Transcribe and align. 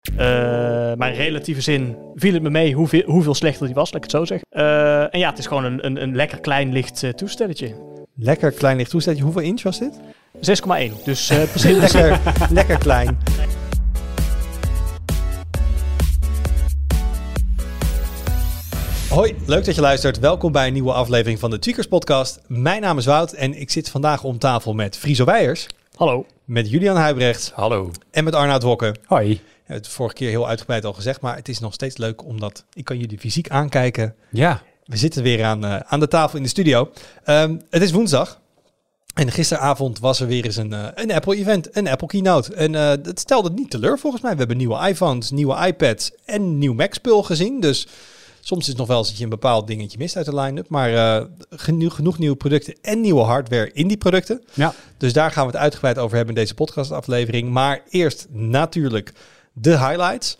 Uh, 0.00 0.18
maar 0.96 1.10
in 1.10 1.16
relatieve 1.16 1.60
zin 1.60 1.96
viel 2.14 2.32
het 2.32 2.42
me 2.42 2.50
mee 2.50 2.72
hoeveel, 2.72 3.02
hoeveel 3.06 3.34
slechter 3.34 3.66
die 3.66 3.74
was, 3.74 3.92
laat 3.92 4.04
ik 4.04 4.10
het 4.10 4.20
zo 4.20 4.24
zeggen. 4.24 4.46
Uh, 4.50 5.14
en 5.14 5.18
ja, 5.18 5.30
het 5.30 5.38
is 5.38 5.46
gewoon 5.46 5.64
een, 5.64 5.86
een, 5.86 6.02
een 6.02 6.14
lekker 6.14 6.40
klein 6.40 6.72
licht 6.72 7.02
uh, 7.02 7.10
toestelletje. 7.10 7.74
Lekker 8.14 8.52
klein 8.52 8.76
licht 8.76 8.90
toestelletje. 8.90 9.24
Hoeveel 9.24 9.42
inch 9.42 9.62
was 9.62 9.78
dit? 9.78 9.92
6,1. 10.36 11.04
Dus 11.04 11.26
precies. 11.52 11.76
lekker, 11.76 12.20
lekker 12.50 12.78
klein. 12.78 13.18
Hoi, 19.10 19.34
leuk 19.46 19.64
dat 19.64 19.74
je 19.74 19.80
luistert. 19.80 20.18
Welkom 20.18 20.52
bij 20.52 20.66
een 20.66 20.72
nieuwe 20.72 20.92
aflevering 20.92 21.38
van 21.38 21.50
de 21.50 21.58
Tweakers 21.58 21.86
Podcast. 21.86 22.40
Mijn 22.46 22.80
naam 22.80 22.98
is 22.98 23.06
Wout 23.06 23.32
en 23.32 23.60
ik 23.60 23.70
zit 23.70 23.90
vandaag 23.90 24.24
om 24.24 24.38
tafel 24.38 24.74
met 24.74 24.98
Friso 24.98 25.24
Weijers. 25.24 25.66
Hallo. 25.94 26.26
Met 26.44 26.70
Julian 26.70 26.96
Huibrecht. 26.96 27.52
Hallo. 27.54 27.90
En 28.10 28.24
met 28.24 28.34
Arnoud 28.34 28.62
Wokke. 28.62 28.94
Hoi. 29.06 29.40
Het 29.70 29.88
vorige 29.88 30.14
keer 30.14 30.28
heel 30.28 30.48
uitgebreid 30.48 30.84
al 30.84 30.92
gezegd, 30.92 31.20
maar 31.20 31.36
het 31.36 31.48
is 31.48 31.58
nog 31.58 31.74
steeds 31.74 31.96
leuk 31.96 32.24
omdat 32.24 32.64
ik 32.72 32.84
kan 32.84 32.98
jullie 32.98 33.18
fysiek 33.18 33.50
aankijken. 33.50 34.14
Ja. 34.30 34.62
We 34.84 34.96
zitten 34.96 35.22
weer 35.22 35.44
aan, 35.44 35.64
uh, 35.64 35.76
aan 35.76 36.00
de 36.00 36.08
tafel 36.08 36.36
in 36.36 36.42
de 36.42 36.48
studio. 36.48 36.90
Um, 37.26 37.60
het 37.70 37.82
is 37.82 37.92
woensdag. 37.92 38.40
En 39.14 39.30
gisteravond 39.30 39.98
was 39.98 40.20
er 40.20 40.26
weer 40.26 40.44
eens 40.44 40.56
een, 40.56 40.72
uh, 40.72 40.86
een 40.94 41.12
Apple-event, 41.12 41.76
een 41.76 41.88
Apple 41.88 42.06
Keynote. 42.06 42.54
En 42.54 42.72
uh, 42.72 42.92
dat 43.02 43.18
stelde 43.18 43.48
het 43.48 43.58
niet 43.58 43.70
teleur 43.70 43.98
volgens 43.98 44.22
mij. 44.22 44.32
We 44.32 44.38
hebben 44.38 44.56
nieuwe 44.56 44.88
iPhones, 44.88 45.30
nieuwe 45.30 45.66
iPads 45.66 46.10
en 46.24 46.58
nieuw 46.58 46.74
Mac-spul 46.74 47.22
gezien. 47.22 47.60
Dus 47.60 47.86
soms 48.40 48.60
is 48.60 48.68
het 48.68 48.76
nog 48.76 48.86
wel 48.86 48.98
eens 48.98 49.08
dat 49.08 49.18
je 49.18 49.24
een 49.24 49.30
bepaald 49.30 49.66
dingetje 49.66 49.98
mist 49.98 50.16
uit 50.16 50.26
de 50.26 50.34
line-up. 50.34 50.68
Maar 50.68 50.92
uh, 50.92 51.24
genoeg, 51.50 51.94
genoeg 51.94 52.18
nieuwe 52.18 52.36
producten 52.36 52.74
en 52.82 53.00
nieuwe 53.00 53.22
hardware 53.22 53.72
in 53.72 53.88
die 53.88 53.96
producten. 53.96 54.42
Ja. 54.52 54.74
Dus 54.96 55.12
daar 55.12 55.30
gaan 55.30 55.46
we 55.46 55.52
het 55.52 55.60
uitgebreid 55.60 55.98
over 55.98 56.16
hebben 56.16 56.34
in 56.34 56.40
deze 56.40 56.54
podcastaflevering. 56.54 57.50
Maar 57.50 57.82
eerst 57.88 58.26
natuurlijk 58.30 59.12
de 59.60 59.78
highlights. 59.78 60.38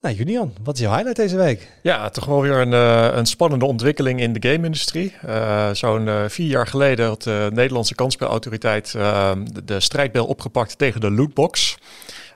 Nou, 0.00 0.14
Julian, 0.14 0.54
wat 0.62 0.74
is 0.74 0.80
jouw 0.80 0.92
highlight 0.92 1.16
deze 1.16 1.36
week? 1.36 1.72
Ja, 1.82 2.08
toch 2.08 2.24
wel 2.24 2.42
weer 2.42 2.56
een, 2.56 2.72
uh, 2.72 3.16
een 3.16 3.26
spannende 3.26 3.64
ontwikkeling 3.64 4.20
in 4.20 4.32
de 4.32 4.48
game-industrie. 4.48 5.14
Uh, 5.26 5.70
Zo'n 5.72 6.06
uh, 6.06 6.24
vier 6.28 6.46
jaar 6.46 6.66
geleden 6.66 7.06
had 7.06 7.22
de 7.22 7.50
Nederlandse 7.52 7.94
kansspelautoriteit 7.94 8.92
de, 8.92 9.64
de 9.64 9.80
strijdbel 9.80 10.26
opgepakt 10.26 10.78
tegen 10.78 11.00
de 11.00 11.10
lootbox. 11.10 11.76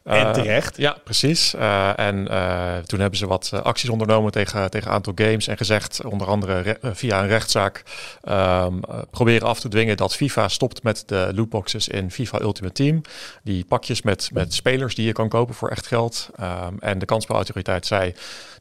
En 0.05 0.33
terecht. 0.33 0.77
ja, 0.77 0.97
precies. 1.05 1.55
Uh, 1.55 1.99
en 1.99 2.27
uh, 2.31 2.77
toen 2.77 3.01
hebben 3.01 3.19
ze 3.19 3.27
wat 3.27 3.51
acties 3.63 3.91
ondernomen 3.91 4.33
tegen, 4.33 4.71
tegen 4.71 4.89
een 4.89 4.95
aantal 4.95 5.13
games. 5.17 5.47
En 5.47 5.57
gezegd, 5.57 6.05
onder 6.05 6.27
andere 6.27 6.79
via 6.83 7.23
een 7.23 7.29
rechtszaak, 7.29 7.83
um, 8.29 8.81
proberen 9.11 9.49
af 9.49 9.61
te 9.61 9.69
dwingen 9.69 9.97
dat 9.97 10.17
FIFA 10.17 10.49
stopt 10.49 10.83
met 10.83 11.03
de 11.07 11.33
lootboxes 11.35 11.89
in 11.89 12.11
FIFA 12.11 12.41
Ultimate 12.41 12.75
Team. 12.75 13.01
Die 13.43 13.65
pakjes 13.65 14.03
met, 14.03 14.31
met 14.33 14.55
spelers 14.55 14.95
die 14.95 15.07
je 15.07 15.13
kan 15.13 15.29
kopen 15.29 15.55
voor 15.55 15.69
echt 15.69 15.87
geld. 15.87 16.31
Um, 16.41 16.77
en 16.81 16.99
de 16.99 17.07
kansspelautoriteit 17.07 17.87
zei, 17.87 18.15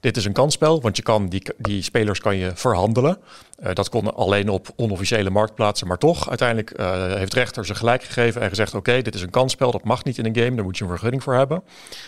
dit 0.03 0.17
is 0.17 0.25
een 0.25 0.33
kansspel, 0.33 0.81
want 0.81 0.97
je 0.97 1.03
kan 1.03 1.29
die, 1.29 1.43
die 1.57 1.81
spelers 1.81 2.19
kan 2.19 2.35
je 2.35 2.51
verhandelen. 2.55 3.17
Uh, 3.63 3.69
dat 3.73 3.89
kon 3.89 4.15
alleen 4.15 4.49
op 4.49 4.67
onofficiële 4.75 5.29
marktplaatsen, 5.29 5.87
maar 5.87 5.97
toch. 5.97 6.29
Uiteindelijk 6.29 6.79
uh, 6.79 7.13
heeft 7.13 7.33
rechter 7.33 7.65
ze 7.65 7.75
gelijk 7.75 8.03
gegeven 8.03 8.41
en 8.41 8.49
gezegd: 8.49 8.75
Oké, 8.75 9.01
dit 9.01 9.15
is 9.15 9.21
een 9.21 9.29
kansspel, 9.29 9.71
dat 9.71 9.83
mag 9.83 10.03
niet 10.03 10.17
in 10.17 10.25
een 10.25 10.35
game, 10.35 10.55
daar 10.55 10.63
moet 10.63 10.77
je 10.77 10.83
een 10.83 10.89
vergunning 10.89 11.23
voor 11.23 11.33
hebben. 11.33 11.63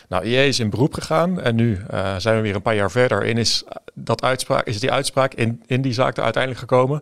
Nou, 0.09 0.23
EA 0.23 0.41
is 0.41 0.59
in 0.59 0.69
beroep 0.69 0.93
gegaan 0.93 1.41
en 1.41 1.55
nu 1.55 1.81
uh, 1.93 2.15
zijn 2.17 2.35
we 2.35 2.41
weer 2.41 2.55
een 2.55 2.61
paar 2.61 2.75
jaar 2.75 2.91
verder 2.91 3.23
en 3.23 3.37
is, 3.37 3.63
dat 3.93 4.23
uitspraak, 4.23 4.65
is 4.65 4.79
die 4.79 4.91
uitspraak 4.91 5.33
in, 5.33 5.63
in 5.65 5.81
die 5.81 5.93
zaak 5.93 6.17
er 6.17 6.23
uiteindelijk 6.23 6.61
gekomen. 6.61 7.01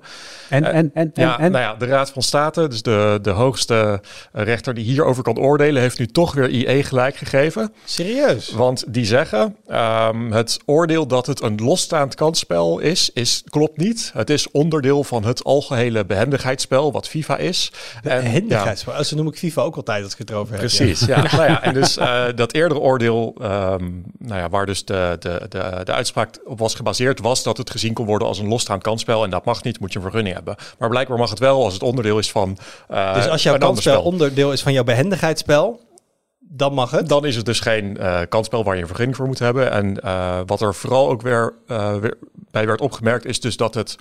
En, 0.49 0.63
en, 0.63 0.91
en, 0.93 1.11
ja, 1.13 1.39
en, 1.39 1.51
Nou 1.51 1.63
ja, 1.63 1.75
de 1.75 1.85
Raad 1.85 2.11
van 2.11 2.21
State, 2.21 2.67
dus 2.67 2.81
de, 2.81 3.19
de 3.21 3.29
hoogste 3.29 4.01
rechter 4.31 4.73
die 4.73 4.83
hierover 4.83 5.23
kan 5.23 5.39
oordelen, 5.39 5.81
heeft 5.81 5.99
nu 5.99 6.07
toch 6.07 6.33
weer 6.33 6.49
EA 6.49 6.83
gelijk 6.83 7.15
gegeven. 7.15 7.73
Serieus? 7.85 8.51
Want 8.51 8.93
die 8.93 9.05
zeggen: 9.05 9.55
um, 9.67 10.31
het 10.31 10.59
oordeel 10.65 10.82
dat 10.87 11.25
het 11.25 11.41
een 11.41 11.55
losstaand 11.55 12.15
kansspel 12.15 12.79
is, 12.79 13.09
is 13.13 13.43
klopt 13.49 13.77
niet. 13.77 14.11
Het 14.13 14.29
is 14.29 14.51
onderdeel 14.51 15.03
van 15.03 15.23
het 15.23 15.43
algehele 15.43 16.05
behendigheidsspel 16.05 16.91
wat 16.91 17.07
FIFA 17.07 17.37
is. 17.37 17.71
Behendigheidsspel, 18.03 18.93
ja. 18.93 19.03
zo 19.03 19.15
noem 19.15 19.27
ik 19.27 19.37
FIFA 19.37 19.61
ook 19.61 19.75
altijd 19.75 20.03
als 20.03 20.13
ik 20.13 20.17
het 20.17 20.29
erover 20.29 20.51
heb. 20.51 20.59
Precies, 20.59 20.99
ja. 20.99 21.23
ja. 21.23 21.35
nou 21.37 21.49
ja 21.49 21.63
en 21.63 21.73
dus 21.73 21.97
uh, 21.97 22.23
dat 22.35 22.53
eerdere 22.53 22.79
oordeel, 22.79 23.35
um, 23.41 24.03
nou 24.17 24.39
ja, 24.39 24.49
waar 24.49 24.65
dus 24.65 24.85
de, 24.85 25.15
de, 25.19 25.41
de, 25.49 25.81
de 25.83 25.91
uitspraak 25.91 26.39
op 26.45 26.59
was 26.59 26.75
gebaseerd, 26.75 27.19
was 27.19 27.43
dat 27.43 27.57
het 27.57 27.69
gezien 27.69 27.93
kon 27.93 28.05
worden 28.05 28.27
als 28.27 28.39
een 28.39 28.47
losstaand 28.47 28.83
kansspel. 28.83 29.23
En 29.23 29.29
dat 29.29 29.45
mag 29.45 29.63
niet, 29.63 29.79
moet 29.79 29.91
je 29.91 29.97
een 29.97 30.03
vergunning 30.03 30.35
hebben. 30.35 30.55
Maar 30.77 30.89
blijkbaar 30.89 31.17
mag 31.17 31.29
het 31.29 31.39
wel 31.39 31.63
als 31.63 31.73
het 31.73 31.83
onderdeel 31.83 32.19
is 32.19 32.31
van. 32.31 32.57
Uh, 32.91 33.13
dus 33.13 33.27
als 33.27 33.43
jouw 33.43 33.57
kansspel 33.57 34.01
onderdeel 34.01 34.51
is 34.51 34.61
van 34.61 34.73
jouw 34.73 34.83
behendigheidsspel, 34.83 35.79
dan 36.55 36.73
mag 36.73 36.91
het. 36.91 37.07
Dan 37.09 37.25
is 37.25 37.35
het 37.35 37.45
dus 37.45 37.59
geen 37.59 37.97
uh, 37.99 38.21
kansspel 38.29 38.63
waar 38.63 38.75
je 38.75 38.81
een 38.81 38.87
vergunning 38.87 39.17
voor 39.17 39.27
moet 39.27 39.39
hebben. 39.39 39.71
En 39.71 39.99
uh, 40.03 40.39
wat 40.45 40.61
er 40.61 40.75
vooral 40.75 41.09
ook 41.09 41.21
weer, 41.21 41.53
uh, 41.67 41.95
weer 41.95 42.17
bij 42.51 42.65
werd 42.65 42.81
opgemerkt, 42.81 43.25
is 43.25 43.39
dus 43.39 43.57
dat 43.57 43.73
het 43.73 43.95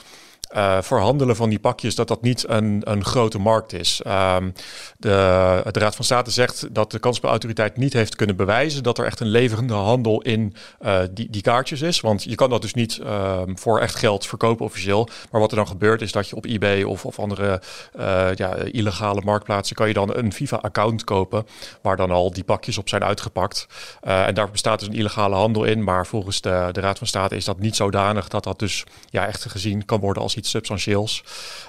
uh, 0.57 0.83
verhandelen 0.83 1.37
van 1.37 1.49
die 1.49 1.59
pakjes, 1.59 1.95
dat 1.95 2.09
dat 2.09 2.23
niet 2.23 2.49
een, 2.49 2.81
een 2.85 3.05
grote 3.05 3.39
markt 3.39 3.73
is. 3.73 4.03
Um, 4.07 4.53
de, 4.99 5.65
de 5.71 5.79
Raad 5.79 5.95
van 5.95 6.05
State 6.05 6.31
zegt 6.31 6.75
dat 6.75 6.91
de 6.91 6.99
kansspelautoriteit 6.99 7.77
niet 7.77 7.93
heeft 7.93 8.17
kunnen 8.17 8.37
bewijzen 8.37 8.83
dat 8.83 8.99
er 8.99 9.05
echt 9.05 9.21
een 9.21 9.27
leverende 9.27 9.75
handel 9.75 10.23
in 10.23 10.55
uh, 10.83 10.99
die, 11.11 11.31
die 11.31 11.43
kaartjes 11.43 11.81
is. 11.81 12.01
Want 12.01 12.23
je 12.23 12.35
kan 12.35 12.51
dat 12.51 12.63
dus 12.63 12.75
niet 12.75 13.01
um, 13.07 13.59
voor 13.59 13.81
echt 13.81 13.95
geld 13.95 14.27
verkopen 14.27 14.65
officieel. 14.65 15.09
Maar 15.31 15.41
wat 15.41 15.51
er 15.51 15.57
dan 15.57 15.67
gebeurt 15.67 16.03
is 16.03 16.13
dat 16.13 16.29
je 16.29 16.37
op 16.37 16.45
eBay 16.45 16.83
of, 16.83 17.07
of 17.07 17.19
andere 17.19 17.63
uh, 17.99 18.29
ja, 18.35 18.55
illegale 18.55 19.21
marktplaatsen 19.25 19.77
kan 19.77 19.89
je 19.89 19.95
dan 19.95 20.17
een 20.17 20.33
FIFA-account 20.33 21.05
kopen 21.05 21.47
waar 21.83 21.97
dan 21.97 22.11
al 22.11 22.33
die 22.33 22.45
pakjes 22.45 22.79
op 22.79 22.89
zijn 22.89 23.05
uitgepakt. 23.05 23.67
en 24.01 24.35
daar 24.35 24.51
bestaat 24.51 24.79
dus 24.79 24.89
een 24.89 24.95
illegale 24.95 25.35
handel 25.35 25.65
in. 25.65 25.85
Maar 25.85 26.07
volgens 26.07 26.41
de, 26.41 26.69
de 26.73 26.81
Raad 26.81 26.99
van 26.99 27.07
State 27.07 27.37
is 27.37 27.45
dat 27.45 27.59
niet 27.59 27.77
zodanig 27.77 28.29
dat 28.29 28.45
dat 28.45 28.59
dus 28.59 28.85
ja, 29.11 29.27
echt 29.27 29.45
gezien 29.45 29.85
kan 29.85 30.01
worden 30.01 30.23
als 30.23 30.37
iets 30.37 30.42
substantieels. 30.47 31.25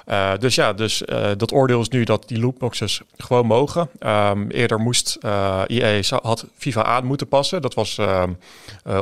Uh, 0.07 0.31
dus 0.39 0.55
ja, 0.55 0.73
dus 0.73 1.01
uh, 1.05 1.27
dat 1.37 1.51
oordeel 1.51 1.81
is 1.81 1.89
nu 1.89 2.03
dat 2.03 2.27
die 2.27 2.39
lootboxes 2.39 3.01
gewoon 3.17 3.45
mogen. 3.45 3.89
Um, 3.99 4.49
eerder 4.49 4.79
moest 4.79 5.17
uh, 5.21 5.61
EA 5.67 6.01
had 6.21 6.45
FIFA 6.57 6.83
aan 6.83 7.05
moeten 7.05 7.27
passen. 7.27 7.61
Dat 7.61 7.73
was 7.73 7.99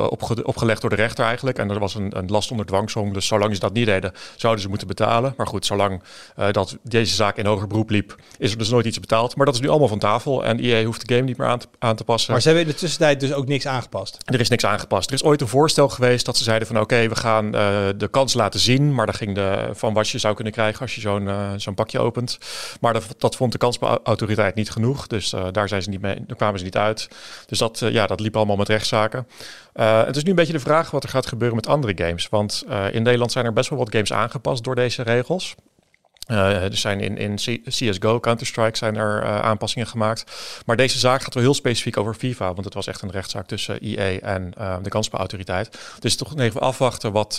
opge 0.08 0.44
opgelegd 0.44 0.80
door 0.80 0.90
de 0.90 0.96
rechter 0.96 1.24
eigenlijk. 1.24 1.58
En 1.58 1.70
er 1.70 1.78
was 1.78 1.94
een, 1.94 2.18
een 2.18 2.30
last 2.30 2.50
onder 2.50 2.66
dwangsom. 2.66 3.12
Dus 3.12 3.26
zolang 3.26 3.54
ze 3.54 3.60
dat 3.60 3.72
niet 3.72 3.86
deden, 3.86 4.12
zouden 4.36 4.62
ze 4.62 4.68
moeten 4.68 4.86
betalen. 4.86 5.34
Maar 5.36 5.46
goed, 5.46 5.66
zolang 5.66 6.02
dat 6.50 6.76
deze 6.82 7.14
zaak 7.14 7.36
in 7.36 7.46
hoger 7.46 7.66
beroep 7.66 7.90
liep, 7.90 8.16
is 8.38 8.52
er 8.52 8.58
dus 8.58 8.70
nooit 8.70 8.86
iets 8.86 9.00
betaald. 9.00 9.36
Maar 9.36 9.46
dat 9.46 9.54
is 9.54 9.60
nu 9.60 9.68
allemaal 9.68 9.88
van 9.88 9.98
tafel. 9.98 10.44
En 10.44 10.58
EA 10.58 10.84
hoeft 10.84 11.08
de 11.08 11.14
game 11.14 11.26
niet 11.26 11.36
meer 11.36 11.48
aan 11.48 11.58
te, 11.58 11.66
aan 11.78 11.96
te 11.96 12.04
passen. 12.04 12.32
Maar 12.32 12.40
ze 12.40 12.48
hebben 12.48 12.66
in 12.66 12.72
de 12.72 12.78
tussentijd 12.78 13.20
dus 13.20 13.32
ook 13.32 13.46
niks 13.46 13.66
aangepast? 13.66 14.18
Er 14.24 14.40
is 14.40 14.48
niks 14.48 14.64
aangepast. 14.64 15.08
Er 15.08 15.14
is 15.14 15.24
ooit 15.24 15.40
een 15.40 15.48
voorstel 15.48 15.88
geweest 15.88 16.24
dat 16.26 16.36
ze 16.36 16.44
zeiden 16.44 16.66
van 16.66 16.76
oké, 16.76 16.84
okay, 16.94 17.08
we 17.08 17.16
gaan 17.16 17.50
de 17.96 18.08
kans 18.10 18.34
laten 18.34 18.60
zien. 18.60 18.94
Maar 18.94 19.06
daar 19.06 19.14
ging 19.14 19.34
de 19.34 19.61
van 19.72 19.94
wat 19.94 20.08
je 20.08 20.18
zou 20.18 20.34
kunnen 20.34 20.52
krijgen 20.52 20.80
als 20.80 20.94
je 20.94 21.00
zo'n 21.00 21.22
uh, 21.22 21.50
zo'n 21.56 21.74
pakje 21.74 21.98
opent. 21.98 22.38
Maar 22.80 22.92
dat, 22.92 23.14
dat 23.18 23.36
vond 23.36 23.52
de 23.52 23.58
kansautoriteit 23.58 24.54
niet 24.54 24.70
genoeg. 24.70 25.06
Dus 25.06 25.32
uh, 25.32 25.46
daar, 25.52 25.68
zijn 25.68 25.82
ze 25.82 25.90
niet 25.90 26.00
mee, 26.00 26.24
daar 26.26 26.36
kwamen 26.36 26.58
ze 26.58 26.64
niet 26.64 26.76
uit. 26.76 27.08
Dus 27.46 27.58
dat, 27.58 27.78
ja, 27.78 28.06
dat 28.06 28.20
liep 28.20 28.36
allemaal 28.36 28.56
met 28.56 28.68
rechtszaken. 28.68 29.26
het 29.72 30.16
is 30.16 30.22
nu 30.22 30.30
een 30.30 30.36
beetje 30.36 30.52
de 30.52 30.60
vraag 30.60 30.90
wat 30.90 31.02
er 31.02 31.08
gaat 31.08 31.26
gebeuren 31.26 31.56
met 31.56 31.66
andere 31.66 32.04
games. 32.06 32.28
Want 32.28 32.64
in 32.90 33.02
Nederland 33.02 33.32
zijn 33.32 33.44
er 33.44 33.52
best 33.52 33.70
wel 33.70 33.78
wat 33.78 33.92
games 33.92 34.12
aangepast 34.12 34.64
door 34.64 34.74
deze 34.74 35.02
regels. 35.02 35.54
Uh, 36.30 36.62
er 36.62 36.76
zijn 36.76 37.00
in, 37.00 37.16
in 37.16 37.34
CSGO, 37.64 38.20
Counter-Strike 38.20 38.76
zijn 38.76 38.96
er 38.96 39.22
uh, 39.22 39.38
aanpassingen 39.38 39.86
gemaakt. 39.88 40.24
Maar 40.66 40.76
deze 40.76 40.98
zaak 40.98 41.22
gaat 41.22 41.34
wel 41.34 41.42
heel 41.42 41.54
specifiek 41.54 41.96
over 41.96 42.14
FIFA. 42.14 42.52
Want 42.52 42.64
het 42.64 42.74
was 42.74 42.86
echt 42.86 43.02
een 43.02 43.10
rechtszaak 43.10 43.46
tussen 43.46 43.80
EA 43.80 44.18
en 44.20 44.52
uh, 44.58 44.76
de 44.82 44.88
kansspelautoriteit. 44.88 45.78
Dus 45.98 46.16
toch 46.16 46.38
even 46.38 46.60
afwachten 46.60 47.12
wat, 47.12 47.36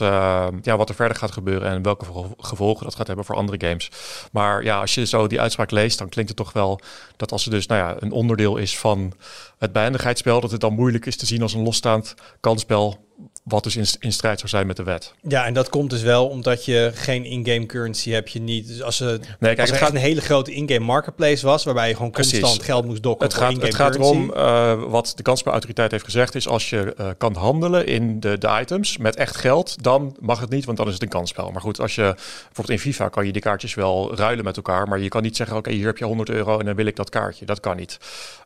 ja, 0.62 0.78
wat 0.78 0.90
er 0.90 0.96
verder 0.96 1.18
gaat 1.18 1.32
gebeuren. 1.32 1.70
En 1.70 1.82
welke 1.82 2.06
gevolgen 2.38 2.84
dat 2.84 2.96
gaat 2.96 3.08
hebben 3.08 3.26
voor 3.26 3.36
andere 3.36 3.68
games. 3.68 3.90
Maar 4.32 4.64
ja, 4.64 4.80
als 4.80 4.94
je 4.94 5.06
zo 5.06 5.28
die 5.28 5.42
uitspraak 5.42 5.72
leest, 5.72 5.98
dan 5.98 6.10
klinkt 6.10 6.30
het 6.30 6.40
toch 6.40 6.54
wel 6.54 6.80
dat 7.18 7.32
als 7.32 7.44
het 7.44 7.54
dus 7.54 7.66
nou 7.68 7.82
ja, 7.82 7.96
een 8.00 8.12
onderdeel 8.12 8.58
is 8.58 8.78
van 8.78 9.14
het 9.58 9.72
behendigheidsspel, 9.72 10.42
dat 10.42 10.52
het 10.52 10.62
dan 10.62 10.74
moeilijk 10.74 11.06
is 11.06 11.18
te 11.18 11.26
zien 11.26 11.42
als 11.42 11.54
een 11.54 11.64
losstaand 11.64 12.14
kansspel 12.40 13.12
wat 13.44 13.64
dus 13.64 13.76
in, 13.76 13.86
in, 14.00 14.12
strijd 14.12 14.38
zou 14.40 14.50
zijn 14.50 14.68
met 14.68 14.78
de 14.78 14.84
wet. 14.84 15.14
Ja, 15.28 15.46
en 15.46 15.54
dat 15.54 15.70
komt 15.70 15.90
dus 15.90 16.02
wel 16.02 16.28
omdat 16.28 16.66
je 16.66 16.92
geen 16.94 17.26
in-game 17.26 17.66
currency 17.66 18.10
heb 18.12 18.28
je 18.28 18.40
niet. 18.40 18.68
Dus 18.68 18.82
als, 18.82 18.98
ze, 18.98 19.04
nee, 19.06 19.20
kijk, 19.40 19.60
als 19.60 19.70
het 19.70 19.80
gaat 19.80 19.90
een 19.90 19.96
hele 19.96 20.22
grote 20.22 20.54
in-game 20.54 20.86
marketplace 20.86 21.46
was, 21.46 21.64
waarbij 21.64 21.88
je 21.88 21.96
gewoon 21.96 22.12
precies. 22.12 22.40
constant 22.40 22.64
geld 22.64 22.86
moest 22.86 23.04
dokken 23.04 23.28
het 23.28 23.36
gaat, 23.36 23.62
Het 23.62 23.76
gaat 23.76 23.96
erom, 23.96 24.32
uh, 24.36 24.84
wat 24.84 25.14
de 25.16 25.24
kansspelautoriteit 25.24 25.92
heeft 25.92 26.04
gezegd, 26.04 26.36
is 26.36 26.48
als 26.48 26.70
je 26.70 26.96
uh, 27.00 27.08
kan 27.18 27.36
handelen 27.36 27.88
in 27.88 28.20
de, 28.20 28.38
de 28.38 28.58
items 28.62 28.98
met 28.98 29.16
echt 29.16 29.36
geld, 29.36 29.84
dan 29.84 30.16
mag 30.20 30.40
het 30.40 30.50
niet, 30.50 30.66
want 30.66 30.78
dan 30.78 30.88
is 30.88 30.94
het 30.94 31.02
een 31.02 31.10
kansspel. 31.10 31.52
Maar 31.52 31.62
goed, 31.62 31.80
als 31.80 31.96
je 31.96 32.14
bijvoorbeeld 32.46 32.70
in 32.70 32.80
FIFA 32.80 33.10
kan 33.10 33.26
je 33.26 33.32
die 33.32 33.42
kaartjes 33.42 33.74
wel 33.74 34.16
ruilen 34.16 34.44
met 34.44 34.56
elkaar, 34.56 34.88
maar 34.88 35.00
je 35.00 35.10
kan 35.10 35.22
niet 35.22 35.36
zeggen, 35.36 35.58
oké, 35.58 35.68
okay, 35.68 35.80
hier 35.80 35.88
heb 35.88 35.98
je 35.98 36.06
100 36.06 36.30
euro 36.30 36.60
en 36.60 36.66
dan 36.66 36.76
wil 36.76 36.86
ik 36.86 36.96
dat 36.96 37.10
kaartje. 37.10 37.46
Dat 37.46 37.60
kan 37.60 37.76
niet. 37.76 37.98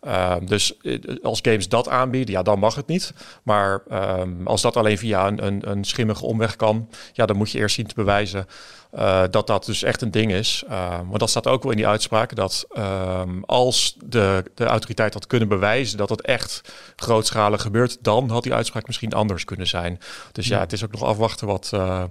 Uh, 0.03 0.35
dus 0.41 0.73
als 1.21 1.39
games 1.41 1.69
dat 1.69 1.87
aanbieden, 1.87 2.33
ja, 2.33 2.41
dan 2.41 2.59
mag 2.59 2.75
het 2.75 2.87
niet. 2.87 3.13
Maar 3.43 3.81
um, 4.19 4.47
als 4.47 4.61
dat 4.61 4.77
alleen 4.77 4.86
alleen 4.87 4.99
via 4.99 5.27
een, 5.27 5.45
een, 5.45 5.69
een 5.69 5.83
schimmige 5.83 6.25
omweg 6.25 6.55
kan, 6.55 6.89
ja, 7.13 7.25
dan 7.25 7.37
moet 7.37 7.51
je 7.51 7.57
eerst 7.57 7.75
zien 7.75 7.87
te 7.87 7.95
bewijzen 7.95 8.47
uh, 8.93 9.23
dat 9.29 9.47
dat 9.47 9.65
dus 9.65 9.83
echt 9.83 10.01
een 10.01 10.11
ding 10.11 10.31
is. 10.31 10.63
Uh, 10.69 11.01
maar 11.09 11.19
dat 11.19 11.29
staat 11.29 11.47
ook 11.47 11.63
wel 11.63 11.71
in 11.71 11.77
die 11.77 11.87
uitspraak 11.87 12.35
dat 12.35 12.65
um, 12.77 13.43
als 13.45 13.95
de, 14.05 14.43
de 14.55 14.65
autoriteit 14.65 15.13
had 15.13 15.27
kunnen 15.27 15.47
bewijzen 15.47 15.97
dat 15.97 16.09
het 16.09 16.21
echt 16.21 16.73
grootschalig 16.95 17.61
gebeurt, 17.61 17.97
dan 18.01 18.29
had 18.29 18.43
die 18.43 18.53
uitspraak 18.53 18.87
misschien 18.87 19.13
anders 19.13 19.45
kunnen 19.45 19.67
zijn. 19.67 19.99
Dus 20.31 20.47
ja, 20.47 20.55
ja 20.55 20.61
het 20.61 20.73
is 20.73 20.83
ook 20.83 20.91
nog 20.91 21.03
afwachten 21.03 21.47
wat. 21.47 21.71
Uh, 21.73 22.03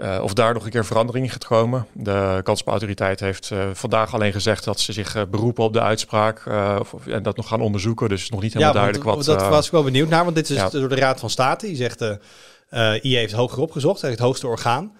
uh, 0.00 0.20
of 0.22 0.32
daar 0.32 0.54
nog 0.54 0.64
een 0.64 0.70
keer 0.70 0.84
verandering 0.84 1.24
in 1.24 1.32
gaat 1.32 1.44
komen. 1.44 1.86
De 1.92 2.40
kansspelautoriteit 2.42 3.20
heeft 3.20 3.50
uh, 3.50 3.68
vandaag 3.72 4.14
alleen 4.14 4.32
gezegd 4.32 4.64
dat 4.64 4.80
ze 4.80 4.92
zich 4.92 5.16
uh, 5.16 5.22
beroepen 5.30 5.64
op 5.64 5.72
de 5.72 5.80
uitspraak 5.80 6.46
of, 6.80 7.06
en 7.06 7.22
dat 7.22 7.36
nog 7.36 7.48
gaan 7.48 7.60
onderzoeken. 7.60 8.08
Dus 8.08 8.30
nog 8.30 8.42
niet 8.42 8.52
helemaal 8.52 8.74
ja, 8.74 8.80
duidelijk 8.80 9.10
wat. 9.10 9.24
Dat 9.24 9.48
was 9.48 9.66
ik 9.66 9.72
wel 9.72 9.82
benieuwd 9.82 10.08
naar, 10.08 10.24
want 10.24 10.36
dit 10.36 10.50
is 10.50 10.56
ja. 10.56 10.68
door 10.68 10.88
de 10.88 10.94
Raad 10.94 11.20
van 11.20 11.30
State. 11.30 11.66
Die 11.66 11.76
zegt, 11.76 12.00
IE 13.02 13.16
heeft 13.16 13.32
hoger 13.32 13.60
opgezocht, 13.60 14.02
het 14.02 14.18
hoogste 14.18 14.46
orgaan. 14.46 14.92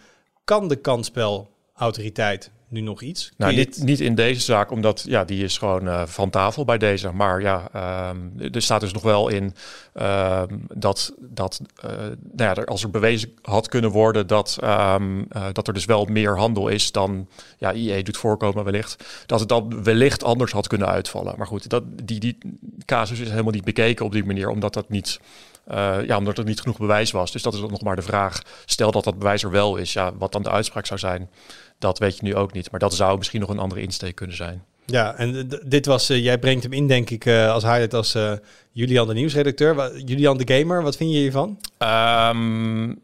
Kan 0.44 0.68
de 0.68 0.76
kansspelautoriteit 0.76 2.50
nu 2.74 2.80
nog 2.80 3.02
iets? 3.02 3.32
Nou, 3.36 3.54
niet, 3.54 3.82
niet 3.82 4.00
in 4.00 4.14
deze 4.14 4.40
zaak, 4.40 4.70
omdat 4.70 5.04
ja, 5.06 5.24
die 5.24 5.44
is 5.44 5.58
gewoon 5.58 5.86
uh, 5.86 6.06
van 6.06 6.30
tafel 6.30 6.64
bij 6.64 6.78
deze. 6.78 7.12
Maar 7.12 7.40
ja, 7.40 7.68
um, 8.10 8.32
er 8.52 8.62
staat 8.62 8.80
dus 8.80 8.92
nog 8.92 9.02
wel 9.02 9.28
in 9.28 9.54
uh, 9.94 10.42
dat, 10.74 11.14
dat 11.18 11.60
uh, 11.84 11.90
nou 12.32 12.54
ja, 12.54 12.62
als 12.62 12.82
er 12.82 12.90
bewezen 12.90 13.32
had 13.42 13.68
kunnen 13.68 13.90
worden 13.90 14.26
dat, 14.26 14.58
um, 14.64 15.26
dat 15.52 15.66
er 15.66 15.74
dus 15.74 15.84
wel 15.84 16.04
meer 16.04 16.38
handel 16.38 16.68
is 16.68 16.92
dan 16.92 17.28
ja, 17.58 17.72
IE 17.72 18.02
doet 18.02 18.16
voorkomen 18.16 18.64
wellicht, 18.64 19.04
dat 19.26 19.40
het 19.40 19.48
dan 19.48 19.82
wellicht 19.82 20.24
anders 20.24 20.52
had 20.52 20.66
kunnen 20.66 20.88
uitvallen. 20.88 21.34
Maar 21.36 21.46
goed, 21.46 21.68
dat, 21.68 21.82
die, 22.04 22.20
die 22.20 22.38
casus 22.84 23.20
is 23.20 23.30
helemaal 23.30 23.52
niet 23.52 23.64
bekeken 23.64 24.04
op 24.04 24.12
die 24.12 24.24
manier, 24.24 24.48
omdat 24.48 24.74
dat 24.74 24.88
niet 24.88 25.20
uh, 25.68 26.06
ja, 26.06 26.16
omdat 26.16 26.38
er 26.38 26.44
niet 26.44 26.60
genoeg 26.60 26.78
bewijs 26.78 27.10
was. 27.10 27.32
Dus 27.32 27.42
dat 27.42 27.54
is 27.54 27.60
nog 27.60 27.82
maar 27.82 27.96
de 27.96 28.02
vraag. 28.02 28.42
Stel 28.64 28.90
dat 28.90 29.04
dat 29.04 29.18
bewijs 29.18 29.42
er 29.42 29.50
wel 29.50 29.76
is, 29.76 29.92
ja, 29.92 30.14
wat 30.16 30.32
dan 30.32 30.42
de 30.42 30.50
uitspraak 30.50 30.86
zou 30.86 30.98
zijn, 30.98 31.30
dat 31.78 31.98
weet 31.98 32.16
je 32.16 32.24
nu 32.24 32.34
ook 32.34 32.52
niet. 32.52 32.70
Maar 32.70 32.80
dat 32.80 32.94
zou 32.94 33.18
misschien 33.18 33.40
nog 33.40 33.48
een 33.48 33.58
andere 33.58 33.80
insteek 33.80 34.14
kunnen 34.14 34.36
zijn. 34.36 34.64
Ja, 34.86 35.14
en 35.16 35.48
dit 35.64 35.86
was, 35.86 36.10
uh, 36.10 36.22
jij 36.22 36.38
brengt 36.38 36.62
hem 36.62 36.72
in, 36.72 36.86
denk 36.86 37.10
ik, 37.10 37.24
uh, 37.24 37.50
als 37.50 37.62
highlight 37.62 37.94
als 37.94 38.14
uh, 38.14 38.32
Julian 38.72 39.06
de 39.06 39.14
nieuwsredacteur. 39.14 39.98
Julian 40.04 40.36
de 40.36 40.58
Gamer, 40.58 40.82
wat 40.82 40.96
vind 40.96 41.12
je 41.12 41.18
hiervan? 41.18 41.58
Um, 41.78 43.00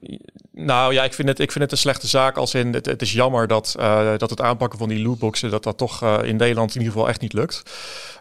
nou 0.53 0.93
ja, 0.93 1.05
ik 1.05 1.15
vind, 1.15 1.29
het, 1.29 1.39
ik 1.39 1.53
vind 1.53 1.65
het 1.65 1.73
een 1.73 1.79
slechte 1.79 2.07
zaak. 2.07 2.37
Als 2.37 2.55
in, 2.55 2.73
het, 2.75 3.03
is 3.03 3.13
jammer 3.13 3.47
dat, 3.47 3.75
dat 4.17 4.31
het 4.31 4.41
aanpakken 4.41 4.79
van 4.79 4.89
die 4.89 5.03
lootboxen, 5.03 5.51
dat 5.51 5.63
dat 5.63 5.79
toch 5.79 6.23
in 6.23 6.37
Nederland 6.37 6.71
in 6.75 6.81
ieder 6.81 6.93
geval 6.93 7.09
echt 7.09 7.21
niet 7.21 7.33
lukt. 7.33 7.63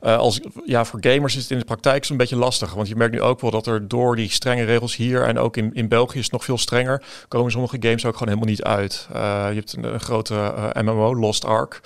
Als, 0.01 0.39
ja, 0.65 0.85
voor 0.85 0.99
gamers 1.01 1.35
is 1.35 1.41
het 1.41 1.51
in 1.51 1.59
de 1.59 1.65
praktijk 1.65 2.05
zo'n 2.05 2.17
beetje 2.17 2.35
lastig. 2.35 2.73
Want 2.73 2.87
je 2.87 2.95
merkt 2.95 3.13
nu 3.13 3.21
ook 3.21 3.41
wel 3.41 3.51
dat 3.51 3.67
er 3.67 3.87
door 3.87 4.15
die 4.15 4.31
strenge 4.31 4.63
regels 4.63 4.95
hier 4.95 5.23
en 5.23 5.39
ook 5.39 5.57
in, 5.57 5.73
in 5.73 5.87
België 5.87 6.17
is 6.17 6.23
het 6.23 6.33
nog 6.33 6.43
veel 6.43 6.57
strenger, 6.57 7.03
komen 7.27 7.51
sommige 7.51 7.77
games 7.79 8.05
ook 8.05 8.17
gewoon 8.17 8.33
helemaal 8.33 8.53
niet 8.53 8.63
uit. 8.63 9.07
je 9.11 9.55
hebt 9.55 9.75
een 9.81 9.99
grote 9.99 10.53
MMO, 10.81 11.15
Lost 11.15 11.45
Ark. 11.45 11.81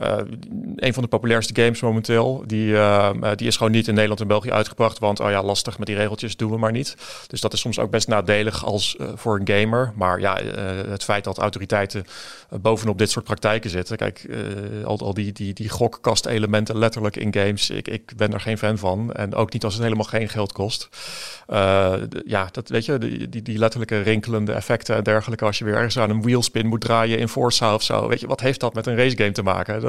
Uh, 0.00 0.16
een 0.76 0.94
van 0.94 1.02
de 1.02 1.08
populairste 1.08 1.62
games 1.62 1.80
momenteel. 1.80 2.44
Die, 2.46 2.72
uh, 2.72 3.10
die 3.34 3.46
is 3.46 3.56
gewoon 3.56 3.72
niet 3.72 3.88
in 3.88 3.94
Nederland 3.94 4.20
en 4.20 4.26
België 4.26 4.50
uitgebracht. 4.50 4.98
Want 4.98 5.20
oh 5.20 5.30
ja, 5.30 5.42
lastig 5.42 5.78
met 5.78 5.86
die 5.86 5.96
regeltjes 5.96 6.36
doen 6.36 6.50
we 6.50 6.58
maar 6.58 6.72
niet. 6.72 6.96
Dus 7.26 7.40
dat 7.40 7.52
is 7.52 7.60
soms 7.60 7.78
ook 7.78 7.90
best 7.90 8.08
nadelig 8.08 8.64
als 8.64 8.96
voor 9.14 9.40
een 9.40 9.48
gamer. 9.48 9.92
Maar 9.94 10.20
ja, 10.20 10.36
het 10.88 11.04
feit 11.04 11.24
dat 11.24 11.38
autoriteiten 11.38 12.04
bovenop 12.60 12.98
dit 12.98 13.10
soort 13.10 13.24
praktijken 13.24 13.70
zitten. 13.70 13.96
Kijk, 13.96 14.26
al, 14.84 14.98
al 14.98 15.14
die, 15.14 15.32
die, 15.32 15.52
die 15.52 15.68
gokkast-elementen 15.68 16.78
letterlijk 16.78 17.16
in 17.16 17.34
games. 17.34 17.70
Ik, 17.70 17.88
ik 17.88 18.12
ben 18.16 18.32
er 18.32 18.40
geen 18.40 18.58
fan 18.58 18.78
van. 18.78 19.12
En 19.12 19.34
ook 19.34 19.52
niet 19.52 19.64
als 19.64 19.74
het 19.74 19.82
helemaal 19.82 20.04
geen 20.04 20.28
geld 20.28 20.52
kost. 20.52 20.88
ja, 22.26 22.48
dat 22.52 22.68
weet 22.68 22.84
je, 22.84 22.98
die, 22.98 23.28
die, 23.28 23.42
die 23.42 23.58
letterlijke 23.58 24.00
rinkelende 24.00 24.52
effecten 24.52 24.96
en 24.96 25.02
dergelijke. 25.02 25.44
Als 25.44 25.58
je 25.58 25.64
weer 25.64 25.74
ergens 25.74 25.98
aan 25.98 26.10
een 26.10 26.22
wheelspin 26.22 26.66
moet 26.66 26.80
draaien 26.80 27.18
in 27.18 27.28
Forza 27.28 27.74
of 27.74 27.82
zo. 27.82 28.08
Weet 28.08 28.20
je, 28.20 28.26
wat 28.26 28.40
heeft 28.40 28.60
dat 28.60 28.74
met 28.74 28.86
een 28.86 28.96
racegame 28.96 29.32
te 29.32 29.42
maken? 29.42 29.80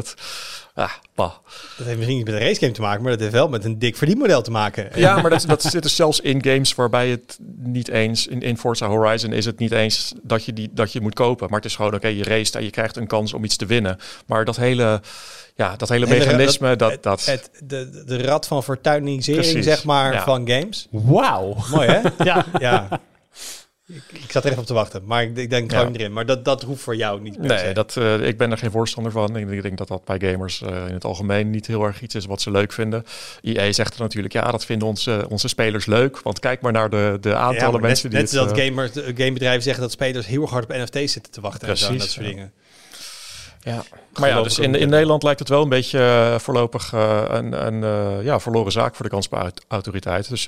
Ah, 0.74 0.92
bah. 1.16 1.32
dat 1.78 1.86
heeft 1.86 1.98
misschien 1.98 2.18
niet 2.18 2.26
met 2.26 2.34
een 2.34 2.42
racegame 2.42 2.72
te 2.72 2.82
maken, 2.82 3.02
maar 3.02 3.12
dat 3.12 3.20
heeft 3.20 3.34
wel 3.34 3.50
met 3.50 3.66
een 3.66 3.80
dik 3.80 3.96
verdienmodel 3.96 4.42
te 4.42 4.52
maken. 4.52 4.90
Ja, 4.96 5.22
maar 5.22 5.30
dat, 5.30 5.44
dat 5.48 5.64
zit 5.64 5.84
er 5.84 5.90
zelfs 5.90 6.20
in 6.20 6.44
games 6.44 6.76
waarbij 6.76 7.10
het 7.10 7.38
niet 7.58 7.90
eens, 7.90 8.28
in, 8.28 8.42
in 8.42 8.58
Forza 8.58 8.88
Horizon 8.88 9.34
is 9.34 9.46
het 9.46 9.60
niet 9.60 9.72
eens 9.72 10.14
dat 10.24 10.46
je, 10.46 10.54
die, 10.54 10.70
dat 10.74 10.92
je 10.92 11.02
moet 11.02 11.14
kopen. 11.14 11.48
Maar 11.50 11.60
het 11.60 11.70
is 11.70 11.76
gewoon, 11.76 11.94
oké, 11.94 12.06
okay, 12.06 12.18
je 12.18 12.24
race 12.24 12.58
en 12.58 12.64
je 12.64 12.70
krijgt 12.70 12.96
een 12.96 13.08
kans 13.08 13.34
om 13.34 13.44
iets 13.44 13.56
te 13.56 13.66
winnen. 13.66 13.98
Maar 14.26 14.46
dat 14.46 14.56
hele, 14.56 15.02
ja, 15.56 15.76
dat 15.76 15.90
hele 15.90 16.08
mechanisme, 16.08 16.76
dat... 16.76 17.04
dat, 17.04 17.26
het, 17.26 17.50
de, 17.64 18.04
de 18.06 18.22
rad 18.24 18.48
van 18.48 18.64
fortuinisering, 18.64 19.64
zeg 19.64 19.84
maar, 19.84 20.14
ja. 20.14 20.24
van 20.24 20.48
games. 20.50 20.88
Wauw. 20.92 21.56
Mooi, 21.72 21.88
hè? 21.88 22.02
ja. 22.24 22.46
ja. 22.60 23.02
Ik, 23.94 24.32
zat 24.32 24.44
er 24.44 24.50
even 24.50 24.62
op 24.62 24.68
te 24.68 24.74
wachten, 24.74 25.02
maar 25.06 25.24
ik, 25.24 25.38
ik 25.38 25.50
denk 25.50 25.72
gewoon 25.72 25.94
ja. 25.94 26.00
erin. 26.00 26.14
Maar 26.14 26.26
dat, 26.26 26.46
dat 26.46 26.62
hoeft 26.62 26.82
voor 26.82 26.96
jou 26.96 27.22
niet. 27.22 27.38
Nee, 27.38 27.74
dat, 27.74 27.96
uh, 27.96 28.28
ik 28.28 28.38
ben 28.38 28.52
er 28.52 28.58
geen 28.58 28.72
voorstander 28.72 29.12
van. 29.12 29.36
Ik, 29.36 29.62
denk 29.62 29.78
dat 29.78 29.88
dat 29.88 30.06
bij 30.06 30.32
gamers 30.32 30.62
uh, 30.62 30.70
in 30.70 30.94
het 30.94 31.04
algemeen 31.04 31.50
niet 31.50 31.68
heel 31.68 31.84
erg 31.84 32.02
iets 32.02 32.16
is 32.16 32.26
wat 32.26 32.42
ze 32.42 32.52
leuk 32.52 32.74
vinden. 32.74 33.06
IE 33.42 33.74
zegt 33.74 33.94
er 33.94 34.02
natuurlijk, 34.02 34.34
ja, 34.34 34.52
dat 34.52 34.66
vinden 34.66 34.88
onze, 34.88 35.26
onze 35.30 35.48
spelers 35.48 35.86
leuk. 35.86 36.22
Want 36.22 36.40
kijk 36.40 36.62
maar 36.62 36.72
naar 36.72 36.90
de, 36.90 37.18
de 37.22 37.36
aantallen 37.36 37.82
ja, 37.82 37.88
mensen 37.88 38.12
net, 38.12 38.30
die. 38.30 38.40
Net 38.40 38.50
het, 38.50 38.58
dat 38.58 38.58
uh, 38.58 38.66
gamers, 38.66 38.92
gamebedrijven 39.18 39.64
zeggen 39.64 39.82
dat 39.82 39.92
spelers 39.92 40.26
heel 40.28 40.50
hard 40.50 40.64
op 40.64 40.70
NFT's 40.70 41.12
zitten 41.12 41.32
te 41.32 41.42
wachten. 41.42 41.68
Precies, 41.68 41.88
en 41.88 41.94
zo, 41.94 42.00
dat 42.00 42.10
soort 42.10 42.26
dingen. 42.26 42.52
Ja, 43.64 43.84
maar 44.20 44.30
ja, 44.30 44.42
dus 44.42 44.60
in, 44.60 44.76
in 44.76 44.90
Nederland 44.90 45.24
lijkt 45.24 45.40
het 45.40 45.50
wel 45.50 45.62
een 45.62 45.70
beetje 45.70 46.00
uh, 46.00 46.40
voorlopig 46.40 46.94
uh, 46.94 47.24
een, 47.28 47.66
een 47.66 47.84
uh, 47.84 48.24
ja, 48.24 48.40
verloren 48.40 48.72
zaak 48.72 48.96
voor 48.96 49.06
de 49.06 49.12
kansspelautoriteit. 49.12 50.30
Dus 50.30 50.48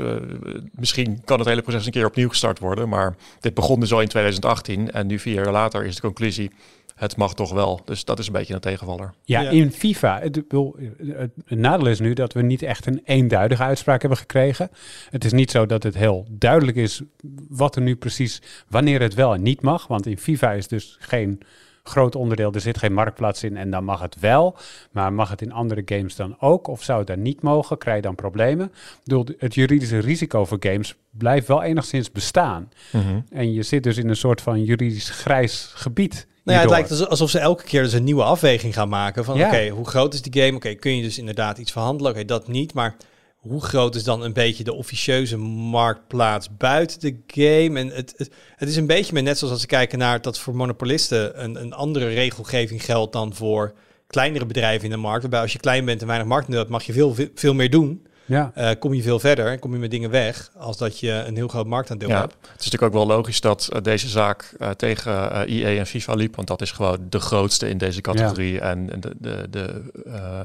misschien 0.72 1.22
kan 1.26 1.40
het 1.40 1.48
hele 1.48 1.62
proces 1.62 1.86
een 1.86 1.92
keer 1.92 2.06
opnieuw 2.06 2.30
gestart 2.30 2.60
worden. 2.60 2.90
Maar 2.90 3.16
dit 3.40 3.54
begon 3.54 3.80
dus 3.80 3.94
al 3.94 4.02
in 4.02 4.08
2018 4.08 4.92
en 4.92 5.08
nu 5.08 5.20
vier 5.20 5.34
jaar 5.34 5.52
later 5.52 5.86
is 5.86 5.96
de 5.96 6.02
conclusie 6.02 6.52
het 6.96 7.18
mag 7.18 7.34
toch 7.34 7.52
wel. 7.52 7.82
Dus 7.86 8.06
dat 8.06 8.20
is 8.20 8.28
een 8.28 8.34
beetje 8.34 8.54
een 8.54 8.60
tegenvaller. 8.60 9.14
Ja, 9.24 9.42
ja. 9.42 9.50
in 9.50 9.72
FIFA. 9.72 10.20
Het, 10.20 10.36
het, 10.36 11.32
het, 11.46 11.60
nadeel 11.60 11.88
is 11.88 12.00
nu 12.00 12.14
dat 12.14 12.34
we 12.34 12.42
niet 12.42 12.62
echt 12.62 12.86
een 12.86 13.02
eenduidige 13.04 13.64
uitspraak 13.64 14.02
hebben 14.02 14.20
gekregen. 14.20 14.70
Het 15.10 15.26
is 15.26 15.32
niet 15.32 15.52
zo 15.52 15.66
dat 15.66 15.84
het 15.84 15.96
heel 15.96 16.26
duidelijk 16.30 16.78
is 16.78 17.02
wat 17.50 17.76
er 17.76 17.82
nu 17.82 17.96
precies, 17.96 18.42
wanneer 18.68 19.02
het 19.02 19.14
wel 19.14 19.34
en 19.34 19.42
niet 19.42 19.62
mag. 19.62 19.88
Want 19.88 20.06
in 20.06 20.18
FIFA 20.18 20.52
is 20.52 20.68
dus 20.68 20.98
geen 21.00 21.42
groot 21.84 22.16
onderdeel. 22.16 22.52
Er 22.52 22.62
zit 22.62 22.78
geen 22.78 22.94
marktplaats 22.94 23.44
in 23.44 23.58
en 23.58 23.70
dan 23.70 23.84
mag 23.84 24.02
het 24.02 24.20
wel. 24.20 24.56
Maar 24.92 25.14
mag 25.14 25.30
het 25.30 25.42
in 25.42 25.52
andere 25.52 25.82
games 25.86 26.16
dan 26.16 26.36
ook? 26.40 26.68
Of 26.68 26.84
zou 26.84 26.98
het 26.98 27.08
dan 27.08 27.22
niet 27.22 27.42
mogen? 27.42 27.78
Krijg 27.78 27.96
je 27.96 28.02
dan 28.02 28.16
problemen? 28.16 28.72
Bedoel, 29.04 29.26
het 29.38 29.54
juridische 29.54 30.00
risico 30.00 30.46
voor 30.46 30.58
games 30.60 30.96
blijft 31.10 31.48
wel 31.48 31.64
enigszins 31.64 32.12
bestaan. 32.12 32.70
Mm 32.92 33.02
-hmm. 33.02 33.26
En 33.30 33.54
je 33.54 33.64
zit 33.64 33.84
dus 33.84 33.98
in 33.98 34.10
een 34.10 34.16
soort 34.16 34.42
van 34.42 34.64
juridisch 34.64 35.10
grijs 35.10 35.72
gebied. 35.74 36.28
Nou 36.44 36.58
ja, 36.58 36.64
het 36.64 36.74
lijkt 36.74 37.10
alsof 37.10 37.30
ze 37.30 37.40
elke 37.40 37.64
keer 37.64 37.84
dus 37.84 37.94
een 37.94 38.04
nieuwe 38.04 38.24
afweging 38.24 38.74
gaan 38.74 38.90
maken. 38.90 39.26
Van 39.26 39.38
ja. 39.38 39.46
oké, 39.46 39.56
okay, 39.56 39.70
hoe 39.70 39.88
groot 39.88 40.14
is 40.14 40.22
die 40.22 40.42
game? 40.42 40.56
Oké, 40.56 40.56
okay, 40.56 40.76
kun 40.76 40.96
je 40.96 41.02
dus 41.02 41.18
inderdaad 41.18 41.58
iets 41.58 41.72
verhandelen? 41.72 42.12
Oké, 42.12 42.22
okay, 42.22 42.38
dat 42.38 42.48
niet. 42.48 42.74
Maar 42.74 42.96
hoe 43.44 43.62
groot 43.62 43.96
is 43.96 44.04
dan 44.04 44.24
een 44.24 44.34
beetje 44.34 44.64
de 44.64 44.74
officieuze 44.74 45.38
marktplaats 45.38 46.58
buiten 46.58 47.00
de 47.00 47.18
game? 47.28 47.80
En 47.80 47.88
het, 47.88 48.32
het, 48.56 48.70
is 48.70 48.76
een 48.76 48.88
beetje 48.88 49.14
met 49.14 49.24
net 49.24 49.38
zoals 49.38 49.54
als 49.54 49.62
we 49.62 49.68
kijken 49.68 50.00
naar 50.00 50.22
dat 50.22 50.40
voor 50.40 50.56
monopolisten 50.56 51.44
een, 51.44 51.56
een 51.62 51.74
andere 51.74 52.08
regelgeving 52.08 52.86
geldt 52.86 53.14
dan 53.14 53.34
voor 53.34 53.74
kleinere 54.08 54.46
bedrijven 54.46 54.86
in 54.86 54.92
de 54.92 54.98
markt. 54.98 55.22
Waarbij 55.22 55.42
als 55.42 55.54
je 55.54 55.60
klein 55.60 55.86
bent 55.86 56.02
en 56.02 56.08
weinig 56.08 56.28
markt 56.28 56.54
hebt, 56.54 56.70
mag 56.70 56.84
je 56.84 56.94
veel, 56.94 57.16
veel 57.36 57.54
meer 57.54 57.70
doen. 57.70 58.08
Ja. 58.26 58.52
Uh, 58.58 58.70
kom 58.80 58.94
je 58.94 59.02
veel 59.02 59.20
verder 59.20 59.48
en 59.48 59.60
kom 59.60 59.74
je 59.74 59.80
met 59.80 59.92
dingen 59.92 60.10
weg 60.10 60.50
als 60.58 60.78
dat 60.78 61.00
je 61.00 61.12
een 61.12 61.36
heel 61.36 61.48
groot 61.48 61.66
marktaandeel 61.66 62.10
ja. 62.10 62.20
hebt. 62.20 62.34
Het 62.34 62.60
is 62.60 62.66
natuurlijk 62.66 62.84
ook 62.84 63.08
wel 63.08 63.16
logisch 63.16 63.42
dat 63.42 63.70
uh, 63.74 63.82
deze 63.82 64.10
zaak 64.10 64.54
uh, 64.60 64.70
tegen 64.70 65.32
EA 65.48 65.80
en 65.80 65.86
FIFA 65.86 66.14
liep, 66.14 66.36
want 66.36 66.48
dat 66.48 66.62
is 66.62 66.72
gewoon 66.72 66.98
de 67.10 67.20
grootste 67.20 67.70
in 67.70 67.78
deze 67.78 68.02
categorie. 68.02 68.54
Ja. 68.54 68.62
En 68.62 68.86
de, 69.00 69.14
de, 69.18 69.48
de 69.50 69.82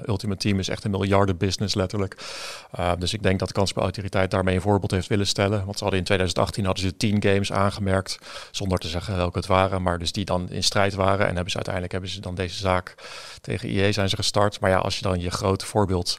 Ultimate 0.06 0.40
Team 0.40 0.58
is 0.58 0.68
echt 0.68 0.84
een 0.84 0.90
miljardenbusiness 0.90 1.74
letterlijk. 1.74 2.16
dus 2.98 3.12
ik 3.12 3.22
denk 3.22 3.38
dat 3.38 3.48
de 3.48 3.54
kansspelautoriteit 3.54 4.30
daarmee 4.30 4.54
een 4.54 4.60
voorbeeld 4.60 4.90
heeft 4.90 5.08
willen 5.08 5.26
stellen. 5.26 5.64
Want 5.64 5.76
ze 5.76 5.82
hadden 5.82 5.98
in 5.98 6.04
2018 6.04 6.64
hadden 6.64 6.84
ze 6.84 6.96
tien 6.96 7.22
games 7.22 7.52
aangemerkt, 7.52 8.18
zonder 8.50 8.78
te 8.78 8.88
zeggen 8.88 9.16
welke 9.16 9.38
het 9.38 9.46
waren, 9.46 9.82
maar 9.82 9.98
dus 9.98 10.12
die 10.12 10.24
dan 10.24 10.50
in 10.50 10.62
strijd 10.62 10.94
waren. 10.94 11.26
En 11.26 11.34
hebben 11.34 11.50
ze 11.50 11.56
uiteindelijk 11.56 11.92
hebben 11.92 12.10
ze 12.10 12.20
dan 12.20 12.34
deze 12.34 12.58
zaak 12.58 12.94
tegen 13.40 13.68
EA 13.68 13.92
zijn 13.92 14.08
ze 14.08 14.16
gestart. 14.16 14.60
Maar 14.60 14.70
ja, 14.70 14.78
als 14.78 14.96
je 14.96 15.02
dan 15.02 15.20
je 15.20 15.30
grote 15.30 15.66
voorbeeld 15.66 16.18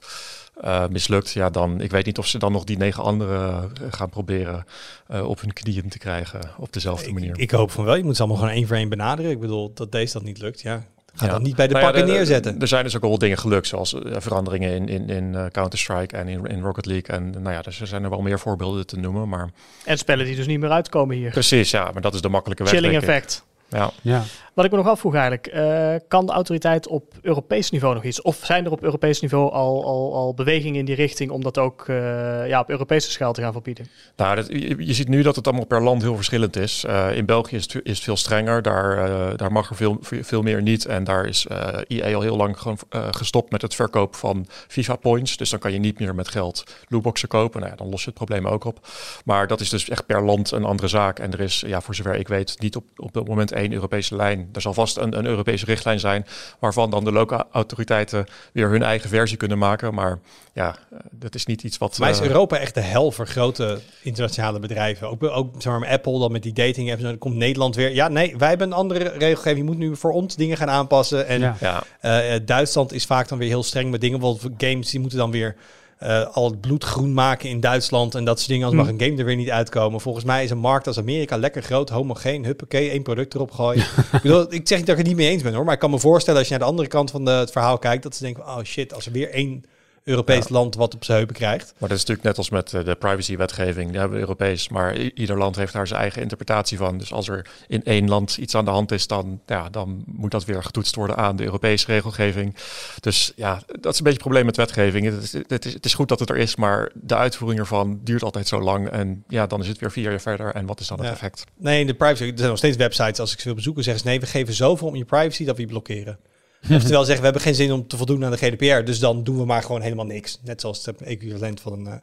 uh, 0.64 0.88
mislukt, 0.88 1.32
ja, 1.32 1.50
dan 1.50 1.82
ik 1.82 1.92
weet 1.92 2.06
niet 2.06 2.18
of 2.18 2.28
ze 2.28 2.38
dan 2.38 2.52
nog 2.52 2.64
die 2.64 2.78
negen 2.78 3.04
anderen 3.04 3.72
gaan 3.90 4.10
proberen 4.10 4.66
uh, 5.12 5.28
op 5.30 5.42
hun 5.42 5.54
knieën 5.54 5.90
te 5.90 5.98
krijgen 5.98 6.40
op 6.58 6.74
dezelfde 6.74 7.08
ik, 7.08 7.14
manier. 7.14 7.40
Ik 7.40 7.52
hoop 7.52 7.72
van 7.72 7.86
wel. 7.86 7.96
Je 7.96 8.04
moet 8.04 8.16
ze 8.16 8.22
allemaal 8.22 8.42
gewoon 8.42 8.56
één 8.56 8.68
voor 8.68 8.76
één 8.76 8.90
benaderen. 8.90 9.32
Ik 9.32 9.40
bedoel 9.40 9.72
dat 9.74 9.92
deze 9.92 10.14
dat 10.14 10.24
niet 10.24 10.42
lukt. 10.42 10.62
Ja, 10.62 10.86
Ga 11.14 11.26
ja. 11.26 11.32
dat 11.32 11.42
niet 11.42 11.56
bij 11.56 11.68
de 11.68 11.74
nou 11.74 11.86
pakken 11.86 12.08
ja, 12.08 12.14
neerzetten. 12.14 12.62
Er 12.62 12.68
zijn 12.68 12.84
dus 12.84 12.96
ook 12.96 13.04
al 13.04 13.18
dingen 13.18 13.38
gelukt, 13.38 13.68
zoals 13.68 13.94
uh, 13.94 14.16
veranderingen 14.18 14.74
in, 14.74 14.88
in, 14.88 15.10
in 15.10 15.34
uh, 15.34 15.46
Counter-Strike 15.46 16.18
en 16.18 16.28
in, 16.28 16.46
in 16.46 16.62
Rocket 16.62 16.86
League. 16.86 17.16
En 17.16 17.30
nou 17.30 17.52
ja, 17.52 17.62
dus 17.62 17.82
er 17.82 17.88
zijn 17.88 18.04
er 18.04 18.10
wel 18.10 18.22
meer 18.22 18.40
voorbeelden 18.40 18.88
te 18.88 18.98
noemen. 18.98 19.30
Maar... 19.30 19.50
En 19.86 19.98
spellen 19.98 20.26
die 20.26 20.36
dus 20.36 20.48
niet 20.48 20.60
meer 20.60 20.72
uitkomen 20.72 21.16
hier. 21.16 21.32
Precies, 21.32 21.72
ja, 21.72 21.90
maar 21.94 22.02
dat 22.02 22.14
is 22.14 22.22
de 22.22 22.30
makkelijke 22.30 22.64
weg. 22.64 22.72
Chilling 22.72 22.96
effect. 22.96 23.44
Ja. 23.70 23.92
Ja. 24.02 24.24
Wat 24.54 24.66
ik 24.66 24.72
me 24.72 24.78
nog 24.78 24.88
afvroeg 24.88 25.14
eigenlijk, 25.16 25.48
eh, 25.48 25.96
kan 26.08 26.26
de 26.26 26.32
autoriteit 26.32 26.88
op 26.88 27.14
Europees 27.22 27.70
niveau 27.70 27.94
nog 27.94 28.04
iets? 28.04 28.22
Of 28.22 28.40
zijn 28.44 28.66
er 28.66 28.72
op 28.72 28.84
Europees 28.84 29.22
niveau 29.22 29.52
al, 29.52 29.86
al, 29.86 30.16
al 30.16 30.34
bewegingen 30.34 30.80
in 30.80 30.86
die 30.86 30.96
richting 30.96 31.32
om 31.32 31.44
dat 31.44 31.58
ook 31.58 31.88
eh, 31.88 32.48
ja, 32.48 32.60
op 32.60 32.70
Europese 32.70 33.12
schaal 33.12 33.34
te 33.34 33.42
gaan 33.42 33.52
verbieden? 33.52 33.88
Nou, 34.16 34.36
dat, 34.36 34.48
je, 34.48 34.86
je 34.86 34.94
ziet 34.94 35.08
nu 35.08 35.22
dat 35.22 35.36
het 35.36 35.48
allemaal 35.48 35.66
per 35.66 35.84
land 35.84 36.02
heel 36.02 36.16
verschillend 36.16 36.56
is. 36.56 36.84
Eh, 36.84 37.16
in 37.16 37.26
België 37.26 37.56
is 37.56 37.64
het, 37.64 37.86
is 37.86 37.96
het 37.96 38.04
veel 38.04 38.18
strenger. 38.18 38.62
Daar, 38.62 39.38
daar 39.38 39.52
mag 39.52 39.70
er 39.70 39.76
veel, 39.76 39.98
veel 40.02 40.42
meer 40.42 40.62
niet. 40.62 40.86
En 40.86 41.04
daar 41.04 41.26
is 41.26 41.48
eh 41.48 41.80
EA 41.88 42.16
al 42.16 42.22
heel 42.22 42.36
lang 42.36 42.60
gewoon, 42.60 42.78
eh, 42.90 43.08
gestopt 43.12 43.52
met 43.52 43.62
het 43.62 43.76
verkoop 43.76 44.16
van 44.16 44.46
FIFA 44.68 44.96
points. 44.96 45.38
Dus 45.38 45.50
dan 45.50 45.60
kan 45.60 45.72
je 45.72 45.80
niet 45.80 46.00
meer 46.00 46.16
met 46.16 46.28
geld 46.28 46.64
lootboxen 46.88 47.28
kopen. 47.28 47.60
Nou 47.60 47.72
ja, 47.72 47.78
dan 47.78 47.90
los 47.90 48.00
je 48.00 48.10
het 48.10 48.16
probleem 48.16 48.48
ook 48.48 48.64
op. 48.64 48.88
Maar 49.26 49.48
dat 49.48 49.60
is 49.60 49.70
dus 49.70 49.90
echt 49.90 50.06
per 50.06 50.24
land 50.26 50.52
een 50.52 50.64
andere 50.64 50.88
zaak. 50.88 51.20
En 51.20 51.32
er 51.32 51.40
is, 51.40 51.64
ja, 51.68 51.82
voor 51.82 51.96
zover 51.96 52.16
ik 52.16 52.28
weet, 52.28 52.56
niet 52.60 52.76
op, 52.76 52.84
op 52.96 53.14
het 53.14 53.28
moment 53.28 53.52
één 53.60 53.74
Europese 53.74 54.16
lijn. 54.16 54.50
Er 54.54 54.62
zal 54.62 54.74
vast 54.74 54.98
een, 54.98 55.18
een 55.18 55.26
Europese 55.26 55.66
richtlijn 55.66 56.00
zijn, 56.00 56.26
waarvan 56.60 56.90
dan 56.90 57.04
de 57.04 57.12
lokale 57.12 57.46
autoriteiten 57.52 58.26
weer 58.54 58.70
hun 58.70 58.84
eigen 58.84 59.10
versie 59.10 59.38
kunnen 59.38 59.58
maken. 59.58 59.94
Maar 59.94 60.20
ja, 60.54 60.76
eh, 60.92 61.00
dat 61.12 61.36
is 61.36 61.46
niet 61.46 61.64
iets 61.64 61.78
wat. 61.78 61.98
Maar 61.98 62.10
is 62.10 62.20
eh, 62.20 62.28
Europa 62.28 62.58
echt 62.58 62.74
de 62.74 62.82
hel 62.82 63.12
voor 63.12 63.28
grote 63.28 63.80
internationale 64.02 64.60
bedrijven? 64.60 65.10
Ook, 65.10 65.24
ook 65.24 65.62
zeg 65.62 65.80
maar, 65.80 65.90
Apple 65.90 66.20
dan 66.20 66.32
met 66.32 66.44
die 66.44 66.54
dating 66.54 66.92
apps. 66.92 67.04
Dan 67.04 67.18
komt 67.18 67.36
Nederland 67.36 67.76
weer. 67.76 67.94
Ja, 67.94 68.08
nee, 68.08 68.38
wij 68.38 68.50
hebben 68.50 68.68
een 68.68 68.74
andere 68.74 69.04
regelgeving. 69.18 69.58
Je 69.58 69.64
moet 69.64 69.78
nu 69.78 69.96
voor 69.96 70.12
ons 70.12 70.36
dingen 70.36 70.58
gaan 70.58 70.70
aanpassen. 70.70 71.28
En 71.28 71.40
Ja. 71.40 71.56
ja, 71.60 71.84
eh, 72.00 72.40
Duitsland 72.46 72.94
is 72.94 73.06
vaak 73.06 73.28
dan 73.28 73.38
weer 73.38 73.48
heel 73.48 73.64
streng 73.64 73.92
met 73.92 74.02
dingen. 74.02 74.20
Bijvoorbeeld 74.20 74.54
games, 74.58 74.90
die 74.90 75.00
moeten 75.00 75.18
dan 75.18 75.32
weer 75.32 75.56
eh, 76.00 76.36
al 76.36 76.46
het 76.46 76.62
bloed 76.62 76.84
groen 76.84 77.14
maken 77.14 77.50
in 77.50 77.60
Duitsland. 77.60 78.16
En 78.16 78.26
dat 78.26 78.38
soort 78.38 78.50
dingen. 78.50 78.70
Hm. 78.70 78.76
mag 78.76 78.88
een 78.88 79.02
game 79.02 79.18
er 79.18 79.26
weer 79.26 79.36
niet 79.36 79.50
uitkomen. 79.50 80.02
Volgens 80.02 80.26
mij 80.26 80.44
is 80.44 80.50
een 80.50 80.58
markt 80.58 80.88
als 80.88 80.98
Amerika 80.98 81.38
lekker 81.38 81.64
groot, 81.64 81.90
homogeen. 81.90 82.46
Huppakee, 82.46 82.90
één 82.90 83.04
product 83.04 83.34
erop 83.34 83.52
gooien. 83.52 83.84
ik, 84.14 84.22
bedoel, 84.22 84.54
ik 84.54 84.68
zeg 84.68 84.78
niet 84.78 84.88
dat 84.88 84.98
ik 84.98 85.02
het 85.02 85.08
niet 85.08 85.16
mee 85.16 85.30
eens 85.30 85.44
ben 85.44 85.54
hoor. 85.54 85.64
Maar 85.64 85.74
ik 85.74 85.80
kan 85.80 85.90
me 85.90 86.00
voorstellen 86.00 86.40
als 86.40 86.48
je 86.48 86.54
naar 86.54 86.64
de 86.64 86.70
andere 86.70 86.88
kant 86.88 87.12
van 87.12 87.26
de, 87.26 87.32
het 87.32 87.52
verhaal 87.52 87.78
kijkt. 87.78 88.04
Dat 88.04 88.16
ze 88.16 88.24
denken, 88.24 88.44
oh 88.44 88.64
shit, 88.64 88.94
als 88.94 89.06
er 89.06 89.12
weer 89.12 89.30
één 89.30 89.64
Europees 90.10 90.50
land 90.50 90.76
wat 90.76 90.96
op 90.96 91.04
zijn 91.04 91.18
heupen 91.18 91.36
krijgt. 91.36 91.74
Maar 91.78 91.90
dat 91.90 91.98
is 91.98 92.06
natuurlijk 92.06 92.28
net 92.28 92.38
als 92.38 92.50
met 92.50 92.74
eh, 92.74 92.86
de 92.86 92.96
privacywetgeving. 92.96 93.90
Die 93.90 94.00
hebben 94.00 94.18
we 94.18 94.24
Europees, 94.24 94.70
maar 94.70 94.98
ieder 94.98 95.38
land 95.38 95.56
heeft 95.56 95.74
daar 95.74 95.88
zijn 95.88 96.00
eigen 96.00 96.22
interpretatie 96.22 96.78
van. 96.78 96.98
Dus 96.98 97.14
als 97.14 97.28
er 97.28 97.46
in 97.68 97.84
één 97.84 98.10
land 98.10 98.38
iets 98.38 98.56
aan 98.56 98.66
de 98.66 98.72
hand 98.72 98.92
is, 98.92 99.08
dan, 99.08 99.42
ja, 99.46 99.70
dan 99.70 100.04
moet 100.06 100.32
dat 100.32 100.46
weer 100.46 100.64
getoetst 100.64 100.96
worden 100.96 101.16
aan 101.16 101.36
de 101.36 101.44
Europese 101.44 101.86
regelgeving. 101.86 102.56
Dus 103.00 103.34
ja, 103.36 103.62
dat 103.66 103.94
is 103.94 103.98
een 103.98 104.04
beetje 104.04 104.10
het 104.10 104.18
probleem 104.18 104.46
met 104.46 104.58
wetgeving. 104.58 105.06
Het 105.06 105.24
is, 105.24 105.34
het 105.48 105.66
is, 105.66 105.74
het 105.74 105.86
is 105.86 105.94
goed 105.94 106.08
dat 106.08 106.20
het 106.20 106.30
er 106.30 106.38
is, 106.38 106.56
maar 106.56 106.92
de 106.94 107.16
uitvoering 107.16 107.60
ervan 107.60 108.00
duurt 108.04 108.24
altijd 108.24 108.48
zo 108.48 108.62
lang. 108.62 108.90
En 108.90 109.24
ja, 109.28 109.48
dan 109.48 109.62
is 109.62 109.68
het 109.68 109.80
weer 109.80 109.92
vier 109.92 110.10
jaar 110.10 110.22
verder. 110.22 110.54
En 110.54 110.66
wat 110.66 110.80
is 110.80 110.88
dan 110.88 111.00
het 111.00 111.12
effect? 111.12 111.44
Nee, 111.58 111.80
in 111.80 111.88
de 111.88 111.94
privacy. 111.94 112.24
Er 112.24 112.34
zijn 112.36 112.50
nog 112.50 112.58
steeds 112.58 112.78
websites. 112.78 113.20
Als 113.20 113.34
ik 113.34 113.40
ze 113.40 113.46
wil 113.46 113.56
bezoeken, 113.56 113.84
zeggen 113.84 114.04
ze 114.04 114.10
nee, 114.10 114.20
we 114.20 114.26
geven 114.26 114.54
zoveel 114.54 114.88
om 114.88 114.96
je 114.96 115.06
privacy 115.06 115.46
dat 115.46 115.56
we 115.56 115.62
je 115.62 115.68
blokkeren. 115.68 116.20
Oftewel 116.72 117.04
zeggen, 117.04 117.18
we 117.18 117.24
hebben 117.24 117.42
geen 117.42 117.56
zin 117.56 117.72
om 117.72 117.88
te 117.88 117.98
voldoen 117.98 118.26
aan 118.26 118.32
de 118.32 118.38
GDPR. 118.38 118.86
Dus 118.86 119.00
dan 119.00 119.24
doen 119.24 119.38
we 119.38 119.46
maar 119.46 119.64
gewoon 119.64 119.82
helemaal 119.82 120.06
niks. 120.06 120.40
Net 120.44 120.62
zoals 120.62 120.86
het 120.86 121.02
equivalent 121.02 121.62
van 121.62 121.74
een, 121.74 121.88
eh, 121.88 121.94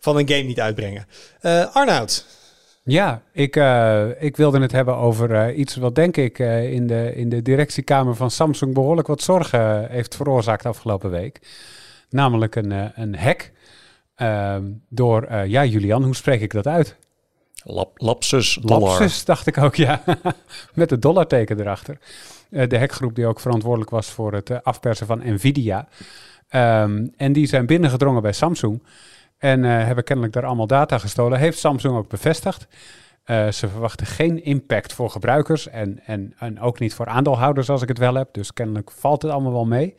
van 0.00 0.16
een 0.16 0.28
game 0.28 0.42
niet 0.42 0.60
uitbrengen. 0.60 1.06
Eh 1.40 1.74
Arnoud. 1.74 2.26
Ja, 2.84 3.22
ik, 3.32 3.56
eh, 3.56 4.22
ik 4.22 4.36
wilde 4.36 4.60
het 4.60 4.72
hebben 4.72 4.96
over 4.96 5.34
eh, 5.34 5.58
iets 5.58 5.76
wat 5.76 5.94
denk 5.94 6.16
ik 6.16 6.38
eh, 6.38 6.72
in, 6.72 6.86
de, 6.86 7.12
in 7.14 7.28
de 7.28 7.42
directiekamer 7.42 8.14
van 8.14 8.30
Samsung 8.30 8.74
behoorlijk 8.74 9.06
wat 9.06 9.22
zorgen 9.22 9.90
heeft 9.90 10.16
veroorzaakt 10.16 10.66
afgelopen 10.66 11.10
week. 11.10 11.40
Namelijk 12.10 12.54
een, 12.56 12.72
eh, 12.72 12.84
een 12.94 13.16
hack 13.16 13.52
ehm, 14.14 14.64
door, 14.88 15.22
eh, 15.22 15.46
ja 15.46 15.64
Julian, 15.64 16.02
hoe 16.02 16.16
spreek 16.16 16.40
ik 16.40 16.52
dat 16.52 16.66
uit? 16.66 16.96
Lap, 17.62 18.00
lapsus 18.00 18.58
dollar. 18.62 18.88
Lapsus, 18.88 19.24
dacht 19.24 19.46
ik 19.46 19.58
ook, 19.58 19.74
ja. 19.74 20.02
Met 20.74 20.90
het 20.90 21.02
dollarteken 21.02 21.60
erachter. 21.60 21.98
Eh, 22.54 22.68
de 22.68 22.78
hackgroep 22.78 23.14
die 23.14 23.26
ook 23.26 23.40
verantwoordelijk 23.40 23.90
was 23.90 24.10
voor 24.10 24.32
het 24.32 24.50
eh, 24.50 24.58
afpersen 24.62 25.06
van 25.06 25.22
Nvidia. 25.24 25.88
Ehm, 26.48 27.06
en 27.16 27.32
die 27.32 27.46
zijn 27.46 27.66
binnengedrongen 27.66 28.22
bij 28.22 28.32
Samsung. 28.32 28.82
En 29.38 29.64
eh, 29.64 29.70
hebben 29.70 30.04
kennelijk 30.04 30.34
daar 30.34 30.44
allemaal 30.44 30.66
data 30.66 30.98
gestolen. 30.98 31.38
Heeft 31.38 31.58
Samsung 31.58 31.96
ook 31.96 32.08
bevestigd. 32.08 32.66
Ze 33.26 33.68
verwachten 33.68 34.06
geen 34.06 34.44
impact 34.44 34.92
voor 34.92 35.10
gebruikers 35.10 35.68
en, 35.68 36.00
en, 36.06 36.34
en 36.38 36.60
ook 36.60 36.78
niet 36.78 36.94
voor 36.94 37.06
aandeelhouders 37.06 37.70
als 37.70 37.82
ik 37.82 37.88
het 37.88 37.98
wel 37.98 38.14
heb. 38.14 38.28
Dus 38.32 38.52
kennelijk 38.52 38.90
valt 38.90 39.22
het 39.22 39.30
allemaal 39.30 39.52
wel 39.52 39.66
mee. 39.66 39.94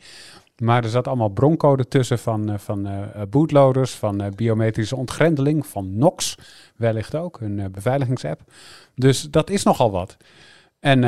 Maar 0.58 0.84
er 0.84 0.90
zat 0.90 1.06
allemaal 1.06 1.28
broncode 1.28 1.88
tussen 1.88 2.18
van, 2.18 2.60
van 2.60 2.88
bootloaders, 3.30 3.94
van 3.94 4.32
biometrische 4.36 4.96
ontgrendeling, 4.96 5.66
van 5.66 5.96
Nox 5.98 6.38
wellicht 6.76 7.14
ook, 7.14 7.40
hun 7.40 7.70
beveiligingsapp. 7.72 8.40
Dus 8.94 9.22
dat 9.22 9.50
is 9.50 9.62
nogal 9.62 9.90
wat. 9.90 10.16
En, 10.80 11.04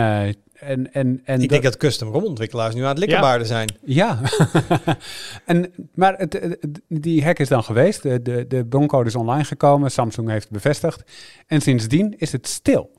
en, 0.61 0.93
en, 0.93 1.21
en 1.25 1.41
ik 1.41 1.49
denk 1.49 1.63
dat 1.63 1.77
custom 1.77 2.13
ROM 2.13 2.25
ontwikkelaars 2.25 2.75
nu 2.75 2.83
aan 2.83 2.89
het 2.89 2.99
likkerbaarden 2.99 3.47
zijn. 3.47 3.75
ja, 3.85 4.21
en, 5.45 5.73
maar 5.95 6.15
het, 6.19 6.33
het- 6.33 6.81
die 6.89 7.25
hack 7.25 7.39
is 7.39 7.49
dan 7.49 7.65
geweest. 7.65 8.03
De, 8.03 8.23
de, 8.23 8.47
de 8.47 8.65
broncode 8.65 9.09
is 9.09 9.15
online 9.15 9.45
gekomen. 9.45 9.91
Samsung 9.91 10.29
heeft 10.29 10.43
het 10.45 10.53
bevestigd. 10.53 11.03
En 11.47 11.61
sindsdien 11.61 12.15
is 12.19 12.33
het 12.33 12.49
stil. 12.49 12.91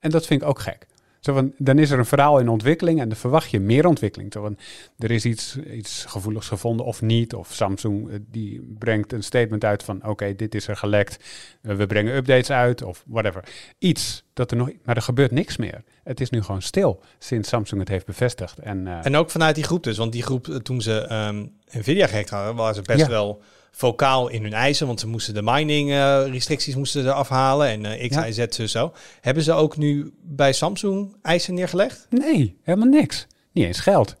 En 0.00 0.10
dat 0.10 0.26
vind 0.26 0.42
ik 0.42 0.48
ook 0.48 0.58
gek. 0.58 0.86
Zo 1.22 1.34
van, 1.34 1.52
dan 1.58 1.78
is 1.78 1.90
er 1.90 1.98
een 1.98 2.06
verhaal 2.06 2.38
in 2.38 2.48
ontwikkeling 2.48 3.00
en 3.00 3.08
dan 3.08 3.18
verwacht 3.18 3.50
je 3.50 3.60
meer 3.60 3.86
ontwikkeling. 3.86 4.32
Zo 4.32 4.40
van, 4.42 4.58
er 4.98 5.10
is 5.10 5.24
iets, 5.24 5.56
iets 5.56 6.04
gevoeligs 6.08 6.48
gevonden 6.48 6.86
of 6.86 7.02
niet. 7.02 7.34
Of 7.34 7.52
Samsung 7.52 8.08
eh, 8.10 8.16
die 8.30 8.74
brengt 8.78 9.12
een 9.12 9.22
statement 9.22 9.64
uit 9.64 9.82
van 9.82 10.06
oké, 10.06 10.36
dit 10.36 10.54
is 10.54 10.68
er 10.68 10.76
gelekt. 10.76 11.24
Eh, 11.62 11.74
we 11.76 11.86
brengen 11.86 12.14
updates 12.14 12.50
uit 12.50 12.82
of 12.82 13.04
whatever. 13.06 13.44
Iets 13.78 14.24
dat 14.32 14.50
er 14.50 14.56
nog, 14.56 14.70
maar 14.84 14.96
er 14.96 15.02
gebeurt 15.02 15.30
niks 15.30 15.56
meer. 15.56 15.82
Het 16.04 16.20
is 16.20 16.30
nu 16.30 16.42
gewoon 16.42 16.62
stil 16.62 17.02
sinds 17.18 17.48
Samsung 17.48 17.80
het 17.80 17.88
heeft 17.88 18.06
bevestigd. 18.06 18.58
En, 18.58 18.86
eh, 18.86 18.98
En 19.06 19.16
ook 19.16 19.30
vanuit 19.30 19.54
die 19.54 19.64
groep 19.64 19.82
dus. 19.84 19.96
Want 19.96 20.12
die 20.12 20.22
groep, 20.22 20.44
toen 20.62 20.80
ze 20.80 21.00
ehm, 21.00 21.46
Nvidia 21.70 22.06
gehackt 22.06 22.30
hadden, 22.30 22.54
waren 22.54 22.74
ze 22.74 22.82
best 22.82 23.00
Ja. 23.00 23.08
wel 23.08 23.42
vocaal 23.74 24.28
in 24.28 24.42
hun 24.42 24.52
eisen. 24.52 24.86
Want 24.86 25.00
ze 25.00 25.08
moesten 25.08 25.34
de 25.34 25.42
mining 25.42 25.90
eh, 25.90 26.22
restricties 26.26 26.74
moesten 26.74 27.02
ze 27.02 27.12
afhalen. 27.12 27.68
En 27.68 27.84
eh 27.84 28.08
X, 28.08 28.14
Ja. 28.14 28.26
Y, 28.26 28.32
Z, 28.32 28.46
zo, 28.48 28.66
zo. 28.66 28.92
Hebben 29.20 29.42
ze 29.42 29.52
ook 29.52 29.76
nu 29.76 30.12
bij 30.22 30.52
Samsung 30.52 31.16
eisen 31.22 31.54
neergelegd? 31.54 32.06
Nee, 32.10 32.58
helemaal 32.62 32.88
niks. 32.88 33.26
Niet 33.52 33.64
eens 33.64 33.80
geld. 33.80 34.16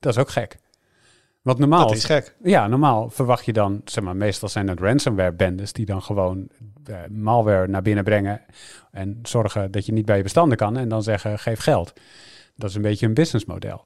Dat 0.00 0.12
is 0.14 0.20
ook 0.20 0.30
gek. 0.30 0.56
Want 1.42 1.58
normaal, 1.58 1.86
Dat 1.86 1.96
is 1.96 2.04
gek. 2.04 2.34
ja, 2.42 2.66
normaal 2.66 3.10
verwacht 3.10 3.44
je 3.44 3.52
dan, 3.52 3.80
zeg 3.84 4.04
maar, 4.04 4.16
meestal 4.16 4.48
zijn 4.48 4.68
het 4.68 4.80
ransomware 4.80 5.32
bendes 5.32 5.72
die 5.72 5.86
dan 5.86 6.02
gewoon 6.02 6.48
eh, 6.86 6.96
malware 7.10 7.68
naar 7.68 7.82
binnen 7.82 8.04
brengen 8.04 8.40
en 8.90 9.18
zorgen 9.22 9.70
dat 9.70 9.86
je 9.86 9.92
niet 9.92 10.04
bij 10.04 10.16
je 10.16 10.22
bestanden 10.22 10.58
kan 10.58 10.76
en 10.76 10.88
dan 10.88 11.02
zeggen 11.02 11.38
geef 11.38 11.58
geld. 11.60 11.92
Dat 12.56 12.70
is 12.70 12.76
een 12.76 12.82
beetje 12.82 13.06
een 13.06 13.14
businessmodel. 13.14 13.82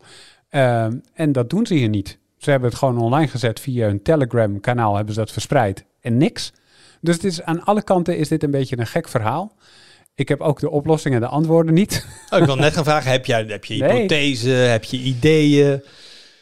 Ehm, 0.49 0.99
en 1.15 1.33
dat 1.33 1.51
doen 1.51 1.67
ze 1.67 1.75
hier 1.75 1.89
niet. 1.89 2.19
Ze 2.39 2.51
hebben 2.51 2.69
het 2.69 2.79
gewoon 2.79 2.99
online 2.99 3.29
gezet 3.29 3.61
via 3.61 3.87
hun 3.87 4.03
Telegram 4.03 4.61
kanaal, 4.61 4.97
hebben 4.97 5.15
ze 5.15 5.21
dat 5.21 5.33
verspreid 5.33 5.85
en 6.01 6.17
niks. 6.17 6.53
Dus 7.01 7.15
het 7.15 7.25
is, 7.25 7.43
aan 7.43 7.65
alle 7.65 7.83
kanten 7.83 8.19
is 8.19 8.29
dit 8.29 8.43
een 8.43 8.51
beetje 8.51 8.79
een 8.79 8.87
gek 8.87 9.09
verhaal. 9.09 9.57
Ik 10.15 10.29
heb 10.29 10.41
ook 10.41 10.61
de 10.61 10.71
oplossingen 10.71 11.23
en 11.23 11.29
de 11.29 11.31
antwoorden 11.35 11.75
niet. 11.75 12.07
Oh, 12.31 12.39
ik 12.39 12.45
wil 12.45 12.57
net 12.57 12.75
gaan 12.75 12.85
vragen, 12.85 13.11
heb, 13.11 13.27
jij, 13.27 13.45
heb 13.45 13.65
je 13.65 13.75
Nee. 13.77 13.93
hypothese, 13.93 14.49
heb 14.49 14.85
je 14.85 14.97
ideeën? 14.99 15.83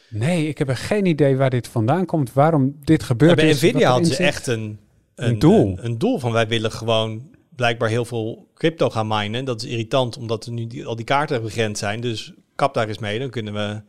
Nee, 0.09 0.47
ik 0.47 0.57
heb 0.57 0.69
er 0.69 0.77
geen 0.77 1.05
idee 1.05 1.37
waar 1.37 1.49
dit 1.49 1.67
vandaan 1.67 2.05
komt, 2.05 2.33
waarom 2.33 2.75
dit 2.83 3.03
gebeurt. 3.03 3.35
bij 3.35 3.49
is, 3.49 3.55
Nvidia 3.61 3.89
hadden 3.89 4.13
ze 4.13 4.23
echt 4.23 4.47
een, 4.47 4.79
Een 5.15 5.39
doel. 5.39 5.65
Een, 5.67 5.85
een 5.85 5.97
doel 5.97 6.19
van 6.19 6.31
wij 6.31 6.47
willen 6.47 6.71
gewoon 6.71 7.29
blijkbaar 7.55 7.89
heel 7.89 8.05
veel 8.05 8.47
crypto 8.55 8.89
gaan 8.89 9.07
minen. 9.07 9.45
Dat 9.45 9.63
is 9.63 9.69
irritant, 9.69 10.17
omdat 10.17 10.45
er 10.45 10.51
nu 10.51 10.67
die, 10.67 10.85
al 10.85 10.95
die 10.95 11.05
kaarten 11.05 11.41
begrensd 11.41 11.79
zijn. 11.79 12.01
Dus 12.01 12.33
kap 12.55 12.73
daar 12.73 12.87
eens 12.87 12.99
mee, 12.99 13.19
dan 13.19 13.29
kunnen 13.29 13.53
we... 13.53 13.81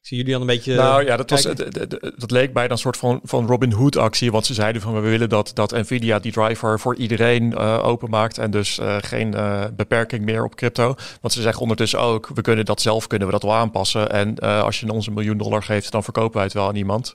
Zie 0.00 0.16
jullie 0.16 0.34
al 0.34 0.40
een 0.40 0.46
beetje... 0.46 0.74
Nou 0.74 1.04
ja, 1.04 1.16
dat, 1.16 1.30
was, 1.30 1.42
kijken. 1.42 1.70
d- 1.70 1.90
d- 1.90 1.90
d- 1.90 2.20
dat 2.20 2.30
leek 2.30 2.52
bijna 2.52 2.70
een 2.70 2.78
soort 2.78 2.96
van, 2.96 3.20
van 3.22 3.46
Robin 3.46 3.72
Hood 3.72 3.96
actie. 3.96 4.30
Want 4.30 4.46
ze 4.46 4.54
zeiden 4.54 4.82
van 4.82 4.94
we 4.94 5.00
willen 5.00 5.28
dat, 5.28 5.50
dat 5.54 5.70
Nvidia 5.70 6.18
die 6.18 6.32
driver 6.32 6.80
voor 6.80 6.96
iedereen 6.96 7.54
eh 7.54 7.84
openmaakt. 7.84 8.38
En 8.38 8.50
dus 8.50 8.78
eh, 8.78 8.96
geen 9.00 9.34
eh, 9.34 9.64
beperking 9.76 10.24
meer 10.24 10.44
op 10.44 10.54
crypto. 10.54 10.94
Want 11.20 11.32
ze 11.32 11.42
zeggen 11.42 11.62
ondertussen 11.62 12.00
ook, 12.00 12.30
we 12.34 12.42
kunnen 12.42 12.64
dat 12.64 12.80
zelf 12.80 13.06
kunnen 13.06 13.26
we 13.26 13.32
dat 13.32 13.42
wel 13.42 13.54
aanpassen. 13.54 14.10
En 14.10 14.38
als 14.38 14.80
je 14.80 14.92
ons 14.92 15.06
een 15.06 15.12
miljoen 15.12 15.38
dollar 15.38 15.62
geeft, 15.62 15.92
dan 15.92 16.04
verkopen 16.04 16.34
wij 16.34 16.44
het 16.44 16.52
wel 16.52 16.68
aan 16.68 16.76
iemand. 16.76 17.14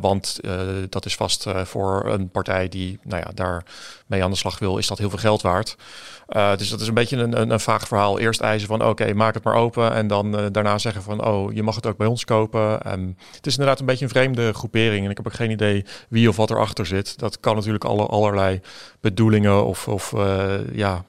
Want 0.00 0.40
dat 0.88 1.06
is 1.06 1.14
vast 1.14 1.46
voor 1.64 2.06
een 2.06 2.30
partij 2.30 2.68
die 2.68 2.98
nou 3.02 3.22
ja, 3.26 3.30
daar 3.34 3.64
mee 4.06 4.24
aan 4.24 4.30
de 4.30 4.36
slag 4.36 4.58
wil, 4.58 4.78
is 4.78 4.86
dat 4.86 4.98
heel 4.98 5.10
veel 5.10 5.18
geld 5.18 5.42
waard. 5.42 5.76
Dus 6.56 6.68
dat 6.68 6.80
is 6.80 6.88
een 6.88 6.94
beetje 6.94 7.16
een, 7.16 7.40
een, 7.40 7.50
een 7.50 7.60
vaag 7.60 7.86
verhaal. 7.86 8.18
Eerst 8.18 8.40
eisen 8.40 8.68
van 8.68 8.84
oké, 8.84 9.14
maak 9.14 9.34
het 9.34 9.44
maar 9.44 9.54
open. 9.54 9.92
En 9.92 10.06
dan 10.06 10.48
daarna 10.52 10.78
zeggen 10.78 11.02
van 11.02 11.24
oh, 11.24 11.52
je 11.52 11.62
mag 11.62 11.74
het 11.74 11.86
ook 11.86 11.96
bij 11.96 12.06
ons 12.10 12.24
kopen. 12.24 12.82
En 12.82 13.18
het 13.36 13.46
is 13.46 13.52
inderdaad 13.52 13.80
een 13.80 13.86
beetje 13.86 14.04
een 14.04 14.10
vreemde 14.10 14.52
groepering. 14.52 15.04
En 15.04 15.10
ik 15.10 15.16
heb 15.16 15.26
ook 15.26 15.34
geen 15.34 15.50
idee 15.50 15.84
wie 16.08 16.28
of 16.28 16.36
wat 16.36 16.50
erachter 16.50 16.86
zit. 16.86 17.18
Dat 17.18 17.40
kan 17.40 17.54
natuurlijk 17.54 17.84
alle, 17.84 18.06
allerlei 18.06 18.60
bedoelingen 19.00 19.64
of, 19.64 19.88
of 19.88 20.12
eh, 20.12 20.58
ja, 20.72 21.04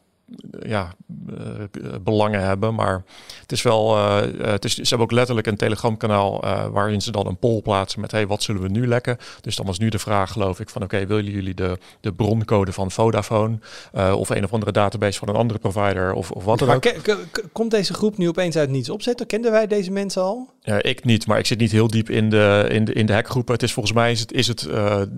eh, 0.51 0.70
ja, 0.70 0.96
uh, 1.29 1.96
belangen 2.03 2.41
hebben. 2.41 2.75
Maar 2.75 3.03
het 3.41 3.51
is 3.51 3.62
wel, 3.62 3.98
uh, 3.98 4.22
het 4.38 4.65
is, 4.65 4.74
ze 4.74 4.81
hebben 4.81 5.08
ook 5.08 5.12
letterlijk 5.12 5.48
een 5.48 5.58
telegramkanaal 5.58 6.46
uh, 6.46 6.65
waarin 6.67 7.01
ze 7.01 7.12
dan 7.12 7.27
een 7.27 7.38
poll 7.38 7.62
plaatsen 7.62 8.01
met 8.01 8.12
hey, 8.12 8.27
wat 8.27 8.43
zullen 8.43 8.62
we 8.62 8.67
nu 8.67 8.88
lekken? 8.88 9.17
Dus 9.41 9.55
dan 9.55 9.65
was 9.65 9.79
nu 9.79 9.89
de 9.89 10.00
vraag, 10.00 10.31
geloof 10.31 10.60
ik, 10.60 10.70
van 10.70 10.84
oké, 10.84 11.05
willen 11.05 11.31
jullie 11.31 11.53
de, 11.53 11.77
de 12.00 12.13
broncode 12.13 12.72
van 12.72 12.91
Vodafone 12.91 13.60
of 14.15 14.29
een 14.29 14.43
of 14.43 14.53
andere 14.53 14.72
database 14.72 15.20
van 15.20 15.29
een 15.29 15.36
andere 15.36 15.60
provider 15.60 16.13
of, 16.13 16.31
of 16.31 16.43
wat 16.43 16.60
dan 16.60 16.70
ook? 16.70 16.93
Komt 17.51 17.72
deze 17.72 17.93
groep 17.93 18.17
nu 18.17 18.27
opeens 18.27 18.55
uit 18.55 18.70
niets 18.70 18.89
opzetten? 18.89 19.27
Kenden 19.27 19.51
wij 19.51 19.67
deze 19.67 19.91
mensen 19.91 20.22
al? 20.22 20.50
Ja, 20.63 20.82
ik 20.82 21.03
niet, 21.03 21.27
maar 21.27 21.39
ik 21.39 21.46
zit 21.46 21.60
niet 21.60 21.72
heel 21.72 21.88
diep 21.88 22.10
in 22.10 22.30
de, 22.30 22.68
in 22.70 22.86
de, 22.86 22.94
in 22.94 23.06
de 23.06 23.13
hackgroepen. 23.13 23.53
Het 23.53 23.63
is 23.63 23.74
volgens 23.74 23.96
mij 23.96 24.12
is 24.12 24.20
het, 24.20 24.32
is 24.32 24.48
het 24.48 24.68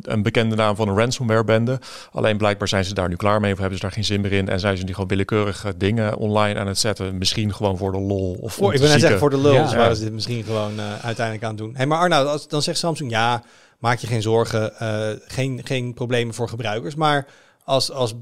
een 0.02 0.22
bekende 0.22 0.56
naam 0.56 0.76
van 0.76 0.88
een 0.88 0.98
ransomware 0.98 1.44
bende. 1.44 1.80
Alleen 2.12 2.38
blijkbaar 2.38 2.68
zijn 2.68 2.86
ze 2.86 2.94
daar 2.94 3.10
nu 3.10 3.16
klaar 3.16 3.40
mee 3.40 3.52
of 3.52 3.58
hebben 3.58 3.78
ze 3.78 3.84
daar 3.84 3.94
geen 3.94 4.06
zin 4.06 4.22
meer 4.22 4.32
in 4.32 4.50
en 4.50 4.60
zijn 4.60 4.78
ze 4.78 4.84
nu 4.84 4.94
gewoon 4.94 5.08
willekeurige 5.08 5.78
dingen 5.78 6.18
online 6.18 6.60
aan 6.60 6.68
het 6.68 6.80
zetten. 6.80 7.18
Misschien 7.18 7.54
gewoon 7.54 7.78
voor 7.78 7.92
de 7.92 8.00
lol. 8.00 8.38
Of 8.42 8.54
voor, 8.54 8.74
ik 8.74 8.80
wil 8.80 8.90
net 8.90 9.00
zeggen, 9.00 9.20
voor 9.20 9.30
de 9.30 9.38
lul 9.38 9.54
ja. 9.54 9.76
waren 9.76 9.96
ze 9.96 10.04
dit 10.04 10.14
misschien 10.14 10.44
gewoon 10.44 10.74
uh, 10.74 11.04
uiteindelijk 11.04 11.46
aan 11.46 11.50
het 11.50 11.60
doen. 11.60 11.76
Hey, 11.76 11.86
maar 11.86 12.00
Arnoud, 12.00 12.28
als, 12.28 12.48
dan 12.48 12.62
zegt 12.62 12.78
Samsung, 12.78 13.12
ja, 13.12 13.44
maak 13.80 14.00
je 14.00 14.08
geen 14.08 14.22
zorgen. 14.22 14.74
Uh, 14.82 15.08
geen, 15.28 15.62
geen 15.64 15.94
problemen 15.94 16.34
voor 16.34 16.50
gebruikers. 16.50 16.96
Maar 16.96 17.28
als, 17.64 17.92
als 17.92 18.14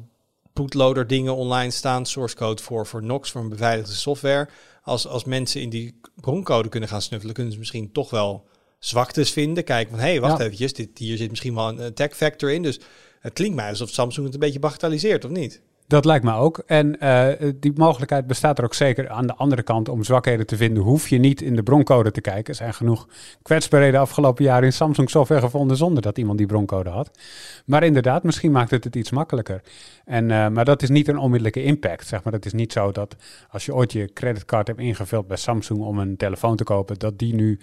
bootloader 0.53 1.07
dingen 1.07 1.35
online 1.35 1.71
staan, 1.71 2.05
source 2.05 2.35
code 2.35 2.61
voor, 2.61 2.87
voor 2.87 3.03
Nox, 3.03 3.31
voor 3.31 3.41
een 3.41 3.49
beveiligde 3.49 3.93
software. 3.93 4.47
Als, 4.81 5.07
als 5.07 5.23
mensen 5.23 5.61
in 5.61 5.69
die 5.69 5.99
broncode 6.15 6.69
kunnen 6.69 6.89
gaan 6.89 7.01
snuffelen, 7.01 7.35
kunnen 7.35 7.53
ze 7.53 7.59
misschien 7.59 7.91
toch 7.91 8.09
wel 8.09 8.47
zwaktes 8.79 9.31
vinden. 9.31 9.63
Kijken 9.63 9.91
van, 9.91 9.99
hé, 9.99 10.09
hey, 10.09 10.21
wacht 10.21 10.37
ja. 10.37 10.43
eventjes, 10.43 10.73
dit, 10.73 10.97
hier 10.97 11.17
zit 11.17 11.29
misschien 11.29 11.55
wel 11.55 11.79
een 11.79 11.93
tech 11.93 12.15
factor 12.15 12.51
in. 12.51 12.63
Dus 12.63 12.79
het 13.19 13.33
klinkt 13.33 13.55
mij 13.55 13.69
alsof 13.69 13.89
Samsung 13.89 14.25
het 14.25 14.33
een 14.33 14.39
beetje 14.39 14.59
bagatelliseert, 14.59 15.25
of 15.25 15.31
niet? 15.31 15.61
Dat 15.91 16.05
lijkt 16.05 16.23
me 16.23 16.33
ook. 16.33 16.63
En 16.65 16.95
uh, 17.03 17.27
die 17.55 17.71
mogelijkheid 17.75 18.27
bestaat 18.27 18.57
er 18.57 18.63
ook 18.63 18.73
zeker 18.73 19.09
aan 19.09 19.27
de 19.27 19.35
andere 19.35 19.63
kant. 19.63 19.89
Om 19.89 20.03
zwakheden 20.03 20.45
te 20.45 20.55
vinden, 20.55 20.83
hoef 20.83 21.07
je 21.07 21.17
niet 21.17 21.41
in 21.41 21.55
de 21.55 21.63
broncode 21.63 22.11
te 22.11 22.21
kijken. 22.21 22.45
Er 22.45 22.55
zijn 22.55 22.73
genoeg 22.73 23.07
kwetsbaarheden 23.41 23.99
afgelopen 23.99 24.43
jaren 24.43 24.63
in 24.63 24.73
Samsung 24.73 25.09
software 25.09 25.41
gevonden 25.41 25.77
zonder 25.77 26.01
dat 26.01 26.17
iemand 26.17 26.37
die 26.37 26.47
broncode 26.47 26.89
had. 26.89 27.11
Maar 27.65 27.83
inderdaad, 27.83 28.23
misschien 28.23 28.51
maakt 28.51 28.71
het 28.71 28.83
het 28.83 28.95
iets 28.95 29.11
makkelijker. 29.11 29.61
En, 30.05 30.29
uh, 30.29 30.47
maar 30.47 30.65
dat 30.65 30.81
is 30.81 30.89
niet 30.89 31.07
een 31.07 31.17
onmiddellijke 31.17 31.63
impact. 31.63 32.07
Zeg 32.07 32.23
maar. 32.23 32.33
Het 32.33 32.45
is 32.45 32.53
niet 32.53 32.71
zo 32.71 32.91
dat 32.91 33.15
als 33.49 33.65
je 33.65 33.75
ooit 33.75 33.91
je 33.91 34.13
creditcard 34.13 34.67
hebt 34.67 34.79
ingevuld 34.79 35.27
bij 35.27 35.37
Samsung 35.37 35.79
om 35.79 35.99
een 35.99 36.17
telefoon 36.17 36.55
te 36.55 36.63
kopen, 36.63 36.99
dat 36.99 37.19
die 37.19 37.33
nu 37.33 37.59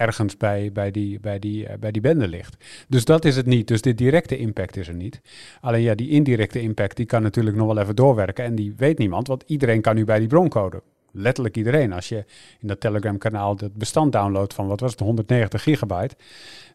ergens 0.00 0.36
bij, 0.36 0.72
bij, 0.72 0.90
die, 0.90 1.20
bij, 1.20 1.38
die, 1.38 1.68
uh, 1.68 1.74
bij 1.80 1.90
die 1.90 2.02
bende 2.02 2.28
ligt. 2.28 2.56
Dus 2.88 3.04
dat 3.04 3.24
is 3.24 3.36
het 3.36 3.46
niet. 3.46 3.68
Dus 3.68 3.82
de 3.82 3.94
directe 3.94 4.38
impact 4.38 4.76
is 4.76 4.88
er 4.88 4.94
niet. 4.94 5.20
Alleen 5.60 5.82
ja, 5.82 5.94
die 5.94 6.08
indirecte 6.08 6.60
impact 6.60 6.96
die 6.96 7.06
kan 7.06 7.22
natuurlijk 7.22 7.56
nog 7.56 7.66
wel 7.66 7.78
even 7.78 7.96
doorwerken. 7.96 8.44
En 8.44 8.54
die 8.54 8.74
weet 8.76 8.98
niemand, 8.98 9.26
want 9.26 9.44
iedereen 9.46 9.80
kan 9.80 9.94
nu 9.94 10.04
bij 10.04 10.18
die 10.18 10.28
broncode. 10.28 10.82
Letterlijk 11.12 11.56
iedereen. 11.56 11.92
Als 11.92 12.08
je 12.08 12.24
in 12.58 12.68
dat 12.68 12.80
Telegram-kanaal 12.80 13.56
het 13.56 13.74
bestand 13.74 14.12
downloadt 14.12 14.54
van, 14.54 14.66
wat 14.66 14.80
was 14.80 14.90
het, 14.90 15.00
190 15.00 15.62
gigabyte, 15.62 16.16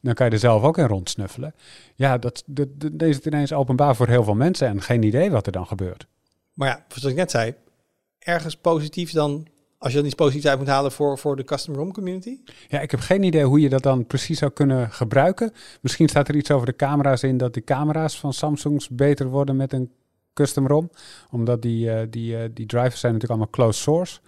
dan 0.01 0.13
kan 0.13 0.25
je 0.25 0.31
er 0.31 0.39
zelf 0.39 0.63
ook 0.63 0.77
in 0.77 0.87
rondsnuffelen. 0.87 1.53
Ja, 1.95 2.17
dat, 2.17 2.43
dat, 2.45 2.67
dat 2.77 3.01
is 3.01 3.15
het 3.15 3.25
ineens 3.25 3.53
openbaar 3.53 3.95
voor 3.95 4.07
heel 4.07 4.23
veel 4.23 4.35
mensen 4.35 4.67
en 4.67 4.81
geen 4.81 5.03
idee 5.03 5.31
wat 5.31 5.45
er 5.45 5.51
dan 5.51 5.67
gebeurt. 5.67 6.07
Maar 6.53 6.67
ja, 6.67 6.85
zoals 6.87 7.11
ik 7.11 7.15
net 7.15 7.31
zei, 7.31 7.53
ergens 8.19 8.55
positief 8.55 9.11
dan 9.11 9.47
als 9.85 9.93
je 9.93 9.99
dan 9.99 10.09
iets 10.09 10.19
positiefs 10.19 10.47
uit 10.47 10.57
moet 10.57 10.67
halen 10.67 10.91
voor, 10.91 11.17
voor 11.17 11.35
de 11.35 11.43
custom 11.43 11.75
ROM 11.75 11.91
community? 11.91 12.37
Ja, 12.67 12.79
ik 12.79 12.91
heb 12.91 12.99
geen 12.99 13.23
idee 13.23 13.43
hoe 13.43 13.59
je 13.59 13.69
dat 13.69 13.83
dan 13.83 14.05
precies 14.05 14.39
zou 14.39 14.51
kunnen 14.51 14.91
gebruiken. 14.91 15.53
Misschien 15.81 16.07
staat 16.07 16.27
er 16.27 16.35
iets 16.35 16.51
over 16.51 16.65
de 16.65 16.75
camera's 16.75 17.23
in 17.23 17.37
dat 17.37 17.53
de 17.53 17.63
camera's 17.63 18.19
van 18.19 18.33
Samsungs 18.33 18.89
beter 18.89 19.27
worden 19.27 19.55
met 19.55 19.73
een 19.73 19.91
custom 20.33 20.67
ROM. 20.67 20.89
Omdat 21.31 21.61
die, 21.61 21.85
uh, 21.85 21.99
die, 22.09 22.33
uh, 22.33 22.39
die 22.53 22.65
drivers 22.65 22.99
zijn 22.99 23.13
natuurlijk 23.13 23.41
allemaal 23.41 23.49
closed 23.49 23.83
source. 23.83 24.19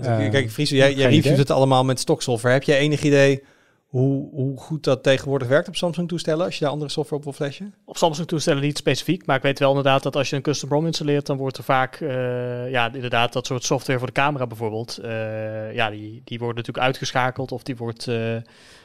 Uh, 0.00 0.30
kijk, 0.30 0.50
Friso, 0.50 0.76
jij, 0.76 0.94
jij 0.94 1.10
reviewt 1.10 1.38
het 1.38 1.50
allemaal 1.50 1.84
met 1.84 2.00
stocksoftware. 2.00 2.54
Heb 2.54 2.62
je 2.62 2.74
enig 2.74 3.02
idee 3.02 3.42
hoe, 3.88 4.30
hoe 4.30 4.56
goed 4.56 4.84
dat 4.84 5.02
tegenwoordig 5.02 5.48
werkt 5.48 5.68
op 5.68 5.76
Samsung-toestellen, 5.76 6.44
als 6.44 6.54
je 6.54 6.60
daar 6.60 6.72
andere 6.72 6.90
software 6.90 7.16
op 7.16 7.24
wil 7.24 7.32
flashen? 7.32 7.74
Op 7.84 7.96
Samsung-toestellen 7.96 8.62
niet 8.62 8.76
specifiek, 8.76 9.26
maar 9.26 9.36
ik 9.36 9.42
weet 9.42 9.58
wel 9.58 9.68
inderdaad 9.68 10.02
dat 10.02 10.16
als 10.16 10.30
je 10.30 10.36
een 10.36 10.42
custom 10.42 10.70
ROM 10.70 10.86
installeert, 10.86 11.26
dan 11.26 11.36
wordt 11.36 11.56
er 11.56 11.64
vaak, 11.64 12.00
uh, 12.00 12.70
ja, 12.70 12.92
inderdaad 12.92 13.32
dat 13.32 13.46
soort 13.46 13.64
software 13.64 13.98
voor 13.98 14.06
de 14.06 14.12
camera 14.12 14.46
bijvoorbeeld, 14.46 14.98
uh, 15.02 15.74
ja, 15.74 15.90
die, 15.90 16.22
die 16.24 16.38
wordt 16.38 16.56
natuurlijk 16.56 16.86
uitgeschakeld 16.86 17.52
of 17.52 17.62
die 17.62 17.76
wordt, 17.76 18.06
uh, 18.06 18.36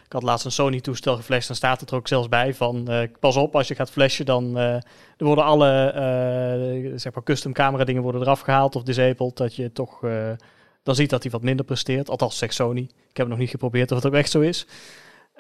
ik 0.06 0.12
had 0.12 0.24
laatst 0.24 0.46
een 0.46 0.52
Sony-toestel 0.52 1.16
geflasht, 1.16 1.48
dan 1.48 1.56
staat 1.56 1.80
het 1.80 1.90
er 1.90 1.96
ook 1.96 2.08
zelfs 2.08 2.30
bij 2.30 2.54
van, 2.54 2.90
pas 3.20 3.36
op, 3.36 3.56
als 3.56 3.68
je 3.68 3.76
gaat 3.76 3.92
flashen, 3.92 4.26
dan 4.26 4.52
worden 5.18 5.44
alle, 5.44 6.94
zeg 6.96 7.14
maar, 7.14 7.24
custom 7.24 7.54
camera 7.54 7.84
dingen 7.84 8.02
worden 8.02 8.22
eraf 8.22 8.40
gehaald 8.40 8.76
of 8.76 8.84
disabled, 8.84 9.38
dat 9.38 9.56
je 9.56 9.72
toch 9.72 10.02
dan 10.84 10.96
ziet 10.96 11.10
dat 11.10 11.24
hij 11.24 11.32
wat 11.32 11.42
minder 11.42 11.66
presteert. 11.66 12.10
Althans, 12.10 12.38
zegt 12.38 12.54
Sony. 12.54 12.82
Ik 12.82 13.18
heb 13.18 13.26
het 13.26 13.28
nog 13.28 13.38
niet 13.38 13.50
geprobeerd 13.50 13.92
of 13.92 13.98
het 13.98 14.06
ook 14.06 14.14
echt 14.14 14.32
zo 14.32 14.40
is. 14.40 14.68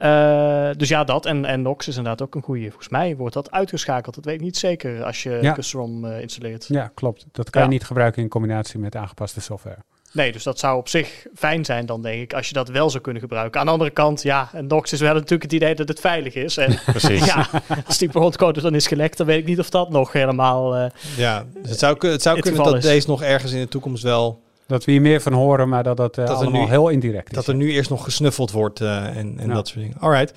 Uh, 0.01 0.69
dus 0.77 0.89
ja, 0.89 1.03
dat. 1.03 1.25
En, 1.25 1.45
en 1.45 1.61
Nox 1.61 1.87
is 1.87 1.97
inderdaad 1.97 2.27
ook 2.27 2.35
een 2.35 2.41
goede. 2.41 2.67
Volgens 2.67 2.89
mij 2.89 3.15
wordt 3.15 3.33
dat 3.33 3.51
uitgeschakeld. 3.51 4.15
Dat 4.15 4.25
weet 4.25 4.35
ik 4.35 4.41
niet 4.41 4.57
zeker 4.57 5.03
als 5.03 5.23
je 5.23 5.39
ja. 5.41 5.53
custom 5.53 6.05
uh, 6.05 6.21
installeert. 6.21 6.65
Ja, 6.67 6.91
klopt. 6.93 7.25
Dat 7.31 7.49
kan 7.49 7.61
ja. 7.61 7.67
je 7.67 7.73
niet 7.73 7.83
gebruiken 7.83 8.21
in 8.21 8.29
combinatie 8.29 8.79
met 8.79 8.95
aangepaste 8.95 9.41
software. 9.41 9.77
Nee, 10.13 10.31
dus 10.31 10.43
dat 10.43 10.59
zou 10.59 10.77
op 10.77 10.87
zich 10.87 11.25
fijn 11.35 11.65
zijn 11.65 11.85
dan, 11.85 12.01
denk 12.01 12.21
ik, 12.21 12.33
als 12.33 12.47
je 12.47 12.53
dat 12.53 12.69
wel 12.69 12.89
zou 12.89 13.03
kunnen 13.03 13.21
gebruiken. 13.21 13.59
Aan 13.59 13.65
de 13.65 13.71
andere 13.71 13.89
kant, 13.89 14.21
ja, 14.21 14.49
en 14.53 14.67
Nox 14.67 14.93
is 14.93 14.99
wel 14.99 15.13
natuurlijk 15.13 15.43
het 15.43 15.53
idee 15.53 15.75
dat 15.75 15.87
het 15.87 15.99
veilig 15.99 16.33
is. 16.33 16.57
En 16.57 16.79
Precies. 16.85 17.25
ja, 17.25 17.49
als 17.85 17.97
die 17.97 18.09
bronchode 18.09 18.61
dan 18.61 18.75
is 18.75 18.87
gelekt, 18.87 19.17
dan 19.17 19.27
weet 19.27 19.39
ik 19.39 19.45
niet 19.45 19.59
of 19.59 19.69
dat 19.69 19.89
nog 19.89 20.11
helemaal 20.11 20.77
uh, 20.77 20.85
Ja, 21.17 21.45
dus 21.53 21.69
het 21.69 21.79
zou, 21.79 22.07
het 22.07 22.21
zou 22.21 22.35
het 22.35 22.45
kunnen 22.45 22.63
dat 22.63 22.75
is. 22.75 22.83
deze 22.83 23.07
nog 23.07 23.21
ergens 23.21 23.51
in 23.51 23.59
de 23.59 23.67
toekomst 23.67 24.03
wel 24.03 24.41
dat 24.73 24.85
we 24.85 24.91
hier 24.91 25.01
meer 25.01 25.21
van 25.21 25.33
horen, 25.33 25.69
maar 25.69 25.83
dat 25.83 25.97
dat, 25.97 26.17
uh, 26.17 26.25
dat 26.25 26.35
allemaal 26.35 26.61
nu, 26.61 26.67
heel 26.67 26.89
indirect 26.89 27.29
is. 27.29 27.35
Dat 27.35 27.47
er 27.47 27.55
nu 27.55 27.71
eerst 27.71 27.89
nog 27.89 28.03
gesnuffeld 28.03 28.51
wordt 28.51 28.81
uh, 28.81 29.17
en, 29.17 29.33
en 29.37 29.47
ja. 29.47 29.53
dat 29.53 29.67
soort 29.67 29.79
dingen. 29.79 29.97
Alright. 29.99 30.33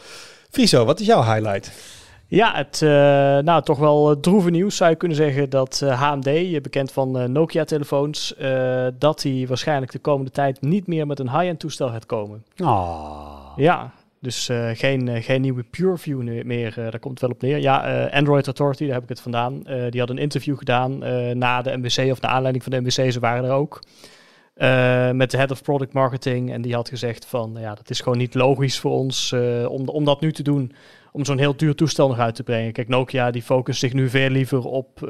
Friso, 0.51 0.85
wat 0.85 1.01
is 1.01 1.07
jouw 1.07 1.23
highlight? 1.23 1.73
Ja, 2.27 2.55
het 2.55 2.81
uh, 2.85 2.91
nou, 3.39 3.63
toch 3.63 3.79
wel 3.79 4.21
droeve 4.21 4.51
nieuws 4.51 4.77
zou 4.77 4.91
je 4.91 4.97
kunnen 4.97 5.17
zeggen 5.17 5.51
dat 5.51 5.81
HMD, 5.81 6.63
bekend 6.63 6.93
van 6.93 7.33
Nokia-telefoons, 7.33 8.35
dat 8.99 9.21
die 9.21 9.49
waarschijnlijk 9.49 9.93
de 9.93 9.99
komende 9.99 10.31
tijd 10.31 10.61
niet 10.61 10.87
meer 10.87 11.07
met 11.07 11.19
een 11.19 11.31
high-end 11.31 11.59
toestel 11.59 11.89
gaat 11.89 12.07
komen. 12.07 12.45
Oh. 12.63 13.53
Ja, 13.57 13.93
dus 14.21 14.49
uh, 14.49 14.71
geen, 14.73 15.07
uh, 15.07 15.23
geen 15.23 15.41
nieuwe 15.41 15.63
PureView 15.63 16.45
meer, 16.45 16.75
uh, 16.79 16.91
daar 16.91 16.99
komt 16.99 17.21
het 17.21 17.21
wel 17.21 17.31
op 17.31 17.43
neer. 17.43 17.59
Ja, 17.59 18.07
Android 18.09 18.47
Authority, 18.47 18.85
daar 18.85 18.95
heb 18.95 19.03
ik 19.03 19.09
het 19.09 19.21
vandaan. 19.21 19.63
die 19.91 20.01
had 20.01 20.11
een 20.11 20.19
interview 20.19 20.59
gedaan 20.59 20.99
na 21.39 21.63
de 21.63 21.77
MWC 21.77 22.11
of 22.11 22.21
naar 22.21 22.31
aanleiding 22.31 22.65
van 22.65 22.73
de 22.73 22.81
MWC, 22.81 23.13
ze 23.13 23.21
waren 23.21 23.45
er 23.45 23.51
ook. 23.51 23.81
Met 25.13 25.31
de 25.31 25.37
Head 25.37 25.51
of 25.51 25.63
Product 25.63 25.93
Marketing. 25.93 26.53
En 26.53 26.63
die 26.63 26.75
had 26.75 26.89
gezegd 26.89 27.27
van, 27.27 27.57
ja, 27.59 27.75
dat 27.75 27.91
is 27.91 28.01
gewoon 28.01 28.19
niet 28.19 28.35
logisch 28.35 28.79
voor 28.79 28.93
ons 28.93 29.33
om, 29.69 29.89
om 29.89 30.05
dat 30.05 30.21
nu 30.21 30.33
te 30.33 30.43
doen. 30.43 30.73
Om 31.13 31.25
zo'n 31.25 31.39
heel 31.39 31.57
duur 31.57 31.75
toestel 31.75 32.09
nog 32.09 32.19
uit 32.19 32.35
te 32.35 32.43
brengen. 32.43 32.73
Kijk, 32.73 32.89
Nokia 32.89 33.31
die 33.31 33.43
focust 33.43 33.81
zich 33.81 33.93
nu 33.93 34.09
veel 34.09 34.29
liever 34.29 34.65
op 34.65 35.01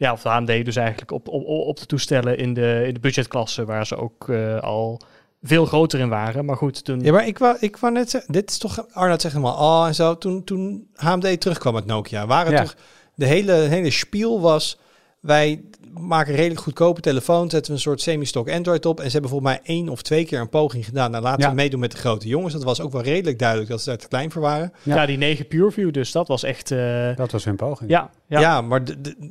ja, 0.00 0.12
of 0.12 0.22
de 0.22 0.28
AMD 0.28 0.64
dus 0.64 0.76
eigenlijk 0.76 1.10
op, 1.10 1.28
op, 1.28 1.46
op 1.46 1.78
de 1.78 1.86
toestellen 1.86 2.38
in 2.38 2.54
de, 2.54 2.84
in 2.86 2.94
de 2.94 3.00
budgetklasse, 3.00 3.64
waar 3.64 3.86
ze 3.86 3.96
ook 3.96 4.28
uh, 4.28 4.60
al 4.60 5.00
veel 5.42 5.66
groter 5.66 6.00
in 6.00 6.08
waren. 6.08 6.44
Maar 6.44 6.56
goed, 6.56 6.84
toen... 6.84 7.00
Ja, 7.00 7.12
maar 7.12 7.26
ik 7.26 7.38
wou, 7.38 7.56
ik 7.60 7.76
wou 7.76 7.92
net 7.92 8.10
zeggen, 8.10 8.32
dit 8.32 8.50
is 8.50 8.58
toch, 8.58 8.86
Arnoud 8.92 9.20
zegt 9.20 9.34
helemaal, 9.34 9.80
oh 9.80 9.86
en 9.86 9.94
zo, 9.94 10.18
toen, 10.18 10.44
toen 10.44 10.88
HMD 10.94 11.40
terugkwam 11.40 11.74
met 11.74 11.86
Nokia, 11.86 12.26
waren 12.26 12.52
ja. 12.52 12.62
toch, 12.62 12.74
de 13.14 13.26
hele, 13.26 13.52
hele 13.52 13.90
spiel 13.90 14.40
was, 14.40 14.78
wij 15.20 15.62
maken 15.92 16.34
redelijk 16.34 16.60
goedkope 16.60 17.00
telefoon, 17.00 17.50
zetten 17.50 17.70
we 17.70 17.76
een 17.76 17.82
soort 17.82 18.00
semi-stock 18.00 18.50
Android 18.50 18.86
op 18.86 18.98
en 18.98 19.04
ze 19.04 19.12
hebben 19.12 19.30
volgens 19.30 19.50
mij 19.50 19.60
één 19.62 19.88
of 19.88 20.02
twee 20.02 20.24
keer 20.24 20.40
een 20.40 20.48
poging 20.48 20.84
gedaan. 20.84 21.10
Nou, 21.10 21.22
laten 21.22 21.42
ja. 21.42 21.48
we 21.48 21.54
meedoen 21.54 21.80
met 21.80 21.90
de 21.90 21.96
grote 21.96 22.28
jongens. 22.28 22.52
Dat 22.52 22.62
was 22.62 22.80
ook 22.80 22.92
wel 22.92 23.02
redelijk 23.02 23.38
duidelijk 23.38 23.70
dat 23.70 23.82
ze 23.82 23.88
daar 23.88 23.98
te 23.98 24.08
klein 24.08 24.30
voor 24.30 24.42
waren. 24.42 24.72
Ja, 24.82 24.94
ja 24.94 25.06
die 25.06 25.16
9 25.16 25.46
PureView, 25.46 25.92
dus 25.92 26.12
dat 26.12 26.28
was 26.28 26.42
echt... 26.42 26.70
Uh... 26.70 27.16
Dat 27.16 27.32
was 27.32 27.44
hun 27.44 27.56
poging. 27.56 27.90
Ja, 27.90 28.10
ja. 28.26 28.40
ja 28.40 28.60
maar 28.60 28.82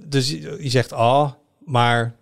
dus 0.07 0.29
je 0.29 0.69
zegt, 0.69 0.91
oh, 0.91 1.31
maar 1.65 2.15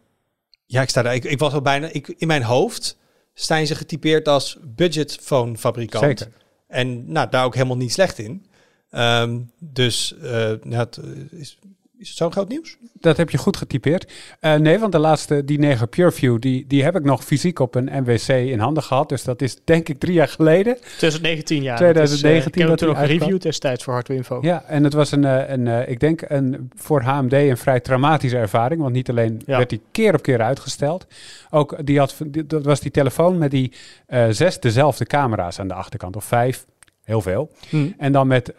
ja, 0.65 0.81
ik 0.81 0.89
sta 0.89 1.01
daar, 1.01 1.15
ik, 1.15 1.23
ik 1.23 1.39
was 1.39 1.53
al 1.53 1.61
bijna, 1.61 1.89
ik, 1.91 2.07
in 2.17 2.27
mijn 2.27 2.43
hoofd 2.43 2.97
zijn 3.33 3.67
ze 3.67 3.75
getypeerd 3.75 4.27
als 4.27 4.57
budgetphone 4.61 5.57
fabrikant. 5.57 6.19
Zeker. 6.19 6.33
En 6.67 7.11
nou, 7.11 7.29
daar 7.29 7.45
ook 7.45 7.53
helemaal 7.53 7.77
niet 7.77 7.93
slecht 7.93 8.19
in. 8.19 8.45
Um, 8.91 9.51
dus 9.59 10.15
uh, 10.17 10.31
nou, 10.61 10.75
het 10.75 10.99
is, 11.31 11.59
is 11.99 12.07
het 12.07 12.17
zo 12.17 12.29
groot 12.29 12.47
nieuws? 12.47 12.77
Dat 12.93 13.17
heb 13.17 13.29
je 13.29 13.37
goed 13.37 13.57
getypeerd. 13.57 14.11
Uh, 14.41 14.55
nee, 14.55 14.79
want 14.79 14.91
de 14.91 14.99
laatste, 14.99 15.45
die 15.45 15.59
9 15.59 15.89
PureView, 15.89 16.39
die, 16.39 16.67
die 16.67 16.83
heb 16.83 16.95
ik 16.95 17.03
nog 17.03 17.23
fysiek 17.23 17.59
op 17.59 17.75
een 17.75 17.89
MWC 18.03 18.27
in 18.27 18.59
handen 18.59 18.83
gehad. 18.83 19.09
Dus 19.09 19.23
dat 19.23 19.41
is 19.41 19.57
denk 19.63 19.89
ik 19.89 19.99
drie 19.99 20.13
jaar 20.13 20.27
geleden. 20.27 20.77
2019, 20.79 21.63
ja. 21.63 21.75
2019. 21.75 22.13
Is, 22.13 22.23
uh, 22.23 22.45
ik 22.45 22.59
heb 22.59 22.69
het 22.69 22.77
toen 22.77 22.87
nog 22.87 22.97
gereviewd 22.97 23.41
destijds 23.41 23.83
voor 23.83 23.93
Hardware 23.93 24.19
Info. 24.19 24.37
Ja, 24.41 24.63
en 24.63 24.83
het 24.83 24.93
was 24.93 25.11
een, 25.11 25.23
een, 25.23 25.65
een 25.65 25.89
ik 25.89 25.99
denk 25.99 26.21
een, 26.27 26.71
voor 26.75 27.01
HMD 27.01 27.33
een 27.33 27.57
vrij 27.57 27.79
traumatische 27.79 28.37
ervaring. 28.37 28.81
Want 28.81 28.93
niet 28.93 29.09
alleen 29.09 29.41
ja. 29.45 29.57
werd 29.57 29.69
die 29.69 29.81
keer 29.91 30.13
op 30.13 30.21
keer 30.21 30.41
uitgesteld. 30.41 31.07
Ook 31.49 31.85
die 31.85 31.99
had, 31.99 32.15
dat 32.45 32.65
was 32.65 32.79
die 32.79 32.91
telefoon 32.91 33.37
met 33.37 33.51
die 33.51 33.71
uh, 34.09 34.25
zes 34.29 34.59
dezelfde 34.59 35.05
camera's 35.05 35.59
aan 35.59 35.67
de 35.67 35.73
achterkant. 35.73 36.15
Of 36.15 36.23
vijf, 36.23 36.65
heel 37.03 37.21
veel. 37.21 37.51
Hmm. 37.69 37.93
En 37.97 38.11
dan 38.11 38.27
met 38.27 38.53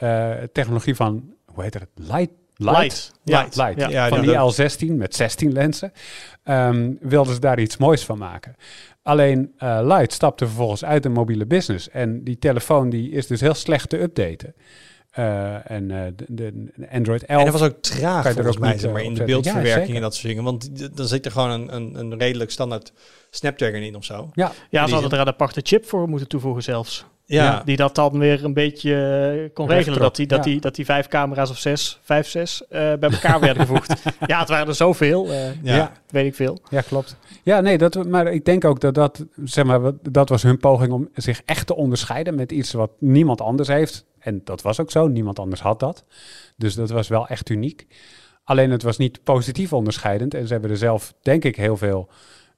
technologie 0.53 0.95
van, 0.95 1.33
hoe 1.53 1.63
heet 1.63 1.75
het? 1.75 1.89
Light 1.95 2.31
Light. 2.59 3.13
Ja, 3.25 3.41
Light. 3.41 3.57
Light. 3.57 3.79
Ja. 3.79 3.89
Ja, 3.89 4.09
van 4.09 4.21
die 4.21 4.35
L16 4.35 4.97
met 4.97 5.15
16 5.15 5.53
lenzen. 5.53 5.93
ehm, 6.43 6.93
wilden 7.01 7.35
ze 7.35 7.41
daar 7.41 7.61
iets 7.61 7.77
moois 7.77 8.05
van 8.05 8.19
maken. 8.19 8.57
Alleen 9.03 9.53
eh, 9.59 9.79
Light 9.83 10.13
stapte 10.13 10.47
vervolgens 10.47 10.85
uit 10.85 11.03
de 11.03 11.09
mobiele 11.09 11.47
business. 11.47 11.91
En 11.91 12.25
die 12.25 12.39
telefoon 12.39 12.91
die 12.91 13.11
is 13.11 13.27
dus 13.27 13.41
heel 13.41 13.55
slecht 13.55 13.89
te 13.89 14.01
updaten. 14.01 14.55
Eh, 15.11 15.71
en 15.71 15.91
eh, 15.91 16.13
de, 16.17 16.27
de 16.27 16.91
Android 16.91 17.25
11. 17.25 17.45
En 17.45 17.51
dat 17.51 17.61
was 17.61 17.71
ook 17.71 17.81
traag 17.81 18.23
Kan 18.23 18.33
je 18.33 18.39
er 18.39 18.45
volgens 18.45 18.57
ook 18.57 18.63
mij 18.63 18.73
niet, 18.73 18.93
maar, 18.93 19.03
in 19.03 19.15
de 19.15 19.21
opzetten. 19.21 19.27
Beeldverwerking 19.27 19.97
en 19.97 20.03
dat 20.03 20.15
soort 20.15 20.27
dingen. 20.27 20.45
Want 20.45 20.97
dan 20.97 21.07
zit 21.07 21.25
er 21.25 21.31
gewoon 21.31 21.51
een, 21.51 21.75
een, 21.75 21.95
een 21.95 22.19
redelijk 22.19 22.51
standaard 22.51 22.93
Snapdragon 23.31 23.81
in 23.81 23.97
of 23.97 24.05
zo. 24.05 24.31
ja, 24.35 24.53
Ja, 24.71 24.87
ze 24.87 24.93
hadden 24.93 25.13
er 25.13 25.19
een 25.21 25.27
aparte 25.27 25.61
chip 25.63 25.87
voor 25.87 26.09
moeten 26.09 26.29
toevoegen 26.29 26.63
zelfs. 26.63 27.05
Ja, 27.37 27.63
Die 27.65 27.77
dat 27.77 27.95
dan 27.95 28.19
weer 28.19 28.45
een 28.45 28.55
beetje 28.55 28.95
eh, 29.45 29.55
kon 29.55 29.69
regelen. 29.69 30.01
Dat 30.01 30.17
die, 30.17 30.27
dat, 30.27 30.45
ja. 30.45 30.51
die, 30.51 30.61
dat 30.61 30.75
die 30.75 30.85
vijf 30.85 31.09
camera's 31.09 31.51
of 31.51 31.59
zes, 31.59 31.99
vijf, 32.03 32.29
zes 32.29 32.67
eh, 32.67 32.69
bij 33.01 33.11
elkaar 33.11 33.41
werden 33.41 33.67
gevoegd. 33.67 34.03
ja, 34.27 34.39
het 34.39 34.49
waren 34.49 34.67
er 34.69 34.75
zoveel. 34.75 35.27
eh 35.33 35.63
ja. 35.63 35.77
Ja. 35.77 35.93
weet 36.09 36.27
ik 36.27 36.35
veel. 36.35 36.59
Ja, 36.71 36.81
klopt. 36.81 37.17
Ja, 37.43 37.61
nee, 37.61 37.79
dat, 37.79 38.07
maar 38.09 38.27
ik 38.33 38.45
denk 38.45 38.65
ook 38.65 38.81
dat 38.81 38.95
dat, 38.95 39.27
zeg 39.45 39.65
maar, 39.65 39.93
dat 40.03 40.29
was 40.29 40.43
hun 40.43 40.59
poging 40.59 40.93
om 40.93 41.09
zich 41.15 41.43
echt 41.45 41.67
te 41.67 41.75
onderscheiden 41.77 42.35
met 42.35 42.53
iets 42.53 42.73
wat 42.73 42.91
niemand 42.99 43.41
anders 43.41 43.69
heeft. 43.69 44.05
En 44.19 44.41
dat 44.45 44.63
was 44.63 44.81
ook 44.81 44.91
zo, 44.91 45.07
niemand 45.07 45.39
anders 45.39 45.61
had 45.61 45.81
dat. 45.81 46.05
Dus 46.57 46.75
dat 46.75 46.91
was 46.91 47.09
wel 47.09 47.27
echt 47.27 47.49
uniek. 47.49 47.87
Alleen 48.45 48.71
het 48.71 48.83
was 48.83 48.97
niet 48.97 49.25
positief 49.25 49.73
onderscheidend. 49.73 50.35
En 50.35 50.47
ze 50.47 50.53
hebben 50.53 50.71
er 50.71 50.77
zelf, 50.77 51.15
denk 51.23 51.45
ik, 51.45 51.57
heel 51.57 51.77
veel 51.77 52.09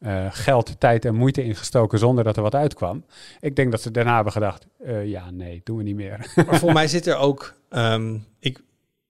eh, 0.01 0.27
geld, 0.31 0.81
tijd 0.81 1.05
en 1.05 1.15
moeite 1.15 1.45
in 1.45 1.57
gestoken 1.57 1.99
zonder 1.99 2.25
dat 2.25 2.37
er 2.37 2.43
wat 2.43 2.55
uitkwam. 2.55 3.05
Ik 3.41 3.57
denk 3.57 3.71
dat 3.71 3.83
ze 3.83 3.91
daarna 3.91 4.15
hebben 4.15 4.33
gedacht, 4.33 4.67
eh, 4.85 5.07
ja, 5.07 5.31
nee, 5.31 5.61
doen 5.65 5.77
we 5.77 5.83
niet 5.83 5.95
meer. 5.95 6.19
Maar 6.37 6.45
volgens 6.45 6.73
mij 6.73 6.89
zit 6.89 7.07
er 7.07 7.17
ook... 7.17 7.55
ehm, 7.69 8.19
ik, 8.39 8.61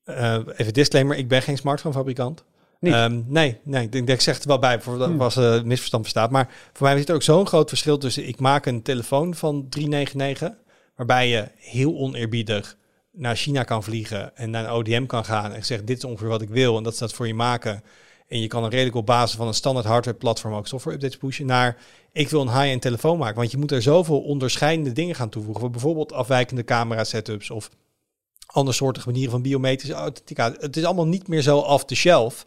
eh, 0.04 0.38
even 0.56 0.72
disclaimer, 0.72 1.16
ik 1.16 1.28
ben 1.28 1.42
geen 1.42 1.56
smartphonefabrikant. 1.56 2.44
Ehm, 2.80 3.22
nee, 3.26 3.58
nee, 3.62 3.82
ik 3.82 3.92
denk 3.92 4.06
dat 4.06 4.16
ik 4.16 4.22
zeg 4.22 4.34
het 4.34 4.42
er 4.42 4.48
wel 4.48 4.58
bij, 4.58 4.80
voor 4.80 4.98
dat 4.98 5.14
was 5.14 5.36
eh, 5.36 5.62
misverstand 5.62 6.02
bestaat. 6.02 6.30
Maar 6.30 6.48
voor 6.72 6.86
mij 6.86 6.98
zit 6.98 7.08
er 7.08 7.14
ook 7.14 7.22
zo'n 7.22 7.46
groot 7.46 7.68
verschil 7.68 7.98
tussen... 7.98 8.28
Ik 8.28 8.38
maak 8.40 8.66
een 8.66 8.82
telefoon 8.82 9.34
van 9.34 9.68
399, 9.68 10.52
waarbij 10.96 11.28
je 11.28 11.48
heel 11.56 11.96
oneerbiedig 11.96 12.76
naar 13.12 13.36
China 13.36 13.62
kan 13.62 13.82
vliegen 13.82 14.36
en 14.36 14.50
naar 14.50 14.64
een 14.64 14.70
ODM 14.70 15.06
kan 15.06 15.24
gaan 15.24 15.52
en 15.52 15.64
zegt 15.64 15.86
dit 15.86 15.96
is 15.96 16.04
ongeveer 16.04 16.28
wat 16.28 16.42
ik 16.42 16.48
wil 16.48 16.76
en 16.76 16.82
dat 16.82 16.94
staat 16.94 17.12
voor 17.12 17.26
je 17.26 17.34
maken. 17.34 17.82
En 18.30 18.40
je 18.40 18.46
kan 18.46 18.64
een 18.64 18.70
redelijk 18.70 18.96
op 18.96 19.06
basis 19.06 19.36
van 19.36 19.46
een 19.46 19.54
standaard 19.54 19.86
hardware 19.86 20.16
platform 20.16 20.54
ook 20.54 20.66
software 20.66 20.96
updates 20.96 21.18
pushen 21.18 21.46
naar 21.46 21.76
ik 22.12 22.28
wil 22.28 22.40
een 22.40 22.52
high-end 22.52 22.82
telefoon 22.82 23.18
maken. 23.18 23.36
Want 23.36 23.50
je 23.50 23.56
moet 23.56 23.72
er 23.72 23.82
zoveel 23.82 24.20
onderscheidende 24.20 24.92
dingen 24.92 25.14
gaan 25.14 25.28
toevoegen. 25.28 25.60
Voor 25.60 25.70
bijvoorbeeld 25.70 26.12
afwijkende 26.12 26.64
camera 26.64 27.04
setups 27.04 27.50
of 27.50 27.70
andersoortige 28.46 29.08
manieren 29.08 29.30
van 29.30 29.42
biometrische 29.42 29.94
authenticatie. 29.94 30.60
Het 30.60 30.76
is 30.76 30.84
allemaal 30.84 31.06
niet 31.06 31.28
meer 31.28 31.42
zo 31.42 31.58
off 31.58 31.84
the 31.84 31.94
shelf. 31.94 32.46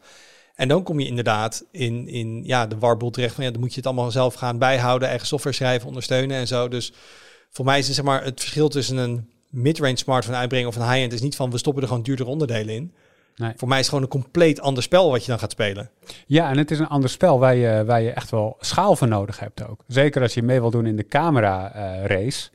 En 0.56 0.68
dan 0.68 0.84
kom 0.84 1.00
je 1.00 1.08
inderdaad 1.08 1.66
in, 1.72 2.08
in 2.08 2.44
ja, 2.44 2.68
de 2.68 2.78
warboel 2.78 3.10
terecht 3.10 3.36
van 3.36 3.44
ja, 3.44 3.52
dan 3.52 3.60
moet 3.60 3.70
je 3.70 3.76
het 3.76 3.86
allemaal 3.86 4.12
zelf 4.12 4.34
gaan 4.34 4.58
bijhouden, 4.58 5.08
eigen 5.08 5.28
software 5.28 5.56
schrijven, 5.56 5.88
ondersteunen 5.88 6.38
en 6.38 6.48
zo. 6.48 6.68
Dus 6.68 6.94
voor 7.50 7.66
mij 7.66 7.80
is 7.80 7.86
het, 7.86 7.96
zeg 7.96 8.06
maar, 8.06 8.24
het 8.24 8.40
verschil 8.40 8.70
tussen 8.70 8.98
een 8.98 9.30
mid-range 9.50 9.98
smartphone 9.98 10.38
uitbrengen 10.38 10.68
of 10.68 10.76
een 10.76 10.90
high-end 10.90 11.14
is 11.14 11.22
niet 11.22 11.36
van 11.36 11.52
we 11.52 11.58
stoppen 11.58 11.82
er 11.82 11.88
gewoon 11.88 12.04
duurdere 12.04 12.30
onderdelen 12.30 12.76
in. 12.76 12.94
Nee. 13.36 13.54
Voor 13.56 13.68
mij 13.68 13.80
is 13.80 13.86
het 13.86 13.94
gewoon 13.94 14.10
een 14.12 14.22
compleet 14.22 14.62
ander 14.62 14.84
spel 14.84 15.12
wat 15.12 15.22
je 15.22 15.30
dan 15.30 15.40
gaat 15.40 15.52
spelen. 15.52 15.90
Ja, 16.26 16.50
en 16.50 16.58
het 16.58 16.72
is 16.72 16.80
een 16.80 16.88
ander 16.88 17.10
spel 17.10 17.40
waar 17.40 17.56
je, 17.56 17.84
waar 17.86 18.02
je 18.02 18.12
echt 18.12 18.32
wel 18.32 18.58
schaal 18.60 18.96
voor 18.96 19.08
nodig 19.08 19.40
hebt 19.40 19.68
ook. 19.68 19.84
Zeker 19.88 20.22
als 20.22 20.34
je 20.34 20.44
mee 20.44 20.60
wil 20.60 20.72
doen 20.72 20.86
in 20.86 20.96
de 20.96 21.08
camera-race. 21.08 22.50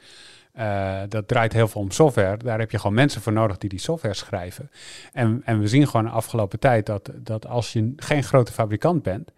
dat 1.09 1.29
draait 1.29 1.53
heel 1.53 1.69
veel 1.69 1.81
om 1.81 1.91
software. 1.91 2.37
Daar 2.37 2.59
heb 2.59 2.71
je 2.71 2.79
gewoon 2.79 2.95
mensen 2.95 3.23
voor 3.23 3.33
nodig 3.33 3.59
die 3.59 3.69
die 3.69 3.79
software 3.79 4.15
schrijven. 4.15 4.71
En, 5.13 5.43
en 5.45 5.61
we 5.61 5.69
zien 5.69 5.87
gewoon 5.87 6.07
de 6.07 6.13
afgelopen 6.13 6.59
tijd 6.59 6.87
dat, 6.87 7.11
dat 7.15 7.47
als 7.47 7.73
je 7.73 7.93
geen 7.97 8.23
grote 8.23 8.53
fabrikant 8.53 9.03
bent... 9.03 9.33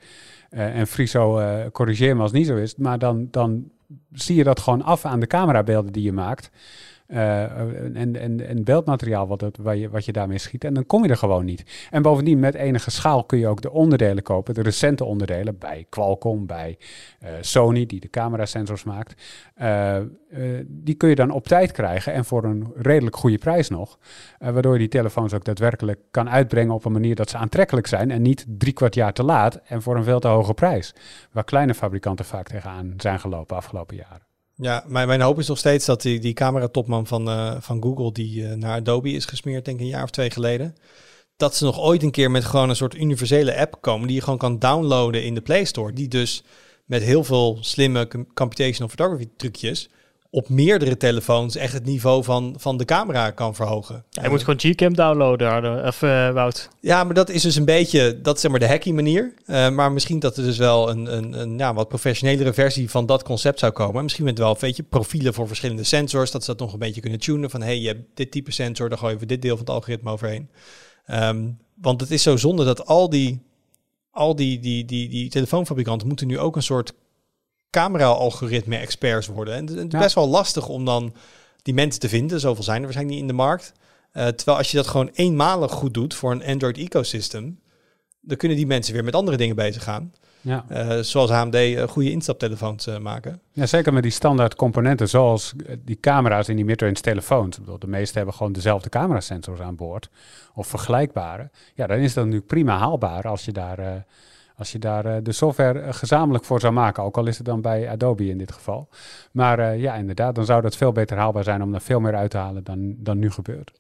eh, 0.51 0.79
en 0.79 0.87
Friso, 0.87 1.39
eh, 1.39 1.71
corrigeer 1.73 2.17
me 2.17 2.23
als 2.23 2.31
het 2.31 2.41
niet 2.41 2.49
zo 2.49 2.57
is... 2.57 2.77
maar 2.77 2.99
dan, 2.99 3.29
dan 3.31 3.71
zie 4.13 4.37
je 4.37 4.45
dat 4.45 4.61
gewoon 4.61 4.83
af 4.83 5.05
aan 5.05 5.21
de 5.21 5.27
camerabeelden 5.27 5.93
die 5.93 6.03
je 6.03 6.13
maakt... 6.13 6.51
Eh, 7.11 7.43
en, 7.97 8.17
en, 8.17 8.47
en 8.47 8.65
beeldmateriaal 8.65 9.27
wat, 9.27 9.45
je, 9.79 9.89
wat 9.91 10.05
je 10.05 10.13
daarmee 10.13 10.39
schiet. 10.39 10.65
En 10.65 10.75
dan 10.75 10.87
kom 10.87 11.05
je 11.05 11.11
er 11.11 11.17
gewoon 11.17 11.45
niet. 11.45 11.89
En 11.91 12.03
bovendien, 12.03 12.39
met 12.39 12.55
enige 12.55 12.91
schaal 12.91 13.25
kun 13.25 13.39
je 13.39 13.47
ook 13.47 13.63
de 13.63 13.71
onderdelen 13.71 14.23
kopen. 14.23 14.55
De 14.55 14.63
recente 14.63 15.05
onderdelen 15.05 15.59
bij 15.59 15.87
Qualcomm, 15.89 16.47
bij 16.47 16.79
eh, 17.21 17.31
Sony, 17.41 17.87
die 17.87 18.01
de 18.01 18.11
camerasensors 18.11 18.85
maakt. 18.85 19.23
Eh, 19.55 19.97
die 20.67 20.95
kun 20.95 21.09
je 21.09 21.15
dan 21.15 21.31
op 21.31 21.47
tijd 21.47 21.73
krijgen 21.73 22.13
en 22.13 22.25
voor 22.25 22.45
een 22.45 22.73
redelijk 22.77 23.17
goede 23.17 23.39
prijs 23.39 23.69
nog. 23.69 23.99
Waardoor 24.39 24.73
je 24.73 24.79
die 24.79 24.89
telefoons 24.89 25.35
ook 25.35 25.45
daadwerkelijk 25.45 26.01
kan 26.11 26.31
uitbrengen 26.31 26.75
op 26.75 26.85
een 26.85 26.93
manier 26.93 27.15
dat 27.15 27.31
ze 27.31 27.37
aantrekkelijk 27.37 27.87
zijn. 27.87 28.11
En 28.11 28.23
niet 28.23 28.45
drie 28.49 28.73
kwart 28.73 28.95
jaar 28.95 29.13
te 29.13 29.23
laat 29.23 29.61
en 29.65 29.83
voor 29.83 29.97
een 29.97 30.05
veel 30.05 30.21
te 30.21 30.29
hoge 30.29 30.55
prijs. 30.55 30.95
Waar 31.33 31.45
kleine 31.45 31.75
fabrikanten 31.75 32.25
vaak 32.25 32.49
tegenaan 32.49 32.95
zijn 32.97 33.21
gelopen 33.21 33.57
afgelopen 33.57 33.97
jaren. 33.97 34.30
Ja, 34.61 34.85
mijn, 34.87 35.07
mijn 35.07 35.21
hoop 35.21 35.39
is 35.39 35.49
nog 35.49 35.59
steeds 35.59 35.85
dat 35.85 36.03
die, 36.03 36.21
die 36.21 36.33
cameratopman 36.33 37.07
van, 37.07 37.29
eh, 37.29 37.57
van 37.61 37.83
Google, 37.83 38.13
die 38.13 38.47
eh, 38.47 38.57
naar 38.57 38.77
Adobe 38.79 39.11
is 39.11 39.25
gesmeerd, 39.25 39.65
denk 39.65 39.77
ik 39.79 39.83
een 39.83 39.91
jaar 39.91 40.03
of 40.03 40.11
twee 40.11 40.31
geleden, 40.31 40.75
dat 41.37 41.57
ze 41.57 41.65
nog 41.65 41.81
ooit 41.81 42.03
een 42.03 42.11
keer 42.11 42.31
met 42.31 42.45
gewoon 42.45 42.69
een 42.69 42.77
soort 42.77 42.95
universele 42.95 43.57
app 43.57 43.77
komen 43.81 44.07
die 44.07 44.17
je 44.17 44.23
gewoon 44.23 44.39
kan 44.39 44.59
downloaden 44.59 45.25
in 45.25 45.35
de 45.35 45.41
Play 45.41 45.65
Store. 45.65 45.93
Die 45.93 46.09
dus 46.09 46.43
met 46.85 47.03
heel 47.03 47.25
veel 47.25 47.59
slimme 47.61 48.09
com- 48.09 48.33
computational 48.35 48.89
photography 48.89 49.29
trucjes 49.37 49.89
op 50.33 50.49
meerdere 50.49 50.97
telefoons 50.97 51.57
echt 51.57 51.73
het 51.73 51.85
niveau 51.85 52.25
van, 52.25 52.55
van 52.59 52.77
de 52.77 52.85
camera 52.85 53.31
kan 53.31 53.55
verhogen. 53.55 54.05
Je 54.11 54.29
moet 54.29 54.45
gewoon 54.45 54.61
Gcam 54.61 54.95
downloaden, 54.95 55.87
of 55.87 56.03
eh, 56.03 56.33
Wout. 56.33 56.69
Ja, 56.81 57.05
maar 57.05 57.15
dat 57.15 57.31
is 57.31 57.43
dus 57.43 57.57
een 57.57 57.65
beetje, 57.65 58.21
dat 58.21 58.35
is 58.35 58.41
zeg 58.41 58.51
maar 58.51 58.61
de 58.61 58.69
hacky 58.69 58.93
manier. 58.93 59.35
Eh, 59.47 59.71
maar 59.71 59.93
misschien 59.93 60.19
dat 60.19 60.37
er 60.37 60.45
dus 60.45 60.59
wel 60.59 60.91
een, 60.91 61.17
een, 61.17 61.41
een 61.41 61.59
ja, 61.59 61.75
wat 61.75 61.89
professionelere 61.89 62.53
versie 62.53 62.91
van 62.91 63.07
dat 63.07 63.23
concept 63.23 63.59
zou 63.59 63.73
komen. 63.73 64.03
Misschien 64.03 64.25
met 64.25 64.39
wel, 64.39 64.57
weet 64.61 64.77
je, 64.77 64.83
profielen 64.83 65.35
voor 65.35 65.47
verschillende 65.47 65.85
sensors. 65.85 66.31
Dat 66.31 66.45
ze 66.45 66.51
dat 66.51 66.61
nog 66.61 66.73
een 66.73 66.79
beetje 66.79 67.01
kunnen 67.01 67.21
tunen. 67.21 67.51
Van, 67.51 67.63
hey, 67.63 67.79
je 67.79 67.87
hebt 67.87 68.05
dit 68.15 68.31
type 68.31 68.53
sensor, 68.53 68.89
dan 68.89 68.99
gooien 68.99 69.19
we 69.19 69.27
dit 69.27 69.43
deel 69.43 69.57
van 69.57 69.65
het 69.65 69.75
algoritme 69.75 70.11
overheen. 70.11 70.51
Ehm, 71.07 71.49
want 71.75 72.01
het 72.01 72.11
is 72.11 72.23
zo 72.23 72.37
zonde 72.37 72.65
dat 72.65 72.87
al 72.87 73.11
die, 73.11 73.43
al 74.11 74.37
die, 74.37 74.61
die, 74.61 74.85
die, 74.85 75.09
die 75.09 75.31
telefoonfabrikanten 75.31 76.09
moeten 76.09 76.27
nu 76.27 76.39
ook 76.39 76.57
een 76.57 76.63
soort 76.63 76.93
camera-algoritme-experts 77.71 79.27
worden. 79.27 79.55
En 79.55 79.67
het 79.67 79.95
is 79.95 80.01
best 80.01 80.15
wel 80.15 80.29
lastig 80.29 80.69
om 80.69 80.85
dan 80.85 81.15
die 81.63 81.75
mensen 81.75 82.01
te 82.01 82.09
vinden. 82.09 82.41
Zoveel 82.41 82.65
zijn 82.65 82.77
er 82.77 82.83
waarschijnlijk 82.83 83.21
niet 83.21 83.31
in 83.31 83.37
de 83.37 83.43
markt. 83.43 83.73
Eh, 84.13 84.27
terwijl 84.27 84.59
als 84.59 84.71
je 84.71 84.77
dat 84.77 84.87
gewoon 84.87 85.11
eenmalig 85.13 85.71
goed 85.71 85.95
doet 85.95 86.15
voor 86.15 86.31
een 86.33 86.45
Android-ecosystem, 86.45 87.61
dan 88.21 88.37
kunnen 88.37 88.57
die 88.57 88.67
mensen 88.67 88.95
weer 88.95 89.05
met 89.05 89.15
andere 89.15 89.37
dingen 89.37 89.57
bezig 89.57 89.83
gaan. 89.83 90.13
Ja. 90.41 90.65
Eh, 90.69 90.99
zoals 90.99 91.31
AMD 91.31 91.55
eh, 91.55 91.89
goede 91.89 92.11
instaptelefoons 92.11 92.87
maken. 93.01 93.41
Ja, 93.53 93.67
zeker 93.67 93.93
met 93.93 94.03
die 94.03 94.13
standaard 94.13 94.55
componenten 94.55 95.09
zoals 95.09 95.53
die 95.85 96.01
camera's 96.01 96.49
in 96.49 96.57
die 96.57 96.65
midrange 96.65 96.93
telefoons. 96.93 97.57
Ik 97.57 97.65
bedoel, 97.65 97.79
de 97.79 97.87
meeste 97.87 98.17
hebben 98.17 98.35
gewoon 98.35 98.53
dezelfde 98.53 98.89
camerasensors 98.89 99.61
aan 99.61 99.77
boord 99.77 100.11
of 100.55 100.67
vergelijkbare. 100.67 101.51
Ja, 101.75 101.87
dan 101.87 101.99
is 101.99 102.15
dat 102.15 102.25
natuurlijk 102.25 102.51
prima 102.51 102.79
haalbaar 102.79 103.29
als 103.29 103.45
je 103.45 103.53
daar, 103.53 104.07
als 104.61 104.73
je 104.73 104.79
daar 104.79 105.05
eh, 105.05 105.17
de 105.23 105.33
software 105.33 105.79
eh, 105.81 105.93
gezamenlijk 105.93 106.45
voor 106.45 106.61
zou 106.61 106.73
maken. 106.73 107.03
Ook 107.03 107.17
al 107.17 107.27
is 107.27 107.37
het 107.37 107.47
dan 107.47 107.61
bij 107.61 107.91
Adobe 107.91 108.29
in 108.29 108.39
dit 108.39 108.53
geval. 108.53 108.89
Maar 109.33 109.59
eh, 109.59 109.81
ja, 109.81 109.95
inderdaad, 109.95 110.35
dan 110.35 110.45
zou 110.45 110.63
dat 110.63 110.77
veel 110.77 110.93
beter 110.93 111.17
haalbaar 111.17 111.45
zijn 111.45 111.63
om 111.63 111.75
er 111.75 111.81
veel 111.81 112.01
meer 112.01 112.15
uit 112.15 112.31
te 112.31 112.37
halen 112.37 112.65
dan, 112.65 112.95
dan 112.99 113.19
nu 113.19 113.31
gebeurt. 113.31 113.73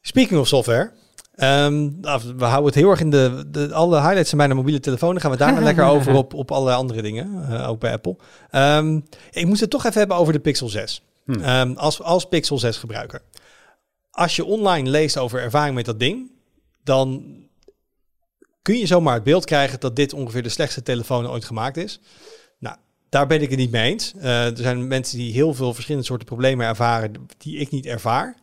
Speaking 0.00 0.40
of 0.40 0.46
software. 0.46 0.90
ehm, 1.34 2.00
nou, 2.00 2.20
we 2.36 2.44
houden 2.44 2.64
het 2.64 2.74
heel 2.74 2.90
erg 2.90 3.00
in 3.00 3.10
de, 3.10 3.44
de 3.50 3.74
alle 3.74 3.96
highlights 3.96 4.28
zijn 4.28 4.40
bijna 4.40 4.54
mobiele 4.54 4.80
telefoon. 4.80 5.12
Dan 5.12 5.20
gaan 5.20 5.30
we 5.30 5.36
daarna 5.36 5.60
lekker 5.70 5.84
over 5.84 6.14
op, 6.14 6.34
op 6.34 6.50
allerlei 6.50 6.76
andere 6.76 7.02
dingen, 7.02 7.60
ook 7.66 7.80
bij 7.80 7.92
Apple. 7.92 8.16
Ehm, 8.50 9.00
ik 9.30 9.46
moest 9.46 9.60
het 9.60 9.70
toch 9.70 9.84
even 9.84 9.98
hebben 9.98 10.16
over 10.16 10.32
de 10.32 10.38
Pixel 10.38 10.68
6. 10.68 11.02
Hmm. 11.24 11.42
Ehm, 11.42 11.72
als, 11.72 12.02
als 12.02 12.28
Pixel 12.28 12.58
6 12.58 12.76
gebruiker. 12.76 13.22
Als 14.10 14.36
je 14.36 14.44
online 14.44 14.90
leest 14.90 15.18
over 15.18 15.40
ervaring 15.40 15.74
met 15.74 15.84
dat 15.84 15.98
ding, 15.98 16.30
dan 16.82 17.24
kun 18.66 18.78
je 18.78 18.86
zomaar 18.86 19.14
het 19.14 19.22
beeld 19.22 19.44
krijgen 19.44 19.80
dat 19.80 19.96
dit 19.96 20.12
ongeveer 20.12 20.42
de 20.42 20.48
slechtste 20.48 20.82
telefoon 20.82 21.28
ooit 21.30 21.44
gemaakt 21.44 21.76
is. 21.76 22.00
Nou, 22.58 22.76
daar 23.08 23.26
ben 23.26 23.42
ik 23.42 23.50
het 23.50 23.58
niet 23.58 23.70
mee 23.70 23.90
eens. 23.90 24.12
Eh, 24.18 24.46
er 24.46 24.56
zijn 24.56 24.86
mensen 24.86 25.18
die 25.18 25.32
heel 25.32 25.54
veel 25.54 25.74
verschillende 25.74 26.06
soorten 26.06 26.26
problemen 26.26 26.66
ervaren 26.66 27.12
die 27.38 27.56
ik 27.58 27.70
niet 27.70 27.86
ervaar. 27.86 28.36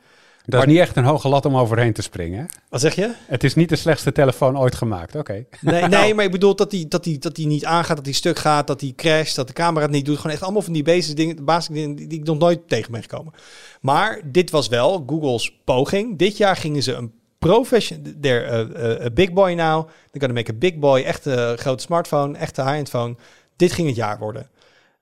Dat 0.45 0.53
Maar- 0.59 0.61
is 0.67 0.73
niet 0.73 0.81
echt 0.81 0.95
een 0.95 1.03
hoge 1.03 1.27
lat 1.27 1.45
om 1.45 1.57
overheen 1.57 1.93
te 1.93 2.01
springen. 2.01 2.39
hè? 2.39 2.45
Wat 2.69 2.81
zeg 2.81 2.95
je? 2.95 3.11
Het 3.27 3.43
is 3.43 3.55
niet 3.55 3.69
de 3.69 3.75
slechtste 3.75 4.11
telefoon 4.11 4.57
ooit 4.57 4.75
gemaakt. 4.75 5.15
Oké. 5.15 5.45
Nee, 5.61 5.83
nee, 5.97 6.13
maar 6.13 6.25
ik 6.25 6.31
bedoel 6.31 6.55
dat 6.55 6.71
die, 6.71 6.87
dat, 6.87 7.03
die, 7.03 7.17
dat 7.17 7.35
die 7.35 7.47
niet 7.47 7.65
aangaat, 7.65 7.95
dat 7.95 8.05
die 8.05 8.13
stuk 8.13 8.37
gaat, 8.37 8.67
dat 8.67 8.79
die 8.79 8.95
crasht, 8.95 9.35
dat 9.35 9.47
de 9.47 9.53
camera 9.53 9.85
het 9.85 9.93
niet 9.93 10.05
doet. 10.05 10.17
Gewoon 10.17 10.31
echt 10.31 10.41
allemaal 10.43 10.61
van 10.61 10.73
die 10.73 10.83
basic 10.83 11.15
dingen, 11.15 11.45
basic 11.45 11.73
dingen 11.75 11.95
die 11.95 12.19
ik 12.19 12.23
nog 12.25 12.37
nooit 12.37 12.67
tegen 12.67 12.91
ben 12.91 13.01
gekomen. 13.01 13.33
Maar 13.81 14.21
dit 14.25 14.49
was 14.49 14.67
wel 14.67 15.03
Google's 15.07 15.59
poging. 15.63 16.17
Dit 16.17 16.37
jaar 16.37 16.55
gingen 16.55 16.83
ze 16.83 16.93
een 16.93 17.13
professional, 17.43 18.13
they're 18.21 18.45
a, 18.51 19.05
a 19.05 19.09
big 19.09 19.33
boy 19.33 19.53
now. 19.53 19.87
They're 20.11 20.19
gonna 20.19 20.33
make 20.33 20.51
a 20.51 20.57
big 20.57 20.79
boy, 20.79 21.01
echt 21.01 21.25
een 21.25 21.57
grote 21.57 21.83
smartphone, 21.83 22.37
echt 22.37 22.57
een 22.57 22.65
high-end 22.65 22.89
phone. 22.89 23.15
Dit 23.55 23.71
ging 23.71 23.87
het 23.87 23.95
jaar 23.95 24.19
worden. 24.19 24.49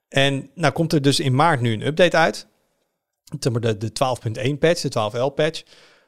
En 0.08 0.50
nou 0.54 0.72
komt 0.72 0.92
er 0.92 1.02
dus 1.02 1.20
in 1.20 1.34
maart 1.34 1.60
nu 1.60 1.72
een 1.72 1.86
update 1.86 2.16
uit. 2.16 2.46
De, 3.38 3.76
de 3.78 3.90
12.1 4.52 4.58
patch, 4.58 4.80
de 4.80 4.90
12L 4.90 5.34
patch. 5.34 5.62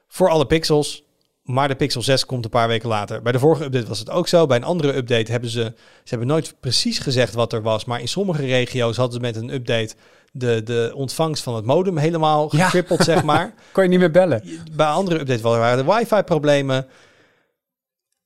Voor 0.09 0.31
alle 0.31 0.47
pixels. 0.47 1.04
Maar 1.45 1.69
de 1.69 1.75
Pixel 1.75 2.03
6 2.03 2.27
komt 2.27 2.45
een 2.45 2.51
paar 2.51 2.69
weken 2.69 2.89
later. 2.89 3.23
Bij 3.23 3.33
de 3.33 3.39
vorige 3.39 3.65
update 3.65 3.87
was 3.87 3.99
het 3.99 4.11
ook 4.11 4.29
zo. 4.29 4.47
Bij 4.47 4.57
een 4.57 4.65
andere 4.65 4.97
update 4.97 5.31
hebben 5.31 5.51
ze... 5.51 5.73
Ze 5.77 6.09
hebben 6.11 6.29
nooit 6.29 6.55
precies 6.61 6.99
gezegd 6.99 7.35
wat 7.35 7.53
er 7.53 7.63
was. 7.63 7.85
Maar 7.85 8.01
in 8.01 8.09
sommige 8.09 8.47
regio's 8.47 8.97
hadden 8.97 9.15
ze 9.15 9.21
met 9.21 9.37
een 9.37 9.55
update... 9.55 9.95
de, 10.33 10.63
de 10.63 10.93
ontvangst 10.95 11.43
van 11.43 11.55
het 11.55 11.65
modem 11.65 11.97
helemaal 11.97 12.57
Ja. 12.57 12.65
getrippeld, 12.65 13.01
zeg 13.05 13.23
maar. 13.33 13.55
Kon 13.73 13.83
je 13.83 13.89
niet 13.89 13.99
meer 13.99 14.11
bellen? 14.11 14.43
Bij 14.73 14.87
andere 14.87 15.21
updates 15.21 15.43
waren 15.43 15.87
de 15.87 15.93
wifi-problemen. 15.93 16.87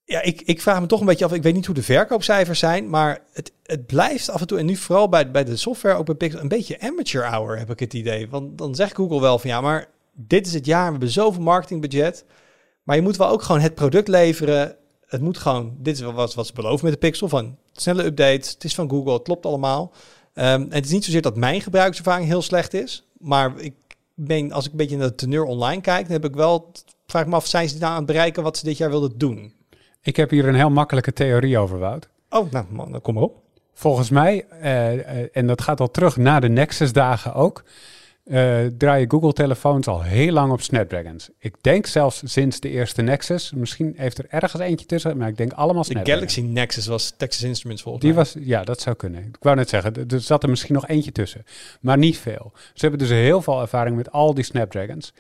Ja, 0.05 0.23
ik, 0.23 0.41
ik 0.41 0.63
vraag 0.63 0.81
me 0.81 0.87
toch 0.87 1.01
een 1.01 1.07
beetje 1.07 1.25
af. 1.25 1.33
Ik 1.33 1.43
weet 1.43 1.55
niet 1.55 1.67
hoe 1.67 1.75
de 1.75 1.83
verkoopcijfers 1.83 2.59
zijn, 2.59 2.91
maar 2.91 3.19
het, 3.33 3.53
het 3.63 3.87
blijft 3.87 4.31
af 4.31 4.41
en 4.41 4.47
toe, 4.47 4.59
en 4.59 4.67
nu 4.67 4.77
vooral 4.77 5.09
bij, 5.09 5.31
bij 5.31 5.45
de 5.45 5.57
software, 5.57 5.97
ook 5.97 6.07
bij 6.07 6.15
Pixel, 6.15 6.41
een 6.41 6.49
beetje 6.49 6.81
amateur 6.81 7.27
hour, 7.31 7.59
heb 7.59 7.71
ik 7.71 7.81
het 7.81 7.95
idee. 7.95 8.29
Want 8.29 8.59
dan 8.59 8.75
zegt 8.75 8.95
Google 8.95 9.21
wel 9.21 9.39
van 9.39 9.51
ja, 9.51 9.61
maar 9.61 9.89
dit 10.13 10.47
is 10.47 10.55
het 10.55 10.67
jaar, 10.67 10.85
we 10.85 10.91
hebben 10.91 11.11
zoveel 11.11 11.43
marketingbudget. 11.43 12.25
Maar 12.88 12.96
je 12.96 13.03
moet 13.03 13.16
wel 13.16 13.29
ook 13.29 13.42
gewoon 13.42 13.61
het 13.61 13.74
product 13.74 14.09
leveren. 14.09 14.77
Het 15.07 15.20
moet 15.20 15.38
gewoon, 15.38 15.77
dit 15.79 15.94
is 15.94 16.01
wel 16.01 16.12
wat, 16.12 16.35
wat 16.35 16.46
ze 16.46 16.53
beloven 16.53 16.85
met 16.85 16.92
de 16.92 16.98
Pixel, 16.98 17.29
van 17.29 17.57
snelle 17.72 18.05
updates. 18.05 18.51
Het 18.51 18.64
is 18.64 18.74
van 18.74 18.90
Google, 18.90 19.12
het 19.12 19.22
klopt 19.22 19.46
allemaal. 19.46 19.92
Ehm, 20.35 20.61
en 20.62 20.72
het 20.72 20.85
is 20.85 20.90
niet 20.90 21.05
zozeer 21.05 21.22
dat 21.22 21.37
mijn 21.37 21.61
gebruikservaring 21.61 22.27
heel 22.27 22.42
slecht 22.42 22.74
is, 22.74 23.07
maar 23.18 23.53
ik 23.59 23.74
ben, 24.14 24.53
als 24.53 24.64
ik 24.64 24.70
een 24.70 24.77
beetje 24.77 24.96
naar 24.96 25.09
de 25.09 25.14
teneur 25.14 25.44
online 25.44 25.81
kijk, 25.81 26.03
dan 26.03 26.12
heb 26.12 26.24
ik 26.24 26.35
wel, 26.35 26.72
vraag 27.07 27.22
ik 27.22 27.29
me 27.29 27.35
af, 27.35 27.46
zijn 27.46 27.68
ze 27.68 27.79
nou 27.79 27.90
aan 27.90 27.96
het 27.96 28.07
bereiken 28.07 28.42
wat 28.42 28.57
ze 28.57 28.64
dit 28.64 28.77
jaar 28.77 28.90
wilden 28.90 29.18
doen? 29.18 29.53
Ik 30.03 30.16
heb 30.16 30.31
hier 30.31 30.48
een 30.48 30.55
heel 30.55 30.70
makkelijke 30.70 31.12
theorie 31.12 31.59
over, 31.59 31.79
Wout. 31.79 32.09
Oh, 32.31 32.51
nou 32.51 32.64
man, 32.70 32.92
dan 32.92 33.01
kom 33.01 33.14
maar 33.14 33.22
op. 33.22 33.42
Volgens 33.72 34.11
mij, 34.11 34.46
eh, 34.48 34.92
eh, 34.92 35.29
en 35.33 35.46
dat 35.46 35.62
gaat 35.62 35.81
al 35.81 35.90
terug 35.90 36.16
na 36.16 36.40
de 36.40 36.48
Nexus-dagen 36.48 37.35
ook, 37.35 37.64
eh, 38.29 38.67
draaien 38.79 39.11
Google-telefoons 39.11 39.87
al 39.87 40.03
heel 40.03 40.33
lang 40.33 40.53
op 40.53 40.61
Snapdragons. 40.61 41.31
Ik 41.38 41.55
denk 41.61 41.87
zelfs 41.87 42.23
sinds 42.25 42.61
de 42.61 42.69
eerste 42.71 43.03
Nexus. 43.03 43.53
Misschien 43.53 43.95
heeft 43.97 44.19
er 44.19 44.27
ergens 44.29 44.62
eentje 44.62 44.87
tussen, 44.87 45.17
maar 45.17 45.29
ik 45.29 45.37
denk 45.37 45.53
allemaal 45.53 45.83
De 45.83 45.88
Snapdragon. 45.88 46.14
Galaxy 46.14 46.41
Nexus 46.41 46.87
was 46.87 47.14
Texas 47.17 47.43
Instruments 47.43 47.83
volgens 47.83 48.05
Die 48.05 48.14
mij. 48.14 48.23
was, 48.25 48.37
ja, 48.38 48.64
dat 48.64 48.81
zou 48.81 48.97
kunnen. 48.97 49.25
Ik 49.25 49.37
wou 49.41 49.57
net 49.57 49.69
zeggen, 49.69 50.09
er 50.09 50.21
zat 50.21 50.43
er 50.43 50.49
misschien 50.49 50.75
nog 50.75 50.87
eentje 50.88 51.12
tussen. 51.12 51.45
Maar 51.81 51.99
niet 51.99 52.19
veel. 52.19 52.53
Ze 52.55 52.81
hebben 52.81 52.99
dus 52.99 53.09
heel 53.09 53.43
veel 53.43 53.61
ervaring 53.61 53.97
met 53.97 54.12
al 54.12 54.35
die 54.35 54.45
Snapdragons. 54.45 55.12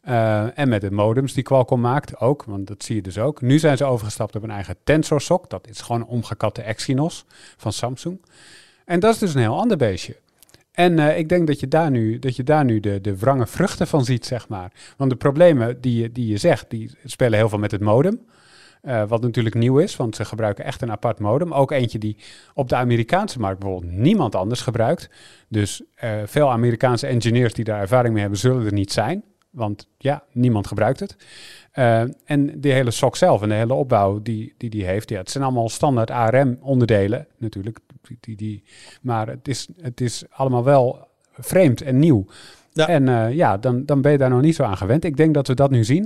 Eh, 0.00 0.58
en 0.58 0.68
met 0.68 0.80
de 0.80 0.90
modems 0.90 1.32
die 1.32 1.42
Qualcomm 1.42 1.80
maakt 1.80 2.20
ook, 2.20 2.44
want 2.44 2.66
dat 2.66 2.84
zie 2.84 2.96
je 2.96 3.02
dus 3.02 3.18
ook. 3.18 3.40
Nu 3.40 3.58
zijn 3.58 3.76
ze 3.76 3.84
overgestapt 3.84 4.36
op 4.36 4.42
een 4.42 4.50
eigen 4.50 4.76
Tensor 4.84 5.20
SoC. 5.20 5.50
Dat 5.50 5.68
is 5.68 5.80
gewoon 5.80 6.00
een 6.00 6.06
omgekatte 6.06 6.62
Exynos 6.62 7.24
van 7.56 7.72
Samsung. 7.72 8.20
En 8.84 9.00
dat 9.00 9.14
is 9.14 9.20
dus 9.20 9.34
een 9.34 9.40
heel 9.40 9.58
ander 9.58 9.76
beestje. 9.76 10.16
En 10.74 10.98
eh, 10.98 11.18
ik 11.18 11.28
denk 11.28 11.46
dat 11.46 11.60
je 11.60 11.68
daar 11.68 11.90
nu, 11.90 12.18
dat 12.18 12.36
je 12.36 12.42
daar 12.42 12.64
nu 12.64 12.80
de, 12.80 13.00
de 13.00 13.16
wrange 13.18 13.46
vruchten 13.46 13.86
van 13.86 14.04
ziet, 14.04 14.26
zeg 14.26 14.48
maar. 14.48 14.72
Want 14.96 15.10
de 15.10 15.16
problemen 15.16 15.80
die, 15.80 16.02
je- 16.02 16.12
die 16.12 16.26
je 16.26 16.36
zegt, 16.36 16.70
die 16.70 16.90
spelen 17.04 17.38
heel 17.38 17.48
veel 17.48 17.58
met 17.58 17.70
het 17.70 17.80
modem. 17.80 18.20
Eh, 18.82 19.02
wat 19.08 19.22
natuurlijk 19.22 19.54
nieuw 19.54 19.78
is, 19.78 19.96
want 19.96 20.16
ze 20.16 20.24
gebruiken 20.24 20.64
echt 20.64 20.82
een 20.82 20.90
apart 20.90 21.18
modem. 21.18 21.52
Ook 21.52 21.70
eentje 21.70 21.98
die 21.98 22.16
op 22.54 22.68
de 22.68 22.74
Amerikaanse 22.76 23.38
markt 23.40 23.58
bijvoorbeeld 23.60 23.92
niemand 23.92 24.34
anders 24.34 24.60
gebruikt. 24.60 25.08
Dus 25.48 25.82
eh, 25.94 26.10
veel 26.24 26.50
Amerikaanse 26.50 27.06
engineers 27.06 27.52
die 27.54 27.64
daar 27.64 27.80
ervaring 27.80 28.12
mee 28.12 28.22
hebben, 28.22 28.40
zullen 28.40 28.66
er 28.66 28.72
niet 28.72 28.92
zijn. 28.92 29.24
Want 29.54 29.88
ja, 29.98 30.24
niemand 30.32 30.66
gebruikt 30.66 31.00
het. 31.00 31.16
Eh, 31.72 32.00
en 32.24 32.60
die 32.60 32.72
hele 32.72 32.90
SOC 32.90 33.16
zelf 33.16 33.42
en 33.42 33.48
de 33.48 33.54
hele 33.54 33.74
opbouw 33.74 34.22
die 34.22 34.54
die, 34.56 34.70
die 34.70 34.84
heeft, 34.84 35.08
ja, 35.08 35.18
het 35.18 35.30
zijn 35.30 35.44
allemaal 35.44 35.68
standaard 35.68 36.10
ARM-onderdelen 36.10 37.26
natuurlijk. 37.38 37.78
Die, 38.02 38.16
die, 38.20 38.36
die, 38.36 38.62
maar 39.02 39.28
het 39.28 39.48
is, 39.48 39.68
het 39.80 40.00
is 40.00 40.24
allemaal 40.30 40.64
wel 40.64 41.08
vreemd 41.32 41.82
en 41.82 41.98
nieuw. 41.98 42.26
Ja. 42.72 42.88
En 42.88 43.08
eh, 43.08 43.32
ja, 43.32 43.56
dan, 43.56 43.84
dan 43.84 44.00
ben 44.00 44.12
je 44.12 44.18
daar 44.18 44.30
nog 44.30 44.40
niet 44.40 44.54
zo 44.54 44.62
aan 44.62 44.76
gewend. 44.76 45.04
Ik 45.04 45.16
denk 45.16 45.34
dat 45.34 45.46
we 45.46 45.54
dat 45.54 45.70
nu 45.70 45.84
zien. 45.84 46.02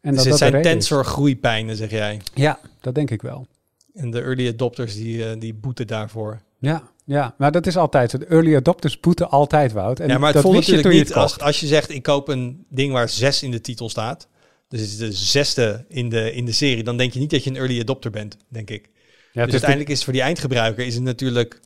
En 0.00 0.14
Dus 0.14 0.14
dat 0.14 0.22
dit 0.22 0.28
dat 0.28 0.38
zijn 0.38 0.52
reden 0.52 0.66
is. 0.66 0.72
tensor 0.72 1.04
groeipijnen, 1.04 1.76
zeg 1.76 1.90
jij. 1.90 2.20
Ja, 2.34 2.58
dat 2.80 2.94
denk 2.94 3.10
ik 3.10 3.22
wel. 3.22 3.46
En 3.94 4.10
de 4.10 4.20
early 4.20 4.48
adopters 4.48 4.94
die, 4.94 5.24
eh, 5.24 5.40
die 5.40 5.54
boeten 5.54 5.86
daarvoor. 5.86 6.40
Ja, 6.58 6.82
ja, 7.10 7.34
maar 7.38 7.52
dat 7.52 7.66
is 7.66 7.76
altijd. 7.76 8.10
De 8.10 8.26
early 8.26 8.56
adopters 8.56 9.00
boeten 9.00 9.30
altijd, 9.30 9.72
Wout. 9.72 10.00
En 10.00 10.08
ja, 10.08 10.18
maar 10.18 10.24
het 10.24 10.34
dat 10.34 10.42
voelt 10.42 10.56
natuurlijk 10.56 10.92
je 10.92 10.94
niet 10.94 11.14
als, 11.14 11.38
als 11.38 11.60
je 11.60 11.66
zegt 11.66 11.90
ik 11.90 12.02
koop 12.02 12.28
een 12.28 12.66
ding 12.68 12.92
waar 12.92 13.08
zes 13.08 13.42
in 13.42 13.50
de 13.50 13.60
titel 13.60 13.88
staat. 13.88 14.28
Dus 14.68 14.80
het 14.80 14.90
is 14.90 14.96
de 14.96 15.12
zesde 15.12 15.84
in 15.88 16.08
de, 16.08 16.32
in 16.32 16.44
de 16.44 16.52
serie. 16.52 16.84
Dan 16.84 16.96
denk 16.96 17.12
je 17.12 17.18
niet 17.18 17.30
dat 17.30 17.44
je 17.44 17.50
een 17.50 17.56
early 17.56 17.80
adopter 17.80 18.10
bent, 18.10 18.36
denk 18.48 18.70
ik. 18.70 18.84
Ja, 18.84 18.90
dus 19.32 19.44
de- 19.44 19.50
uiteindelijk 19.50 19.88
is 19.88 19.94
het 19.94 20.04
voor 20.04 20.12
die 20.12 20.22
eindgebruiker 20.22 20.86
is 20.86 20.94
het 20.94 21.02
natuurlijk... 21.02 21.60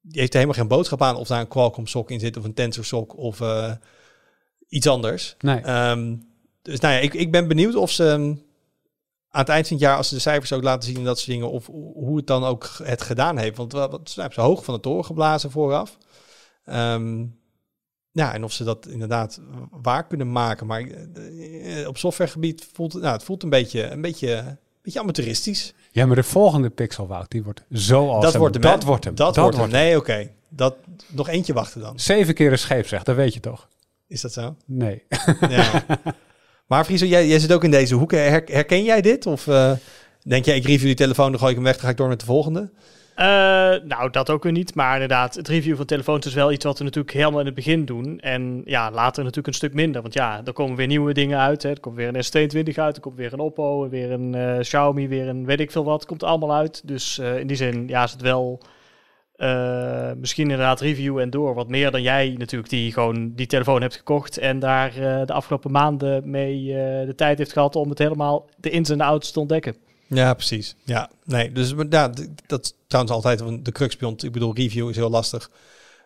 Die 0.00 0.20
heeft 0.20 0.32
er 0.34 0.40
helemaal 0.40 0.60
geen 0.60 0.76
boodschap 0.76 1.02
aan 1.02 1.16
of 1.16 1.28
daar 1.28 1.40
een 1.40 1.48
Qualcomm 1.48 1.86
sok 1.86 2.10
in 2.10 2.20
zit 2.20 2.36
of 2.36 2.44
een 2.44 2.54
Tensor 2.54 2.84
sok 2.84 3.16
of 3.18 3.40
eh, 3.40 3.72
iets 4.68 4.86
anders. 4.86 5.36
nee. 5.40 5.60
Ehm, 5.60 6.14
dus 6.62 6.80
nou 6.80 6.94
ja, 6.94 7.00
ik, 7.00 7.14
ik 7.14 7.30
ben 7.30 7.48
benieuwd 7.48 7.74
of 7.74 7.90
ze 7.90 8.08
ehm, 8.08 8.34
aan 9.34 9.40
het 9.40 9.48
eind 9.48 9.66
van 9.68 9.76
het 9.76 9.84
jaar, 9.86 9.96
als 9.96 10.08
ze 10.08 10.14
de 10.14 10.20
cijfers 10.20 10.52
ook 10.52 10.62
laten 10.62 10.88
zien 10.88 10.96
en 10.98 11.04
dat 11.04 11.18
soort 11.18 11.30
dingen, 11.30 11.50
of 11.50 11.66
ho- 11.66 11.92
hoe 11.94 12.16
het 12.16 12.26
dan 12.26 12.44
ook 12.44 12.70
het 12.82 13.02
gedaan 13.02 13.38
heeft. 13.38 13.56
Want 13.56 13.72
wat, 13.72 14.00
ze 14.04 14.20
hebben 14.20 14.38
ze 14.42 14.46
hoog 14.46 14.64
van 14.64 14.74
de 14.74 14.80
toren 14.80 15.04
geblazen 15.04 15.50
vooraf. 15.50 15.98
Ehm, 16.64 17.24
ja, 18.12 18.34
en 18.34 18.44
of 18.44 18.52
ze 18.52 18.64
dat 18.64 18.86
inderdaad 18.86 19.40
waar 19.70 20.06
kunnen 20.06 20.32
maken. 20.32 20.66
Maar 20.66 20.80
eh, 20.80 21.88
op 21.88 21.98
softwaregebied 21.98 22.68
voelt 22.72 22.92
het, 22.92 23.02
nou, 23.02 23.14
het 23.14 23.24
voelt 23.24 23.42
een 23.42 23.50
beetje, 23.50 23.82
een 23.90 24.00
beetje, 24.00 24.32
een 24.32 24.58
beetje 24.82 25.00
amateuristisch. 25.00 25.72
Ja, 25.90 26.06
maar 26.06 26.16
de 26.16 26.22
volgende 26.22 26.70
Pixel, 26.70 27.06
Wout, 27.06 27.30
die 27.30 27.42
wordt 27.42 27.62
zo 27.72 27.98
awesome. 28.02 28.20
dat 28.22 28.34
wordt 28.34 28.54
hem. 28.54 28.62
Dat 28.62 28.82
wordt 28.82 29.04
hem. 29.04 29.14
Dat, 29.14 29.36
wordt 29.36 29.56
hem. 29.56 29.70
Nee, 29.70 29.96
oké. 29.96 30.30
Dat 30.48 30.76
nog 31.08 31.28
eentje 31.28 31.52
wachten 31.52 31.80
dan. 31.80 31.98
Zeven 32.00 32.34
keer 32.34 32.52
een 32.52 32.58
scheepsrecht, 32.58 33.06
dat 33.06 33.16
weet 33.16 33.34
je 33.34 33.40
toch? 33.40 33.68
Is 34.06 34.20
dat 34.20 34.32
zo? 34.32 34.56
Nee. 34.66 35.02
Ja. 35.48 35.84
maar 36.72 36.84
Friso, 36.84 37.06
jij, 37.06 37.26
jij 37.26 37.38
zit 37.38 37.52
ook 37.52 37.64
in 37.64 37.70
deze 37.70 37.94
hoek. 37.94 38.10
Her- 38.10 38.42
herken 38.44 38.84
jij 38.84 39.00
dit? 39.00 39.26
Of 39.26 39.46
eh, 39.46 39.72
denk 40.22 40.44
jij, 40.44 40.56
ik 40.56 40.64
review 40.64 40.86
die 40.86 40.94
telefoon, 40.94 41.30
dan 41.30 41.38
gooi 41.38 41.50
ik 41.50 41.56
hem 41.56 41.66
weg, 41.66 41.74
dan 41.74 41.84
ga 41.84 41.90
ik 41.90 41.96
door 41.96 42.08
met 42.08 42.20
de 42.20 42.26
volgende? 42.26 42.70
Eh, 43.14 43.26
nou, 43.84 44.10
dat 44.10 44.30
ook 44.30 44.42
weer 44.42 44.52
niet. 44.52 44.74
Maar 44.74 44.92
inderdaad, 44.92 45.34
het 45.34 45.48
review 45.48 45.76
van 45.76 45.84
telefoons 45.84 46.26
is 46.26 46.34
wel 46.34 46.52
iets 46.52 46.64
wat 46.64 46.78
we 46.78 46.84
natuurlijk 46.84 47.14
helemaal 47.14 47.40
in 47.40 47.46
het 47.46 47.54
begin 47.54 47.84
doen. 47.84 48.20
En 48.20 48.62
ja, 48.64 48.90
later 48.90 49.20
natuurlijk 49.20 49.46
een 49.46 49.54
stuk 49.54 49.74
minder. 49.74 50.02
Want 50.02 50.14
ja, 50.14 50.40
er 50.44 50.52
komen 50.52 50.76
weer 50.76 50.86
nieuwe 50.86 51.12
dingen 51.12 51.38
uit. 51.38 51.62
Hè. 51.62 51.70
Er 51.70 51.80
komt 51.80 51.96
weer 51.96 52.08
een 52.14 52.24
S22 52.24 52.74
uit, 52.74 52.96
er 52.96 53.02
komt 53.02 53.16
weer 53.16 53.32
een 53.32 53.40
Oppo, 53.40 53.88
weer 53.88 54.10
een 54.10 54.34
eh, 54.34 54.58
Xiaomi, 54.58 55.08
weer 55.08 55.28
een 55.28 55.46
weet 55.46 55.60
ik 55.60 55.70
veel 55.70 55.84
wat. 55.84 56.06
komt 56.06 56.22
allemaal 56.22 56.54
uit. 56.54 56.82
Dus 56.84 57.18
in 57.18 57.46
die 57.46 57.56
zin, 57.56 57.88
ja, 57.88 58.04
is 58.04 58.12
het 58.12 58.20
wel 58.20 58.60
eh, 59.42 60.12
misschien 60.16 60.50
inderdaad 60.50 60.80
review 60.80 61.18
en 61.18 61.30
door. 61.30 61.54
Wat 61.54 61.68
meer 61.68 61.90
dan 61.90 62.02
jij 62.02 62.34
natuurlijk, 62.38 62.70
die 62.70 62.92
gewoon 62.92 63.32
die 63.34 63.46
telefoon 63.46 63.80
hebt 63.80 63.96
gekocht. 63.96 64.38
En 64.38 64.58
daar 64.58 64.88
eh, 64.88 65.26
de 65.26 65.32
afgelopen 65.32 65.70
maanden 65.70 66.30
mee 66.30 66.68
eh, 66.68 67.06
de 67.06 67.14
tijd 67.14 67.38
heeft 67.38 67.52
gehad 67.52 67.76
om 67.76 67.88
het 67.88 67.98
helemaal 67.98 68.48
de 68.56 68.70
ins 68.70 68.90
en 68.90 68.98
de 68.98 69.04
outs 69.04 69.30
te 69.30 69.40
ontdekken. 69.40 69.76
Ja, 70.06 70.34
precies. 70.34 70.76
Ja, 70.84 71.10
nee, 71.24 71.52
dus 71.52 71.74
ja, 71.90 72.10
dat 72.46 72.64
is 72.64 72.74
trouwens 72.86 73.14
altijd 73.14 73.64
de 73.64 73.72
crux. 73.72 73.96
Ik 73.96 74.32
bedoel, 74.32 74.54
review 74.54 74.88
is 74.88 74.96
heel 74.96 75.10
lastig. 75.10 75.50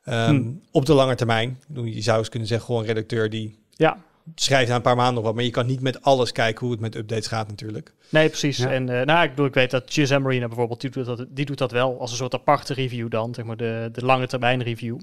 Ehm, 0.04 0.28
Hmm. 0.28 0.60
Op 0.70 0.86
de 0.86 0.94
lange 0.94 1.14
termijn. 1.14 1.58
Je 1.84 2.02
zou 2.02 2.18
eens 2.18 2.28
kunnen 2.28 2.48
zeggen, 2.48 2.66
gewoon 2.66 2.82
een 2.82 2.88
redacteur 2.88 3.30
die 3.30 3.58
Ja, 3.70 3.98
schrijft 4.34 4.68
na 4.68 4.74
een 4.76 4.82
paar 4.82 4.96
maanden 4.96 5.14
nog 5.14 5.24
wat. 5.24 5.34
Maar 5.34 5.44
je 5.44 5.50
kan 5.50 5.66
niet 5.66 5.80
met 5.80 6.02
alles 6.02 6.32
kijken 6.32 6.60
hoe 6.62 6.70
het 6.70 6.80
met 6.80 6.94
updates 6.94 7.26
gaat 7.26 7.48
natuurlijk. 7.48 7.94
Nee, 8.08 8.28
precies. 8.28 8.56
Ja. 8.56 8.70
En 8.70 8.88
eh, 9.00 9.06
nou, 9.06 9.22
ik 9.24 9.30
bedoel, 9.30 9.46
ik 9.46 9.54
weet 9.54 9.70
dat 9.70 9.82
GSM 9.86 10.20
Marina 10.20 10.46
bijvoorbeeld, 10.46 10.80
die 10.80 10.90
doet 10.90 11.06
dat, 11.06 11.26
die 11.28 11.44
doet 11.44 11.58
dat 11.58 11.70
wel 11.70 12.00
als 12.00 12.10
een 12.10 12.16
soort 12.16 12.34
aparte 12.34 12.74
review 12.74 13.10
dan, 13.10 13.34
zeg 13.34 13.44
maar 13.44 13.56
de, 13.56 13.88
de 13.92 14.04
lange 14.04 14.26
termijn 14.26 14.62
review. 14.62 14.98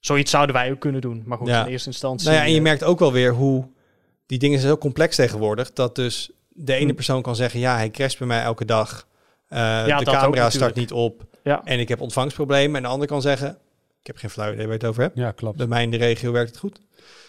Zoiets 0.00 0.30
zouden 0.30 0.54
wij 0.54 0.70
ook 0.70 0.80
kunnen 0.80 1.00
doen. 1.00 1.22
Maar 1.26 1.38
goed, 1.38 1.48
Ja. 1.48 1.64
in 1.64 1.70
eerste 1.70 1.88
instantie... 1.88 2.26
Nou 2.28 2.38
ja, 2.38 2.44
en 2.44 2.50
je 2.50 2.56
eh, 2.56 2.62
merkt 2.62 2.84
ook 2.84 2.98
wel 2.98 3.12
weer 3.12 3.32
hoe 3.32 3.68
die 4.26 4.38
dingen 4.38 4.58
zijn 4.58 4.70
heel 4.70 4.80
complex 4.80 5.16
tegenwoordig. 5.16 5.72
Dat 5.72 5.94
dus 5.94 6.30
de 6.48 6.74
ene 6.74 6.84
Hmm. 6.84 6.94
persoon 6.94 7.22
kan 7.22 7.36
zeggen, 7.36 7.60
ja, 7.60 7.76
hij 7.76 7.90
crasht 7.90 8.18
bij 8.18 8.26
mij 8.26 8.42
elke 8.42 8.64
dag. 8.64 9.06
Eh, 9.48 9.86
dat 9.86 10.04
de 10.04 10.10
ook 10.10 10.16
camera 10.16 10.50
start 10.50 10.74
niet 10.74 10.92
op 10.92 11.24
Ja. 11.42 11.60
en 11.64 11.78
ik 11.80 11.88
heb 11.88 12.00
ontvangstproblemen. 12.00 12.76
En 12.76 12.82
de 12.82 12.88
ander 12.88 13.08
kan 13.08 13.22
zeggen, 13.22 13.58
ik 14.00 14.06
heb 14.06 14.16
geen 14.16 14.30
flauw 14.30 14.46
idee 14.52 14.66
waar 14.66 14.72
je 14.74 14.78
het 14.80 14.84
over 14.88 15.02
hebt. 15.02 15.16
Ja, 15.16 15.30
klopt. 15.30 15.56
Bij 15.56 15.66
mij 15.66 15.82
in 15.82 15.90
de 15.90 15.96
regio 15.96 16.32
werkt 16.32 16.48
het 16.50 16.58
goed. 16.58 16.80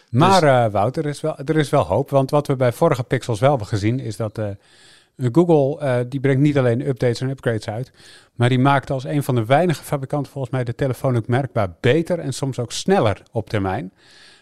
Maar 0.10 0.42
Dus- 0.42 0.50
eh 0.50 0.66
Wout, 0.68 0.98
er 0.98 1.06
is, 1.06 1.22
wel, 1.22 1.38
er 1.38 1.58
is 1.58 1.70
wel 1.70 1.84
hoop. 1.84 2.10
Want 2.10 2.30
wat 2.30 2.48
we 2.48 2.56
bij 2.56 2.72
vorige 2.72 3.04
Pixels 3.04 3.40
wel 3.40 3.50
hebben 3.50 3.68
gezien, 3.68 4.00
is 4.00 4.16
dat 4.16 4.38
eh, 4.38 4.50
Google, 5.32 5.80
eh, 5.80 6.00
die 6.10 6.20
brengt 6.20 6.42
niet 6.42 6.58
alleen 6.58 6.88
updates 6.88 7.22
en 7.22 7.30
upgrades 7.30 7.68
uit, 7.70 7.92
maar 8.34 8.50
die 8.50 8.60
maakt 8.60 8.90
als 8.90 9.04
een 9.04 9.24
van 9.24 9.36
de 9.36 9.46
weinige 9.46 9.84
fabrikanten 9.84 10.32
volgens 10.32 10.54
mij 10.54 10.64
de 10.64 10.76
telefoon 10.76 11.16
ook 11.18 11.28
merkbaar 11.28 11.76
beter 11.80 12.20
en 12.20 12.34
soms 12.34 12.60
ook 12.60 12.72
sneller 12.72 13.22
op 13.32 13.50
termijn. 13.50 13.94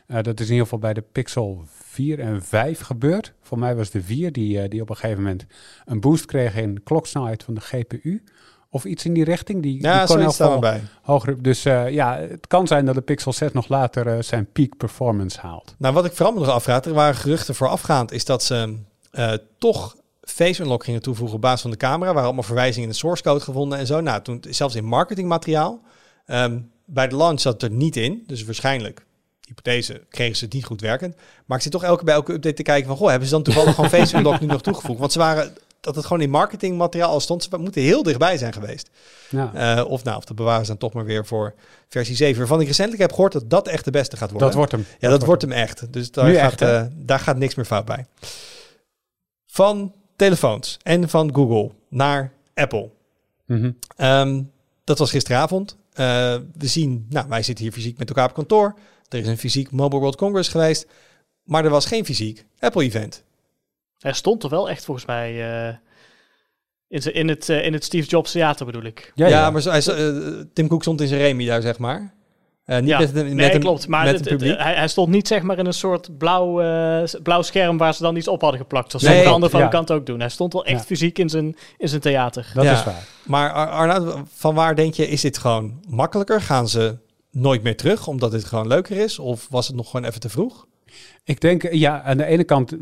Dat 0.07 0.39
is 0.39 0.45
in 0.45 0.51
ieder 0.51 0.63
geval 0.63 0.79
bij 0.79 0.93
de 0.93 1.03
Pixel 1.11 1.63
4 1.67 2.19
en 2.19 2.43
5 2.43 2.79
gebeurd. 2.79 3.33
Voor 3.41 3.59
mij 3.59 3.75
was 3.75 3.89
de 3.89 4.01
4 4.01 4.31
die, 4.31 4.67
die 4.67 4.81
op 4.81 4.89
een 4.89 4.95
gegeven 4.95 5.23
moment 5.23 5.45
een 5.85 5.99
boost 5.99 6.25
kreeg 6.25 6.55
in 6.55 6.83
kloksnelheid 6.83 7.43
van 7.43 7.53
de 7.53 7.61
GPU. 7.61 8.23
Of 8.73 8.85
iets 8.85 9.05
in 9.05 9.13
die 9.13 9.23
richting. 9.23 9.61
Die, 9.61 9.81
die 9.81 10.05
kon 10.05 10.31
staan 10.31 10.59
bij. 10.59 10.81
hoger. 11.01 11.43
Dus 11.43 11.65
eh, 11.65 11.89
ja, 11.89 12.17
het 12.17 12.47
kan 12.47 12.67
zijn 12.67 12.85
dat 12.85 12.95
de 12.95 13.01
Pixel 13.01 13.33
6 13.33 13.51
nog 13.51 13.67
later 13.67 14.07
eh, 14.07 14.21
zijn 14.21 14.47
peak 14.51 14.77
performance 14.77 15.39
haalt. 15.39 15.75
Nou, 15.77 15.93
wat 15.93 16.05
ik 16.05 16.13
vooral 16.13 16.33
nog 16.33 16.49
afvraag, 16.49 16.83
er 16.83 16.93
waren 16.93 17.15
geruchten 17.15 17.55
voorafgaand, 17.55 18.11
is 18.11 18.25
dat 18.25 18.43
ze 18.43 18.77
eh, 19.11 19.33
toch 19.57 19.95
face 20.21 20.61
unlock 20.61 20.83
gingen 20.83 21.01
toevoegen 21.01 21.35
op 21.35 21.41
basis 21.41 21.61
van 21.61 21.71
de 21.71 21.77
camera. 21.77 22.13
Waar 22.13 22.23
allemaal 22.23 22.43
verwijzingen 22.43 22.83
in 22.83 22.93
de 22.93 22.99
source 22.99 23.23
code 23.23 23.39
gevonden 23.39 23.77
en 23.77 23.85
zo. 23.85 24.01
Nou, 24.01 24.21
toen 24.21 24.43
zelfs 24.49 24.75
in 24.75 24.85
marketingmateriaal. 24.85 25.81
Ehm, 26.25 26.59
bij 26.85 27.07
de 27.07 27.15
launch 27.15 27.39
zat 27.39 27.53
het 27.53 27.71
er 27.71 27.77
niet 27.77 27.95
in, 27.95 28.23
dus 28.27 28.43
waarschijnlijk. 28.43 29.05
hypothese, 29.47 30.01
kregen 30.09 30.35
ze 30.35 30.45
het 30.45 30.53
niet 30.53 30.65
goed 30.65 30.81
werkend. 30.81 31.15
Maar 31.45 31.57
ik 31.57 31.63
zit 31.63 31.71
toch 31.71 31.83
elke 31.83 32.03
bij 32.03 32.13
elke 32.13 32.33
update 32.33 32.55
te 32.55 32.63
kijken 32.63 32.87
van, 32.87 32.97
goh, 32.97 33.09
hebben 33.09 33.27
ze 33.27 33.33
dan 33.33 33.43
toevallig 33.43 33.75
gewoon 33.75 33.89
Face 33.89 34.17
Unlock 34.17 34.39
nu 34.39 34.47
nog 34.47 34.61
toegevoegd? 34.61 34.99
Want 34.99 35.11
ze 35.11 35.19
waren, 35.19 35.53
dat 35.83 35.95
het 35.95 36.05
gewoon 36.05 36.21
in 36.21 36.29
marketingmateriaal 36.29 37.09
al 37.09 37.19
stond, 37.19 37.43
ze 37.43 37.57
moeten 37.57 37.81
heel 37.81 38.03
dichtbij 38.03 38.37
zijn 38.37 38.53
geweest. 38.53 38.89
Ja. 39.29 39.53
Eh, 39.53 39.85
of 39.89 40.03
nou, 40.03 40.17
of 40.17 40.25
de 40.25 40.33
bewaren 40.33 40.61
ze 40.61 40.67
dan 40.67 40.77
toch 40.77 40.93
maar 40.93 41.05
weer 41.05 41.25
voor 41.25 41.53
versie 41.89 42.15
7. 42.15 42.37
Waarvan 42.37 42.61
ik 42.61 42.67
recentelijk 42.67 43.01
heb 43.01 43.11
gehoord 43.11 43.31
dat 43.31 43.49
dat 43.49 43.67
echt 43.67 43.85
de 43.85 43.91
beste 43.91 44.17
gaat 44.17 44.29
worden. 44.29 44.47
Dat 44.47 44.57
wordt 44.57 44.71
hem. 44.71 44.85
Ja, 44.99 45.09
dat, 45.09 45.25
wordt 45.25 45.41
hem 45.41 45.51
echt. 45.51 45.93
Dus 45.93 46.11
daar 46.11 46.25
Nu 46.25 46.35
gaat, 46.35 46.51
echt, 46.51 46.61
eh, 46.61 46.83
daar 46.95 47.19
gaat 47.19 47.37
niks 47.37 47.55
meer 47.55 47.65
fout 47.65 47.85
bij. 47.85 48.05
Van 49.45 49.93
telefoons 50.15 50.77
en 50.83 51.09
van 51.09 51.35
Google 51.35 51.71
naar 51.89 52.31
Apple. 52.53 52.89
Mhm. 53.45 53.71
Ehm, 53.95 54.41
dat 54.83 54.97
was 54.99 55.09
gisteravond. 55.09 55.77
Eh, 55.93 56.05
we 56.57 56.67
zien, 56.67 57.05
nou, 57.09 57.27
wij 57.29 57.43
zitten 57.43 57.63
hier 57.63 57.73
fysiek 57.73 57.97
met 57.97 58.09
elkaar 58.09 58.27
op 58.29 58.33
kantoor. 58.33 58.75
Er 59.09 59.19
is 59.19 59.27
een 59.27 59.37
fysiek 59.37 59.71
Mobile 59.71 60.01
World 60.01 60.15
Congress 60.15 60.49
geweest. 60.49 60.87
Maar 61.43 61.63
er 61.63 61.69
was 61.69 61.85
geen 61.85 62.05
fysiek 62.05 62.45
Apple-event. 62.59 63.23
Hij 64.03 64.13
stond 64.13 64.43
er 64.43 64.49
wel 64.49 64.69
echt 64.69 64.85
volgens 64.85 65.05
mij 65.05 65.29
eh, 65.67 65.75
in, 66.87 67.13
in, 67.13 67.27
het, 67.29 67.49
eh, 67.49 67.65
in 67.65 67.73
het 67.73 67.83
Steve 67.83 68.07
Jobs 68.07 68.31
Theater 68.31 68.65
bedoel 68.65 68.83
ik. 68.83 69.11
Ja, 69.15 69.27
Ja, 69.27 69.37
ja. 69.39 69.49
maar 69.49 69.61
hij, 69.63 69.81
eh, 69.85 70.41
Tim 70.53 70.67
Cook 70.67 70.81
stond 70.81 71.01
in 71.01 71.07
zijn 71.07 71.19
remi 71.21 71.45
daar, 71.45 71.61
zeg 71.61 71.77
maar. 71.77 72.13
Eh, 72.65 72.79
niet 72.79 72.87
ja, 72.87 72.99
met, 72.99 73.13
met 73.13 73.33
nee, 73.33 73.53
een, 73.53 73.59
klopt. 73.59 73.87
Maar 73.87 74.05
met 74.05 74.13
het- 74.13 74.25
een 74.25 74.31
het- 74.31 74.37
publiek. 74.41 74.59
hij, 74.59 74.73
hij 74.73 74.87
stond 74.87 75.09
niet 75.09 75.27
zeg 75.27 75.41
maar 75.41 75.57
in 75.57 75.65
een 75.65 75.73
soort 75.73 76.17
blauw, 76.17 76.61
eh, 76.61 77.03
blauw 77.23 77.41
scherm 77.41 77.77
waar 77.77 77.93
ze 77.93 78.01
dan 78.01 78.15
iets 78.15 78.27
op 78.27 78.41
hadden 78.41 78.59
geplakt. 78.59 78.89
Zoals 78.91 79.03
Nee, 79.05 79.11
sommige 79.13 79.33
anderen 79.33 79.51
van 79.51 79.59
ja. 79.59 79.65
de 79.69 79.75
kant 79.75 79.91
ook 79.91 80.05
doen. 80.05 80.19
Hij 80.19 80.29
stond 80.29 80.53
wel 80.53 80.65
echt 80.65 80.79
Ja. 80.79 80.85
fysiek 80.85 81.19
in 81.19 81.29
zijn, 81.29 81.55
in 81.77 81.87
zijn 81.89 82.01
theater. 82.01 82.51
Dat 82.53 82.63
Ja. 82.63 82.71
is 82.73 82.83
waar. 82.83 83.07
Maar 83.23 83.51
Ar- 83.51 83.69
Arnoud, 83.69 84.19
van 84.33 84.55
waar 84.55 84.75
denk 84.75 84.93
je, 84.93 85.07
is 85.07 85.21
dit 85.21 85.37
gewoon 85.37 85.79
makkelijker? 85.87 86.41
Gaan 86.41 86.67
ze 86.69 86.97
nooit 87.31 87.63
meer 87.63 87.77
terug, 87.77 88.07
omdat 88.07 88.31
dit 88.31 88.43
gewoon 88.45 88.67
leuker 88.67 88.97
is? 88.97 89.19
Of 89.19 89.47
was 89.49 89.67
het 89.67 89.75
nog 89.75 89.89
gewoon 89.89 90.05
even 90.05 90.19
te 90.19 90.29
vroeg? 90.29 90.65
Ik 91.23 91.41
denk, 91.41 91.71
ja, 91.71 92.01
aan 92.01 92.17
de 92.17 92.25
ene 92.25 92.43
kant, 92.43 92.75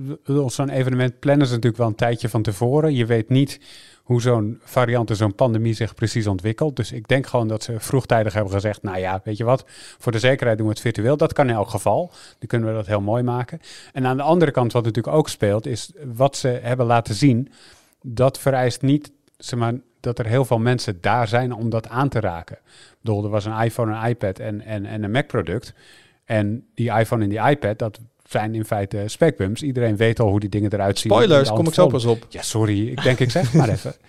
zo'n 0.46 0.70
evenement 0.70 1.20
plannen 1.20 1.48
ze 1.48 1.54
natuurlijk 1.54 1.82
wel 1.82 1.88
een 1.88 1.96
tijdje 1.96 2.30
van 2.30 2.42
tevoren. 2.42 2.94
Je 2.94 3.06
weet 3.06 3.30
niet 3.30 3.60
hoe 4.04 4.22
zo'n 4.22 4.60
variant 4.64 5.10
zo'n 5.14 5.36
pandemie 5.36 5.74
zich 5.74 5.94
precies 5.94 6.28
ontwikkelt. 6.28 6.76
Dus 6.76 6.92
ik 6.92 7.08
denk 7.08 7.28
gewoon 7.28 7.48
dat 7.48 7.64
ze 7.64 7.80
vroegtijdig 7.80 8.34
hebben 8.34 8.54
gezegd, 8.54 8.84
nou 8.84 8.98
ja, 8.98 9.22
weet 9.24 9.38
je 9.38 9.44
wat, 9.44 9.66
voor 9.98 10.12
de 10.12 10.20
zekerheid 10.20 10.58
doen 10.58 10.68
we 10.68 10.74
het 10.74 10.82
virtueel. 10.82 11.18
Dat 11.18 11.34
kan 11.34 11.50
in 11.50 11.56
elk 11.56 11.70
geval. 11.70 12.12
Dan 12.40 12.48
kunnen 12.48 12.70
we 12.70 12.76
dat 12.76 12.88
heel 12.88 13.02
mooi 13.02 13.24
maken. 13.24 13.60
En 13.94 14.06
aan 14.06 14.18
de 14.18 14.24
andere 14.24 14.52
kant, 14.52 14.72
wat 14.72 14.84
natuurlijk 14.84 15.16
ook 15.16 15.30
speelt, 15.30 15.66
is 15.66 15.92
wat 16.14 16.38
ze 16.38 16.48
hebben 16.48 16.86
laten 16.86 17.16
zien. 17.16 17.52
Dat 18.02 18.40
vereist 18.40 18.82
niet, 18.82 19.12
zeg 19.38 19.60
maar, 19.60 19.74
dat 20.00 20.20
er 20.20 20.26
heel 20.26 20.46
veel 20.46 20.60
mensen 20.60 20.98
daar 21.02 21.28
zijn 21.28 21.54
om 21.54 21.70
dat 21.70 21.88
aan 21.88 22.10
te 22.10 22.20
raken. 22.20 22.58
Ik 22.66 22.98
bedoel, 23.02 23.24
er 23.24 23.30
was 23.30 23.46
een 23.46 23.60
iPhone, 23.60 23.96
een 23.96 24.10
iPad 24.10 24.40
en, 24.40 24.62
en, 24.62 24.86
en 24.86 25.04
een 25.04 25.12
Mac-product. 25.12 25.74
En 26.32 26.66
die 26.76 26.92
iPhone 26.92 27.24
en 27.24 27.30
die 27.30 27.40
iPad, 27.50 27.80
dat 27.80 28.00
zijn 28.26 28.56
in 28.56 28.66
feite 28.66 29.04
specbums. 29.06 29.62
Iedereen 29.62 29.96
weet 29.96 30.20
al 30.20 30.30
hoe 30.30 30.40
die 30.40 30.50
dingen 30.50 30.74
eruit 30.74 31.00
zien. 31.00 31.12
Spoilers, 31.12 31.50
kom 31.52 31.68
ik 31.68 31.74
zo 31.74 31.88
pas 31.88 32.06
op. 32.06 32.26
Ja, 32.30 32.42
sorry. 32.42 32.88
Ik 32.88 33.04
denk, 33.04 33.20
ik 33.20 33.32
zeg 33.32 33.44
het 33.44 33.54
maar 33.54 33.70
even. 33.70 33.94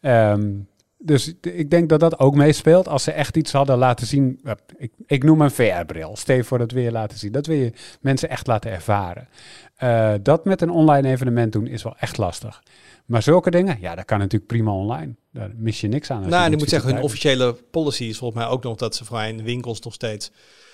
Ehm, 0.00 0.50
dus 0.98 1.34
ik 1.40 1.70
denk 1.70 1.88
dat 1.88 2.00
dat 2.00 2.18
ook 2.18 2.34
meespeelt. 2.34 2.88
Als 2.88 3.02
ze 3.02 3.12
echt 3.12 3.36
iets 3.36 3.52
hadden 3.52 3.78
laten 3.78 4.06
zien. 4.06 4.40
eh, 4.44 4.52
Ik, 4.76 4.92
ik 5.06 5.22
noem 5.24 5.40
een 5.40 5.50
VR-bril. 5.50 6.16
Stel 6.16 6.36
je 6.36 6.44
voor 6.44 6.58
dat 6.58 6.70
je 6.70 6.92
laten 6.92 7.18
zien. 7.18 7.32
Dat 7.32 7.46
wil 7.46 7.56
je 7.56 7.72
mensen 8.00 8.28
echt 8.28 8.46
laten 8.46 8.70
ervaren. 8.70 9.28
Eh, 9.76 10.12
dat 10.22 10.44
met 10.44 10.60
een 10.60 10.70
online 10.70 11.08
evenement 11.08 11.52
doen 11.52 11.66
is 11.66 11.82
wel 11.82 11.96
echt 11.98 12.18
lastig. 12.18 12.62
Maar 13.06 13.22
zulke 13.22 13.50
dingen, 13.50 13.76
ja, 13.80 13.94
dat 13.94 14.04
kan 14.04 14.18
natuurlijk 14.18 14.46
prima 14.46 14.72
online. 14.72 15.14
Daar 15.32 15.50
mis 15.56 15.80
je 15.80 15.88
niks 15.88 16.10
aan. 16.10 16.28
Nou, 16.28 16.44
en 16.44 16.52
ik 16.52 16.58
moet 16.58 16.68
zeggen, 16.68 16.94
hun 16.94 17.02
officiële 17.02 17.52
policy 17.70 18.04
is 18.04 18.18
volgens 18.18 18.40
mij 18.42 18.50
ook 18.50 18.62
nog 18.62 18.76
dat 18.76 18.96
ze 18.96 19.04
voor 19.04 19.20
in 19.22 19.42
winkels 19.42 19.80
nog 19.80 19.94
steeds... 19.94 20.30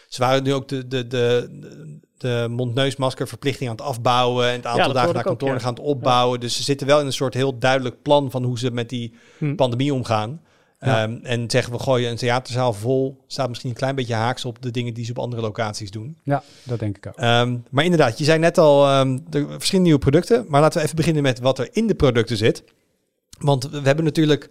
Ze 0.08 0.20
waren 0.20 0.42
nu 0.42 0.54
ook 0.54 0.68
de, 0.68 0.88
de, 0.88 1.06
de, 1.06 1.50
de, 2.16 2.46
mond-neusmaskerverplichting 2.50 3.70
aan 3.70 3.76
het 3.76 3.84
afbouwen... 3.84 4.48
en 4.48 4.56
het 4.56 4.66
aantal 4.66 4.92
dagen 4.92 5.14
naar 5.14 5.22
kantoor 5.22 5.52
ja. 5.52 5.58
gaan 5.58 5.74
het 5.74 5.82
opbouwen. 5.82 6.40
Dus 6.40 6.56
ze 6.56 6.62
zitten 6.62 6.86
wel 6.86 7.00
in 7.00 7.06
een 7.06 7.12
soort 7.12 7.34
heel 7.34 7.58
duidelijk 7.58 8.02
plan 8.02 8.30
van 8.30 8.44
hoe 8.44 8.58
ze 8.58 8.70
met 8.70 8.88
die 8.88 9.14
Hm. 9.38 9.54
pandemie 9.54 9.94
omgaan. 9.94 10.40
Ja. 10.80 11.02
Ehm, 11.02 11.18
en 11.22 11.50
zeggen 11.50 11.72
we 11.72 11.78
gooien 11.78 12.10
een 12.10 12.16
theaterzaal 12.16 12.72
vol, 12.72 13.24
staat 13.26 13.48
misschien 13.48 13.70
een 13.70 13.76
klein 13.76 13.94
beetje 13.94 14.14
haaks 14.14 14.44
op 14.44 14.62
de 14.62 14.70
dingen 14.70 14.94
die 14.94 15.04
ze 15.04 15.10
op 15.10 15.18
andere 15.18 15.42
locaties 15.42 15.90
doen. 15.90 16.16
Ja, 16.22 16.42
dat 16.62 16.78
denk 16.78 16.96
ik 16.96 17.06
ook. 17.06 17.16
Ehm, 17.16 17.56
maar 17.70 17.84
inderdaad, 17.84 18.18
je 18.18 18.24
zei 18.24 18.38
net 18.38 18.58
al, 18.58 18.86
ehm 18.86 19.18
er 19.30 19.46
verschillende 19.48 19.88
nieuwe 19.88 19.98
producten. 19.98 20.44
Maar 20.48 20.60
laten 20.60 20.78
we 20.78 20.84
even 20.84 20.96
beginnen 20.96 21.22
met 21.22 21.40
wat 21.40 21.58
er 21.58 21.68
in 21.72 21.86
de 21.86 21.94
producten 21.94 22.36
zit. 22.36 22.64
Want 23.38 23.70
we 23.70 23.80
hebben 23.82 24.04
natuurlijk... 24.04 24.50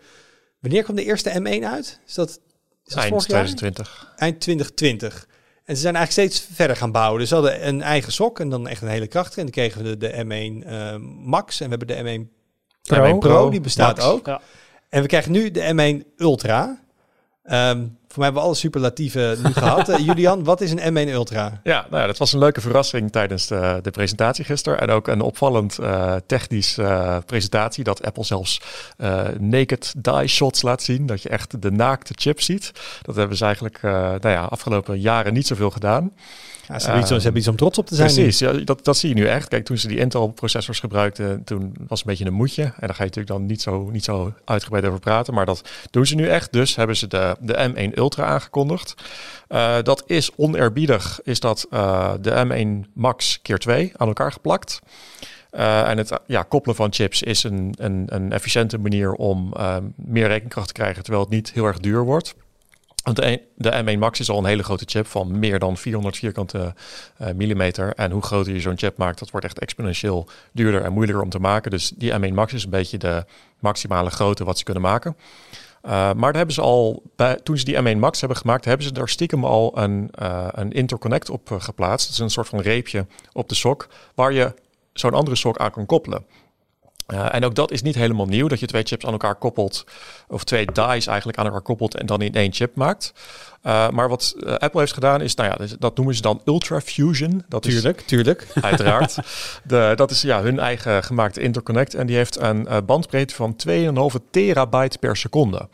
Wanneer 0.60 0.84
kwam 0.84 0.96
de 0.96 1.04
eerste 1.04 1.30
M1 1.39 1.63
uit? 1.63 2.00
Is 2.08 2.13
dat, 2.13 2.30
is 2.30 2.93
dat 2.93 3.04
Eind 3.04 3.10
vorig 3.10 3.28
jaar? 3.28 3.46
2020. 3.46 4.13
Eind 4.15 4.39
2020. 4.39 5.28
En 5.67 5.75
ze 5.75 5.82
zijn 5.82 5.95
eigenlijk 5.95 6.30
steeds 6.30 6.47
verder 6.56 6.75
gaan 6.75 6.91
bouwen. 6.91 7.19
Dus 7.19 7.30
ze 7.30 7.36
hadden 7.36 7.67
een 7.67 7.82
eigen 7.82 8.12
sok 8.12 8.39
en 8.39 8.49
dan 8.49 8.67
echt 8.67 8.82
een 8.82 8.88
hele 8.88 9.08
krachtige. 9.08 9.39
En 9.39 9.45
dan 9.45 9.53
kregen 9.53 9.84
we 9.84 9.97
de, 9.97 10.08
de 10.08 10.25
M1 10.25 10.67
ehm, 10.67 11.01
Max 11.01 11.60
en 11.60 11.69
we 11.69 11.75
hebben 11.77 11.88
de 11.88 12.27
M1 12.27 12.36
Pro. 12.82 13.15
M1 13.15 13.17
Pro, 13.17 13.49
die 13.49 13.62
bestaat 13.62 13.97
Max. 13.97 14.10
ook. 14.10 14.25
Ja. 14.25 14.41
En 14.89 15.01
we 15.01 15.08
krijgen 15.08 15.32
nu 15.32 15.51
de 15.51 16.01
M1 16.03 16.15
Ultra. 16.17 16.80
Ehm, 17.47 17.77
voor 18.07 18.17
mij 18.17 18.25
hebben 18.25 18.41
we 18.41 18.47
alle 18.47 18.55
superlatieven 18.55 19.38
nu 19.43 19.53
gehad. 19.53 19.89
Eh, 19.89 20.05
Julian, 20.05 20.43
wat 20.43 20.62
is 20.62 20.71
een 20.71 20.93
M1 20.93 21.10
Ultra? 21.10 21.60
Ja, 21.63 21.86
nou 21.89 22.01
ja, 22.01 22.07
dat 22.07 22.17
was 22.17 22.33
een 22.33 22.39
leuke 22.39 22.62
verrassing 22.62 23.12
tijdens 23.12 23.47
de, 23.47 23.79
de 23.81 23.91
presentatie 23.91 24.45
gisteren. 24.45 24.79
En 24.79 24.89
ook 24.89 25.07
een 25.07 25.21
opvallend 25.21 25.79
eh, 25.79 26.15
technisch 26.25 26.77
eh, 26.77 27.17
presentatie. 27.25 27.83
Dat 27.83 28.05
Apple 28.05 28.23
zelfs 28.23 28.62
naked 29.39 29.93
die 29.97 30.27
shots 30.27 30.62
laat 30.62 30.81
zien. 30.81 31.05
Dat 31.05 31.21
je 31.21 31.29
echt 31.29 31.62
de 31.62 31.71
naakte 31.71 32.13
chip 32.15 32.41
ziet. 32.41 32.71
Dat 33.01 33.15
hebben 33.15 33.38
ze 33.38 33.45
eigenlijk 33.45 33.81
nou 33.81 34.29
ja, 34.29 34.43
afgelopen 34.43 34.99
jaren 34.99 35.33
niet 35.33 35.47
zoveel 35.47 35.71
gedaan. 35.71 36.12
Ze, 36.67 36.91
hebben 36.91 37.36
iets, 37.36 37.43
ze 37.43 37.49
om 37.49 37.56
trots 37.56 37.77
op 37.77 37.86
te 37.86 37.95
zijn. 37.95 38.13
Precies, 38.13 38.39
ja, 38.39 38.51
dat, 38.51 38.86
dat 38.86 38.97
zie 38.97 39.10
je 39.10 39.15
nu 39.15 39.27
echt. 39.27 39.47
Kijk, 39.47 39.65
toen 39.65 39.77
ze 39.77 39.88
die 39.88 39.97
Intel-processors 39.97 40.80
gebruikten, 40.80 41.43
toen 41.43 41.62
was 41.62 41.99
het 41.99 41.99
een 41.99 42.06
beetje 42.06 42.25
een 42.25 42.34
moedje. 42.34 42.63
En 42.63 42.73
daar 42.80 42.95
ga 42.95 43.03
je 43.03 43.10
natuurlijk 43.10 43.27
dan 43.27 43.45
niet 43.45 43.62
zo, 43.62 43.89
niet 43.91 44.03
zo 44.03 44.34
uitgebreid 44.45 44.86
over 44.86 44.99
praten. 44.99 45.34
Maar 45.34 45.45
dat 45.45 45.69
doen 45.91 46.06
ze 46.06 46.15
nu 46.15 46.27
echt. 46.27 46.53
Dus 46.53 46.75
hebben 46.75 46.95
ze 46.95 47.08
de, 47.08 47.36
de 47.39 47.73
M1 47.73 47.97
Ultra 47.97 48.25
aangekondigd. 48.25 48.95
Eh, 49.47 49.75
dat 49.84 50.03
is 50.06 50.32
oneerbiedig, 50.36 51.19
is 51.23 51.39
dat 51.39 51.67
eh, 51.69 52.13
de 52.21 52.45
M1 52.47 52.91
Max 52.93 53.39
keer 53.41 53.60
2 53.60 53.91
aan 53.95 54.08
elkaar 54.08 54.32
geplakt. 54.32 54.80
Eh, 55.49 55.89
en 55.89 55.97
het 55.97 56.19
ja, 56.25 56.43
koppelen 56.43 56.75
van 56.75 56.93
chips 56.93 57.21
is 57.21 57.43
een, 57.43 57.73
een, 57.77 58.03
een 58.06 58.32
efficiënte 58.32 58.77
manier 58.77 59.13
om 59.13 59.53
meer 59.95 60.27
rekenkracht 60.27 60.67
te 60.67 60.73
krijgen, 60.73 61.03
terwijl 61.03 61.23
het 61.23 61.34
niet 61.34 61.51
heel 61.51 61.65
erg 61.65 61.80
duur 61.80 62.03
wordt. 62.03 62.36
Want 63.08 63.20
de, 63.20 63.26
een- 63.26 63.41
de 63.56 63.96
M1 63.96 64.00
Max 64.00 64.20
is 64.20 64.30
al 64.30 64.38
een 64.38 64.46
hele 64.46 64.63
grote 64.63 64.84
chip 64.88 65.06
van 65.08 65.39
meer 65.39 65.60
dan 65.60 65.78
400 65.78 66.17
vierkante 66.17 66.74
eh, 67.17 67.34
millimeter. 67.34 67.93
En 67.93 68.12
hoe 68.12 68.22
groter 68.22 68.54
je 68.54 68.60
zo'n 68.60 68.78
chip 68.78 68.98
maakt, 68.98 69.20
dat 69.20 69.30
wordt 69.32 69.46
echt 69.46 69.60
exponentieel 69.60 70.28
duurder 70.52 70.84
en 70.84 70.93
moeilijker 70.93 71.24
om 71.24 71.30
te 71.30 71.39
maken. 71.39 71.72
Dus 71.72 71.89
die 71.96 72.12
M1 72.13 72.34
Max 72.34 72.54
is 72.54 72.63
een 72.63 72.70
beetje 72.70 72.98
de 72.98 73.26
maximale 73.60 74.10
grootte 74.10 74.43
wat 74.43 74.58
ze 74.58 74.63
kunnen 74.63 74.84
maken. 74.84 75.17
Eh, 75.82 76.13
maar 76.13 76.34
hebben 76.36 76.54
ze 76.54 76.62
al, 76.62 77.02
bij, 77.15 77.36
toen 77.43 77.58
ze 77.58 77.65
die 77.65 77.78
M1 77.96 77.98
Max 78.00 78.20
hebben 78.20 78.38
gemaakt, 78.38 78.65
hebben 78.65 78.86
ze 78.86 78.91
daar 78.93 79.10
stiekem 79.10 79.46
al 79.46 79.78
een, 79.78 80.10
eh, 80.12 80.48
een 80.52 80.72
interconnect 80.72 81.30
op 81.30 81.56
geplaatst. 81.60 82.06
Dat 82.08 82.15
is 82.15 82.22
een 82.22 82.30
soort 82.30 82.48
van 82.48 82.60
reepje 82.60 83.06
op 83.34 83.50
de 83.50 83.56
sok, 83.56 83.88
waar 84.15 84.34
je 84.34 84.54
zo'n 84.93 85.13
andere 85.13 85.36
sok 85.36 85.58
aan 85.58 85.72
kan 85.72 85.86
koppelen. 85.86 86.26
Eh, 87.08 87.34
en 87.34 87.46
ook 87.46 87.56
dat 87.56 87.72
is 87.72 87.82
niet 87.82 87.96
helemaal 87.96 88.26
nieuw, 88.26 88.48
dat 88.48 88.60
je 88.60 88.65
twee 88.65 88.84
chips 88.84 89.06
aan 89.06 89.12
elkaar 89.12 89.36
koppelt, 89.36 89.86
of 90.28 90.43
twee 90.43 90.65
dies 90.65 91.08
eigenlijk 91.08 91.38
aan 91.38 91.46
elkaar 91.46 91.62
koppelt 91.62 91.96
en 91.96 92.06
dan 92.06 92.22
in 92.22 92.34
één 92.34 92.54
chip 92.54 92.76
maakt. 92.76 93.13
Eh, 93.62 93.89
maar 93.89 94.10
wat 94.10 94.36
eh, 94.39 94.54
Apple 94.54 94.80
heeft 94.80 94.93
gedaan 94.93 95.22
is, 95.22 95.36
nou 95.36 95.50
ja, 95.50 95.56
dus 95.56 95.76
dat 95.80 95.96
noemen 95.96 96.15
ze 96.15 96.22
dan 96.22 96.41
Ultra 96.46 96.82
Fusion. 96.82 97.43
Dat 97.50 97.65
is 97.65 97.74
Tuurlijk, 97.74 98.02
tuurlijk. 98.02 98.48
uiteraard. 98.62 99.17
De, 99.63 99.93
dat 99.96 100.12
is 100.12 100.22
ja, 100.22 100.41
hun 100.41 100.60
eigen 100.60 101.04
gemaakte 101.04 101.41
interconnect. 101.41 101.93
En 101.93 102.08
die 102.08 102.15
heeft 102.15 102.39
een 102.39 102.67
bandbreedte 102.86 103.36
van 103.36 103.56
2,5 103.67 104.30
terabyte 104.32 104.98
per 104.98 105.17
seconde. 105.17 105.67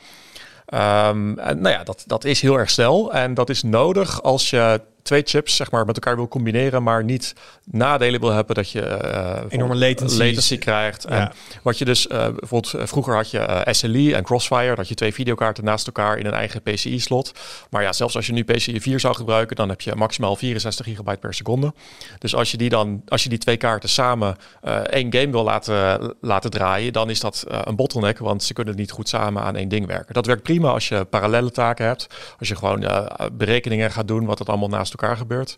Ehm, 0.66 1.40
en 1.40 1.62
nou 1.62 1.76
ja, 1.76 1.84
dat, 1.84 2.04
dat 2.08 2.24
is 2.24 2.42
heel 2.42 2.60
erg 2.60 2.70
snel. 2.70 3.14
En 3.14 3.34
dat 3.34 3.50
is 3.50 3.64
nodig 3.64 4.22
als 4.22 4.50
je 4.50 4.82
twee 5.04 5.22
chips 5.26 5.56
zeg 5.56 5.72
maar, 5.72 5.86
met 5.86 5.96
elkaar 5.96 6.16
wil 6.16 6.28
combineren, 6.28 6.84
maar 6.84 7.04
niet 7.04 7.34
nadelen 7.64 8.20
wil 8.20 8.32
hebben 8.32 8.56
dat 8.56 8.70
je 8.70 8.82
eh, 8.82 9.44
Enorme 9.50 9.76
latencies. 9.76 10.18
latency 10.18 10.58
krijgt. 10.58 11.06
En 11.06 11.32
wat 11.64 11.78
je 11.78 11.86
dus, 11.86 12.08
eh, 12.08 12.18
bijvoorbeeld 12.18 12.74
eh, 12.74 12.86
vroeger 12.86 13.16
had 13.16 13.32
je 13.32 13.40
eh, 13.40 13.74
SLI 13.74 14.14
en 14.14 14.24
Crossfire, 14.24 14.76
dat 14.76 14.88
je 14.88 14.96
twee 14.96 15.14
videokaarten 15.14 15.64
naast 15.64 15.88
elkaar 15.88 16.18
in 16.18 16.26
een 16.26 16.34
eigen 16.34 16.62
PCI-slot. 16.62 17.32
Maar 17.70 17.82
ja, 17.82 17.94
zelfs 17.94 18.16
als 18.16 18.26
je 18.26 18.34
nu 18.34 18.44
PCI 18.44 18.82
4 18.82 19.00
zou 19.00 19.16
gebruiken, 19.16 19.56
dan 19.56 19.70
heb 19.70 19.82
je 19.82 19.96
maximaal 19.96 20.36
64 20.36 20.86
gigabyte 20.86 21.20
per 21.20 21.34
seconde. 21.34 21.74
Dus 22.20 22.36
als 22.36 22.52
je 22.52 22.58
die 22.58 22.70
dan, 22.70 23.02
als 23.08 23.24
je 23.24 23.30
die 23.30 23.38
twee 23.38 23.58
kaarten 23.58 23.90
samen 23.90 24.36
eh, 24.62 24.76
één 24.76 25.14
game 25.14 25.32
wil 25.32 25.44
laten, 25.44 26.16
laten 26.22 26.52
draaien, 26.52 26.94
dan 26.94 27.10
is 27.10 27.20
dat 27.20 27.46
eh, 27.48 27.60
een 27.64 27.76
bottleneck, 27.76 28.18
want 28.18 28.44
ze 28.44 28.54
kunnen 28.54 28.76
niet 28.76 28.92
goed 28.92 29.10
samen 29.10 29.44
aan 29.44 29.56
één 29.56 29.70
ding 29.70 29.86
werken. 29.86 30.14
Dat 30.14 30.26
werkt 30.26 30.44
prima 30.44 30.70
als 30.70 30.88
je 30.88 31.06
parallele 31.06 31.52
taken 31.52 31.86
hebt, 31.86 32.08
als 32.40 32.48
je 32.48 32.56
gewoon 32.56 32.84
eh, 32.84 33.26
berekeningen 33.34 33.92
gaat 33.92 34.08
doen, 34.08 34.26
wat 34.26 34.40
het 34.40 34.50
allemaal 34.50 34.70
naast 34.70 34.93
elkaar 35.00 35.18
gebeurt. 35.18 35.58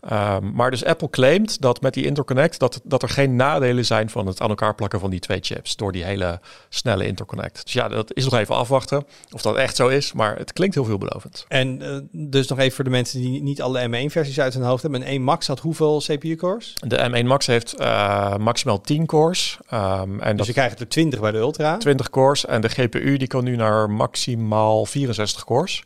Ehm, 0.00 0.52
maar 0.52 0.70
dus 0.70 0.84
Apple 0.84 1.10
claimt 1.10 1.60
dat 1.60 1.80
met 1.80 1.94
die 1.94 2.04
interconnect 2.04 2.58
dat, 2.58 2.80
dat 2.84 3.02
er 3.02 3.08
geen 3.08 3.36
nadelen 3.36 3.84
zijn 3.84 4.10
van 4.10 4.26
het 4.26 4.40
aan 4.40 4.48
elkaar 4.48 4.74
plakken 4.74 5.00
van 5.00 5.10
die 5.10 5.20
twee 5.20 5.38
chips 5.42 5.76
door 5.76 5.92
die 5.92 6.04
hele 6.04 6.40
snelle 6.68 7.06
interconnect. 7.06 7.60
Dus 7.64 7.72
ja, 7.72 7.88
dat 7.88 8.14
is 8.14 8.24
nog 8.24 8.34
even 8.34 8.54
afwachten 8.54 9.06
of 9.32 9.42
dat 9.42 9.56
echt 9.56 9.76
zo 9.76 9.88
is, 9.88 10.12
maar 10.12 10.36
het 10.36 10.52
klinkt 10.52 10.74
heel 10.74 10.84
veelbelovend. 10.84 11.44
En 11.48 11.82
uh, 11.82 11.98
dus 12.12 12.48
nog 12.48 12.58
even 12.58 12.74
voor 12.74 12.84
de 12.84 12.90
mensen 12.90 13.20
die 13.20 13.42
niet 13.42 13.62
alle 13.62 13.88
M1-versies 13.88 14.40
uit 14.40 14.54
hun 14.54 14.62
hoofd 14.62 14.82
hebben. 14.82 15.00
Een 15.00 15.06
1 15.06 15.22
Max 15.22 15.46
had 15.46 15.60
hoeveel 15.60 15.98
CPU-cores? 16.00 16.74
De 16.86 17.22
M1 17.22 17.26
Max 17.26 17.46
heeft 17.46 17.80
uh, 17.80 18.36
maximaal 18.36 18.80
10 18.80 19.06
cores. 19.06 19.58
Um, 19.72 20.20
en 20.20 20.28
dus 20.28 20.36
dat 20.36 20.46
je 20.46 20.52
krijgt 20.52 20.80
er 20.80 20.88
20 20.88 21.20
bij 21.20 21.30
de 21.30 21.38
Ultra? 21.38 21.76
20 21.76 22.10
cores 22.10 22.46
en 22.46 22.60
de 22.60 22.68
GPU 22.68 23.16
die 23.16 23.28
kan 23.28 23.44
nu 23.44 23.56
naar 23.56 23.90
maximaal 23.90 24.86
64 24.86 25.44
cores. 25.44 25.82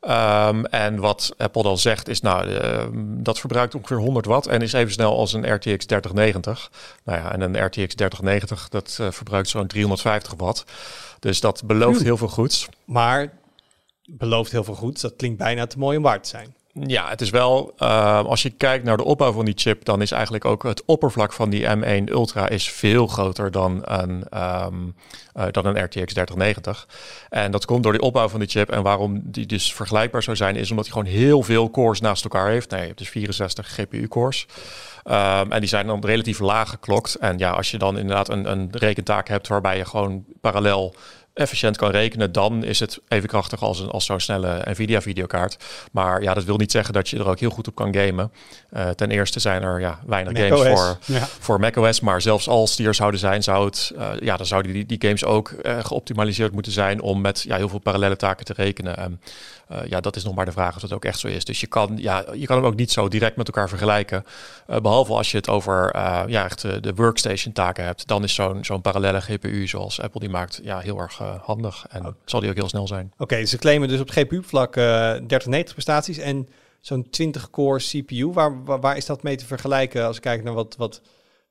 Um, 0.00 0.64
en 0.64 0.98
wat 1.00 1.34
Apple 1.36 1.62
dan 1.62 1.78
zegt 1.78 2.08
is, 2.08 2.20
nou, 2.20 2.48
uh, 2.48 2.86
dat 3.22 3.38
verbruikt 3.38 3.74
ongeveer 3.74 3.96
100 3.96 4.26
watt 4.26 4.46
en 4.46 4.62
is 4.62 4.72
even 4.72 4.92
snel 4.92 5.16
als 5.16 5.32
een 5.32 5.54
RTX 5.54 5.86
3090. 5.86 6.70
Nou 7.04 7.18
ja, 7.18 7.32
en 7.32 7.40
een 7.40 7.64
RTX 7.64 7.94
3090, 7.94 8.68
dat 8.68 8.98
uh, 9.00 9.10
verbruikt 9.10 9.48
zo'n 9.48 9.66
350 9.66 10.34
watt. 10.36 10.64
Dus 11.18 11.40
dat 11.40 11.62
belooft 11.64 12.02
heel 12.02 12.16
veel 12.16 12.28
goeds. 12.28 12.68
Maar 12.84 13.32
belooft 14.04 14.52
heel 14.52 14.64
veel 14.64 14.74
goeds, 14.74 15.00
dat 15.00 15.16
klinkt 15.16 15.38
bijna 15.38 15.66
te 15.66 15.78
mooi 15.78 15.96
om 15.96 16.02
waar 16.02 16.22
te 16.22 16.28
zijn. 16.28 16.54
Ja, 16.86 17.08
het 17.08 17.20
is 17.20 17.30
wel, 17.30 17.74
uh, 17.78 18.24
als 18.24 18.42
je 18.42 18.50
kijkt 18.50 18.84
naar 18.84 18.96
de 18.96 19.04
opbouw 19.04 19.32
van 19.32 19.44
die 19.44 19.54
chip, 19.56 19.84
dan 19.84 20.02
is 20.02 20.10
eigenlijk 20.10 20.44
ook 20.44 20.62
het 20.62 20.82
oppervlak 20.84 21.32
van 21.32 21.50
die 21.50 21.66
M1 21.66 22.04
Ultra 22.04 22.48
is 22.48 22.70
veel 22.70 23.06
groter 23.06 23.50
dan 23.50 23.82
een, 23.84 24.42
um, 24.64 24.94
uh, 25.36 25.44
dan 25.50 25.66
een 25.66 25.84
RTX 25.84 26.12
3090. 26.12 26.88
En 27.28 27.50
dat 27.50 27.64
komt 27.64 27.82
door 27.82 27.92
die 27.92 28.00
opbouw 28.00 28.28
van 28.28 28.40
die 28.40 28.48
chip. 28.48 28.70
En 28.70 28.82
waarom 28.82 29.20
die 29.24 29.46
dus 29.46 29.74
vergelijkbaar 29.74 30.22
zou 30.22 30.36
zijn, 30.36 30.56
is 30.56 30.70
omdat 30.70 30.84
hij 30.84 30.94
gewoon 30.94 31.12
heel 31.12 31.42
veel 31.42 31.70
cores 31.70 32.00
naast 32.00 32.24
elkaar 32.24 32.48
heeft. 32.48 32.70
Nee, 32.70 32.80
je 32.80 32.86
hebt 32.86 32.98
dus 32.98 33.08
64 33.08 33.74
GPU-cores. 33.74 34.46
Um, 35.04 35.52
en 35.52 35.60
die 35.60 35.68
zijn 35.68 35.86
dan 35.86 36.04
relatief 36.04 36.38
laag 36.38 36.68
geklokt. 36.68 37.14
En 37.14 37.38
ja, 37.38 37.50
als 37.50 37.70
je 37.70 37.78
dan 37.78 37.98
inderdaad 37.98 38.28
een, 38.28 38.50
een 38.50 38.68
rekentaak 38.72 39.28
hebt 39.28 39.48
waarbij 39.48 39.76
je 39.76 39.84
gewoon 39.84 40.24
parallel 40.40 40.94
efficiënt 41.38 41.76
kan 41.76 41.90
rekenen, 41.90 42.32
dan 42.32 42.64
is 42.64 42.80
het 42.80 43.00
even 43.08 43.28
krachtig 43.28 43.62
als, 43.62 43.80
een, 43.80 43.88
als 43.88 44.04
zo'n 44.04 44.20
snelle 44.20 44.62
Nvidia 44.64 45.00
videokaart. 45.00 45.56
Maar 45.92 46.22
ja, 46.22 46.34
dat 46.34 46.44
wil 46.44 46.56
niet 46.56 46.70
zeggen 46.70 46.94
dat 46.94 47.08
je 47.08 47.18
er 47.18 47.28
ook 47.28 47.38
heel 47.38 47.50
goed 47.50 47.68
op 47.68 47.74
kan 47.74 47.94
gamen. 47.94 48.32
Uh, 48.72 48.88
ten 48.88 49.10
eerste 49.10 49.40
zijn 49.40 49.62
er 49.62 49.80
ja, 49.80 49.98
weinig 50.06 50.32
Mac 50.32 50.42
games 50.42 50.60
OS. 50.60 50.80
voor, 50.80 50.98
ja. 51.04 51.26
voor 51.38 51.60
macOS. 51.60 52.00
Maar 52.00 52.20
zelfs 52.20 52.48
als 52.48 52.76
die 52.76 52.86
er 52.86 52.94
zouden 52.94 53.20
zijn, 53.20 53.42
zou 53.42 53.64
het, 53.64 53.92
uh, 53.96 54.10
ja, 54.20 54.36
dan 54.36 54.46
zouden 54.46 54.72
die, 54.72 54.86
die 54.86 55.00
games 55.00 55.24
ook 55.24 55.50
uh, 55.62 55.78
geoptimaliseerd 55.84 56.52
moeten 56.52 56.72
zijn 56.72 57.00
om 57.00 57.20
met 57.20 57.42
ja, 57.42 57.56
heel 57.56 57.68
veel 57.68 57.78
parallele 57.78 58.16
taken 58.16 58.44
te 58.44 58.52
rekenen. 58.52 59.20
En, 59.68 59.88
ja, 59.88 60.00
dat 60.00 60.16
is 60.16 60.24
nog 60.24 60.34
maar 60.34 60.44
de 60.44 60.52
vraag 60.52 60.74
of 60.74 60.80
dat 60.80 60.92
ook 60.92 61.04
echt 61.04 61.18
zo 61.18 61.28
is. 61.28 61.44
Dus 61.44 61.60
je 61.60 61.66
kan, 61.66 61.96
ja, 61.96 62.24
je 62.32 62.46
kan 62.46 62.56
hem 62.56 62.66
ook 62.66 62.76
niet 62.76 62.90
zo 62.90 63.08
direct 63.08 63.36
met 63.36 63.46
elkaar 63.46 63.68
vergelijken. 63.68 64.24
behalve 64.66 65.12
als 65.12 65.30
je 65.30 65.36
het 65.36 65.48
over 65.48 65.96
ja, 66.28 66.44
echt 66.44 66.60
de 66.60 66.94
workstation 66.94 67.52
taken 67.52 67.84
hebt. 67.84 68.06
Dan 68.06 68.24
is 68.24 68.34
zo'n 68.34 68.64
zo'n 68.64 68.80
parallele 68.80 69.20
GPU 69.20 69.66
zoals 69.66 70.00
Apple 70.00 70.20
die 70.20 70.28
maakt 70.28 70.60
ja, 70.62 70.78
heel 70.78 70.98
erg 70.98 71.18
handig. 71.42 71.86
En 71.90 72.06
oh. 72.06 72.12
zal 72.24 72.40
die 72.40 72.50
ook 72.50 72.56
heel 72.56 72.68
snel 72.68 72.86
zijn. 72.86 73.10
Oké, 73.12 73.22
okay, 73.22 73.46
ze 73.46 73.58
claimen 73.58 73.88
dus 73.88 74.00
op 74.00 74.10
GPU-vlak 74.10 74.76
uh, 74.76 74.84
3090 74.84 75.72
prestaties 75.72 76.18
en 76.18 76.48
zo'n 76.80 77.06
20-core 77.06 77.78
CPU. 77.78 78.32
Waar, 78.32 78.64
waar, 78.64 78.80
waar, 78.80 78.96
is 78.96 79.06
dat 79.06 79.22
mee 79.22 79.36
te 79.36 79.46
vergelijken 79.46 80.06
als 80.06 80.16
ik 80.16 80.22
kijk 80.22 80.42
naar 80.42 80.54
wat, 80.54 80.74
wat 80.76 81.00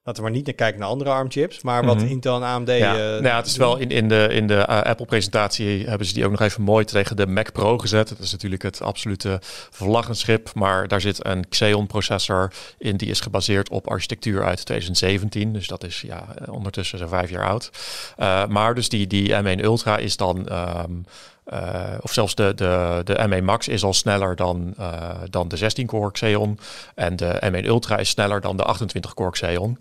Laten 0.08 0.24
we 0.24 0.30
maar 0.30 0.38
niet 0.38 0.48
naar 0.48 0.56
kijken 0.56 0.80
naar 0.80 0.90
andere 0.90 1.10
ARM-chips, 1.10 1.62
maar 1.62 1.86
wat 1.86 1.96
mm-hmm. 1.96 2.12
Intel 2.12 2.36
en 2.36 2.44
AMD... 2.44 2.68
Ja, 2.68 2.94
uh, 2.94 3.00
nou 3.00 3.24
ja, 3.24 3.36
het 3.36 3.46
is 3.46 3.58
wel 3.58 3.78
in, 3.78 3.90
in 3.90 4.08
de, 4.08 4.28
in 4.32 4.48
de 4.48 4.54
uh, 4.54 4.82
Apple-presentatie 4.82 5.86
hebben 5.88 6.08
ze 6.08 6.14
die 6.14 6.26
ook 6.26 6.32
nog 6.32 6.42
even 6.42 6.62
mooi 6.62 6.86
tegen 6.86 7.16
de 7.16 7.28
Mac 7.28 7.52
Pro 7.52 7.78
gezet. 7.78 8.10
Dat 8.10 8.20
is 8.20 8.32
natuurlijk 8.32 8.62
het 8.62 8.82
absolute 8.82 9.40
vlaggenschip, 9.70 10.54
maar 10.54 10.88
daar 10.88 11.02
zit 11.02 11.26
een 11.26 11.50
Xeon-processor 11.50 12.52
in. 12.78 12.98
Die 12.98 13.10
is 13.10 13.20
gebaseerd 13.20 13.70
op 13.70 13.88
architectuur 13.88 14.44
uit 14.44 14.66
2017, 14.66 15.54
dus 15.54 15.68
dat 15.68 15.84
is 15.84 16.02
ja, 16.02 16.26
ondertussen 16.50 16.98
zo'n 16.98 17.08
vijf 17.08 17.30
jaar 17.30 17.48
oud. 17.48 17.72
Uh, 18.20 18.46
maar 18.46 18.76
dus 18.76 18.90
die, 18.90 19.08
die 19.08 19.34
M1 19.34 19.64
Ultra 19.64 19.98
is 19.98 20.18
dan... 20.18 20.48
Um, 20.52 21.06
uh, 21.54 21.98
of 22.02 22.14
zelfs 22.14 22.36
de, 22.36 22.54
de, 22.56 23.02
de 23.04 23.28
M1 23.30 23.44
Max 23.44 23.68
is 23.68 23.84
al 23.84 23.94
sneller 23.94 24.36
dan, 24.36 24.74
uh, 24.80 25.12
dan 25.30 25.48
de 25.48 25.58
16-core 25.58 26.12
Xeon. 26.12 26.60
En 26.96 27.16
de 27.16 27.42
M1 27.52 27.66
Ultra 27.66 27.98
is 27.98 28.10
sneller 28.10 28.42
dan 28.42 28.58
de 28.58 28.76
28-core 28.76 29.32
Xeon. 29.32 29.80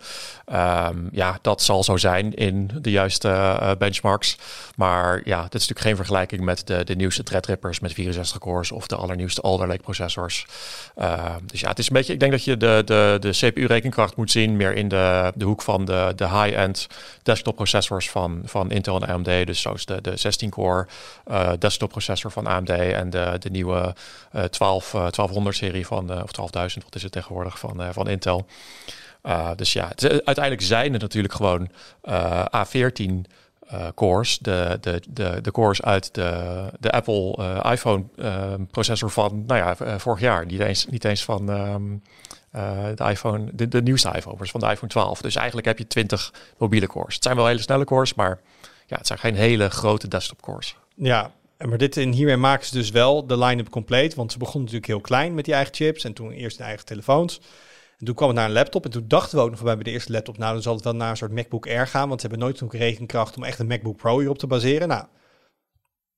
Um, 0.53 1.09
ja, 1.13 1.39
dat 1.43 1.63
zal 1.63 1.85
zo 1.85 1.97
zijn 1.97 2.35
in 2.35 2.71
de 2.81 2.91
juiste 2.91 3.29
uh, 3.29 3.71
benchmarks. 3.79 4.39
Maar 4.77 5.21
ja, 5.25 5.43
dit 5.43 5.55
is 5.55 5.69
natuurlijk 5.69 5.81
geen 5.81 5.97
vergelijking 5.97 6.41
met 6.41 6.67
de, 6.67 6.85
de 6.85 6.97
nieuwste 6.97 7.23
Threadrippers 7.23 7.81
met 7.81 7.93
64 7.93 8.39
cores 8.39 8.73
of 8.73 8.87
de 8.87 8.97
allernieuwste 8.97 9.41
Alder 9.41 9.67
Lake 9.67 9.83
processors. 9.83 10.47
dus 11.47 11.61
ja, 11.61 11.69
het 11.69 11.79
is 11.79 11.89
een 11.89 11.97
beetje, 11.97 12.13
ik 12.13 12.21
denk 12.21 12.33
dat 12.33 12.45
je 12.45 12.57
de, 12.57 12.83
de, 12.85 13.17
de 13.21 13.31
CPU-rekenkracht 13.31 14.17
moet 14.17 14.31
zien 14.31 14.57
meer 14.57 14.75
in 14.75 14.89
de, 14.89 15.33
de 15.35 15.45
hoek 15.45 15.63
van 15.63 15.85
de, 15.85 16.13
de 16.17 16.29
high-end 16.29 16.87
desktop 17.23 17.55
processors 17.55 18.11
van, 18.11 18.43
van 18.45 18.71
Intel 18.71 19.01
en 19.01 19.09
AMD. 19.09 19.47
Dus 19.47 19.61
zoals 19.61 19.85
de, 19.85 20.01
de 20.01 20.19
16-core 20.19 20.87
desktop 21.25 21.56
processor 21.89 22.31
van 22.31 22.47
AMD 22.47 22.71
en 22.71 23.11
de, 23.11 23.37
de 23.39 23.51
nieuwe 23.51 23.95
uh, 24.37 24.43
12, 24.43 24.87
uh, 24.87 25.01
1200 25.01 25.57
serie 25.57 25.87
van, 25.87 26.23
of 26.23 26.31
12.000, 26.41 26.83
wat 26.85 26.95
is 26.95 27.03
het 27.03 27.13
tegenwoordig, 27.13 27.59
van, 27.59 27.93
van 27.93 28.09
Intel. 28.09 28.47
Dus 29.57 29.73
ja, 29.73 29.85
uiteindelijk 30.01 30.63
zijn 30.63 30.93
het 30.93 31.03
natuurlijk 31.03 31.35
gewoon 31.35 31.69
A14 32.57 33.31
cores, 33.95 34.39
de, 34.39 34.79
de, 34.81 35.03
de, 35.09 35.41
de 35.41 35.51
cores 35.51 35.83
uit 35.83 36.15
de, 36.15 36.65
de 36.81 36.91
Apple 36.91 37.37
iPhone 37.71 38.05
processor 38.71 39.11
van, 39.11 39.45
nou 39.47 39.61
ja, 39.61 39.99
vorig 39.99 40.21
jaar. 40.21 40.47
Niet 40.47 40.61
eens, 40.61 40.87
niet 40.87 41.05
eens 41.05 41.25
van... 41.25 41.51
Uh, 42.57 42.85
de 42.95 43.05
iPhone, 43.05 43.49
de, 43.53 43.69
de 43.69 43.83
nieuwste 43.83 44.13
iPhone, 44.15 44.37
van 44.47 44.61
de 44.61 44.67
iPhone 44.67 44.91
12. 44.91 45.21
Dus 45.21 45.37
eigenlijk 45.37 45.67
heb 45.67 45.79
je 45.79 45.87
20 45.87 46.33
mobiele 46.59 46.87
cores. 46.87 47.15
Het 47.15 47.23
zijn 47.23 47.37
wel 47.37 47.47
hele 47.47 47.61
snelle 47.61 47.85
cores, 47.85 48.15
maar 48.15 48.41
ja, 48.87 48.97
het 48.97 49.07
zijn 49.07 49.19
geen 49.19 49.35
hele 49.35 49.71
grote 49.71 50.09
desktop 50.09 50.43
cores. 50.43 50.77
Ja, 50.95 51.31
maar 51.59 51.79
dit, 51.79 51.97
en 51.97 52.13
hiermee 52.13 52.37
maken 52.37 52.67
ze 52.67 52.75
dus 52.75 52.91
wel 52.91 53.27
de 53.27 53.39
line-up 53.39 53.69
compleet. 53.69 54.15
Want 54.15 54.33
ze 54.33 54.39
begonnen 54.39 54.63
natuurlijk 54.65 54.93
heel 54.93 55.01
klein 55.01 55.35
met 55.35 55.45
die 55.45 55.55
eigen 55.55 55.75
chips. 55.75 56.05
En 56.05 56.13
toen 56.13 56.31
eerst 56.31 56.59
de 56.59 56.65
eigen 56.65 56.85
telefoons. 56.85 57.41
En 57.99 58.07
toen 58.07 58.15
kwam 58.15 58.29
het 58.29 58.37
naar 58.37 58.47
een 58.47 58.53
laptop. 58.53 58.85
En 58.85 58.91
toen 58.91 59.09
dachten 59.09 59.39
we 59.39 59.45
ook 59.45 59.51
nog 59.51 59.63
bij 59.63 59.77
de 59.77 59.91
eerste 59.91 60.13
laptop... 60.13 60.39
nou, 60.39 60.53
dan 60.53 60.63
zal 60.63 60.75
het 60.75 60.85
wel 60.85 60.95
naar 60.95 61.11
een 61.11 61.17
soort 61.17 61.33
MacBook 61.33 61.67
Air 61.67 61.87
gaan. 61.87 62.09
Want 62.09 62.21
ze 62.21 62.27
hebben 62.27 62.45
nooit 62.47 62.59
genoeg 62.59 62.75
rekenkracht 62.75 63.37
om 63.37 63.45
echt 63.45 63.59
een 63.59 63.67
MacBook 63.67 63.97
Pro 63.97 64.19
hierop 64.19 64.39
te 64.39 64.47
baseren. 64.47 64.89
Nou, 64.89 65.05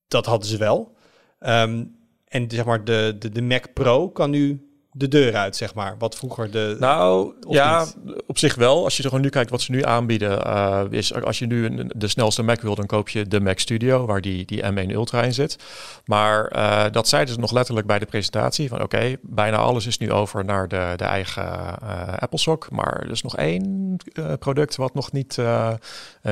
dat 0.08 0.26
hadden 0.26 0.48
ze 0.48 0.56
wel. 0.56 0.96
Um, 1.40 1.96
en 2.24 2.50
zeg 2.50 2.64
maar, 2.64 2.84
de, 2.84 3.16
de, 3.18 3.30
de 3.30 3.42
Mac 3.42 3.72
Pro 3.72 4.10
kan 4.10 4.30
nu 4.30 4.67
de 4.98 5.08
deur 5.08 5.36
uit, 5.36 5.56
zeg 5.56 5.74
maar. 5.74 5.94
Wat 5.98 6.16
vroeger 6.16 6.50
de. 6.50 6.76
Nou 6.78 7.32
ja, 7.48 7.86
op 8.26 8.38
zich 8.38 8.54
wel. 8.54 8.84
Als 8.84 8.96
je 8.96 9.02
er 9.02 9.08
gewoon 9.08 9.24
nu 9.24 9.30
kijkt 9.30 9.50
wat 9.50 9.60
ze 9.60 9.70
nu 9.70 9.84
aanbieden, 9.84 10.46
uh, 10.46 10.82
is 10.90 11.14
als 11.14 11.38
je 11.38 11.46
nu 11.46 11.64
een, 11.64 11.92
de 11.96 12.08
snelste 12.08 12.42
Mac 12.42 12.60
wil, 12.60 12.74
dan 12.74 12.86
koop 12.86 13.08
je 13.08 13.26
de 13.26 13.40
Mac 13.40 13.58
Studio, 13.58 14.06
waar 14.06 14.20
die, 14.20 14.44
die 14.44 14.62
M1 14.62 14.90
Ultra 14.90 15.22
in 15.22 15.34
zit. 15.34 15.58
Maar 16.04 16.56
uh, 16.56 16.84
dat 16.90 17.08
zeiden 17.08 17.34
ze 17.34 17.40
nog 17.40 17.52
letterlijk 17.52 17.86
bij 17.86 17.98
de 17.98 18.06
presentatie: 18.06 18.68
van 18.68 18.82
oké, 18.82 19.16
bijna 19.22 19.56
alles 19.56 19.86
is 19.86 19.98
nu 19.98 20.12
over 20.12 20.44
naar 20.44 20.68
de, 20.68 20.92
de 20.96 21.04
eigen 21.04 21.76
uh, 21.82 22.16
Apple 22.18 22.38
Sock. 22.38 22.70
Maar 22.70 23.02
er 23.02 23.10
is 23.10 23.22
nog 23.22 23.36
één 23.36 23.96
product 24.38 24.76
wat 24.76 24.94
nog 24.94 25.12
niet 25.12 25.38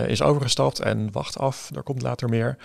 is 0.06 0.22
overgestapt. 0.22 0.80
En 0.80 1.08
wacht 1.12 1.38
af, 1.38 1.70
er 1.74 1.82
komt 1.82 2.02
later 2.02 2.28
meer. 2.28 2.56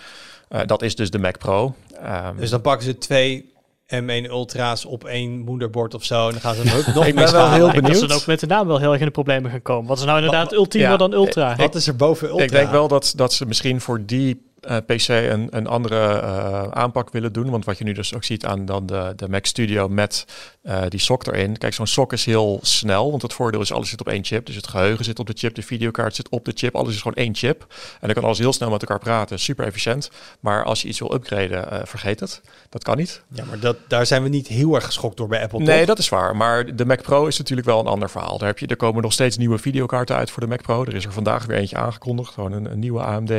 dat 0.66 0.82
is 0.82 0.94
dus 0.94 1.10
de 1.10 1.18
Mac 1.18 1.38
Pro. 1.38 1.74
Um, 2.04 2.36
dus 2.36 2.50
dan 2.50 2.60
pakken 2.60 2.86
ze 2.86 2.98
twee 2.98 3.51
M1 3.94 4.30
Ultra's 4.30 4.84
op 4.84 5.04
één 5.04 5.38
moederbord 5.38 5.94
of 5.94 6.04
zo. 6.04 6.26
En 6.26 6.32
dan 6.32 6.40
gaan 6.40 6.54
ze 6.54 6.76
ook 6.78 6.86
nog 6.94 7.06
Ik 7.06 7.14
ben 7.14 7.32
wel 7.32 7.50
heel 7.50 7.70
benieuwd. 7.70 8.00
Dat 8.00 8.10
ze 8.10 8.16
ook 8.16 8.26
met 8.26 8.40
de 8.40 8.46
naam 8.46 8.66
wel 8.66 8.78
heel 8.78 8.90
erg 8.90 9.00
in 9.00 9.06
de 9.06 9.12
problemen 9.12 9.50
gaan 9.50 9.62
komen. 9.62 9.88
Wat 9.88 9.98
is 9.98 10.04
nou 10.04 10.16
inderdaad 10.16 10.44
wat, 10.44 10.54
ultiem 10.54 10.82
ja, 10.82 10.96
dan 10.96 11.12
Ultra? 11.12 11.56
Wat 11.56 11.74
is 11.74 11.86
er 11.86 11.96
boven 11.96 12.28
Ultra? 12.28 12.44
Ik 12.44 12.50
denk 12.50 12.70
wel 12.70 12.88
dat, 12.88 13.12
dat 13.16 13.32
ze 13.32 13.46
misschien 13.46 13.80
voor 13.80 14.06
die 14.06 14.51
uh, 14.68 14.76
PC 14.86 15.08
een, 15.08 15.48
een 15.50 15.66
andere 15.66 16.20
uh, 16.22 16.62
aanpak 16.70 17.10
willen 17.10 17.32
doen. 17.32 17.50
Want 17.50 17.64
wat 17.64 17.78
je 17.78 17.84
nu 17.84 17.92
dus 17.92 18.14
ook 18.14 18.24
ziet 18.24 18.46
aan 18.46 18.64
dan 18.64 18.86
de, 18.86 19.12
de 19.16 19.28
Mac 19.28 19.46
Studio 19.46 19.88
met 19.88 20.26
uh, 20.62 20.82
die 20.88 21.00
sok 21.00 21.26
erin. 21.26 21.58
Kijk, 21.58 21.74
zo'n 21.74 21.86
sok 21.86 22.12
is 22.12 22.24
heel 22.24 22.58
snel, 22.62 23.10
want 23.10 23.22
het 23.22 23.32
voordeel 23.32 23.60
is 23.60 23.72
alles 23.72 23.88
zit 23.88 24.00
op 24.00 24.08
één 24.08 24.24
chip. 24.24 24.46
Dus 24.46 24.56
het 24.56 24.66
geheugen 24.66 25.04
zit 25.04 25.18
op 25.18 25.26
de 25.26 25.32
chip, 25.36 25.54
de 25.54 25.62
videokaart 25.62 26.14
zit 26.14 26.28
op 26.28 26.44
de 26.44 26.52
chip. 26.54 26.74
Alles 26.74 26.94
is 26.94 27.00
gewoon 27.00 27.16
één 27.16 27.34
chip. 27.34 27.66
En 28.00 28.06
dan 28.06 28.14
kan 28.14 28.24
alles 28.24 28.38
heel 28.38 28.52
snel 28.52 28.70
met 28.70 28.80
elkaar 28.80 28.98
praten. 28.98 29.38
Super 29.38 29.66
efficiënt. 29.66 30.10
Maar 30.40 30.64
als 30.64 30.82
je 30.82 30.88
iets 30.88 30.98
wil 30.98 31.14
upgraden, 31.14 31.86
vergeet 31.86 32.20
het. 32.20 32.40
Dat 32.68 32.84
kan 32.84 32.96
niet. 32.96 33.22
Ja, 33.28 33.44
maar 33.44 33.58
dat, 33.58 33.76
daar 33.88 34.06
zijn 34.06 34.22
we 34.22 34.28
niet 34.28 34.46
heel 34.46 34.74
erg 34.74 34.84
geschokt 34.84 35.16
door 35.16 35.28
bij 35.28 35.42
Apple. 35.42 35.58
Nee, 35.58 35.78
toch? 35.78 35.86
dat 35.86 35.98
is 35.98 36.08
waar. 36.08 36.36
Maar 36.36 36.76
de 36.76 36.84
Mac 36.84 37.02
Pro 37.02 37.26
is 37.26 37.38
natuurlijk 37.38 37.68
wel 37.68 37.80
een 37.80 37.86
ander 37.86 38.10
verhaal. 38.10 38.38
Daar 38.38 38.48
heb 38.48 38.58
je, 38.58 38.66
er 38.66 38.76
komen 38.76 39.02
nog 39.02 39.12
steeds 39.12 39.36
nieuwe 39.36 39.58
videokaarten 39.58 40.16
uit 40.16 40.30
voor 40.30 40.42
de 40.42 40.48
Mac 40.48 40.62
Pro. 40.62 40.84
Er 40.84 40.94
is 40.94 41.04
er 41.04 41.12
vandaag 41.12 41.46
weer 41.46 41.56
eentje 41.56 41.76
aangekondigd. 41.76 42.32
Gewoon 42.32 42.52
een, 42.52 42.72
een 42.72 42.78
nieuwe 42.78 43.02
AMD 43.02 43.30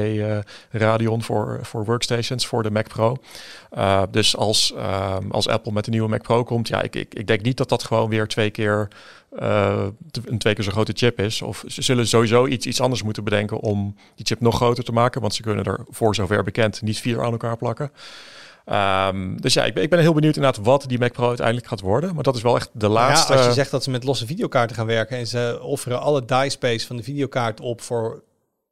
Voor, 1.21 1.59
voor 1.61 1.85
workstations 1.85 2.47
voor 2.47 2.63
de 2.63 2.71
Mac 2.71 2.87
Pro. 2.87 3.17
Uh, 3.77 4.03
dus 4.11 4.37
als, 4.37 4.73
uh, 4.75 5.17
als 5.29 5.47
Apple 5.47 5.71
met 5.71 5.85
een 5.85 5.91
nieuwe 5.91 6.09
Mac 6.09 6.21
Pro 6.21 6.43
komt, 6.43 6.67
ja, 6.67 6.81
ik, 6.81 6.95
ik, 6.95 7.13
ik 7.13 7.27
denk 7.27 7.41
niet 7.41 7.57
dat 7.57 7.69
dat 7.69 7.83
gewoon 7.83 8.09
weer 8.09 8.27
twee 8.27 8.49
keer 8.49 8.87
uh, 9.39 9.85
een 10.25 10.37
twee 10.37 10.53
keer 10.53 10.63
zo 10.63 10.71
grote 10.71 10.93
chip 10.95 11.19
is. 11.19 11.41
Of 11.41 11.63
ze 11.67 11.81
zullen 11.81 12.07
sowieso 12.07 12.47
iets, 12.47 12.65
iets 12.65 12.81
anders 12.81 13.03
moeten 13.03 13.23
bedenken 13.23 13.59
om 13.59 13.95
die 14.15 14.25
chip 14.25 14.39
nog 14.39 14.55
groter 14.55 14.83
te 14.83 14.91
maken, 14.91 15.21
want 15.21 15.33
ze 15.33 15.41
kunnen 15.41 15.65
er 15.65 15.85
voor 15.89 16.15
zover 16.15 16.43
bekend 16.43 16.81
niet 16.81 16.99
vier 16.99 17.23
aan 17.23 17.31
elkaar 17.31 17.57
plakken. 17.57 17.91
Ehm, 18.65 19.35
dus 19.35 19.53
ja, 19.53 19.63
ik 19.63 19.73
ben, 19.73 19.83
ik 19.83 19.89
ben 19.89 19.99
heel 19.99 20.13
benieuwd 20.13 20.35
inderdaad 20.35 20.65
wat 20.65 20.85
die 20.87 20.99
Mac 20.99 21.11
Pro 21.11 21.27
uiteindelijk 21.27 21.67
gaat 21.67 21.81
worden. 21.81 22.13
Maar 22.13 22.23
dat 22.23 22.35
is 22.35 22.41
wel 22.41 22.55
echt 22.55 22.69
de 22.73 22.87
laatste... 22.87 23.31
Ja, 23.33 23.37
als 23.37 23.47
je 23.47 23.53
zegt 23.53 23.71
dat 23.71 23.83
ze 23.83 23.89
met 23.89 24.03
losse 24.03 24.25
videokaarten 24.25 24.75
gaan 24.75 24.85
werken 24.85 25.17
en 25.17 25.27
ze 25.27 25.59
offeren 25.61 26.01
alle 26.01 26.25
die 26.25 26.49
space 26.49 26.87
van 26.87 26.95
de 26.95 27.03
videokaart 27.03 27.59
op 27.59 27.81
voor 27.81 28.23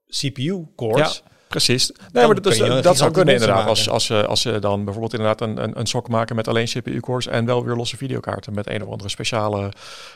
CPU-cores. 0.07 1.23
Ja, 1.25 1.31
precies. 1.51 1.91
Nee, 2.11 2.25
maar 2.25 2.41
dat, 2.41 2.53
is, 2.53 2.81
dat 2.81 2.97
zou 2.97 3.11
kunnen 3.11 3.33
inderdaad. 3.33 3.67
Als, 3.67 3.89
als, 3.89 4.05
ze, 4.05 4.25
als 4.25 4.41
ze 4.41 4.59
dan 4.59 4.83
bijvoorbeeld 4.83 5.13
inderdaad 5.13 5.41
een, 5.41 5.63
een, 5.63 5.79
een 5.79 5.85
sok 5.85 6.09
maken 6.09 6.35
met 6.35 6.47
alleen 6.47 6.65
CPU-cores 6.65 7.27
en 7.27 7.45
wel 7.45 7.65
weer 7.65 7.75
losse 7.75 7.97
videokaarten 7.97 8.53
met 8.53 8.69
een 8.69 8.83
of 8.83 8.89
andere 8.89 9.09
speciale 9.09 9.71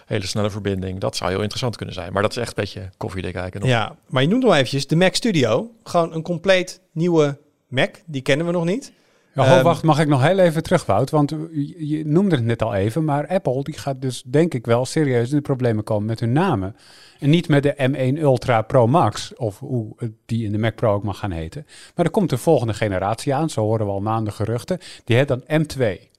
hele 0.05 0.25
snelle 0.25 0.49
verbinding. 0.49 0.99
Dat 0.99 1.15
zou 1.15 1.29
heel 1.29 1.39
interessant 1.39 1.75
kunnen 1.75 1.95
zijn. 1.95 2.13
Maar 2.13 2.21
dat 2.21 2.31
is 2.31 2.37
echt 2.37 2.47
een 2.47 2.63
beetje 2.63 2.89
koffiedik 2.97 3.33
kijken. 3.33 3.59
nog. 3.59 3.69
Ja, 3.69 3.95
maar 4.07 4.21
je 4.21 4.27
noemt 4.27 4.43
nog 4.43 4.53
eventjes 4.53 4.87
de 4.87 4.95
Mac 4.95 5.15
Studio. 5.15 5.71
Gewoon 5.83 6.13
een 6.13 6.21
compleet 6.21 6.81
nieuwe 6.91 7.37
Mac. 7.67 7.95
Die 8.05 8.21
kennen 8.21 8.45
we 8.45 8.51
nog 8.51 8.65
niet. 8.65 8.91
Ja, 9.35 9.47
ho, 9.47 9.55
Ehm, 9.55 9.63
wacht, 9.63 9.83
mag 9.83 9.99
ik 9.99 10.07
nog 10.07 10.21
heel 10.21 10.39
even 10.39 10.63
terug, 10.63 10.85
Wout? 10.85 11.09
Want 11.09 11.29
je, 11.51 11.87
je 11.87 12.05
noemde 12.05 12.35
het 12.35 12.45
net 12.45 12.61
al 12.61 12.73
even, 12.73 13.03
maar 13.03 13.27
Apple 13.27 13.63
die 13.63 13.77
gaat 13.77 14.01
dus 14.01 14.23
denk 14.25 14.53
ik 14.53 14.65
wel 14.65 14.85
serieus 14.85 15.29
in 15.29 15.35
de 15.35 15.41
problemen 15.41 15.83
komen 15.83 16.05
met 16.05 16.19
hun 16.19 16.31
namen. 16.31 16.75
En 17.19 17.29
niet 17.29 17.47
met 17.47 17.63
de 17.63 17.89
M1 17.91 18.19
Ultra 18.21 18.61
Pro 18.61 18.87
Max, 18.87 19.33
of 19.35 19.59
hoe 19.59 19.95
die 20.25 20.45
in 20.45 20.51
de 20.51 20.57
Mac 20.57 20.75
Pro 20.75 20.93
ook 20.93 21.03
mag 21.03 21.19
gaan 21.19 21.31
heten. 21.31 21.65
Maar 21.95 22.05
er 22.05 22.11
komt 22.11 22.29
de 22.29 22.37
volgende 22.37 22.73
generatie 22.73 23.33
aan, 23.33 23.49
zo 23.49 23.61
horen 23.61 23.85
we 23.85 23.91
al 23.91 24.01
maanden 24.01 24.33
geruchten. 24.33 24.79
Die 25.03 25.15
heet 25.15 25.27
dan 25.27 25.43
M2. 25.43 26.13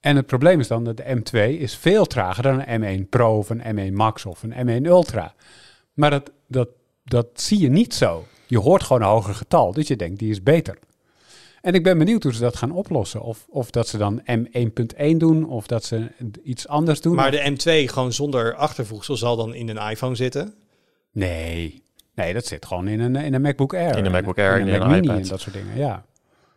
En 0.00 0.16
het 0.16 0.26
probleem 0.26 0.60
is 0.60 0.68
dan 0.68 0.84
dat 0.84 0.96
de 0.96 1.16
M2 1.16 1.58
is 1.58 1.76
veel 1.76 2.06
trager 2.06 2.42
dan 2.42 2.62
een 2.66 3.04
M1 3.04 3.08
Pro 3.08 3.36
of 3.38 3.50
een 3.50 3.90
M1 3.90 3.92
Max 3.92 4.26
of 4.26 4.42
een 4.42 4.82
M1 4.82 4.86
Ultra. 4.86 5.34
Maar 5.92 6.10
dat, 6.10 6.30
dat, 6.46 6.68
dat 7.04 7.26
zie 7.34 7.60
je 7.60 7.70
niet 7.70 7.94
zo. 7.94 8.26
Je 8.46 8.58
hoort 8.58 8.82
gewoon 8.82 9.02
een 9.02 9.08
hoger 9.08 9.34
getal, 9.34 9.72
dus 9.72 9.88
je 9.88 9.96
denkt 9.96 10.18
die 10.18 10.30
is 10.30 10.42
beter. 10.42 10.78
En 11.62 11.74
ik 11.74 11.82
ben 11.82 11.98
benieuwd 11.98 12.22
hoe 12.22 12.34
ze 12.34 12.40
dat 12.40 12.56
gaan 12.56 12.70
oplossen. 12.70 13.20
Of, 13.22 13.46
of 13.48 13.70
dat 13.70 13.88
ze 13.88 13.98
dan 13.98 14.20
M1.1 14.20 15.16
doen, 15.16 15.48
of 15.48 15.66
dat 15.66 15.84
ze 15.84 16.06
iets 16.42 16.68
anders 16.68 17.00
doen. 17.00 17.14
Maar 17.14 17.30
de 17.30 17.50
M2 17.50 17.90
gewoon 17.92 18.12
zonder 18.12 18.54
achtervoegsel 18.54 19.16
zal 19.16 19.36
dan 19.36 19.54
in 19.54 19.68
een 19.68 19.90
iPhone 19.90 20.14
zitten. 20.14 20.54
Nee, 21.12 21.82
nee, 22.14 22.32
dat 22.32 22.46
zit 22.46 22.66
gewoon 22.66 22.88
in 22.88 23.00
een, 23.00 23.16
in 23.16 23.34
een 23.34 23.40
MacBook 23.40 23.74
Air. 23.74 23.96
In 23.96 24.04
een 24.04 24.12
MacBook 24.12 24.38
Air, 24.38 24.58
in 24.58 24.66
in 24.66 24.74
een 24.74 24.80
een 24.80 24.88
Mac 24.88 25.00
Mini 25.00 25.06
iPad. 25.06 25.22
en 25.22 25.28
dat 25.28 25.40
soort 25.40 25.54
dingen, 25.54 25.76
ja. 25.76 26.04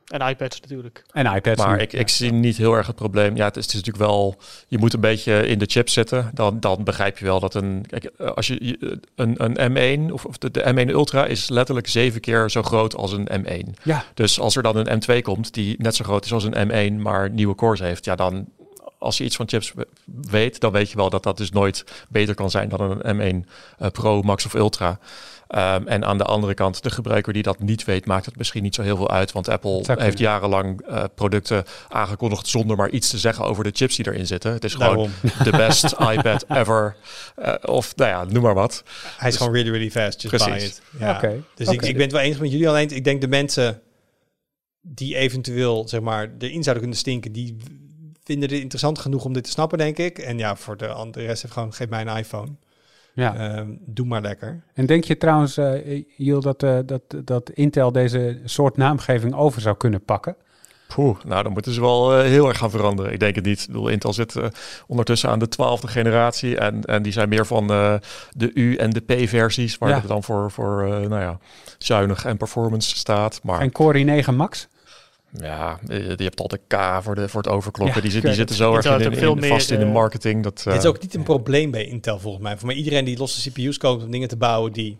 En 0.05 0.21
iPads 0.29 0.59
natuurlijk. 0.61 1.03
En 1.11 1.25
iPads. 1.35 1.63
Maar 1.65 1.75
nu, 1.75 1.81
ik, 1.81 1.91
ja. 1.91 1.99
ik 1.99 2.09
zie 2.09 2.31
niet 2.33 2.57
heel 2.57 2.73
erg 2.73 2.87
het 2.87 2.95
probleem. 2.95 3.35
Ja, 3.35 3.45
het 3.45 3.55
is, 3.57 3.65
het 3.65 3.73
is 3.73 3.79
natuurlijk 3.81 4.05
wel. 4.11 4.35
Je 4.67 4.77
moet 4.77 4.93
een 4.93 4.99
beetje 4.99 5.47
in 5.47 5.59
de 5.59 5.65
chip 5.65 5.89
zitten. 5.89 6.31
Dan, 6.33 6.59
dan 6.59 6.83
begrijp 6.83 7.17
je 7.17 7.25
wel 7.25 7.39
dat 7.39 7.53
een. 7.53 7.85
Kijk, 7.87 8.03
eh, 8.17 8.27
als 8.31 8.47
je 8.47 8.65
je- 8.65 8.99
een, 9.15 9.35
een 9.57 10.07
M1 10.09 10.11
of, 10.13 10.25
of 10.25 10.37
de, 10.37 10.51
de 10.51 10.73
M1 10.85 10.89
Ultra 10.89 11.25
is 11.25 11.49
letterlijk 11.49 11.87
zeven 11.87 12.21
keer 12.21 12.49
zo 12.49 12.63
groot 12.63 12.95
als 12.95 13.11
een 13.11 13.27
M1. 13.45 13.79
Ja, 13.83 14.03
Dus 14.13 14.39
als 14.39 14.55
er 14.55 14.63
dan 14.63 14.75
een 14.77 15.01
M2 15.03 15.21
komt 15.21 15.53
die 15.53 15.75
net 15.77 15.95
zo 15.95 16.03
groot 16.03 16.25
is 16.25 16.33
als 16.33 16.43
een 16.49 16.69
M1, 16.99 17.01
maar 17.01 17.29
nieuwe 17.29 17.55
cores 17.55 17.79
heeft, 17.79 18.05
ja, 18.05 18.15
dan 18.15 18.45
als 18.97 19.17
je 19.17 19.23
iets 19.23 19.35
van 19.35 19.47
chips 19.47 19.73
we- 19.73 19.87
weet, 20.29 20.59
dan 20.59 20.71
weet 20.71 20.89
je 20.89 20.95
wel 20.97 21.09
dat 21.09 21.23
dat 21.23 21.37
dus 21.37 21.51
nooit 21.51 21.83
beter 22.09 22.35
kan 22.35 22.49
zijn 22.49 22.69
dan 22.69 22.99
een 23.01 23.43
M1 23.45 23.49
eh, 23.77 23.87
Pro, 23.89 24.21
Max 24.21 24.45
of 24.45 24.53
Ultra. 24.53 24.99
Ehm, 25.47 25.87
en 25.87 26.05
aan 26.05 26.17
de 26.17 26.23
andere 26.23 26.53
kant, 26.53 26.83
de 26.83 26.89
gebruiker 26.89 27.33
die 27.33 27.43
dat 27.43 27.59
niet 27.59 27.83
weet, 27.83 28.05
maakt 28.05 28.25
het 28.25 28.37
misschien 28.37 28.63
niet 28.63 28.75
zo 28.75 28.81
heel 28.81 28.97
veel 28.97 29.09
uit. 29.09 29.31
Want 29.31 29.49
Apple 29.49 29.83
heeft 29.99 30.17
jarenlang 30.17 30.81
eh, 30.81 31.03
producten 31.15 31.63
aangekondigd 31.89 32.47
zonder 32.47 32.77
maar 32.77 32.89
iets 32.89 33.09
te 33.09 33.17
zeggen 33.17 33.45
over 33.45 33.63
de 33.63 33.71
chips 33.73 33.95
die 33.95 34.07
erin 34.07 34.27
zitten. 34.27 34.51
Het 34.53 34.63
is 34.63 34.73
gewoon 34.73 35.09
de 35.43 35.51
best 35.51 35.83
iPad 35.91 36.45
ever. 36.49 36.95
Eh, 37.35 37.53
of 37.61 37.95
nou 37.95 38.09
ja, 38.09 38.23
noem 38.23 38.43
maar 38.43 38.53
wat. 38.53 38.83
Hij 39.17 39.29
is 39.29 39.37
gewoon 39.37 39.53
really, 39.53 39.69
really 39.71 39.91
fast. 39.91 40.21
Just 40.21 40.37
buy 40.37 40.47
Precies. 40.53 40.69
it. 40.69 40.81
Ja. 40.99 41.15
oké. 41.15 41.43
Dus 41.55 41.67
ik, 41.67 41.81
ik 41.81 41.93
ben 41.93 42.01
het 42.03 42.11
wel 42.11 42.21
eens 42.21 42.37
met 42.37 42.51
jullie. 42.51 42.69
Alleen 42.69 42.89
ik 42.89 43.03
denk 43.03 43.21
de 43.21 43.27
mensen 43.27 43.81
die 44.81 45.15
eventueel 45.15 45.87
zeg 45.87 46.01
maar 46.01 46.31
erin 46.39 46.63
zouden 46.63 46.77
kunnen 46.83 46.97
stinken, 46.97 47.31
die 47.31 47.57
vinden 48.23 48.49
het 48.49 48.59
interessant 48.59 48.99
genoeg 48.99 49.25
om 49.25 49.33
dit 49.33 49.43
te 49.43 49.49
snappen, 49.49 49.77
denk 49.77 49.97
ik. 49.97 50.17
En 50.19 50.37
ja, 50.37 50.55
voor 50.55 50.77
de, 50.77 50.87
an- 50.87 51.11
de 51.11 51.25
rest 51.25 51.41
heeft 51.41 51.53
gewoon 51.53 51.73
geef 51.73 51.89
mij 51.89 52.01
een 52.01 52.17
iPhone. 52.17 52.51
Ja. 53.15 53.35
Ehm, 53.35 53.67
doe 53.85 54.05
maar 54.05 54.21
lekker. 54.21 54.63
En 54.73 54.85
denk 54.85 55.03
je 55.03 55.17
trouwens, 55.17 55.57
eh 55.57 56.03
Jill, 56.17 56.39
dat, 56.39 56.63
eh, 56.63 56.77
dat, 56.85 57.01
dat 57.23 57.49
Intel 57.49 57.91
deze 57.91 58.39
soort 58.45 58.77
naamgeving 58.77 59.35
over 59.35 59.61
zou 59.61 59.75
kunnen 59.77 60.03
pakken? 60.03 60.35
Poeh, 60.87 61.17
nou 61.25 61.43
dan 61.43 61.51
moeten 61.51 61.71
ze 61.73 61.81
wel 61.81 62.13
eh, 62.17 62.25
heel 62.27 62.47
erg 62.47 62.57
gaan 62.57 62.69
veranderen. 62.69 63.11
Ik 63.13 63.19
denk 63.19 63.35
het 63.35 63.45
niet. 63.45 63.59
Ik 63.61 63.67
bedoel, 63.67 63.87
Intel 63.87 64.13
zit 64.13 64.35
eh, 64.35 64.45
ondertussen 64.87 65.29
aan 65.29 65.39
de 65.39 65.47
twaalfde 65.47 65.87
generatie. 65.87 66.57
En, 66.57 66.81
en 66.83 67.03
die 67.03 67.11
zijn 67.11 67.29
meer 67.29 67.45
van 67.45 67.71
eh, 67.71 67.93
de 68.31 68.51
U- 68.53 68.75
en 68.75 68.89
de 68.89 68.99
P-versies. 69.01 69.77
Waar 69.77 69.89
Ja. 69.89 69.95
het 69.95 70.07
dan 70.07 70.23
voor, 70.23 70.51
voor 70.51 70.81
eh, 70.83 70.89
nou 70.89 71.21
ja, 71.21 71.37
zuinig 71.77 72.25
en 72.25 72.37
performance 72.37 72.95
staat. 72.97 73.39
Maar 73.43 73.59
En 73.61 73.71
Core 73.71 74.23
i9 74.23 74.33
Max? 74.35 74.67
Ja, 75.41 75.79
eh, 75.87 75.97
je 76.09 76.23
hebt 76.23 76.39
al 76.39 76.47
de 76.47 76.59
K 76.67 76.99
voor, 77.01 77.15
de, 77.15 77.29
voor 77.29 77.41
het 77.41 77.51
overklokken. 77.51 78.03
Ja, 78.03 78.09
die, 78.09 78.21
die 78.21 78.33
zitten 78.33 78.55
zo 78.55 78.75
erg 78.75 78.85
in, 78.85 78.91
heeft 78.91 79.03
in, 79.03 79.11
ook 79.11 79.17
veel 79.19 79.35
in- 79.35 79.43
vast 79.49 79.71
in 79.71 79.79
de 79.79 79.85
eh, 79.85 79.91
marketing. 79.91 80.43
Dat, 80.43 80.59
eh, 80.59 80.73
Dit 80.73 80.81
is 80.83 80.85
ook 80.89 81.01
niet 81.01 81.13
een 81.15 81.23
probleem 81.23 81.71
bij 81.71 81.85
Intel 81.85 82.19
volgens 82.19 82.43
mij. 82.43 82.57
Voor 82.57 82.67
mij 82.67 82.75
iedereen 82.75 83.05
die 83.05 83.17
losse 83.17 83.49
CPU's 83.49 83.77
koopt 83.77 84.03
om 84.03 84.11
dingen 84.11 84.27
te 84.27 84.37
bouwen, 84.37 84.71
die, 84.73 84.97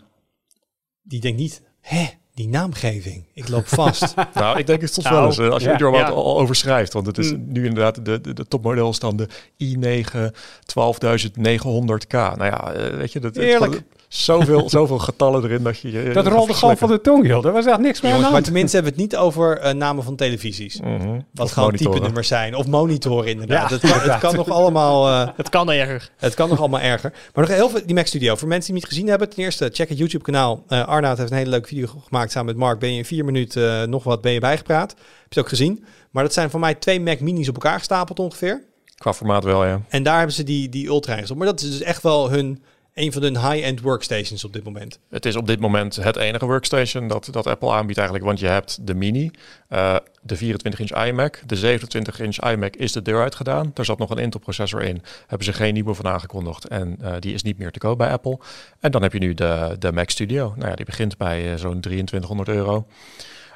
die 1.03 1.19
denkt 1.19 1.39
niet, 1.39 1.61
hè, 1.81 2.05
die 2.33 2.47
naamgeving, 2.47 3.25
ik 3.33 3.47
loop 3.49 3.67
vast. 3.67 4.13
Nou, 4.33 4.59
ik 4.59 4.67
denk 4.67 4.81
het 4.81 4.93
soms 4.93 5.05
Nou, 5.05 5.17
wel 5.17 5.25
eens. 5.25 5.37
eh, 5.37 5.49
Als 5.49 5.63
je 5.63 5.69
ja, 5.69 5.77
er 5.77 5.85
ja. 5.93 6.01
wat 6.05 6.11
al 6.15 6.39
overschrijft. 6.39 6.93
Want 6.93 7.05
het 7.05 7.17
is 7.17 7.31
Mm. 7.31 7.43
nu 7.51 7.65
inderdaad 7.65 8.05
de, 8.05 8.21
de, 8.21 8.33
de 8.33 8.47
topmodel 8.47 8.89
is 8.89 8.99
dan 8.99 9.15
de 9.17 9.27
i9 9.63 10.31
12900K. 10.65 12.11
Nou 12.13 12.43
ja, 12.45 12.73
eh, 12.73 12.97
weet 12.97 13.11
je, 13.11 13.19
dat, 13.19 13.35
het- 13.35 13.43
Heerlijk. 13.43 13.81
Zoveel, 14.23 14.69
zoveel 14.77 14.97
getallen 14.99 15.43
erin 15.43 15.63
dat 15.63 15.79
je... 15.79 15.91
je 15.91 16.09
Dat 16.13 16.27
rolde 16.27 16.53
gewoon 16.53 16.77
van 16.77 16.89
de 16.89 17.01
tong, 17.01 17.27
joh. 17.27 17.45
Er 17.45 17.51
was 17.51 17.65
echt 17.65 17.77
niks 17.79 18.01
meer 18.01 18.11
Jongens, 18.11 18.31
maar 18.31 18.41
tenminste 18.41 18.75
hebben 18.75 18.95
we 18.95 19.01
het 19.01 19.11
niet 19.11 19.19
over 19.21 19.57
eh, 19.59 19.73
namen 19.73 20.03
van 20.03 20.15
televisies. 20.15 20.79
Mhm. 20.81 21.19
Wat 21.31 21.45
Of 21.45 21.51
gewoon 21.51 21.65
monitoren. 21.69 21.91
type 21.93 22.05
nummers 22.05 22.27
zijn. 22.27 22.55
Of 22.55 22.67
monitoren 22.67 23.29
inderdaad. 23.31 23.69
Ja, 23.69 23.75
het, 23.75 23.79
kan, 23.81 23.89
het 23.89 24.01
inderdaad. 24.01 24.19
kan 24.19 24.35
nog 24.35 24.49
allemaal... 24.49 25.07
eh, 25.07 25.29
Het 25.35 25.49
kan 25.49 25.71
erger. 25.71 26.09
Het 26.17 26.33
kan 26.33 26.49
nog 26.49 26.59
allemaal 26.59 26.79
erger. 26.79 27.11
Maar 27.33 27.47
nog 27.47 27.55
heel 27.55 27.69
veel, 27.69 27.81
die 27.85 27.95
Mac 27.95 28.05
Studio. 28.05 28.35
Voor 28.35 28.47
mensen 28.47 28.73
die 28.73 28.81
het 28.81 28.83
niet 28.83 28.93
gezien 28.97 29.09
hebben, 29.09 29.29
ten 29.29 29.43
eerste, 29.43 29.69
check 29.73 29.89
het 29.89 29.97
YouTube 29.97 30.23
kanaal. 30.23 30.63
Eh 30.67 30.87
Arnaud 30.87 31.17
heeft 31.17 31.31
een 31.31 31.37
hele 31.37 31.49
leuke 31.49 31.67
video 31.67 31.87
gemaakt 32.07 32.31
samen 32.31 32.47
met 32.47 32.57
Mark. 32.63 32.79
Ben 32.79 32.91
je 32.91 32.97
in 32.97 33.05
vier 33.05 33.25
minuten 33.25 33.89
nog 33.89 34.03
wat 34.03 34.21
ben 34.21 34.31
je 34.31 34.39
bijgepraat. 34.39 34.89
Heb 34.91 34.99
je 34.99 35.25
het 35.29 35.39
ook 35.39 35.49
gezien. 35.49 35.85
Maar 36.11 36.23
dat 36.23 36.33
zijn 36.33 36.49
voor 36.49 36.59
mij 36.59 36.75
twee 36.75 37.01
Mac 37.01 37.19
Minis 37.19 37.47
op 37.49 37.53
elkaar 37.55 37.77
gestapeld 37.77 38.19
ongeveer. 38.19 38.63
Qua 38.97 39.13
formaat 39.13 39.43
wel, 39.43 39.65
ja. 39.65 39.81
En 39.89 40.03
daar 40.03 40.17
hebben 40.17 40.35
ze 40.35 40.43
die, 40.43 40.69
die 40.69 40.87
Ultra 40.87 41.19
op. 41.29 41.37
Maar 41.37 41.47
dat 41.47 41.61
is 41.61 41.69
dus 41.71 41.81
echt 41.81 42.03
wel 42.03 42.29
hun, 42.29 42.63
een 42.95 43.11
van 43.11 43.21
hun 43.21 43.37
high-end 43.37 43.81
workstations 43.81 44.43
op 44.43 44.53
dit 44.53 44.63
moment. 44.63 44.99
Het 45.09 45.25
is 45.25 45.35
op 45.35 45.47
dit 45.47 45.59
moment 45.59 45.95
het 45.95 46.15
enige 46.15 46.45
workstation 46.45 47.07
dat, 47.07 47.27
dat 47.31 47.47
Apple 47.47 47.71
aanbiedt 47.71 47.97
eigenlijk. 47.97 48.27
Want 48.27 48.39
je 48.39 48.47
hebt 48.47 48.87
de 48.87 48.93
Mini, 48.93 49.31
eh, 49.67 49.95
de 50.21 50.37
24-inch 50.37 51.05
iMac. 51.07 51.41
De 51.45 51.55
27-inch 51.55 52.51
iMac 52.51 52.75
is 52.75 52.91
de 52.91 53.01
deur 53.01 53.21
uitgedaan. 53.21 53.71
Daar 53.73 53.85
zat 53.85 53.97
nog 53.97 54.09
een 54.09 54.17
Intel 54.17 54.39
processor 54.39 54.81
in. 54.81 55.01
Hebben 55.27 55.45
ze 55.45 55.53
geen 55.53 55.73
nieuwe 55.73 55.93
van 55.93 56.07
aangekondigd. 56.07 56.67
En 56.67 56.97
eh, 57.01 57.13
die 57.19 57.33
is 57.33 57.43
niet 57.43 57.57
meer 57.57 57.71
te 57.71 57.79
koop 57.79 57.97
bij 57.97 58.11
Apple. 58.11 58.39
En 58.79 58.91
dan 58.91 59.01
heb 59.01 59.13
je 59.13 59.19
nu 59.19 59.33
de, 59.33 59.75
de 59.79 59.91
Mac 59.91 60.09
Studio. 60.09 60.53
Nou 60.55 60.69
ja, 60.69 60.75
die 60.75 60.85
begint 60.85 61.17
bij 61.17 61.51
eh, 61.51 61.59
zo'n 61.59 61.79
2300 61.79 62.49
euro. 62.49 62.87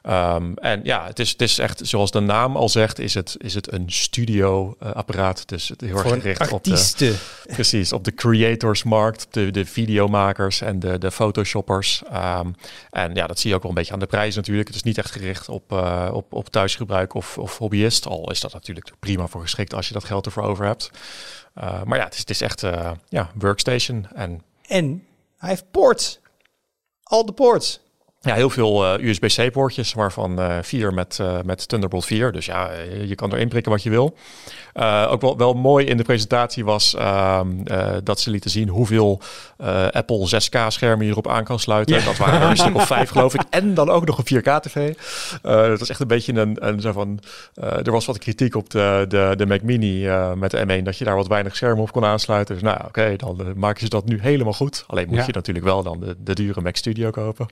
Ehm, 0.02 0.54
en 0.54 0.80
ja, 0.84 1.06
het 1.06 1.20
is, 1.20 1.32
het 1.32 1.42
is 1.42 1.60
echt, 1.60 1.82
zoals 1.84 2.12
de 2.12 2.20
naam 2.20 2.56
al 2.56 2.70
zegt, 2.70 3.00
is 3.00 3.14
het, 3.14 3.36
is 3.38 3.54
het 3.54 3.72
een 3.72 3.86
studio-apparaat. 3.88 5.48
dus 5.48 5.70
het 5.70 5.82
heel 5.82 5.98
erg 5.98 6.08
gericht 6.08 6.52
op 6.52 6.64
de. 6.64 7.18
Precies, 7.48 7.94
op 7.94 8.04
de 8.04 8.14
creatorsmarkt, 8.14 9.28
de, 9.30 9.52
de 9.52 9.66
videomakers 9.66 10.62
en 10.62 10.80
de, 10.80 10.98
de 10.98 11.12
photoshoppers. 11.12 12.02
Ehm, 12.12 12.52
en 12.90 13.14
ja, 13.14 13.28
dat 13.28 13.40
zie 13.40 13.50
je 13.50 13.56
ook 13.56 13.62
wel 13.62 13.72
een 13.72 13.78
beetje 13.78 13.94
aan 13.94 14.00
de 14.00 14.06
prijs 14.06 14.36
natuurlijk. 14.36 14.68
Het 14.68 14.76
is 14.76 14.84
niet 14.84 14.98
echt 14.98 15.12
gericht 15.12 15.50
op, 15.50 15.72
eh, 15.72 16.10
op, 16.14 16.34
op 16.34 16.50
thuisgebruik 16.50 17.14
of, 17.14 17.38
of 17.38 17.58
hobbyist. 17.58 18.06
Al 18.06 18.32
is 18.32 18.40
dat 18.40 18.54
natuurlijk 18.54 18.92
prima 19.00 19.28
voor 19.28 19.42
geschikt 19.42 19.74
als 19.74 19.88
je 19.88 19.94
dat 19.94 20.04
geld 20.04 20.26
ervoor 20.26 20.44
over 20.44 20.66
hebt. 20.66 20.92
Eh, 21.54 21.84
maar 21.84 21.98
ja, 21.98 22.04
het 22.04 22.14
is, 22.14 22.20
het 22.20 22.30
is 22.30 22.42
echt 22.42 22.64
eh, 22.64 22.92
ja, 23.10 23.32
workstation. 23.34 24.08
En 24.16 24.44
En 24.68 25.06
hij 25.38 25.50
heeft 25.50 25.72
ports. 25.72 26.20
Al 27.04 27.26
de 27.26 27.32
ports. 27.32 27.80
Ja, 28.22 28.34
heel 28.36 28.50
veel 28.50 28.86
eh, 28.86 29.06
USB-C 29.08 29.52
poortjes, 29.52 29.94
waarvan 29.94 30.40
eh, 30.40 30.58
vier 30.62 30.94
met, 30.94 31.18
eh, 31.22 31.38
met 31.46 31.68
Thunderbolt 31.68 32.06
4. 32.06 32.32
Dus 32.32 32.46
ja, 32.46 32.70
je 33.06 33.16
kan 33.16 33.34
erin 33.34 33.48
prikken 33.50 33.72
wat 33.72 33.84
je 33.84 33.90
wil. 33.90 34.16
Ook 35.10 35.22
wel, 35.22 35.38
wel 35.38 35.54
mooi 35.54 35.86
in 35.86 35.98
de 35.98 36.04
presentatie 36.04 36.66
was 36.66 36.96
ehm, 36.96 37.48
eh, 37.66 37.96
dat 38.04 38.20
ze 38.20 38.30
lieten 38.30 38.50
zien 38.50 38.68
hoeveel 38.70 39.22
Apple 39.92 40.28
6K 40.28 40.68
schermen 40.68 41.06
je 41.06 41.12
erop 41.12 41.28
aan 41.28 41.44
kan 41.44 41.60
sluiten. 41.60 42.06
Dat 42.06 42.18
waren 42.18 42.42
er 42.42 42.50
een 42.50 42.58
stuk 42.58 42.76
of 42.76 42.88
vijf 42.98 43.10
geloof 43.10 43.34
ik. 43.34 43.42
En 43.50 43.74
dan 43.74 43.90
ook 43.90 44.06
nog 44.06 44.18
een 44.18 44.42
4K 44.42 44.60
tv. 44.62 44.94
Eh 45.42 45.68
dat 45.68 45.80
was 45.80 45.90
echt 45.90 46.00
een 46.00 46.08
beetje 46.08 46.34
een, 46.34 46.68
een 46.68 46.82
zo 46.82 46.92
van... 46.92 47.20
er 47.54 47.92
was 47.92 48.06
wat 48.06 48.18
kritiek 48.18 48.56
op 48.56 48.70
de, 48.70 49.06
de, 49.08 49.34
de 49.38 49.46
Mac 49.46 49.62
Mini 49.62 50.08
met 50.36 50.52
de 50.52 50.66
M1 50.80 50.84
dat 50.84 50.98
je 50.98 51.06
daar 51.06 51.16
wat 51.16 51.28
weinig 51.28 51.56
schermen 51.56 51.84
op 51.84 51.92
kon 51.92 52.06
aansluiten. 52.06 52.54
Dus 52.56 52.64
nou 52.64 52.80
oké, 52.88 53.16
dan 53.16 53.54
maken 53.56 53.82
ze 53.82 53.90
dat 53.90 54.06
nu 54.06 54.20
helemaal 54.22 54.54
goed. 54.54 54.84
Alleen 54.88 55.08
moet 55.08 55.18
Ja. 55.18 55.24
je 55.26 55.34
natuurlijk 55.34 55.66
wel 55.66 55.84
dan 55.84 56.00
de, 56.00 56.16
de 56.24 56.34
dure 56.36 56.62
Mac 56.62 56.76
Studio 56.76 57.10
kopen. 57.10 57.48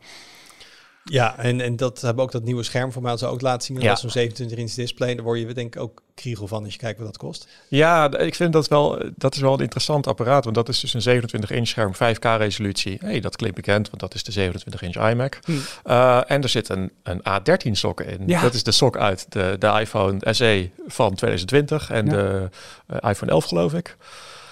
Ja, 1.09 1.37
en, 1.37 1.61
en 1.61 1.75
dat 1.75 2.01
hebben 2.01 2.23
ook 2.23 2.31
dat 2.31 2.43
nieuwe 2.43 2.63
scherm 2.63 2.91
voor 2.91 3.01
mij 3.01 3.17
zo 3.17 3.27
ook 3.29 3.41
laten 3.41 3.61
zien. 3.61 3.75
Dat 3.75 3.85
Ja. 3.85 3.91
is 3.91 3.99
zo'n 3.99 4.09
27 4.09 4.57
inch 4.57 4.71
display. 4.71 5.15
Daar 5.15 5.23
word 5.23 5.39
je 5.39 5.53
denk 5.53 5.75
ik 5.75 5.81
ook 5.81 6.01
kriegel 6.15 6.47
van 6.47 6.63
als 6.63 6.73
je 6.73 6.79
kijkt 6.79 6.97
wat 6.97 7.07
dat 7.07 7.17
kost. 7.17 7.47
Ja, 7.67 8.17
ik 8.17 8.35
vind 8.35 8.53
dat 8.53 8.67
wel, 8.67 9.01
dat 9.15 9.35
is 9.35 9.41
wel 9.41 9.53
een 9.53 9.59
interessant 9.59 10.07
apparaat. 10.07 10.43
Want 10.43 10.55
dat 10.55 10.69
is 10.69 10.79
dus 10.79 10.93
een 10.93 11.01
27 11.01 11.51
inch 11.51 11.67
scherm, 11.67 11.93
5K 11.93 12.23
resolutie. 12.37 12.97
hey, 13.01 13.19
dat 13.19 13.35
klinkt 13.35 13.55
bekend, 13.55 13.87
want 13.87 13.99
dat 13.99 14.13
is 14.13 14.23
de 14.23 14.31
27 14.31 14.81
inch 14.81 14.95
iMac. 15.11 15.39
Hm. 15.45 15.51
Eh, 15.83 16.21
en 16.31 16.41
er 16.43 16.49
zit 16.49 16.69
een, 16.69 16.91
een 17.03 17.19
A13 17.19 17.71
sok 17.71 18.01
in. 18.01 18.23
Ja. 18.27 18.41
Dat 18.41 18.53
is 18.53 18.63
de 18.63 18.71
sok 18.71 18.97
uit 18.97 19.25
de, 19.29 19.55
de 19.59 19.67
iPhone 19.79 20.33
SE 20.33 20.69
van 20.87 21.15
2020 21.15 21.89
en 21.89 22.05
Ja. 22.05 22.11
de 22.11 22.49
eh, 22.87 23.09
iPhone 23.09 23.31
11 23.31 23.45
geloof 23.45 23.73
ik. 23.73 23.97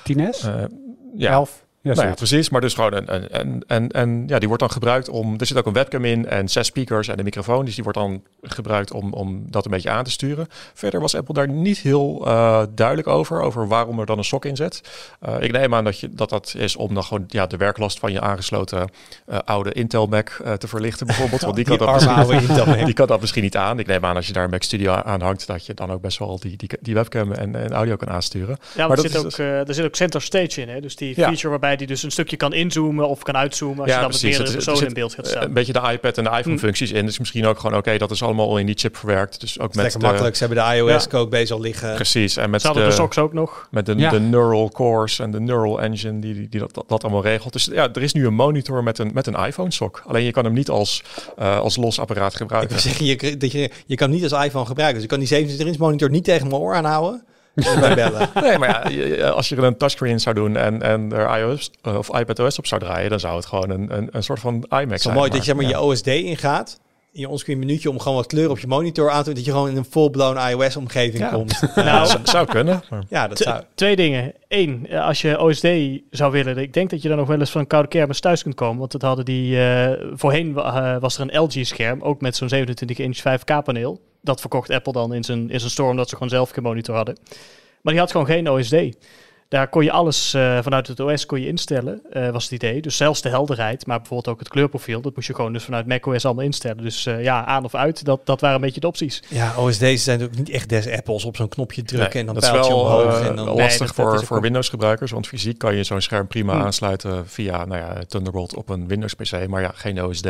10S? 0.03 0.45
Eh, 0.45 0.63
ja, 1.17 1.31
11? 1.31 1.63
Ja, 1.85 1.93
Nou 1.93 2.07
ja, 2.07 2.13
precies. 2.13 2.49
Maar 2.49 2.61
dus 2.61 2.73
gewoon 2.73 2.93
een, 2.93 3.15
een, 3.15 3.39
een, 3.39 3.63
en, 3.67 3.91
en 3.91 4.23
ja, 4.27 4.37
die 4.39 4.47
wordt 4.47 4.63
dan 4.63 4.71
gebruikt 4.71 5.09
om. 5.09 5.35
Er 5.37 5.45
zit 5.45 5.57
ook 5.57 5.65
een 5.65 5.73
webcam 5.73 6.05
in 6.05 6.27
en 6.27 6.49
zes 6.49 6.67
speakers 6.67 7.07
en 7.07 7.17
een 7.17 7.23
microfoon. 7.23 7.65
Dus 7.65 7.75
die 7.75 7.83
wordt 7.83 7.99
dan 7.99 8.23
gebruikt 8.41 8.91
om, 8.91 9.13
om 9.13 9.45
dat 9.49 9.65
een 9.65 9.71
beetje 9.71 9.89
aan 9.89 10.03
te 10.03 10.11
sturen. 10.11 10.47
Verder 10.73 10.99
was 10.99 11.15
Apple 11.15 11.33
daar 11.33 11.49
niet 11.49 11.77
heel 11.77 12.23
eh, 12.27 12.63
duidelijk 12.75 13.07
over, 13.07 13.41
over 13.41 13.67
waarom 13.67 13.99
er 13.99 14.05
dan 14.05 14.17
een 14.17 14.23
sok 14.23 14.45
in 14.45 14.55
zit. 14.55 14.81
Eh, 15.19 15.35
ik 15.39 15.51
neem 15.51 15.75
aan 15.75 15.83
dat, 15.83 15.99
je, 15.99 16.09
dat 16.09 16.29
dat 16.29 16.53
is 16.57 16.75
om 16.75 16.93
dan 16.93 17.03
gewoon 17.03 17.23
ja, 17.27 17.47
de 17.47 17.57
werklast 17.57 17.99
van 17.99 18.11
je 18.11 18.21
aangesloten 18.21 18.89
eh, 19.25 19.37
oude 19.45 19.71
Intel 19.71 20.07
Mac 20.07 20.29
eh, 20.29 20.53
te 20.53 20.67
verlichten, 20.67 21.07
bijvoorbeeld. 21.07 21.41
Want 21.41 21.55
die 21.55 21.65
kan, 21.65 21.77
dat 21.85 21.87
arme 21.87 21.95
misschien, 21.95 22.17
oude 22.17 22.47
Intel 22.47 22.65
Mac. 22.65 22.85
die 22.91 22.93
kan 22.93 23.07
dat 23.07 23.21
misschien 23.21 23.43
niet 23.43 23.57
aan. 23.57 23.79
Ik 23.79 23.87
neem 23.87 24.05
aan 24.05 24.15
als 24.15 24.27
je 24.27 24.33
daar 24.33 24.43
een 24.43 24.49
Mac 24.49 24.63
Studio 24.63 24.91
aan 24.93 25.21
hangt, 25.21 25.47
dat 25.47 25.65
je 25.65 25.73
dan 25.73 25.91
ook 25.91 26.01
best 26.01 26.19
wel 26.19 26.39
die, 26.39 26.57
die, 26.57 26.69
die 26.81 26.93
webcam 26.93 27.31
en, 27.31 27.55
en 27.55 27.71
audio 27.71 27.95
kan 27.95 28.09
aansturen. 28.09 28.57
Ja, 28.75 28.87
Maar 28.87 28.87
maar 28.87 28.97
er 28.97 29.03
dat 29.03 29.11
zit, 29.11 29.25
is 29.25 29.39
ook, 29.39 29.45
eh, 29.45 29.67
er 29.67 29.73
zit 29.73 29.85
ook 29.85 29.95
center 29.95 30.21
stage 30.21 30.61
in. 30.61 30.69
Hè? 30.69 30.81
Dus 30.81 30.95
die 30.95 31.13
Ja. 31.15 31.27
feature 31.27 31.53
waarbij 31.75 31.87
die 31.87 31.95
dus 31.95 32.03
een 32.03 32.11
stukje 32.11 32.37
kan 32.37 32.53
inzoomen 32.53 33.07
of 33.07 33.23
kan 33.23 33.37
uitzoomen. 33.37 33.79
Als 33.79 33.87
Ja, 33.87 33.93
je 33.95 33.99
dan 34.01 34.09
precies. 34.09 34.21
met 34.29 34.31
meerdere 34.37 34.57
er 34.57 34.63
personen 34.65 34.79
zit, 34.79 34.87
in 34.87 34.93
beeld 34.93 35.13
gaat 35.13 35.25
eh, 35.25 35.31
staan. 35.31 35.43
Een 35.43 35.53
beetje 35.53 35.73
de 35.73 35.81
iPad 35.91 36.17
en 36.17 36.23
de 36.23 36.29
iPhone 36.29 36.55
Hm. 36.55 36.61
functies 36.61 36.91
in. 36.91 37.05
Dus 37.05 37.19
misschien 37.19 37.45
ook 37.45 37.59
gewoon, 37.59 37.77
oké, 37.77 37.97
dat 37.97 38.11
is 38.11 38.23
allemaal 38.23 38.49
al 38.49 38.57
in 38.57 38.65
die 38.65 38.75
chip 38.77 38.97
verwerkt. 38.97 39.39
Dus 39.39 39.59
ook 39.59 39.75
met 39.75 39.91
de, 39.91 39.99
makkelijk. 39.99 40.35
Ze 40.35 40.45
hebben 40.45 40.63
de 40.69 40.75
iOS 40.75 41.03
Ja. 41.03 41.09
code 41.09 41.29
bezig 41.29 41.55
al 41.55 41.61
liggen. 41.61 41.95
Precies. 41.95 42.37
En 42.37 42.49
met 42.49 42.61
de 42.61 42.73
de, 42.73 42.91
socks 42.91 43.17
ook 43.17 43.33
nog. 43.33 43.67
met 43.71 43.85
de, 43.85 43.95
Ja. 43.97 44.09
de 44.09 44.19
neural 44.19 44.69
cores 44.71 45.19
en 45.19 45.31
de 45.31 45.39
neural 45.39 45.81
engine 45.81 46.19
die, 46.19 46.33
die, 46.33 46.49
die 46.49 46.59
dat, 46.59 46.73
dat, 46.73 46.85
dat 46.87 47.03
allemaal 47.03 47.21
regelt. 47.21 47.53
Dus 47.53 47.65
ja, 47.65 47.89
er 47.93 48.01
is 48.03 48.13
nu 48.13 48.25
een 48.27 48.33
monitor 48.35 48.83
met 48.83 48.97
een, 48.99 49.11
met 49.13 49.27
een 49.27 49.35
iPhone 49.35 49.71
sok. 49.71 50.03
Alleen 50.07 50.23
je 50.23 50.31
kan 50.31 50.43
hem 50.43 50.53
niet 50.53 50.69
als, 50.69 51.03
eh, 51.37 51.59
als 51.59 51.75
los 51.75 51.99
apparaat 51.99 52.31
Ik 52.31 52.37
gebruiken. 52.37 52.71
wil 52.71 52.79
zeggen, 52.79 53.05
je, 53.05 53.37
dat 53.37 53.51
je, 53.51 53.69
je 53.85 53.95
kan 53.95 54.09
hem 54.11 54.19
niet 54.21 54.31
als 54.33 54.45
iPhone 54.45 54.65
gebruiken. 54.65 54.93
Dus 54.95 55.03
je 55.03 55.09
kan 55.09 55.19
die 55.19 55.27
27 55.27 55.67
inch 55.73 55.77
monitor 55.85 56.09
niet 56.09 56.23
tegen 56.23 56.47
mijn 56.47 56.61
oor 56.61 56.73
aanhouden. 56.75 57.23
Bellen. 57.95 58.29
Nee, 58.41 58.57
maar 58.57 58.91
ja, 58.91 59.27
als 59.29 59.49
je 59.49 59.55
er 59.55 59.63
een 59.63 59.77
touchscreen 59.77 60.11
in 60.11 60.19
zou 60.19 60.35
doen 60.35 60.55
en, 60.57 60.81
en 60.81 61.11
er 61.13 61.39
iOS 61.39 61.71
eh, 61.81 61.97
of 61.97 62.17
iPadOS 62.19 62.57
op 62.57 62.65
zou 62.67 62.81
draaien, 62.81 63.09
dan 63.09 63.19
zou 63.19 63.35
het 63.35 63.45
gewoon 63.45 63.69
een, 63.69 63.97
een, 63.97 64.07
een 64.11 64.23
soort 64.23 64.39
van 64.39 64.53
iMac 64.53 64.81
Het 64.81 64.91
is 64.91 65.01
zijn. 65.01 65.13
wel 65.13 65.23
mooi 65.23 65.35
dat 65.37 65.45
je 65.45 65.53
maar, 65.53 65.63
ja. 65.63 65.69
je 65.69 65.79
OSD 65.79 66.07
ingaat. 66.07 66.79
In 67.13 67.21
je 67.21 67.29
onscreen 67.29 67.59
minuutje 67.59 67.89
om 67.89 67.99
gewoon 67.99 68.17
wat 68.17 68.27
kleur 68.27 68.49
op 68.49 68.59
je 68.59 68.67
monitor 68.67 69.09
aan 69.09 69.19
te 69.19 69.25
doen. 69.25 69.33
Dat 69.33 69.45
je 69.45 69.51
gewoon 69.51 69.69
in 69.69 69.77
een 69.77 69.85
full-blown 69.89 70.49
iOS-omgeving 70.49 71.17
Ja. 71.23 71.29
komt. 71.29 71.61
Nou, 71.75 72.05
zou, 72.07 72.19
zou 72.23 72.45
kunnen. 72.47 72.83
Maar. 72.89 73.03
Ja, 73.09 73.27
dat 73.27 73.37
zou... 73.37 73.61
Twee 73.75 73.95
dingen. 73.95 74.33
Eén, 74.47 74.87
eh, 74.89 75.05
als 75.05 75.21
je 75.21 75.39
OSD 75.39 75.67
zou 76.09 76.31
willen, 76.31 76.57
ik 76.57 76.73
denk 76.73 76.89
dat 76.89 77.01
je 77.01 77.07
dan 77.07 77.17
nog 77.17 77.27
wel 77.27 77.39
eens 77.39 77.51
van 77.51 77.61
een 77.61 77.67
koude 77.67 77.87
kermis 77.89 78.19
thuis 78.19 78.43
kunt 78.43 78.55
komen. 78.55 78.79
Want 78.79 78.91
dat 78.91 79.01
hadden 79.01 79.25
die, 79.25 79.59
eh, 79.59 79.91
voorheen 80.13 80.53
wa- 80.53 80.99
was 80.99 81.17
er 81.17 81.21
een 81.29 81.41
LG-scherm, 81.41 82.01
ook 82.01 82.21
met 82.21 82.35
zo'n 82.35 82.49
27 82.49 82.97
inch 82.99 83.17
5K-paneel. 83.17 84.01
Dat 84.25 84.39
verkocht 84.39 84.69
Apple 84.69 84.93
dan 84.93 85.13
in 85.13 85.23
zijn, 85.23 85.49
in 85.49 85.59
zijn 85.59 85.71
store, 85.71 85.89
omdat 85.89 86.09
ze 86.09 86.15
gewoon 86.15 86.29
zelf 86.29 86.49
geen 86.49 86.63
monitor 86.63 86.95
hadden. 86.95 87.17
Maar 87.81 87.93
die 87.93 88.01
had 88.01 88.11
gewoon 88.11 88.25
geen 88.25 88.49
OSD. 88.49 88.75
Daar 89.47 89.67
kon 89.67 89.83
je 89.83 89.91
alles 89.91 90.33
eh, 90.33 90.57
vanuit 90.61 90.87
het 90.87 90.99
OS 90.99 91.25
kon 91.25 91.41
je 91.41 91.47
instellen, 91.47 92.01
eh, 92.11 92.29
was 92.29 92.43
het 92.43 92.51
idee. 92.51 92.81
Dus 92.81 92.97
zelfs 92.97 93.21
de 93.21 93.29
helderheid, 93.29 93.85
maar 93.85 93.97
bijvoorbeeld 93.97 94.27
ook 94.33 94.39
het 94.39 94.49
kleurprofiel. 94.49 95.01
Dat 95.01 95.15
moest 95.15 95.27
je 95.27 95.35
gewoon 95.35 95.53
dus 95.53 95.63
vanuit 95.63 95.85
macOS 95.87 96.25
allemaal 96.25 96.43
instellen. 96.43 96.83
Dus 96.83 97.05
eh, 97.05 97.23
ja, 97.23 97.45
aan 97.45 97.63
of 97.63 97.75
uit, 97.75 98.05
dat, 98.05 98.25
dat 98.25 98.41
waren 98.41 98.55
een 98.55 98.61
beetje 98.61 98.79
de 98.79 98.87
opties. 98.87 99.23
Ja, 99.29 99.53
OSD's 99.57 100.03
zijn 100.03 100.23
ook 100.23 100.35
niet 100.35 100.49
echt 100.49 100.69
des 100.69 100.89
Apples. 100.89 101.25
Op 101.25 101.35
zo'n 101.35 101.47
knopje 101.47 101.83
drukken 101.83 102.09
Nee, 102.11 102.19
en 102.19 102.25
dan 102.25 102.33
dat 102.35 102.43
is 102.43 102.49
pijltje 102.49 102.73
wel 102.73 102.81
omhoog. 102.81 103.21
en 103.27 103.35
dan... 103.35 103.45
Lastig 103.55 103.93
dat- 103.93 103.95
dat 104.05 104.15
voor, 104.15 104.25
voor 104.25 104.41
Windows-gebruikers, 104.41 105.11
want 105.11 105.27
fysiek 105.27 105.57
kan 105.57 105.75
je 105.75 105.83
zo'n 105.83 106.01
scherm 106.01 106.27
prima 106.27 106.53
Hmm. 106.53 106.61
aansluiten 106.63 107.27
via 107.27 107.65
nou 107.65 107.81
ja, 107.81 107.93
Thunderbolt 108.07 108.55
op 108.55 108.69
een 108.69 108.87
Windows-PC, 108.87 109.47
maar 109.47 109.61
ja, 109.61 109.71
geen 109.75 110.03
OSD. 110.03 110.27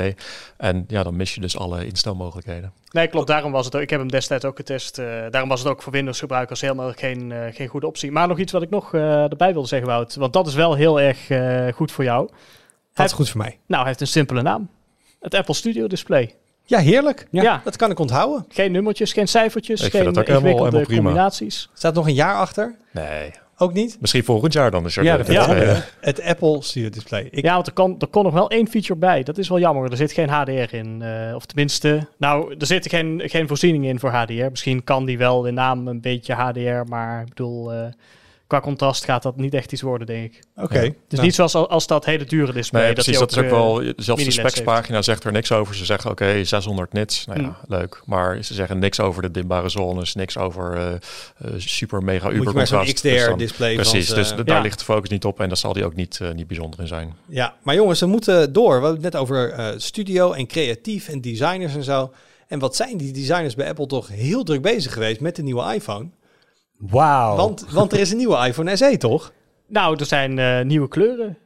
En 0.58 0.86
ja, 0.88 1.04
dan 1.04 1.16
mis 1.16 1.34
je 1.36 1.42
dus 1.42 1.58
alle 1.58 1.86
instelmogelijkheden. 1.86 2.72
Nee, 2.92 3.08
klopt. 3.08 3.28
Daarom 3.28 3.52
was 3.52 3.66
het 3.66 3.76
ook. 3.76 3.82
Ik 3.82 3.90
heb 3.90 4.00
hem 4.00 4.12
destijds 4.12 4.46
ook 4.46 4.56
getest. 4.56 4.96
daarom 5.30 5.50
was 5.50 5.60
het 5.60 5.70
ook 5.70 5.82
voor 5.82 5.92
Windows 5.92 6.20
gebruikers 6.20 6.62
helemaal 6.62 6.92
geen, 6.96 7.34
geen 7.54 7.68
goede 7.68 7.88
optie. 7.88 8.12
Maar 8.12 8.28
nog 8.28 8.40
iets 8.40 8.52
wat 8.52 8.62
ik 8.62 8.70
nog 8.70 8.92
erbij 9.06 9.54
wilde 9.54 9.68
zeggen, 9.68 9.88
Wout. 9.88 10.16
Want 10.16 10.34
dat 10.34 10.48
is 10.48 10.54
wel 10.54 10.74
heel 10.74 11.02
erg 11.02 11.30
eh, 11.30 11.68
goed 11.74 11.92
voor 11.92 12.04
jou. 12.04 12.30
Dat 12.94 13.06
is 13.06 13.12
goed 13.12 13.30
voor 13.30 13.42
mij. 13.42 13.58
Nou, 13.66 13.80
hij 13.80 13.88
heeft 13.88 14.02
een 14.02 14.08
simpele 14.08 14.42
naam. 14.42 14.70
Het 15.20 15.34
Apple 15.34 15.54
Studio 15.54 15.88
Display. 15.88 16.34
Ja, 16.66 16.80
heerlijk. 16.80 17.28
Ja. 17.32 17.42
Ja. 17.42 17.62
Dat 17.64 17.76
kan 17.76 17.92
ik 17.92 18.00
onthouden. 18.00 18.46
Geen 18.50 18.72
nummertjes, 18.72 19.14
geen 19.14 19.28
cijfertjes, 19.28 19.82
Ik 19.82 19.92
geen 19.92 20.04
dat 20.04 20.18
ook 20.18 20.28
helemaal- 20.28 20.36
ingewikkelde 20.38 20.70
helemaal 20.78 20.88
prima. 20.96 21.04
combinaties. 21.10 21.70
Staat 21.74 21.94
nog 21.94 22.08
een 22.08 22.14
jaar 22.14 22.36
achter? 22.36 22.76
Nee, 22.92 23.32
Ook 23.58 23.74
niet? 23.74 23.98
misschien 24.00 24.24
volgend 24.24 24.54
jaar 24.54 24.72
dan 24.72 24.86
is 24.86 24.96
Ja, 24.96 25.18
de- 25.18 25.32
ja. 25.32 25.44
tweede. 25.44 25.84
Het 26.00 26.22
Apple 26.24 26.62
Studio 26.62 26.90
Display. 26.90 27.28
Ik, 27.32 27.44
Ja, 27.44 27.54
want 27.54 27.68
er 27.68 27.74
kon, 27.74 27.96
er 28.00 28.08
kon 28.08 28.24
nog 28.24 28.34
wel 28.34 28.50
één 28.50 28.68
feature 28.68 29.00
bij. 29.00 29.24
Dat 29.24 29.38
is 29.38 29.50
wel 29.50 29.60
jammer. 29.60 29.92
Er 29.92 29.98
zit 29.98 30.12
geen 30.12 30.30
HDR 30.30 30.76
in. 30.76 31.02
eh, 31.02 31.36
of 31.36 31.46
tenminste, 31.46 32.08
nou, 32.18 32.56
er 32.60 32.66
zitten 32.66 32.92
geen, 32.92 33.22
geen 33.26 33.48
voorzieningen 33.48 33.90
in 33.90 34.00
voor 34.00 34.10
HDR. 34.12 34.50
Misschien 34.50 34.84
kan 34.84 35.06
die 35.06 35.18
wel 35.18 35.46
in 35.46 35.54
naam 35.54 35.88
een 35.88 36.02
beetje 36.02 36.34
HDR. 36.34 36.90
Maar 36.90 37.22
ik 37.22 37.30
bedoel, 37.30 37.74
eh, 37.74 37.80
qua 38.48 38.60
contrast 38.60 39.04
gaat 39.06 39.24
dat 39.24 39.38
niet 39.38 39.54
echt 39.54 39.72
iets 39.72 39.82
worden, 39.82 40.08
denk 40.08 40.26
ik. 40.34 40.44
Oké. 40.56 40.80
Ja. 40.80 40.82
Dus 40.82 40.94
Nou, 41.10 41.22
niet 41.24 41.36
zoals 41.36 41.56
al- 41.56 41.70
als 41.70 41.88
dat 41.88 42.06
hele 42.06 42.24
dure 42.26 42.54
display. 42.54 42.84
Nee, 42.84 42.94
precies. 42.94 43.18
Dat 43.20 43.32
is 43.32 43.38
ook 43.38 43.44
eh, 43.44 43.50
wel. 43.50 43.84
Zelfs 43.98 44.24
de 44.24 44.32
specspagina 44.32 45.02
zegt 45.02 45.24
er 45.24 45.32
niks 45.32 45.52
over. 45.52 45.76
Ze 45.76 45.86
zeggen 45.86 46.12
oké, 46.12 46.44
600 46.44 46.94
nits. 46.94 47.26
Nou 47.26 47.40
ja, 47.42 47.46
Hmm. 47.46 47.56
leuk. 47.68 48.02
Maar 48.06 48.44
ze 48.44 48.54
zeggen 48.54 48.80
niks 48.80 49.00
over 49.00 49.22
de 49.22 49.32
dimbare 49.32 49.70
zones, 49.70 50.16
niks 50.16 50.38
over 50.38 50.74
eh, 50.74 50.94
eh, 50.94 51.00
super 51.58 52.04
mega 52.04 52.30
uber 52.32 52.54
contrast. 52.54 53.02
Dus 53.02 53.02
dan- 53.02 53.14
XDR-display 53.26 53.76
Precies, 53.76 54.08
van 54.08 54.16
dus 54.16 54.28
ze- 54.28 54.36
de- 54.36 54.44
daar 54.44 54.56
Ja. 54.58 54.62
ligt 54.62 54.80
de 54.80 54.86
focus 54.86 55.10
niet 55.10 55.26
op 55.26 55.40
en 55.40 55.48
daar 55.48 55.58
zal 55.58 55.74
die 55.74 55.86
ook 55.86 55.96
niet, 55.96 56.20
eh, 56.22 56.32
niet 56.32 56.48
bijzonder 56.48 56.80
in 56.80 56.88
zijn. 56.88 57.14
Ja, 57.28 57.54
maar 57.64 57.76
jongens, 57.76 58.00
we 58.00 58.06
moeten 58.06 58.54
door. 58.54 58.76
We 58.76 58.86
hadden 58.86 59.04
het 59.04 59.14
net 59.14 59.22
over 59.22 59.52
eh, 59.52 59.68
studio 59.78 60.32
en 60.32 60.48
creatief 60.48 61.08
en 61.10 61.22
designers 61.22 61.76
en 61.76 61.84
zo. 61.84 62.12
En 62.48 62.60
wat 62.60 62.76
zijn 62.76 62.98
die 62.98 63.12
designers 63.14 63.56
bij 63.56 63.68
Apple 63.70 63.86
toch 63.88 64.08
heel 64.08 64.44
druk 64.44 64.62
bezig 64.62 64.94
geweest 64.94 65.20
met 65.20 65.36
de 65.36 65.44
nieuwe 65.44 65.74
iPhone? 65.74 66.10
Wauw. 66.78 67.36
Want, 67.36 67.66
want 67.72 67.94
er 67.94 68.00
is 68.00 68.12
een 68.12 68.18
nieuwe 68.18 68.48
iPhone 68.48 68.76
SE, 68.76 68.98
toch? 68.98 69.32
Nou, 69.68 69.96
er 70.00 70.06
zijn 70.06 70.40
eh, 70.40 70.62
nieuwe 70.62 70.88
kleuren. 70.88 71.38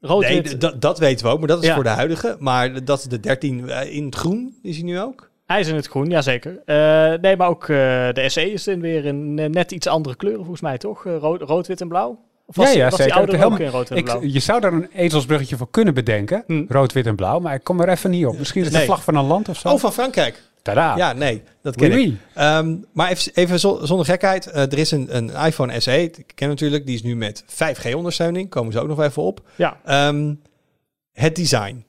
Rood, 0.00 0.22
nee, 0.22 0.56
dat- 0.56 0.80
dat 0.80 0.98
weten 0.98 1.26
we 1.26 1.32
ook, 1.32 1.38
maar 1.38 1.48
dat 1.48 1.60
is 1.62 1.68
Ja. 1.68 1.74
voor 1.74 1.82
de 1.82 1.88
huidige. 1.88 2.36
Maar 2.38 2.84
dat 2.84 2.98
is 2.98 3.04
de 3.04 3.20
13 3.20 3.68
eh, 3.70 3.94
in 3.94 4.04
het 4.04 4.14
groen, 4.14 4.54
is 4.62 4.76
hij 4.76 4.84
nu 4.84 5.00
ook? 5.00 5.30
Hij 5.46 5.60
is 5.60 5.68
in 5.68 5.74
het 5.74 5.86
groen, 5.86 6.06
jazeker. 6.10 6.62
Eh 6.64 7.12
nee, 7.20 7.36
maar 7.36 7.48
ook 7.48 7.62
eh, 7.62 7.68
de 8.12 8.24
SE 8.26 8.52
is 8.52 8.66
in 8.66 8.80
weer 8.80 9.04
in 9.04 9.38
eh, 9.38 9.48
net 9.48 9.72
iets 9.72 9.86
andere 9.86 10.16
kleuren, 10.16 10.40
volgens 10.40 10.60
mij, 10.60 10.78
toch? 10.78 11.06
Eh, 11.06 11.16
rood, 11.16 11.42
rood, 11.42 11.66
wit 11.66 11.80
en 11.80 11.88
blauw? 11.88 12.18
Of 12.46 12.56
was, 12.56 12.72
Ja, 12.72 12.78
ja, 12.78 12.88
was 12.90 12.98
die 13.00 13.14
oude 13.14 13.32
Helemaal- 13.36 13.52
ook 13.52 13.58
in 13.58 13.68
rood 13.70 13.90
en 13.90 13.96
Ik, 13.96 14.04
blauw? 14.04 14.22
je 14.22 14.38
zou 14.40 14.60
daar 14.60 14.72
een 14.72 14.88
ezelsbruggetje 14.92 15.56
voor 15.56 15.70
kunnen 15.70 15.94
bedenken. 15.94 16.44
Hm. 16.46 16.64
Rood, 16.68 16.92
wit 16.92 17.06
en 17.06 17.16
blauw. 17.16 17.38
Maar 17.38 17.54
ik 17.54 17.64
kom 17.64 17.80
er 17.80 17.88
even 17.88 18.10
niet 18.10 18.26
op. 18.26 18.38
Misschien 18.38 18.60
is 18.60 18.66
het 18.66 18.76
Nee. 18.76 18.86
de 18.86 18.92
vlag 18.92 19.04
van 19.04 19.14
een 19.16 19.24
land 19.26 19.48
of 19.48 19.58
zo. 19.58 19.68
Oh, 19.68 19.78
van 19.78 19.92
Frankrijk. 19.92 20.42
Tada. 20.74 20.96
Ja, 20.96 21.12
nee, 21.12 21.42
dat 21.62 21.76
ken 21.76 21.90
Oui, 21.92 22.00
ik. 22.02 22.06
oui. 22.08 22.18
Ehm, 22.34 22.76
maar 22.92 23.10
even, 23.10 23.32
even 23.34 23.60
zo- 23.60 23.78
zonder 23.82 24.06
gekheid. 24.06 24.46
eh, 24.46 24.62
er 24.62 24.78
is 24.78 24.90
een, 24.90 25.16
een 25.16 25.28
iPhone 25.46 25.80
SE, 25.80 26.02
ik 26.02 26.32
ken 26.34 26.48
natuurlijk, 26.48 26.86
die 26.86 26.94
is 26.94 27.02
nu 27.02 27.16
met 27.16 27.44
5G-ondersteuning. 27.46 28.48
Komen 28.50 28.72
ze 28.72 28.80
ook 28.80 28.88
nog 28.88 29.02
even 29.02 29.22
op. 29.22 29.40
Ja, 29.56 29.80
Ehm, 29.84 30.34
het 31.12 31.36
design. 31.36 31.84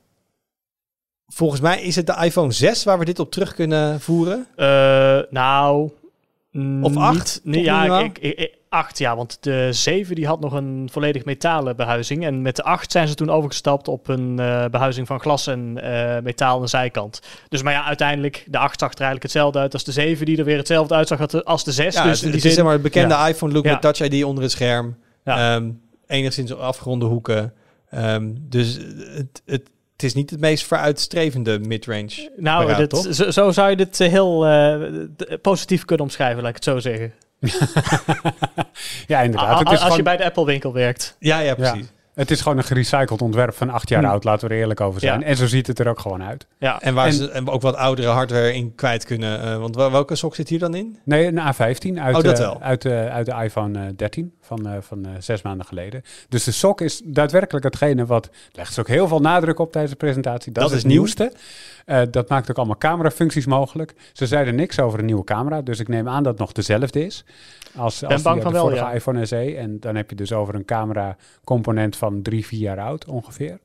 Volgens 1.27 1.61
mij 1.61 1.81
is 1.81 1.95
het 1.95 2.07
de 2.07 2.17
iPhone 2.23 2.51
6 2.51 2.83
waar 2.83 2.99
we 2.99 3.05
dit 3.05 3.19
op 3.19 3.31
terug 3.31 3.53
kunnen 3.53 3.99
voeren. 4.01 4.47
Eh, 4.55 5.19
nou... 5.29 5.91
Of 6.81 6.95
acht, 6.97 7.39
niet- 7.43 7.55
nee, 7.55 7.55
toch 7.65 7.73
ja, 7.85 7.99
ik, 7.99 8.17
ik- 8.17 8.57
acht, 8.69 8.97
ja. 8.97 9.15
Want 9.15 9.37
de 9.43 9.67
7 9.71 10.15
die 10.15 10.27
had 10.27 10.39
nog 10.39 10.53
een 10.53 10.89
volledig 10.91 11.25
metalen 11.25 11.75
behuizing. 11.75 12.25
En 12.25 12.41
met 12.41 12.55
de 12.55 12.63
8 12.63 12.91
zijn 12.91 13.07
ze 13.07 13.13
toen 13.15 13.29
overgestapt 13.29 13.87
op 13.87 14.07
een 14.07 14.39
eh, 14.39 14.65
behuizing 14.65 15.07
van 15.07 15.19
glas 15.19 15.47
en 15.47 15.81
eh, 15.81 16.21
metaal 16.23 16.55
aan 16.55 16.61
de 16.61 16.67
zijkant. 16.67 17.19
Dus 17.49 17.61
maar 17.61 17.73
ja, 17.73 17.83
uiteindelijk, 17.85 18.45
de 18.47 18.57
8 18.57 18.79
zag 18.79 18.89
er 18.89 18.95
eigenlijk 18.95 19.23
hetzelfde 19.23 19.59
uit 19.59 19.73
als 19.73 19.83
de 19.83 19.91
7, 19.91 20.25
die 20.25 20.37
er 20.37 20.43
weer 20.45 20.57
hetzelfde 20.57 20.95
uitzag 20.95 21.19
als 21.21 21.31
de- 21.31 21.43
als 21.43 21.63
de 21.63 21.71
6. 21.71 21.93
Ja, 21.95 22.03
dus 22.03 22.11
het, 22.11 22.21
in 22.21 22.31
het 22.31 22.39
die 22.41 22.49
is 22.49 22.55
zeg 22.55 22.63
maar 22.63 22.73
het 22.73 22.81
bekende 22.81 23.13
ja. 23.13 23.27
iPhone 23.27 23.53
look 23.53 23.63
Ja. 23.65 23.71
met 23.71 23.81
Touch 23.81 23.99
ID 23.99 24.23
onder 24.23 24.43
het 24.43 24.51
scherm. 24.51 24.97
Ehm, 25.23 25.69
enigszins 26.07 26.55
afgeronde 26.55 27.05
hoeken. 27.05 27.53
Ehm, 27.89 28.29
dus 28.39 28.77
het, 29.15 29.41
het, 29.45 29.69
het 29.93 30.03
is 30.03 30.13
niet 30.13 30.29
het 30.29 30.39
meest 30.39 30.65
vooruitstrevende 30.65 31.59
midrange. 31.59 32.31
Nou, 32.37 32.75
dit, 32.75 33.07
zo, 33.11 33.31
zo 33.31 33.51
zou 33.51 33.69
je 33.69 33.75
dit 33.75 33.99
eh, 33.99 34.09
heel 34.09 34.47
positief 35.41 35.85
kunnen 35.85 36.05
omschrijven, 36.05 36.39
laat 36.39 36.49
ik 36.49 36.55
het 36.55 36.63
zo 36.63 36.79
zeggen. 36.79 37.13
ja, 39.07 39.21
inderdaad. 39.21 39.55
A- 39.55 39.57
Het 39.59 39.71
is 39.71 39.81
als 39.81 39.95
je 39.95 40.03
bij 40.03 40.17
de 40.17 40.25
Apple 40.25 40.45
winkel 40.45 40.73
werkt. 40.73 41.15
Ja, 41.19 41.39
ja, 41.39 41.55
precies. 41.55 41.91
Het 42.13 42.31
is 42.31 42.41
gewoon 42.41 42.57
een 42.57 42.63
gerecycled 42.63 43.21
ontwerp 43.21 43.53
van 43.55 43.69
acht 43.69 43.89
jaar 43.89 44.03
Hm. 44.03 44.09
oud, 44.09 44.23
laten 44.23 44.47
we 44.47 44.53
er 44.53 44.59
eerlijk 44.59 44.81
over 44.81 44.99
zijn. 45.01 45.19
Ja. 45.19 45.25
En 45.25 45.35
zo 45.35 45.47
ziet 45.47 45.67
het 45.67 45.79
er 45.79 45.87
ook 45.87 45.99
gewoon 45.99 46.23
uit. 46.23 46.45
Ja, 46.57 46.81
En 46.81 46.93
waar 46.93 47.05
En- 47.05 47.13
ze 47.13 47.29
en 47.31 47.49
ook 47.49 47.61
wat 47.61 47.75
oudere 47.75 48.07
hardware 48.07 48.53
in 48.53 48.75
kwijt 48.75 49.05
kunnen. 49.05 49.41
eh, 49.41 49.57
want 49.57 49.75
wel- 49.75 49.91
welke 49.91 50.15
sok 50.15 50.35
zit 50.35 50.49
hier 50.49 50.59
dan 50.59 50.75
in? 50.75 50.97
Nee, 51.03 51.25
een 51.27 51.39
A15 51.39 51.99
uit, 51.99 52.15
Oh, 52.15 52.23
dat 52.23 52.39
eh, 52.39 52.45
wel. 52.45 52.61
uit, 52.61 52.85
eh, 52.85 53.05
uit 53.07 53.25
de 53.25 53.43
iPhone 53.43 53.79
eh, 53.79 53.85
13 53.95 54.33
van, 54.41 54.67
eh, 54.67 54.73
van 54.81 55.05
eh, 55.05 55.11
zes 55.19 55.41
maanden 55.41 55.65
geleden. 55.65 56.01
Dus 56.29 56.43
de 56.43 56.51
sok 56.51 56.81
is 56.81 57.01
daadwerkelijk 57.05 57.65
hetgene 57.65 58.05
wat... 58.05 58.29
legt 58.51 58.73
ze 58.73 58.79
ook 58.79 58.87
heel 58.87 59.07
veel 59.07 59.19
nadruk 59.21 59.59
op 59.59 59.71
tijdens 59.71 59.93
de 59.93 59.99
presentatie. 59.99 60.51
Dat, 60.51 60.63
Dat 60.63 60.71
is 60.71 60.77
het 60.77 60.87
nieuw. 60.87 61.05
Eh, 61.89 62.01
dat 62.11 62.29
maakt 62.29 62.49
ook 62.49 62.57
allemaal 62.57 62.77
camerafuncties 62.77 63.45
mogelijk. 63.45 63.93
Ze 64.13 64.27
zeiden 64.27 64.55
niks 64.55 64.79
over 64.79 64.99
een 64.99 65.05
nieuwe 65.05 65.23
camera. 65.23 65.61
Dus 65.61 65.79
ik 65.79 65.87
neem 65.87 66.07
aan 66.07 66.23
dat 66.23 66.31
het 66.31 66.41
nog 66.41 66.51
dezelfde 66.51 67.05
is. 67.05 67.25
Als, 67.75 68.03
als 68.03 68.23
die 68.23 68.33
de 68.33 68.49
wel, 68.49 68.61
vorige 68.61 68.83
ja. 68.83 68.91
iPhone 68.91 69.25
SE. 69.25 69.55
En 69.55 69.79
dan 69.79 69.95
heb 69.95 70.09
je 70.09 70.15
dus 70.15 70.33
over 70.33 70.55
een 70.55 70.65
camera 70.65 71.15
component 71.43 71.95
van 71.95 72.21
drie, 72.21 72.45
vier 72.45 72.59
jaar 72.59 72.79
oud 72.79 73.05
ongeveer. 73.05 73.59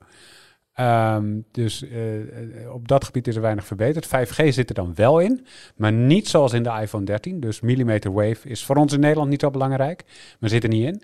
Ehm, 0.74 1.40
dus 1.50 1.88
eh, 1.88 2.20
eh, 2.20 2.74
op 2.74 2.88
dat 2.88 3.04
gebied 3.04 3.26
is 3.26 3.36
er 3.36 3.42
weinig 3.42 3.66
verbeterd. 3.66 4.06
5G 4.06 4.48
zit 4.48 4.68
er 4.68 4.74
dan 4.74 4.94
wel 4.94 5.20
in, 5.20 5.46
maar 5.76 5.92
niet 5.92 6.28
zoals 6.28 6.52
in 6.52 6.62
de 6.62 6.78
iPhone 6.80 7.04
13. 7.04 7.40
Dus 7.40 7.60
millimeter 7.60 8.12
wave 8.12 8.48
is 8.48 8.64
voor 8.64 8.76
ons 8.76 8.92
in 8.92 9.00
Nederland 9.00 9.30
niet 9.30 9.40
zo 9.40 9.50
belangrijk, 9.50 10.04
maar 10.38 10.50
zit 10.50 10.62
er 10.62 10.68
niet 10.68 10.86
in. 10.86 11.02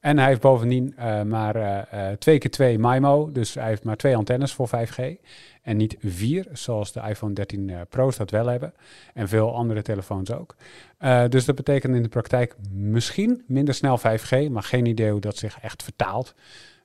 En 0.00 0.18
hij 0.18 0.28
heeft 0.28 0.40
bovendien 0.40 0.94
maar 1.26 1.86
twee 2.18 2.38
keer 2.38 2.50
twee 2.50 2.78
MIMO, 2.78 3.32
dus 3.32 3.54
hij 3.54 3.68
heeft 3.68 3.84
maar 3.84 3.96
twee 3.96 4.16
antennes 4.16 4.52
voor 4.52 4.68
5G. 4.68 5.20
En 5.62 5.76
niet 5.76 5.96
vier, 6.00 6.46
zoals 6.52 6.92
de 6.92 7.00
iPhone 7.08 7.32
13 7.32 7.70
eh, 7.70 7.80
Pro's 7.88 8.16
dat 8.16 8.30
wel 8.30 8.46
hebben. 8.46 8.74
En 9.14 9.28
veel 9.28 9.54
andere 9.54 9.82
telefoons 9.82 10.32
ook. 10.32 10.56
Eh, 10.98 11.28
dus 11.28 11.44
dat 11.44 11.54
betekent 11.54 11.94
in 11.94 12.02
de 12.02 12.08
praktijk 12.08 12.56
misschien 12.70 13.42
minder 13.46 13.74
snel 13.74 13.98
5G, 13.98 14.48
maar 14.50 14.62
geen 14.62 14.86
idee 14.86 15.10
hoe 15.10 15.20
dat 15.20 15.36
zich 15.36 15.60
echt 15.60 15.82
vertaalt. 15.82 16.34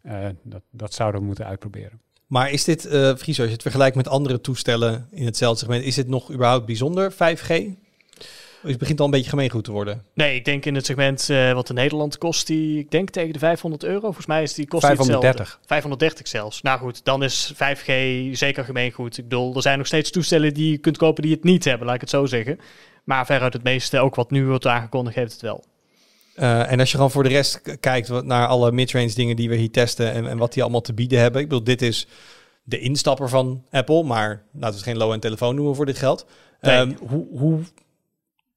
Eh, 0.01 0.27
dat, 0.43 0.61
dat 0.71 0.93
zouden 0.93 1.21
we 1.21 1.27
moeten 1.27 1.45
uitproberen. 1.45 2.01
Maar 2.27 2.51
is 2.51 2.63
dit, 2.63 2.85
eh 2.85 3.15
Friso, 3.15 3.41
als 3.41 3.47
je 3.47 3.53
het 3.53 3.61
vergelijkt 3.61 3.95
met 3.95 4.07
andere 4.07 4.41
toestellen 4.41 5.07
in 5.11 5.25
hetzelfde 5.25 5.59
segment, 5.59 5.83
is 5.83 5.95
dit 5.95 6.07
nog 6.07 6.31
überhaupt 6.31 6.65
bijzonder 6.65 7.11
5G? 7.11 7.77
Het 8.67 8.77
begint 8.77 8.99
al 8.99 9.05
een 9.05 9.11
beetje 9.11 9.29
gemeengoed 9.29 9.63
te 9.63 9.71
worden. 9.71 10.03
Nee, 10.13 10.35
ik 10.35 10.45
denk 10.45 10.65
in 10.65 10.75
het 10.75 10.85
segment 10.85 11.29
eh, 11.29 11.53
wat 11.53 11.69
in 11.69 11.75
Nederland 11.75 12.17
kost, 12.17 12.47
die, 12.47 12.79
ik 12.79 12.91
denk 12.91 13.09
tegen 13.09 13.33
de 13.33 13.39
500 13.39 13.83
euro. 13.83 13.99
Volgens 13.99 14.25
mij 14.25 14.43
is 14.43 14.53
die 14.53 14.67
kost 14.67 14.81
die 14.81 14.91
hetzelfde. 14.91 15.21
530. 15.21 15.59
530 15.65 16.27
zelfs. 16.27 16.61
Nou 16.61 16.79
goed, 16.79 17.05
dan 17.05 17.23
is 17.23 17.53
5G 17.53 17.91
zeker 18.31 18.63
gemeengoed. 18.63 19.17
Ik 19.17 19.23
bedoel, 19.23 19.55
er 19.55 19.61
zijn 19.61 19.77
nog 19.77 19.87
steeds 19.87 20.11
toestellen 20.11 20.53
die 20.53 20.71
je 20.71 20.77
kunt 20.77 20.97
kopen 20.97 21.23
die 21.23 21.31
het 21.31 21.43
niet 21.43 21.63
hebben, 21.63 21.85
laat 21.85 21.95
ik 21.95 22.01
het 22.01 22.09
zo 22.09 22.25
zeggen. 22.25 22.59
Maar 23.03 23.25
veruit 23.25 23.53
het 23.53 23.63
meeste, 23.63 23.99
ook 23.99 24.15
wat 24.15 24.31
nu 24.31 24.45
wordt 24.45 24.67
aangekondigd, 24.67 25.15
heeft 25.15 25.31
het 25.31 25.41
wel. 25.41 25.63
Eh, 26.35 26.71
en 26.71 26.79
als 26.79 26.89
je 26.89 26.95
gewoon 26.95 27.11
voor 27.11 27.23
de 27.23 27.29
rest 27.29 27.61
kijkt 27.79 28.07
wat, 28.07 28.25
naar 28.25 28.47
alle 28.47 28.71
midrange 28.71 29.13
dingen 29.13 29.35
die 29.35 29.49
we 29.49 29.55
hier 29.55 29.71
testen 29.71 30.11
en, 30.11 30.27
en 30.27 30.37
wat 30.37 30.53
die 30.53 30.63
allemaal 30.63 30.81
te 30.81 30.93
bieden 30.93 31.19
hebben. 31.19 31.41
Ik 31.41 31.47
bedoel, 31.47 31.63
dit 31.63 31.81
is 31.81 32.07
de 32.63 32.79
instapper 32.79 33.29
van 33.29 33.63
Apple, 33.71 34.03
maar 34.03 34.27
laten 34.27 34.69
we 34.69 34.75
het 34.75 34.83
geen 34.83 34.97
low-end 34.97 35.21
telefoon 35.21 35.55
noemen 35.55 35.75
voor 35.75 35.85
dit 35.85 35.97
geld. 35.97 36.25
Nee. 36.61 36.75
Ehm, 36.75 36.93
hoe, 37.07 37.27
hoe, 37.31 37.59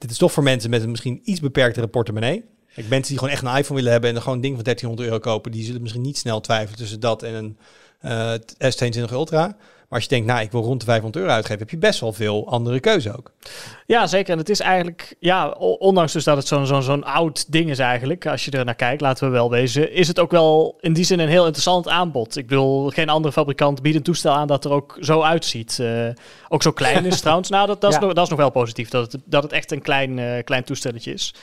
dit 0.00 0.10
is 0.10 0.18
toch 0.18 0.32
voor 0.32 0.42
mensen 0.42 0.70
met 0.70 0.82
een 0.82 0.90
misschien 0.90 1.20
iets 1.24 1.40
beperktere 1.40 1.86
portemonnee. 1.86 2.44
Kijk, 2.74 2.88
mensen 2.88 3.08
die 3.08 3.18
gewoon 3.18 3.32
echt 3.32 3.42
een 3.42 3.56
iPhone 3.56 3.74
willen 3.74 3.92
hebben 3.92 4.10
en 4.10 4.16
er 4.16 4.22
gewoon 4.22 4.36
een 4.36 4.42
ding 4.42 4.54
van 4.54 4.64
1300 4.64 5.08
euro 5.10 5.32
kopen, 5.32 5.52
die 5.52 5.64
zullen 5.64 5.80
misschien 5.80 6.02
niet 6.02 6.18
snel 6.18 6.40
twijfelen 6.40 6.78
tussen 6.78 7.00
dat 7.00 7.22
en 7.22 7.34
een 7.34 7.56
eh, 8.00 8.34
S22 8.72 9.12
Ultra. 9.12 9.56
Maar 9.90 9.98
als 9.98 10.08
je 10.08 10.14
denkt, 10.14 10.26
nou, 10.32 10.40
ik 10.44 10.50
wil 10.52 10.62
rond 10.62 10.80
de 10.80 10.86
500 10.86 11.22
euro 11.24 11.34
uitgeven, 11.34 11.58
heb 11.58 11.70
je 11.70 11.78
best 11.78 12.00
wel 12.00 12.12
veel 12.12 12.48
andere 12.48 12.80
keuze 12.80 13.16
ook. 13.16 13.32
Ja, 13.86 14.06
zeker. 14.06 14.32
En 14.32 14.38
het 14.38 14.48
is 14.48 14.60
eigenlijk, 14.60 15.14
ja, 15.18 15.48
ondanks 15.58 16.12
dus 16.12 16.24
dat 16.24 16.36
het 16.36 16.46
zo'n 16.46 16.66
zo'n 16.66 16.82
zo'n 16.82 17.04
oud 17.04 17.52
ding 17.52 17.70
is 17.70 17.78
eigenlijk, 17.78 18.26
als 18.26 18.44
je 18.44 18.50
er 18.50 18.64
naar 18.64 18.74
kijkt, 18.74 19.00
laten 19.00 19.26
we 19.26 19.32
wel 19.32 19.50
wezen, 19.50 19.92
is 19.92 20.08
het 20.08 20.18
ook 20.18 20.30
wel 20.30 20.78
in 20.80 20.92
die 20.92 21.04
zin 21.04 21.18
een 21.18 21.28
heel 21.28 21.42
interessant 21.44 21.88
aanbod. 21.88 22.36
Ik 22.36 22.46
bedoel, 22.46 22.88
geen 22.90 23.08
andere 23.08 23.32
fabrikant 23.32 23.82
biedt 23.82 23.96
een 23.96 24.02
toestel 24.02 24.32
aan 24.32 24.46
dat 24.46 24.64
er 24.64 24.70
ook 24.70 24.96
zo 25.00 25.22
uitziet. 25.22 25.78
Eh, 25.78 26.08
ook 26.48 26.62
zo 26.62 26.70
klein 26.72 27.04
is 27.04 27.20
trouwens. 27.24 27.48
Nou, 27.48 27.66
dat, 27.66 27.80
dat, 27.80 27.90
Ja. 27.90 27.96
is 27.98 28.04
nog, 28.04 28.12
dat 28.12 28.24
is 28.24 28.30
nog 28.30 28.38
wel 28.38 28.50
positief, 28.50 28.88
dat 28.88 29.12
het, 29.12 29.22
dat 29.24 29.42
het 29.42 29.52
echt 29.52 29.70
een 29.72 29.82
klein, 29.82 30.18
eh, 30.18 30.44
klein 30.44 30.64
toestelletje 30.64 31.12
is. 31.12 31.34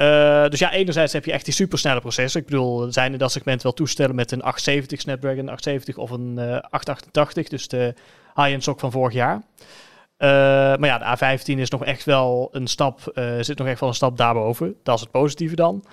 Eh, 0.00 0.48
dus 0.48 0.58
ja, 0.58 0.72
enerzijds 0.72 1.12
heb 1.12 1.24
je 1.24 1.32
echt 1.32 1.44
die 1.44 1.54
supersnelle 1.54 2.00
processor. 2.00 2.40
Ik 2.40 2.46
bedoel, 2.46 2.86
er 2.86 2.92
zijn 2.92 3.12
in 3.12 3.18
dat 3.18 3.32
segment 3.32 3.62
wel 3.62 3.72
toestellen 3.72 4.14
met 4.14 4.30
een 4.32 4.42
870 4.42 5.00
Snapdragon 5.00 5.48
870 5.48 5.96
of 5.96 6.10
een 6.10 6.38
eh 6.38 6.44
888, 6.70 7.48
dus 7.48 7.68
de 7.68 7.94
high-end 8.34 8.62
sok 8.62 8.80
van 8.80 8.90
vorig 8.90 9.14
jaar. 9.14 9.42
Eh, 10.16 10.28
maar 10.76 10.86
ja, 10.86 10.98
de 10.98 11.38
A15 11.38 11.58
is 11.58 11.70
nog 11.70 11.84
echt 11.84 12.04
wel 12.04 12.48
een 12.52 12.66
stap, 12.66 13.06
eh, 13.14 13.24
zit 13.40 13.58
nog 13.58 13.66
echt 13.66 13.80
wel 13.80 13.88
een 13.88 13.94
stap 13.94 14.16
daarboven. 14.16 14.74
Dat 14.82 14.94
is 14.94 15.00
het 15.00 15.10
positieve 15.10 15.54
dan. 15.54 15.84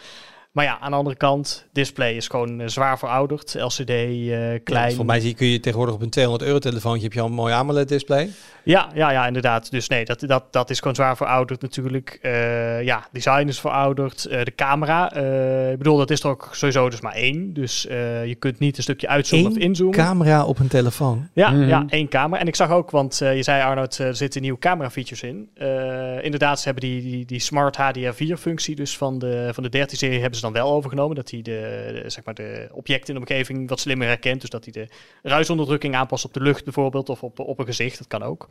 Maar 0.52 0.66
ja, 0.66 0.80
aan 0.80 0.92
de 0.92 0.98
andere 0.98 1.16
kant, 1.16 1.68
display 1.72 2.14
is 2.14 2.28
gewoon 2.28 2.62
eh, 2.62 2.68
zwaar 2.68 3.00
verouderd. 3.00 3.54
LCD, 3.60 3.90
eh, 3.90 4.52
Ja, 4.52 4.60
klein. 4.60 4.88
dus 4.88 4.96
voor 4.96 5.06
mij 5.06 5.20
zie, 5.20 5.34
kun 5.34 5.48
je 5.48 5.60
tegenwoordig 5.60 5.96
op 5.96 6.02
een 6.02 6.10
200 6.10 6.46
euro 6.48 6.60
telefoontje 6.60 7.04
heb 7.04 7.14
je 7.14 7.20
al 7.22 7.26
een 7.26 7.34
mooi 7.34 7.54
AMOLED 7.54 7.88
display. 7.88 8.30
Ja, 8.68 8.90
ja, 8.94 9.12
ja, 9.12 9.28
inderdaad. 9.28 9.72
Dus 9.72 9.88
nee, 9.88 10.06
dat, 10.06 10.20
dat, 10.20 10.44
dat 10.54 10.70
is 10.70 10.80
gewoon 10.80 10.96
zwaar 10.96 11.18
verouderd 11.18 11.62
natuurlijk. 11.62 12.20
Eh, 12.22 12.84
ja, 12.84 13.08
design 13.12 13.48
is 13.48 13.60
verouderd. 13.60 14.26
Eh, 14.26 14.44
de 14.44 14.56
camera, 14.56 15.14
eh, 15.14 15.72
ik 15.72 15.78
bedoel, 15.78 15.98
dat 15.98 16.10
is 16.10 16.24
er 16.24 16.30
ook 16.30 16.50
sowieso 16.52 16.90
dus 16.90 17.02
maar 17.02 17.14
één. 17.14 17.54
Dus 17.54 17.88
eh, 17.88 18.26
je 18.26 18.36
kunt 18.36 18.60
niet 18.60 18.78
een 18.78 18.84
stukje 18.84 19.08
uitzoomen 19.08 19.52
Eén 19.52 19.58
of 19.58 19.64
inzoomen. 19.64 19.96
Camera 19.96 20.46
op 20.46 20.60
een 20.60 20.68
telefoon. 20.68 21.30
Ja, 21.34 21.50
Mhm. 21.50 21.68
ja, 21.68 21.86
één 21.90 22.08
camera. 22.08 22.42
En 22.42 22.48
ik 22.48 22.56
zag 22.56 22.70
ook, 22.72 22.92
want 22.92 23.22
eh, 23.22 23.36
je 23.36 23.44
zei 23.44 23.64
Arnoud, 23.64 23.98
er 23.98 24.16
zitten 24.16 24.42
nieuwe 24.42 24.60
camera 24.60 24.90
features 24.90 25.24
in. 25.24 25.50
Eh, 25.54 26.24
inderdaad, 26.24 26.60
ze 26.60 26.66
hebben 26.66 26.84
die, 26.90 27.02
die, 27.02 27.26
die 27.26 27.40
smart 27.40 27.78
HDR4-functie 27.78 28.76
dus 28.76 28.98
van 28.98 29.20
de, 29.20 29.50
van 29.54 29.64
de 29.64 29.78
13-serie 29.78 30.20
hebben 30.20 30.36
ze 30.40 30.46
dan 30.46 30.54
wel 30.54 30.72
overgenomen. 30.72 31.16
Dat 31.16 31.32
hij 31.32 31.42
de, 31.42 32.00
de, 32.04 32.10
zeg 32.10 32.24
maar 32.26 32.34
de 32.34 32.70
objecten 32.72 33.08
in 33.16 33.22
de 33.22 33.28
omgeving 33.28 33.70
wat 33.70 33.80
slimmer 33.80 34.08
herkent. 34.08 34.42
Dus 34.42 34.50
dat 34.50 34.64
hij 34.64 34.74
de 34.74 34.88
ruisonderdrukking 35.30 35.96
aanpast 35.96 36.26
op 36.26 36.34
de 36.34 36.42
lucht 36.42 36.64
bijvoorbeeld 36.64 37.10
of 37.10 37.24
op, 37.24 37.40
op 37.40 37.60
een 37.60 37.66
gezicht. 37.66 37.98
Dat 37.98 38.08
kan 38.08 38.24
ook. 38.24 38.48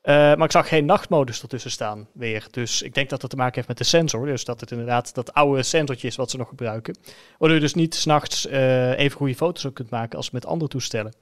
Eh, 0.00 0.14
maar 0.14 0.44
ik 0.44 0.50
zag 0.50 0.68
geen 0.68 0.84
nachtmodus 0.84 1.42
ertussen 1.42 1.70
staan 1.70 2.08
weer. 2.12 2.46
Dus 2.50 2.82
ik 2.82 2.94
denk 2.94 3.10
dat 3.10 3.20
dat 3.20 3.30
te 3.30 3.36
maken 3.36 3.54
heeft 3.54 3.68
met 3.68 3.78
de 3.78 3.84
sensor. 3.84 4.26
Dus 4.26 4.44
dat 4.44 4.60
het 4.60 4.70
inderdaad 4.70 5.14
dat 5.14 5.34
oude 5.34 5.62
sensortje 5.62 6.06
is 6.08 6.16
wat 6.16 6.30
ze 6.30 6.36
nog 6.36 6.48
gebruiken. 6.48 6.96
Waardoor 7.38 7.56
je 7.58 7.64
dus 7.64 7.74
niet 7.74 7.94
s'nachts 7.94 8.46
eh 8.46 8.98
even 8.98 9.16
goede 9.16 9.34
foto's 9.34 9.66
ook 9.66 9.74
kunt 9.74 9.90
maken 9.90 10.16
als 10.16 10.30
met 10.30 10.46
andere 10.46 10.70
toestellen. 10.70 11.14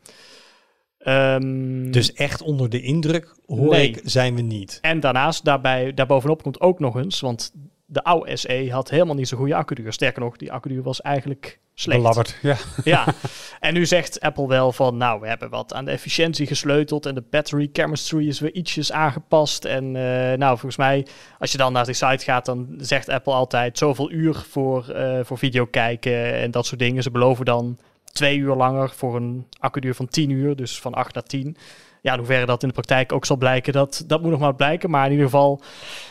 Ehm, 0.98 1.90
Dus 1.90 2.12
echt 2.12 2.42
onder 2.42 2.68
de 2.70 2.80
indruk, 2.82 3.34
hoor 3.46 3.70
Nee. 3.70 3.88
ik, 3.88 4.00
zijn 4.04 4.34
we 4.34 4.42
niet. 4.42 4.78
en 4.80 5.00
daarnaast, 5.00 5.44
daarbij, 5.44 5.94
daarbovenop 5.94 6.42
komt 6.42 6.60
ook 6.60 6.78
nog 6.78 6.96
eens, 6.96 7.20
want 7.20 7.52
de 7.86 8.04
oude 8.04 8.36
SE 8.36 8.68
had 8.70 8.90
helemaal 8.90 9.14
niet 9.14 9.28
zo'n 9.28 9.38
goede 9.38 9.54
accuduur. 9.54 9.92
Sterker 9.92 10.22
nog, 10.22 10.36
die 10.36 10.52
accuduur 10.52 10.82
was 10.82 11.00
eigenlijk 11.00 11.58
slecht. 11.82 11.98
Belabberd, 11.98 12.36
ja. 12.42 12.56
Ja, 12.84 13.04
en 13.60 13.74
nu 13.74 13.86
zegt 13.86 14.20
Apple 14.20 14.48
wel 14.48 14.72
van, 14.72 14.96
nou, 14.96 15.20
we 15.20 15.28
hebben 15.28 15.50
wat 15.50 15.74
aan 15.74 15.84
de 15.84 15.90
efficiëntie 15.90 16.46
gesleuteld 16.46 17.06
en 17.06 17.14
de 17.14 17.24
battery 17.30 17.70
chemistry 17.72 18.28
is 18.28 18.40
weer 18.40 18.54
ietsjes 18.54 18.92
aangepast. 18.92 19.64
En 19.64 19.84
eh, 19.96 20.38
nou, 20.38 20.50
volgens 20.50 20.76
mij, 20.76 21.06
als 21.38 21.52
je 21.52 21.58
dan 21.58 21.72
naar 21.72 21.84
die 21.84 21.94
site 21.94 22.24
gaat, 22.24 22.44
dan 22.44 22.74
zegt 22.78 23.08
Apple 23.08 23.32
altijd 23.32 23.78
zoveel 23.78 24.10
uur 24.10 24.44
voor, 24.48 24.88
eh, 24.88 25.20
voor 25.22 25.38
video 25.38 25.66
kijken 25.66 26.34
en 26.34 26.50
dat 26.50 26.66
soort 26.66 26.80
dingen. 26.80 27.02
Ze 27.02 27.10
beloven 27.10 27.44
dan 27.44 27.78
twee 28.12 28.36
uur 28.36 28.54
langer 28.54 28.90
voor 28.90 29.16
een 29.16 29.46
accuduur 29.58 29.94
van 29.94 30.08
10 30.08 30.30
uur, 30.30 30.56
dus 30.56 30.80
van 30.80 30.94
8 30.94 31.14
naar 31.14 31.22
10. 31.22 31.56
Ja, 32.02 32.12
in 32.12 32.18
hoeverre 32.18 32.46
dat 32.46 32.62
in 32.62 32.68
de 32.68 32.74
praktijk 32.74 33.12
ook 33.12 33.24
zal 33.24 33.36
blijken, 33.36 33.72
dat, 33.72 34.04
dat 34.06 34.22
moet 34.22 34.30
nog 34.30 34.40
maar 34.40 34.54
blijken. 34.54 34.90
Maar 34.90 35.04
in 35.04 35.10
ieder 35.10 35.24
geval, 35.26 35.60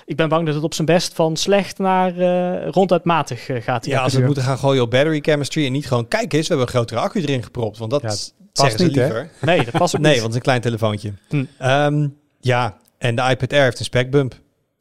ik 0.06 0.16
ben 0.16 0.30
bang 0.30 0.46
dat 0.46 0.56
het 0.56 0.64
op 0.64 0.74
zijn 0.74 0.88
best 0.88 1.14
van 1.14 1.36
slecht 1.38 1.78
naar 1.78 2.18
eh, 2.18 2.68
ronduit 2.70 3.04
matig 3.04 3.50
eh, 3.50 3.62
gaat. 3.62 3.86
Ja, 3.86 4.02
als 4.02 4.14
we 4.14 4.22
moeten 4.26 4.44
gaan 4.44 4.58
gooien 4.58 4.82
op 4.82 4.89
battery 4.92 5.20
chemistry 5.22 5.66
en 5.66 5.72
niet 5.72 5.88
gewoon, 5.88 6.08
kijk 6.08 6.34
eens, 6.34 6.48
we 6.48 6.54
hebben 6.56 6.66
een 6.66 6.74
grotere 6.74 7.00
accu 7.00 7.22
erin 7.22 7.44
gepropt. 7.44 7.78
Want 7.78 7.92
dat 7.92 8.02
Ja, 8.02 8.10
zeggen 8.10 8.34
past 8.54 8.78
ze 8.78 8.84
niet, 8.86 8.96
hè? 8.96 9.02
liever. 9.04 9.30
Nee, 9.42 9.64
dat 9.64 9.72
past 9.78 9.96
ook 9.96 10.02
Nee, 10.02 10.12
niet. 10.14 10.22
want 10.22 10.34
het 10.34 10.44
is 10.44 10.48
een 10.48 10.60
klein 10.60 10.62
telefoontje. 10.62 11.14
Hm. 11.30 11.46
Ehm, 11.58 12.08
ja, 12.39 12.78
en 12.98 13.16
de 13.16 13.22
iPad 13.30 13.54
Air 13.54 13.64
heeft 13.64 13.80
een 13.80 13.86
specbump. 13.86 14.36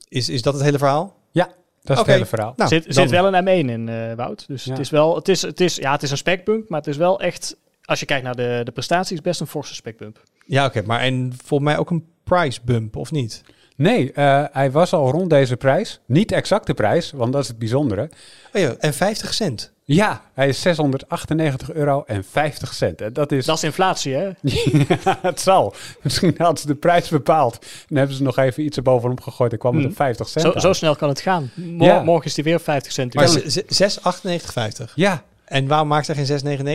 Is, 0.08 0.28
is 0.28 0.42
dat 0.42 0.54
het 0.54 0.62
hele 0.62 0.78
verhaal? 0.78 1.18
Dat 1.82 1.96
is 1.96 1.98
het 1.98 2.12
hele 2.12 2.26
verhaal. 2.26 2.52
Nou, 2.56 2.68
zit, 2.68 2.84
zit 2.88 3.10
wel 3.10 3.34
een 3.34 3.44
M1 3.44 3.70
in, 3.70 3.88
eh, 3.88 4.14
Wout. 4.16 4.44
Dus 4.48 4.64
Ja. 4.64 4.70
het 4.70 4.80
is 4.80 4.90
wel, 4.90 5.14
het 5.16 5.28
is, 5.28 5.42
het 5.42 5.60
is, 5.60 5.76
ja, 5.76 5.92
het 5.92 6.02
is 6.02 6.10
een 6.10 6.16
specbump, 6.16 6.68
maar 6.68 6.78
het 6.78 6.88
is 6.88 6.96
wel 6.96 7.20
echt, 7.20 7.56
als 7.84 8.00
je 8.00 8.06
kijkt 8.06 8.24
naar 8.24 8.36
de, 8.36 8.60
de 8.64 8.70
prestaties, 8.70 9.20
best 9.20 9.40
een 9.40 9.46
forse 9.46 9.74
specbump. 9.74 10.22
Ja, 10.46 10.64
oké, 10.64 10.82
maar 10.86 11.00
en 11.00 11.32
volgens 11.44 11.70
mij 11.70 11.78
ook 11.78 11.90
een 11.90 12.04
price 12.24 12.60
bump, 12.64 12.96
of 12.96 13.10
niet? 13.10 13.42
Nee, 13.76 14.12
eh, 14.12 14.44
hij 14.52 14.70
was 14.70 14.92
al 14.92 15.10
rond 15.10 15.30
deze 15.30 15.56
prijs. 15.56 16.00
Niet 16.06 16.32
exact 16.32 16.66
de 16.66 16.74
prijs, 16.74 17.10
want 17.10 17.32
dat 17.32 17.42
is 17.42 17.48
het 17.48 17.58
bijzondere. 17.58 18.10
Oh 18.52 18.60
ja, 18.60 18.74
en 18.78 18.94
50 18.94 19.34
cent. 19.34 19.72
Ja, 19.84 20.22
hij 20.34 20.48
is 20.48 20.60
698 20.60 21.72
euro 21.72 22.02
en 22.06 22.24
50 22.24 22.74
cent. 22.74 23.00
En 23.00 23.12
dat 23.12 23.32
is... 23.32 23.44
Dat 23.46 23.56
is 23.56 23.64
inflatie, 23.64 24.14
hè? 24.14 24.30
Ja, 25.04 25.18
het 25.22 25.40
zal. 25.40 25.74
Misschien 26.02 26.34
hadden 26.38 26.58
ze 26.58 26.66
de 26.66 26.74
prijs 26.74 27.08
bepaald. 27.08 27.66
En 27.88 27.96
hebben 27.96 28.16
ze 28.16 28.22
nog 28.22 28.36
even 28.38 28.64
iets 28.64 28.76
erbovenop 28.76 29.20
gegooid 29.20 29.52
en 29.52 29.58
kwam 29.58 29.72
het 29.72 29.82
Hmm. 29.82 29.90
op 29.90 29.96
50 29.96 30.28
cent 30.28 30.44
Zo, 30.52 30.58
zo 30.58 30.72
snel 30.72 30.96
kan 30.96 31.08
het 31.08 31.20
gaan. 31.20 31.50
Mor- 31.54 31.86
Ja. 31.86 32.02
Morgen 32.02 32.26
is 32.26 32.34
die 32.34 32.44
weer 32.44 32.60
50 32.60 32.92
cent. 32.92 33.14
Maar 33.14 33.26
duurder. 33.26 33.50
z- 33.50 33.54
z- 33.66 33.98
6,98,50. 33.98 34.92
Ja, 34.94 35.22
En 35.50 35.66
waarom 35.66 35.88
maakt 35.88 36.08
er 36.08 36.14
geen 36.14 36.26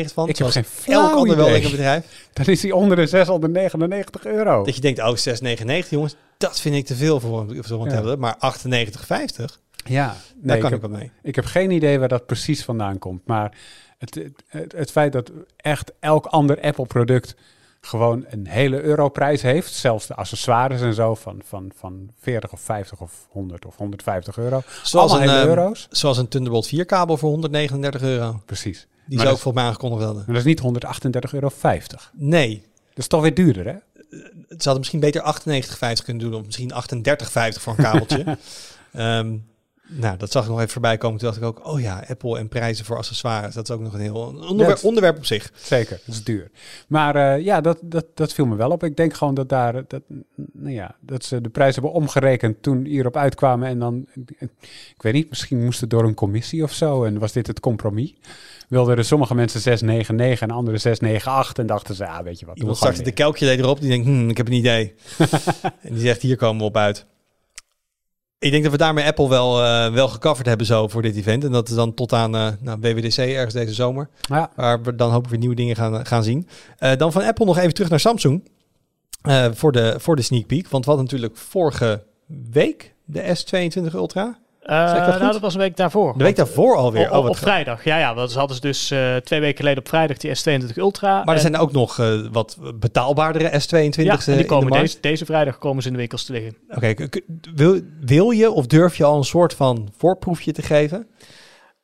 6,99 0.05 0.13
van? 0.13 0.29
Ik 0.29 0.37
heb 0.37 0.47
geen 0.47 0.65
elk 0.85 1.13
ander 1.13 1.35
bedrijf. 1.71 2.27
dan 2.33 2.45
is 2.45 2.61
hij 2.61 2.71
onder 2.71 2.97
de 2.97 3.05
699 3.07 4.25
euro. 4.25 4.63
Dat 4.63 4.75
je 4.75 4.81
denkt, 4.81 4.99
oh, 4.99 5.15
6,99 5.83 5.89
jongens, 5.89 6.15
dat 6.37 6.59
vind 6.59 6.75
ik 6.75 6.85
te 6.85 6.95
veel 6.95 7.19
voor, 7.19 7.39
een 7.49 7.63
Ja. 7.83 7.89
tablet. 7.89 8.19
Maar 8.19 8.35
98,50. 8.39 9.59
Ja, 9.87 10.07
Daar 10.07 10.15
nee, 10.41 10.55
ik 10.55 10.61
kan 10.61 10.73
ik 10.73 10.81
heb, 10.81 10.91
wat 10.91 10.99
mee. 10.99 11.11
ik 11.23 11.35
heb 11.35 11.45
geen 11.45 11.71
idee 11.71 11.99
waar 11.99 12.07
dat 12.07 12.25
precies 12.25 12.63
vandaan 12.63 12.99
komt. 12.99 13.21
Maar 13.27 13.57
het, 13.97 14.15
het, 14.15 14.43
het, 14.47 14.71
het 14.71 14.91
feit 14.91 15.11
dat 15.11 15.31
echt 15.57 15.91
elk 15.99 16.25
ander 16.25 16.61
Apple-product 16.61 17.35
gewoon 17.87 18.25
een 18.29 18.47
hele 18.47 18.81
europrijs 18.81 19.41
heeft, 19.41 19.73
zelfs 19.73 20.07
de 20.07 20.15
accessoires 20.15 20.81
en 20.81 20.93
zo 20.93 21.15
van, 21.15 21.41
van, 21.45 21.71
van 21.75 22.09
40 22.19 22.51
of 22.51 22.59
50 22.61 23.01
of 23.01 23.11
100 23.29 23.65
of 23.65 23.75
150 23.77 24.37
euro. 24.37 24.61
Zoals 24.83 25.11
Allemaal 25.11 25.27
een, 25.27 25.33
hele 25.35 25.49
ehm, 25.49 25.59
euro's. 25.59 25.87
Zoals 25.89 26.17
een 26.17 26.27
Thunderbolt 26.27 26.67
4 26.67 26.85
kabel 26.85 27.17
voor 27.17 27.29
139 27.29 28.01
euro. 28.01 28.41
Precies. 28.45 28.87
Die 29.05 29.19
ook 29.19 29.23
dat- 29.25 29.33
volgens 29.33 29.53
mij 29.55 29.63
aangekondigd 29.63 30.03
hadden. 30.03 30.23
Maar 30.25 30.35
dat 30.35 30.45
is 30.45 30.49
niet 30.49 30.59
138,50 30.59 31.33
euro. 31.33 31.49
Dat 31.87 32.09
Nee, 32.13 32.63
is 32.93 33.07
toch 33.07 33.21
weer 33.21 33.33
duurder, 33.33 33.65
hè? 33.65 33.73
het 34.47 34.63
hadden 34.63 34.77
misschien 34.77 34.99
beter 34.99 35.21
98,50 35.21 36.03
kunnen 36.05 36.23
doen. 36.31 36.39
Of 36.39 36.45
misschien 36.45 36.71
38,50 36.73 37.61
voor 37.61 37.73
een 37.77 37.83
kabeltje. 37.83 38.23
Ehm, 38.93 39.37
nou, 39.87 40.17
dat 40.17 40.31
zag 40.31 40.43
ik 40.43 40.49
nog 40.49 40.59
even 40.59 40.71
voorbij 40.71 40.97
komen. 40.97 41.19
Toen 41.19 41.27
dacht 41.27 41.41
ik 41.41 41.47
ook, 41.47 41.67
oh 41.67 41.81
ja, 41.81 42.03
Apple 42.07 42.37
en 42.37 42.47
prijzen 42.47 42.85
voor 42.85 42.97
accessoires. 42.97 43.53
Dat 43.53 43.69
is 43.69 43.75
ook 43.75 43.81
nog 43.81 43.93
een 43.93 43.99
heel 43.99 44.15
onderwerp, 44.47 44.83
onderwerp 44.83 45.17
op 45.17 45.25
zich. 45.25 45.51
Zeker, 45.55 46.01
dat 46.05 46.15
is 46.15 46.23
duur. 46.23 46.51
Maar 46.87 47.15
eh, 47.15 47.43
ja, 47.43 47.61
dat, 47.61 47.77
dat, 47.81 48.05
dat 48.13 48.33
viel 48.33 48.45
me 48.45 48.55
wel 48.55 48.69
op. 48.69 48.83
Ik 48.83 48.95
denk 48.95 49.13
gewoon 49.13 49.33
dat 49.33 49.49
daar, 49.49 49.83
dat, 49.87 50.01
nou 50.35 50.73
ja, 50.73 50.95
dat 50.99 51.25
ze 51.25 51.41
de 51.41 51.49
prijs 51.49 51.73
hebben 51.73 51.91
omgerekend 51.93 52.63
toen 52.63 52.85
hierop 52.85 53.17
uitkwamen. 53.17 53.67
En 53.67 53.79
dan, 53.79 54.05
ik 54.95 55.01
weet 55.01 55.13
niet, 55.13 55.29
misschien 55.29 55.63
moest 55.63 55.81
het 55.81 55.89
door 55.89 56.03
een 56.03 56.13
commissie 56.13 56.63
of 56.63 56.73
zo. 56.73 57.03
En 57.03 57.19
was 57.19 57.31
dit 57.31 57.47
het 57.47 57.59
compromis? 57.59 58.13
Wilden 58.69 58.97
er 58.97 59.05
sommige 59.05 59.35
mensen 59.35 59.59
699 59.59 60.41
en 60.41 60.55
andere 60.55 60.77
698 60.77 61.57
en 61.57 61.67
dachten 61.67 61.95
ze, 61.95 62.07
ah, 62.07 62.23
weet 62.23 62.39
je 62.39 62.45
wat, 62.45 62.57
Iemand 62.57 62.77
straks 62.77 62.97
de 62.97 63.03
meer. 63.03 63.13
calculator 63.13 63.63
erop. 63.63 63.79
Die 63.79 63.89
denkt, 63.89 64.05
hm, 64.05 64.29
ik 64.29 64.37
heb 64.37 64.47
een 64.47 64.53
idee. 64.53 64.93
en 65.81 65.93
die 65.93 65.99
zegt, 65.99 66.21
hier 66.21 66.35
komen 66.35 66.57
we 66.61 66.67
op 66.67 66.77
uit. 66.77 67.05
Ik 68.39 68.51
denk 68.51 68.63
dat 68.63 68.71
we 68.71 68.77
daarmee 68.77 69.05
Apple 69.05 69.29
wel, 69.29 69.63
eh, 69.63 69.93
wel 69.93 70.07
gecoverd 70.07 70.47
hebben 70.47 70.65
zo 70.65 70.87
voor 70.87 71.01
dit 71.01 71.15
event. 71.15 71.43
En 71.43 71.51
dat 71.51 71.69
is 71.69 71.75
dan 71.75 71.93
tot 71.93 72.13
aan 72.13 72.35
eh 72.35 72.47
nou, 72.59 72.79
WWDC 72.79 73.17
ergens 73.17 73.53
deze 73.53 73.73
zomer. 73.73 74.09
Ja, 74.19 74.51
Waar 74.55 74.81
we 74.81 74.95
dan 74.95 75.11
hopen 75.11 75.31
we 75.31 75.37
nieuwe 75.37 75.55
dingen 75.55 75.75
gaan, 75.75 76.05
gaan 76.05 76.23
zien. 76.23 76.47
Eh, 76.77 76.95
dan 76.97 77.11
van 77.11 77.23
Apple 77.23 77.45
nog 77.45 77.57
even 77.57 77.73
terug 77.73 77.89
naar 77.89 77.99
Samsung. 77.99 78.53
voor, 79.53 79.71
de, 79.71 79.95
voor 79.97 80.15
de 80.15 80.21
sneak 80.21 80.45
peek. 80.45 80.67
Want 80.67 80.85
hadden 80.85 81.03
natuurlijk 81.03 81.37
vorige 81.37 82.03
week 82.51 82.93
de 83.05 83.35
S22 83.37 83.93
Ultra. 83.93 84.39
Ik 84.65 84.71
dat 85.05 85.19
nou, 85.19 85.39
was 85.39 85.53
een 85.53 85.59
week 85.59 85.77
daarvoor. 85.77 86.17
De 86.17 86.23
week 86.23 86.35
daarvoor 86.35 86.75
alweer. 86.75 87.11
Op, 87.11 87.23
Oh, 87.23 87.29
op, 87.29 87.37
vrijdag, 87.37 87.83
ja, 87.83 87.97
ja. 87.97 88.13
Dat 88.13 88.33
hadden 88.33 88.55
ze 88.55 88.61
dus 88.61 88.91
eh, 88.91 89.15
twee 89.15 89.39
weken 89.39 89.57
geleden 89.57 89.79
op 89.79 89.87
vrijdag 89.87 90.17
die 90.17 90.31
S22 90.31 90.75
Ultra. 90.75 91.23
Maar 91.23 91.35
er 91.35 91.41
zijn 91.41 91.57
ook 91.57 91.71
nog 91.71 91.99
eh, 91.99 92.19
wat 92.31 92.57
betaalbaardere 92.75 93.49
S22's 93.49 93.95
ja, 93.95 94.13
en 94.13 94.19
die 94.25 94.35
de 94.35 94.45
komen 94.45 94.71
deze, 94.71 94.97
deze 95.01 95.25
vrijdag 95.25 95.57
komen 95.57 95.81
ze 95.81 95.87
in 95.87 95.93
de 95.93 95.99
winkels 95.99 96.25
te 96.25 96.31
liggen. 96.31 96.55
Oké, 96.69 96.93
wil, 97.55 97.79
wil 97.99 98.31
je 98.31 98.51
of 98.51 98.65
durf 98.67 98.97
je 98.97 99.03
al 99.03 99.17
een 99.17 99.23
soort 99.23 99.53
van 99.53 99.89
voorproefje 99.97 100.51
te 100.51 100.61
geven? 100.61 101.07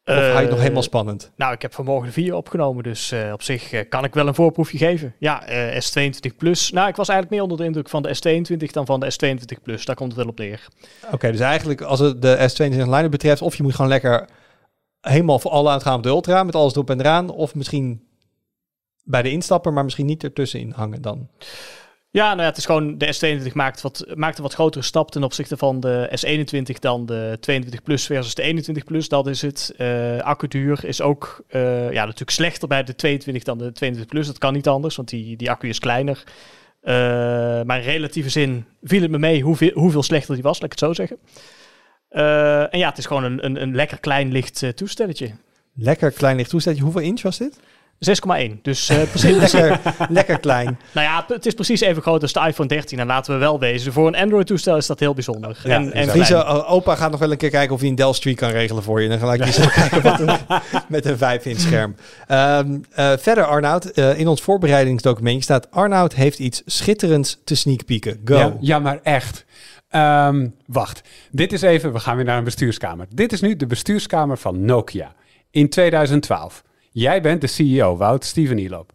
Of 0.05 0.15
je 0.15 0.21
het 0.21 0.43
nog 0.43 0.53
Eh, 0.53 0.59
helemaal 0.61 0.83
spannend? 0.83 1.31
Nou, 1.35 1.53
ik 1.53 1.61
heb 1.61 1.73
vanmorgen 1.73 2.07
de 2.07 2.13
video 2.13 2.37
opgenomen, 2.37 2.83
dus 2.83 3.11
eh, 3.11 3.29
op 3.33 3.41
zich 3.41 3.71
eh, 3.71 3.89
kan 3.89 4.03
ik 4.03 4.13
wel 4.13 4.27
een 4.27 4.35
voorproefje 4.35 4.77
geven. 4.77 5.15
Ja, 5.19 5.45
eh, 5.45 5.81
S22 5.81 6.35
Plus. 6.37 6.71
Nou, 6.71 6.87
ik 6.87 6.95
was 6.95 7.09
eigenlijk 7.09 7.29
meer 7.29 7.41
onder 7.41 7.57
de 7.57 7.65
indruk 7.65 7.89
van 7.89 8.01
de 8.01 8.15
S22 8.15 8.71
dan 8.71 8.85
van 8.85 8.99
de 8.99 9.11
S22 9.13 9.61
Plus. 9.63 9.85
Daar 9.85 9.95
komt 9.95 10.11
het 10.11 10.19
wel 10.19 10.29
op 10.29 10.37
neer. 10.39 10.67
Oké, 11.11 11.31
dus 11.31 11.39
eigenlijk 11.39 11.81
als 11.81 11.99
het 11.99 12.21
de 12.21 12.49
S22 12.51 12.75
line 12.75 13.09
betreft, 13.09 13.41
of 13.41 13.55
je 13.55 13.63
moet 13.63 13.75
gewoon 13.75 13.91
lekker 13.91 14.29
helemaal 15.01 15.39
voor 15.39 15.51
alle 15.51 15.69
uitgaan 15.69 15.95
op 15.95 16.03
de 16.03 16.09
Ultra 16.09 16.43
met 16.43 16.55
alles 16.55 16.73
erop 16.73 16.89
en 16.89 16.99
eraan, 16.99 17.29
of 17.29 17.55
misschien 17.55 18.07
bij 19.03 19.21
de 19.21 19.31
instapper, 19.31 19.73
maar 19.73 19.83
misschien 19.83 20.05
niet 20.05 20.23
ertussenin 20.23 20.71
hangen 20.71 21.01
dan. 21.01 21.29
Ja, 22.13 22.27
nou 22.27 22.39
ja, 22.39 22.45
het 22.45 22.57
is 22.57 22.65
gewoon 22.65 22.97
de 22.97 23.15
S22 23.15 23.53
maakt, 23.53 23.81
wat, 23.81 24.05
maakt 24.15 24.37
een 24.37 24.43
wat 24.43 24.53
grotere 24.53 24.83
stap 24.83 25.11
ten 25.11 25.23
opzichte 25.23 25.57
van 25.57 25.79
de 25.79 26.09
S21 26.09 26.79
dan 26.79 27.05
de 27.05 27.37
22 27.39 27.83
Plus 27.83 28.05
versus 28.05 28.35
de 28.35 28.41
21 28.41 28.83
Plus. 28.83 29.09
Dat 29.09 29.27
is 29.27 29.41
het. 29.41 29.73
Eh 29.77 30.19
accuduur 30.19 30.85
is 30.85 31.01
ook 31.01 31.43
eh, 31.47 31.91
ja, 31.91 32.03
natuurlijk 32.03 32.31
slechter 32.31 32.67
bij 32.67 32.83
de 32.83 32.95
22 32.95 33.43
dan 33.43 33.57
de 33.57 33.71
22 33.71 34.05
Plus. 34.05 34.27
Dat 34.27 34.37
kan 34.37 34.53
niet 34.53 34.67
anders, 34.67 34.95
want 34.95 35.09
die, 35.09 35.37
die 35.37 35.49
accu 35.51 35.69
is 35.69 35.79
kleiner. 35.79 36.23
Eh, 36.81 36.93
maar 37.63 37.77
in 37.77 37.83
relatieve 37.83 38.29
zin 38.29 38.65
viel 38.83 39.01
het 39.01 39.11
me 39.11 39.19
mee 39.19 39.41
hoeveel, 39.41 39.71
hoeveel 39.73 40.03
slechter 40.03 40.33
die 40.33 40.43
was, 40.43 40.61
laat 40.61 40.73
ik 40.73 40.79
het 40.79 40.87
zo 40.87 40.93
zeggen. 40.93 41.17
En 42.71 42.79
ja, 42.79 42.89
het 42.89 42.97
is 42.97 43.05
gewoon 43.05 43.23
een, 43.23 43.45
een, 43.45 43.61
een 43.61 43.75
lekker 43.75 43.99
klein 43.99 44.31
licht 44.31 44.63
toestelletje. 44.75 45.29
6,1. 45.29 45.33
Lekker 45.73 46.11
klein 46.11 46.35
licht 46.35 46.49
toesteltje. 46.49 46.83
Hoeveel 46.83 47.01
inch 47.01 47.21
was 47.21 47.37
dit? 47.37 47.59
Dus 48.61 48.89
eh, 48.89 49.01
precies, 49.13 49.35
lekker, 49.35 49.79
lekker 50.09 50.39
klein. 50.39 50.79
Nou 50.93 51.07
ja, 51.07 51.25
het 51.27 51.45
is 51.45 51.53
precies 51.53 51.81
even 51.81 52.01
groot 52.01 52.21
als 52.21 52.33
de 52.33 52.39
iPhone 52.47 52.67
13. 52.67 52.99
En 52.99 53.07
laten 53.07 53.33
we 53.33 53.39
wel 53.39 53.59
wezen, 53.59 53.93
voor 53.93 54.07
een 54.07 54.15
Android-toestel 54.15 54.77
is 54.77 54.85
dat 54.85 54.99
heel 54.99 55.13
bijzonder. 55.13 55.59
Ja, 55.63 55.75
en, 55.75 55.93
en 55.93 56.09
Friese, 56.09 56.45
opa 56.45 56.95
gaat 56.95 57.11
nog 57.11 57.19
wel 57.19 57.31
een 57.31 57.37
keer 57.37 57.49
kijken 57.49 57.73
of 57.73 57.79
hij 57.79 57.89
een 57.89 57.95
Dell 57.95 58.13
Streak 58.13 58.37
kan 58.37 58.49
regelen 58.49 58.83
voor 58.83 59.01
je. 59.01 59.09
Dan 59.09 59.19
gelijk 59.19 59.45
eens 59.45 59.57
even 59.57 59.71
kijken 59.71 60.01
wat 60.01 60.19
een, 60.19 60.37
met 60.87 61.05
een 61.05 61.17
5 61.17 61.45
inch 61.45 61.59
scherm. 61.59 61.95
Ehm, 62.27 62.77
eh, 62.91 63.11
verder 63.17 63.45
Arnoud, 63.45 63.85
eh, 63.85 64.19
in 64.19 64.27
ons 64.27 64.41
voorbereidingsdocumentje 64.41 65.43
staat 65.43 65.71
Arnoud 65.71 66.13
heeft 66.13 66.39
iets 66.39 66.61
schitterends 66.65 67.41
te 67.43 67.55
sneak 67.55 67.85
peeken. 67.85 68.21
Go. 68.25 68.35
Ja, 68.35 68.57
ja, 68.59 68.79
maar 68.79 68.99
echt. 69.03 69.45
Ehm, 69.89 70.47
wacht, 70.65 71.01
dit 71.31 71.53
is 71.53 71.61
even, 71.61 71.93
we 71.93 71.99
gaan 71.99 72.15
weer 72.15 72.25
naar 72.25 72.37
een 72.37 72.43
bestuurskamer. 72.43 73.05
Dit 73.13 73.31
is 73.31 73.41
nu 73.41 73.55
de 73.55 73.67
bestuurskamer 73.67 74.37
van 74.37 74.65
Nokia 74.65 75.13
in 75.51 75.69
2012. 75.69 76.63
Jij 76.91 77.21
bent 77.21 77.41
de 77.41 77.47
CEO, 77.47 77.97
Wout 77.97 78.25
Steven 78.25 78.57
Elop. 78.57 78.93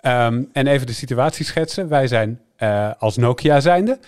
Ehm, 0.00 0.42
en 0.52 0.66
even 0.66 0.86
de 0.86 0.92
situatie 0.92 1.44
schetsen. 1.44 1.88
Wij 1.88 2.06
zijn 2.06 2.40
eh, 2.56 2.90
als 2.98 3.16
Nokia 3.16 3.60
zijnde 3.60 3.98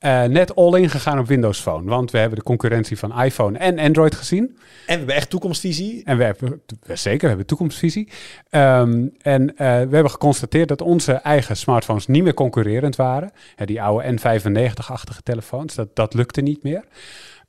eh, 0.00 0.22
net 0.24 0.56
all-in 0.56 0.90
gegaan 0.90 1.18
op 1.18 1.26
Windows 1.26 1.60
Phone. 1.60 1.90
Want 1.90 2.10
we 2.10 2.18
hebben 2.18 2.38
de 2.38 2.44
concurrentie 2.44 2.98
van 2.98 3.22
iPhone 3.22 3.58
en 3.58 3.78
Android 3.78 4.14
gezien. 4.14 4.44
En 4.46 4.56
we 4.86 4.92
hebben 4.92 5.14
echt 5.14 5.30
toekomstvisie. 5.30 6.02
En 6.04 6.16
we 6.16 6.24
hebben, 6.24 6.62
zeker, 6.86 7.20
we 7.20 7.28
hebben 7.28 7.46
toekomstvisie. 7.46 8.08
Ehm, 8.50 9.06
en 9.22 9.56
eh, 9.56 9.66
we 9.66 9.94
hebben 9.94 10.10
geconstateerd 10.10 10.68
dat 10.68 10.80
onze 10.80 11.12
eigen 11.12 11.56
smartphones 11.56 12.06
niet 12.06 12.22
meer 12.22 12.34
concurrerend 12.34 12.96
waren. 12.96 13.32
Hè, 13.56 13.64
die 13.64 13.82
oude 13.82 14.18
N95-achtige 14.18 15.22
telefoons, 15.22 15.74
dat, 15.74 15.96
dat 15.96 16.14
lukte 16.14 16.40
niet 16.40 16.62
meer. 16.62 16.84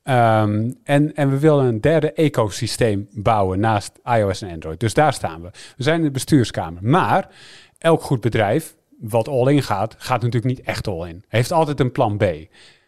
Ehm, 0.03 0.71
en, 0.83 1.15
en 1.15 1.29
we 1.29 1.39
willen 1.39 1.65
een 1.65 1.81
derde 1.81 2.13
ecosysteem 2.13 3.07
bouwen 3.11 3.59
naast 3.59 3.99
iOS 4.03 4.41
en 4.41 4.51
Android. 4.51 4.79
Dus 4.79 4.93
daar 4.93 5.13
staan 5.13 5.41
we. 5.41 5.49
We 5.77 5.83
zijn 5.83 5.97
in 5.97 6.03
de 6.03 6.11
bestuurskamer. 6.11 6.83
Maar 6.83 7.29
elk 7.77 8.01
goed 8.01 8.21
bedrijf 8.21 8.75
wat 8.99 9.27
all-in 9.27 9.63
gaat, 9.63 9.95
gaat 9.97 10.21
natuurlijk 10.21 10.57
niet 10.57 10.65
echt 10.65 10.87
all-in. 10.87 11.23
Heeft 11.27 11.51
altijd 11.51 11.79
een 11.79 11.91
plan 11.91 12.17
B. 12.17 12.25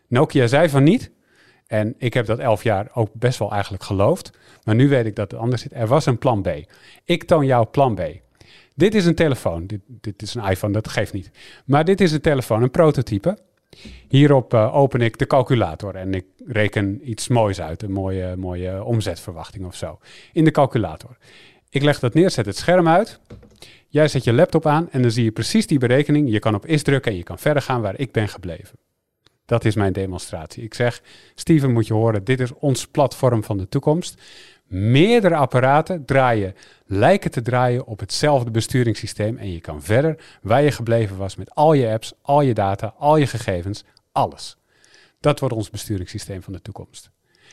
Nokia 0.08 0.48
zei 0.48 0.70
van 0.70 0.84
niet. 0.84 1.12
En 1.68 1.96
ik 1.98 2.14
heb 2.14 2.26
dat 2.26 2.40
elf 2.40 2.64
jaar 2.64 2.90
ook 2.94 3.10
best 3.14 3.40
wel 3.40 3.52
eigenlijk 3.52 3.84
geloofd. 3.84 4.32
Maar 4.64 4.76
nu 4.76 4.90
weet 4.90 5.06
ik 5.06 5.16
dat 5.16 5.32
het 5.32 5.40
anders 5.40 5.62
zit. 5.62 5.74
Er 5.74 5.88
was 5.88 6.06
een 6.06 6.18
plan 6.18 6.42
B. 6.42 6.50
Ik 7.04 7.24
toon 7.24 7.46
jou 7.46 7.66
plan 7.66 7.96
B. 7.96 8.02
Dit 8.76 8.96
is 8.96 9.06
een 9.06 9.16
telefoon. 9.16 9.68
Dit, 9.68 9.80
dit 9.86 10.22
is 10.22 10.34
een 10.34 10.44
iPhone, 10.44 10.74
dat 10.74 10.88
geeft 10.88 11.14
niet. 11.14 11.32
Maar 11.66 11.86
dit 11.86 12.02
is 12.02 12.12
een 12.12 12.22
telefoon, 12.22 12.64
een 12.64 12.72
prototype. 12.72 13.38
Hierop 14.08 14.54
eh, 14.54 14.76
open 14.76 15.02
ik 15.02 15.18
de 15.18 15.28
calculator 15.28 15.96
en 15.96 16.14
ik 16.14 16.26
reken 16.48 17.10
iets 17.10 17.28
moois 17.28 17.62
uit. 17.62 17.84
Een 17.84 17.92
mooie, 17.92 18.36
mooie 18.36 18.84
omzetverwachting 18.84 19.66
of 19.66 19.76
zo. 19.76 20.00
In 20.34 20.44
de 20.44 20.52
calculator. 20.52 21.18
Ik 21.70 21.84
leg 21.84 22.00
dat 22.00 22.14
neer, 22.14 22.30
zet 22.30 22.46
het 22.46 22.58
scherm 22.58 22.88
uit. 22.88 23.20
Jij 23.88 24.08
zet 24.08 24.24
je 24.24 24.34
laptop 24.34 24.66
aan 24.66 24.90
en 24.92 25.02
dan 25.02 25.12
zie 25.12 25.24
je 25.24 25.32
precies 25.32 25.68
die 25.68 25.80
berekening. 25.80 26.32
Je 26.32 26.40
kan 26.40 26.56
op 26.56 26.66
is 26.66 26.84
drukken 26.84 27.12
en 27.12 27.18
je 27.18 27.24
kan 27.24 27.40
verder 27.40 27.62
gaan 27.62 27.82
waar 27.82 28.00
ik 28.00 28.12
ben 28.12 28.28
gebleven. 28.28 28.78
Dat 29.46 29.66
is 29.66 29.76
mijn 29.76 29.94
demonstratie. 29.94 30.64
Ik 30.64 30.74
zeg, 30.74 31.02
Steven 31.36 31.72
moet 31.72 31.88
je 31.88 31.94
horen, 31.94 32.24
dit 32.24 32.40
is 32.40 32.54
ons 32.54 32.88
platform 32.88 33.44
van 33.44 33.58
de 33.58 33.70
toekomst. 33.70 34.22
Meerdere 34.74 35.36
apparaten 35.36 36.06
draaien, 36.06 36.56
lijken 36.86 37.32
te 37.32 37.42
draaien 37.42 37.86
op 37.86 38.00
hetzelfde 38.00 38.52
besturingssysteem. 38.52 39.38
En 39.38 39.52
je 39.52 39.62
kan 39.62 39.82
verder 39.82 40.18
waar 40.42 40.62
je 40.62 40.72
gebleven 40.72 41.18
was 41.18 41.36
met 41.36 41.56
al 41.56 41.74
je 41.74 41.90
apps, 41.90 42.14
al 42.22 42.42
je 42.42 42.54
data, 42.54 42.94
al 42.98 43.18
je 43.18 43.28
gegevens, 43.28 43.84
alles. 44.12 44.58
Dat 45.20 45.40
wordt 45.40 45.56
ons 45.56 45.70
besturingssysteem 45.70 46.44
van 46.44 46.54
de 46.54 46.62
toekomst. 46.62 47.10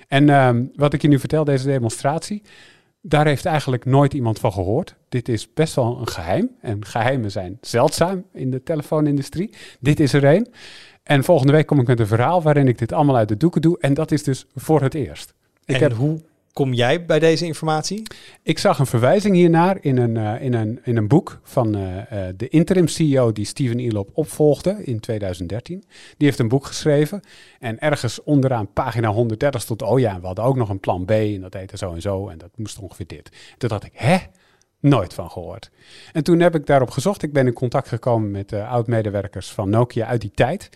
En 0.08 0.28
ehm, 0.28 0.64
wat 0.74 0.92
ik 0.92 1.02
je 1.02 1.08
nu 1.08 1.18
vertel, 1.18 1.44
deze 1.44 1.66
demonstratie, 1.66 2.42
daar 3.00 3.26
heeft 3.26 3.44
eigenlijk 3.44 3.84
nooit 3.84 4.14
iemand 4.14 4.38
van 4.38 4.52
gehoord. 4.52 4.94
Dit 5.08 5.28
is 5.28 5.52
best 5.52 5.74
wel 5.74 5.98
een 6.00 6.08
geheim. 6.08 6.50
En 6.60 6.84
geheimen 6.84 7.30
zijn 7.30 7.58
zeldzaam 7.60 8.24
in 8.32 8.50
de 8.50 8.62
telefoonindustrie. 8.62 9.54
Dit 9.80 10.00
is 10.00 10.12
er 10.12 10.24
een. 10.24 10.48
En 11.02 11.24
volgende 11.24 11.52
week 11.52 11.66
kom 11.66 11.80
ik 11.80 11.86
met 11.86 12.00
een 12.00 12.06
verhaal 12.06 12.42
waarin 12.42 12.68
ik 12.68 12.78
dit 12.78 12.92
allemaal 12.92 13.16
uit 13.16 13.28
de 13.28 13.36
doeken 13.36 13.62
doe. 13.62 13.78
En 13.78 13.94
dat 13.94 14.10
is 14.10 14.22
dus 14.22 14.46
voor 14.54 14.82
het 14.82 14.94
eerst. 14.94 15.34
Ik, 15.64 15.74
en 15.74 15.82
heb, 15.82 15.92
hoe 15.92 16.20
kom 16.53 16.72
jij 16.72 17.05
bij 17.05 17.18
deze 17.18 17.46
informatie? 17.46 18.03
ik 18.42 18.59
zag 18.59 18.78
een 18.78 18.86
verwijzing 18.86 19.34
hiernaar 19.34 19.78
in 19.80 19.96
een, 19.96 20.16
eh, 20.16 20.42
in 20.42 20.55
een, 20.55 20.80
in 20.82 20.96
een 20.96 21.09
boek 21.09 21.40
van 21.42 21.74
eh, 21.74 22.28
eh, 22.28 22.34
de 22.36 22.48
interim 22.48 22.88
CEO 22.88 23.32
die 23.32 23.44
Steven 23.44 23.78
Elop 23.78 24.11
opvolgde 24.12 24.84
in 24.84 25.01
2013. 25.01 25.84
Die 26.16 26.26
heeft 26.26 26.38
een 26.38 26.48
boek 26.48 26.66
geschreven. 26.66 27.20
En 27.59 27.78
ergens 27.78 28.22
onderaan 28.22 28.72
pagina 28.72 29.09
130 29.09 29.61
stond, 29.61 29.82
oh 29.82 29.98
ja, 29.98 30.20
we 30.20 30.26
hadden 30.26 30.44
ook 30.44 30.57
nog 30.57 30.68
een 30.68 30.80
plan 30.80 31.05
B. 31.05 31.11
En 31.11 31.40
dat 31.40 31.55
heette 31.55 31.76
zo 31.76 31.92
en 31.92 32.01
zo. 32.01 32.28
En 32.28 32.38
dat 32.38 32.51
moest 32.57 32.78
ongeveer 32.78 33.07
dit. 33.07 33.55
Toen 33.59 33.68
dacht 33.68 33.84
ik, 33.84 33.92
hè? 33.94 34.16
Nooit 34.80 35.14
van 35.14 35.30
gehoord. 35.30 35.70
En 36.12 36.24
toen 36.24 36.40
heb 36.40 36.55
ik 36.55 36.66
daarop 36.66 36.90
gezocht. 36.90 37.22
Ik 37.22 37.32
ben 37.32 37.46
in 37.46 37.53
contact 37.53 37.88
gekomen 37.88 38.30
met 38.30 38.53
uh, 38.53 38.70
oud-medewerkers 38.70 39.51
van 39.51 39.70
Nokia 39.70 40.07
uit 40.07 40.20
die 40.20 40.30
tijd. 40.34 40.68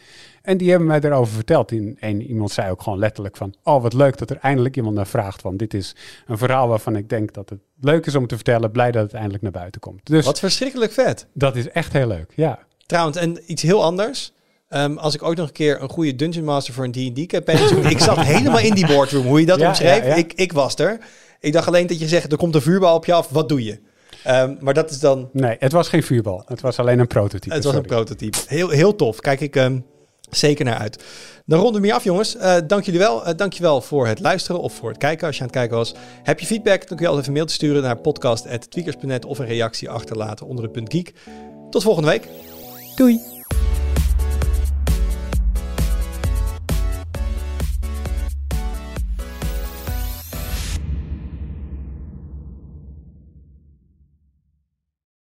En 0.44 0.56
die 0.56 0.70
hebben 0.70 0.88
mij 0.88 1.00
daarover 1.00 1.34
verteld. 1.34 1.72
En 1.98 2.22
iemand 2.22 2.50
zei 2.50 2.70
ook 2.70 2.82
gewoon 2.82 2.98
letterlijk 2.98 3.36
van... 3.36 3.54
oh, 3.62 3.82
wat 3.82 3.92
leuk 3.92 4.18
dat 4.18 4.30
er 4.30 4.36
eindelijk 4.36 4.76
iemand 4.76 4.94
naar 4.94 5.06
vraagt. 5.06 5.42
Want 5.42 5.58
dit 5.58 5.74
is 5.74 5.96
een 6.26 6.38
verhaal 6.38 6.68
waarvan 6.68 6.96
ik 6.96 7.08
denk 7.08 7.32
dat 7.32 7.48
het 7.48 7.58
leuk 7.80 8.06
is 8.06 8.14
om 8.14 8.26
te 8.26 8.34
vertellen. 8.34 8.70
Blij 8.70 8.90
dat 8.90 9.02
het 9.02 9.14
eindelijk 9.14 9.42
naar 9.42 9.52
buiten 9.52 9.80
komt. 9.80 10.00
Dus 10.02 10.24
wat 10.24 10.38
verschrikkelijk 10.38 10.92
vet. 10.92 11.26
Dat 11.32 11.56
is 11.56 11.68
echt 11.68 11.92
heel 11.92 12.06
leuk, 12.06 12.32
ja. 12.34 12.58
Trouwens, 12.86 13.16
en 13.16 13.38
iets 13.46 13.62
heel 13.62 13.82
anders. 13.82 14.32
Um, 14.70 14.98
als 14.98 15.14
ik 15.14 15.22
ook 15.22 15.36
nog 15.36 15.46
een 15.46 15.52
keer 15.52 15.82
een 15.82 15.88
goede 15.88 16.16
Dungeon 16.16 16.44
Master 16.44 16.74
voor 16.74 16.84
een 16.84 17.12
D&D 17.14 17.26
campaign 17.26 17.68
zoek. 17.68 17.84
ik 17.84 17.98
zat 17.98 18.20
helemaal 18.34 18.58
in 18.58 18.74
die 18.74 18.86
boardroom, 18.86 19.26
hoe 19.26 19.40
je 19.40 19.46
dat 19.46 19.58
ja, 19.58 19.68
omschreef. 19.68 20.06
Ja, 20.06 20.14
Ik, 20.14 20.32
ik 20.32 20.52
was 20.52 20.74
er. 20.74 20.98
Ik 21.40 21.52
dacht 21.52 21.66
alleen 21.66 21.86
dat 21.86 21.98
je 21.98 22.08
zegt, 22.08 22.32
er 22.32 22.38
komt 22.38 22.54
een 22.54 22.62
vuurbal 22.62 22.94
op 22.94 23.04
je 23.04 23.12
af. 23.12 23.28
Wat 23.28 23.48
doe 23.48 23.64
je? 23.64 23.78
Um, 24.28 24.56
maar 24.60 24.74
dat 24.74 24.90
is 24.90 25.00
dan... 25.00 25.28
Nee, 25.32 25.56
het 25.58 25.72
was 25.72 25.88
geen 25.88 26.02
vuurbal. 26.02 26.42
Het 26.46 26.60
was 26.60 26.78
alleen 26.78 26.98
een 26.98 27.06
prototype. 27.06 27.54
Het 27.54 27.64
was 27.64 27.74
een 27.74 27.82
prototype. 27.82 28.38
Heel, 28.46 28.68
heel 28.68 28.96
tof. 28.96 29.20
Kijk 29.20 29.40
ik 29.40 29.56
um, 29.56 29.84
zeker 30.36 30.64
naar 30.64 30.78
uit. 30.78 31.04
Dan 31.46 31.60
ronden 31.60 31.80
we 31.80 31.86
hier 31.86 31.96
af, 31.96 32.04
jongens. 32.04 32.36
Uh, 32.36 32.56
dank 32.66 32.84
jullie 32.84 33.00
wel. 33.00 33.28
Uh, 33.28 33.34
dank 33.36 33.52
je 33.52 33.62
wel 33.62 33.80
voor 33.80 34.06
het 34.06 34.20
luisteren 34.20 34.60
of 34.60 34.74
voor 34.74 34.88
het 34.88 34.98
kijken 34.98 35.26
als 35.26 35.36
je 35.36 35.42
aan 35.42 35.48
het 35.48 35.56
kijken 35.56 35.76
was. 35.76 35.94
Heb 36.22 36.40
je 36.40 36.46
feedback, 36.46 36.78
dan 36.88 36.96
kun 36.96 37.06
je 37.06 37.06
altijd 37.06 37.20
even 37.20 37.34
een 37.34 37.40
mail 37.40 37.54
sturen 37.54 37.82
naar 37.82 37.96
podcast.tweakers.net 37.96 39.24
of 39.24 39.38
een 39.38 39.46
reactie 39.46 39.90
achterlaten 39.90 40.46
onder 40.46 40.64
het 40.64 40.72
punt 40.72 40.92
geek. 40.92 41.12
Tot 41.70 41.82
volgende 41.82 42.08
week. 42.08 42.28
Doei. 42.96 43.33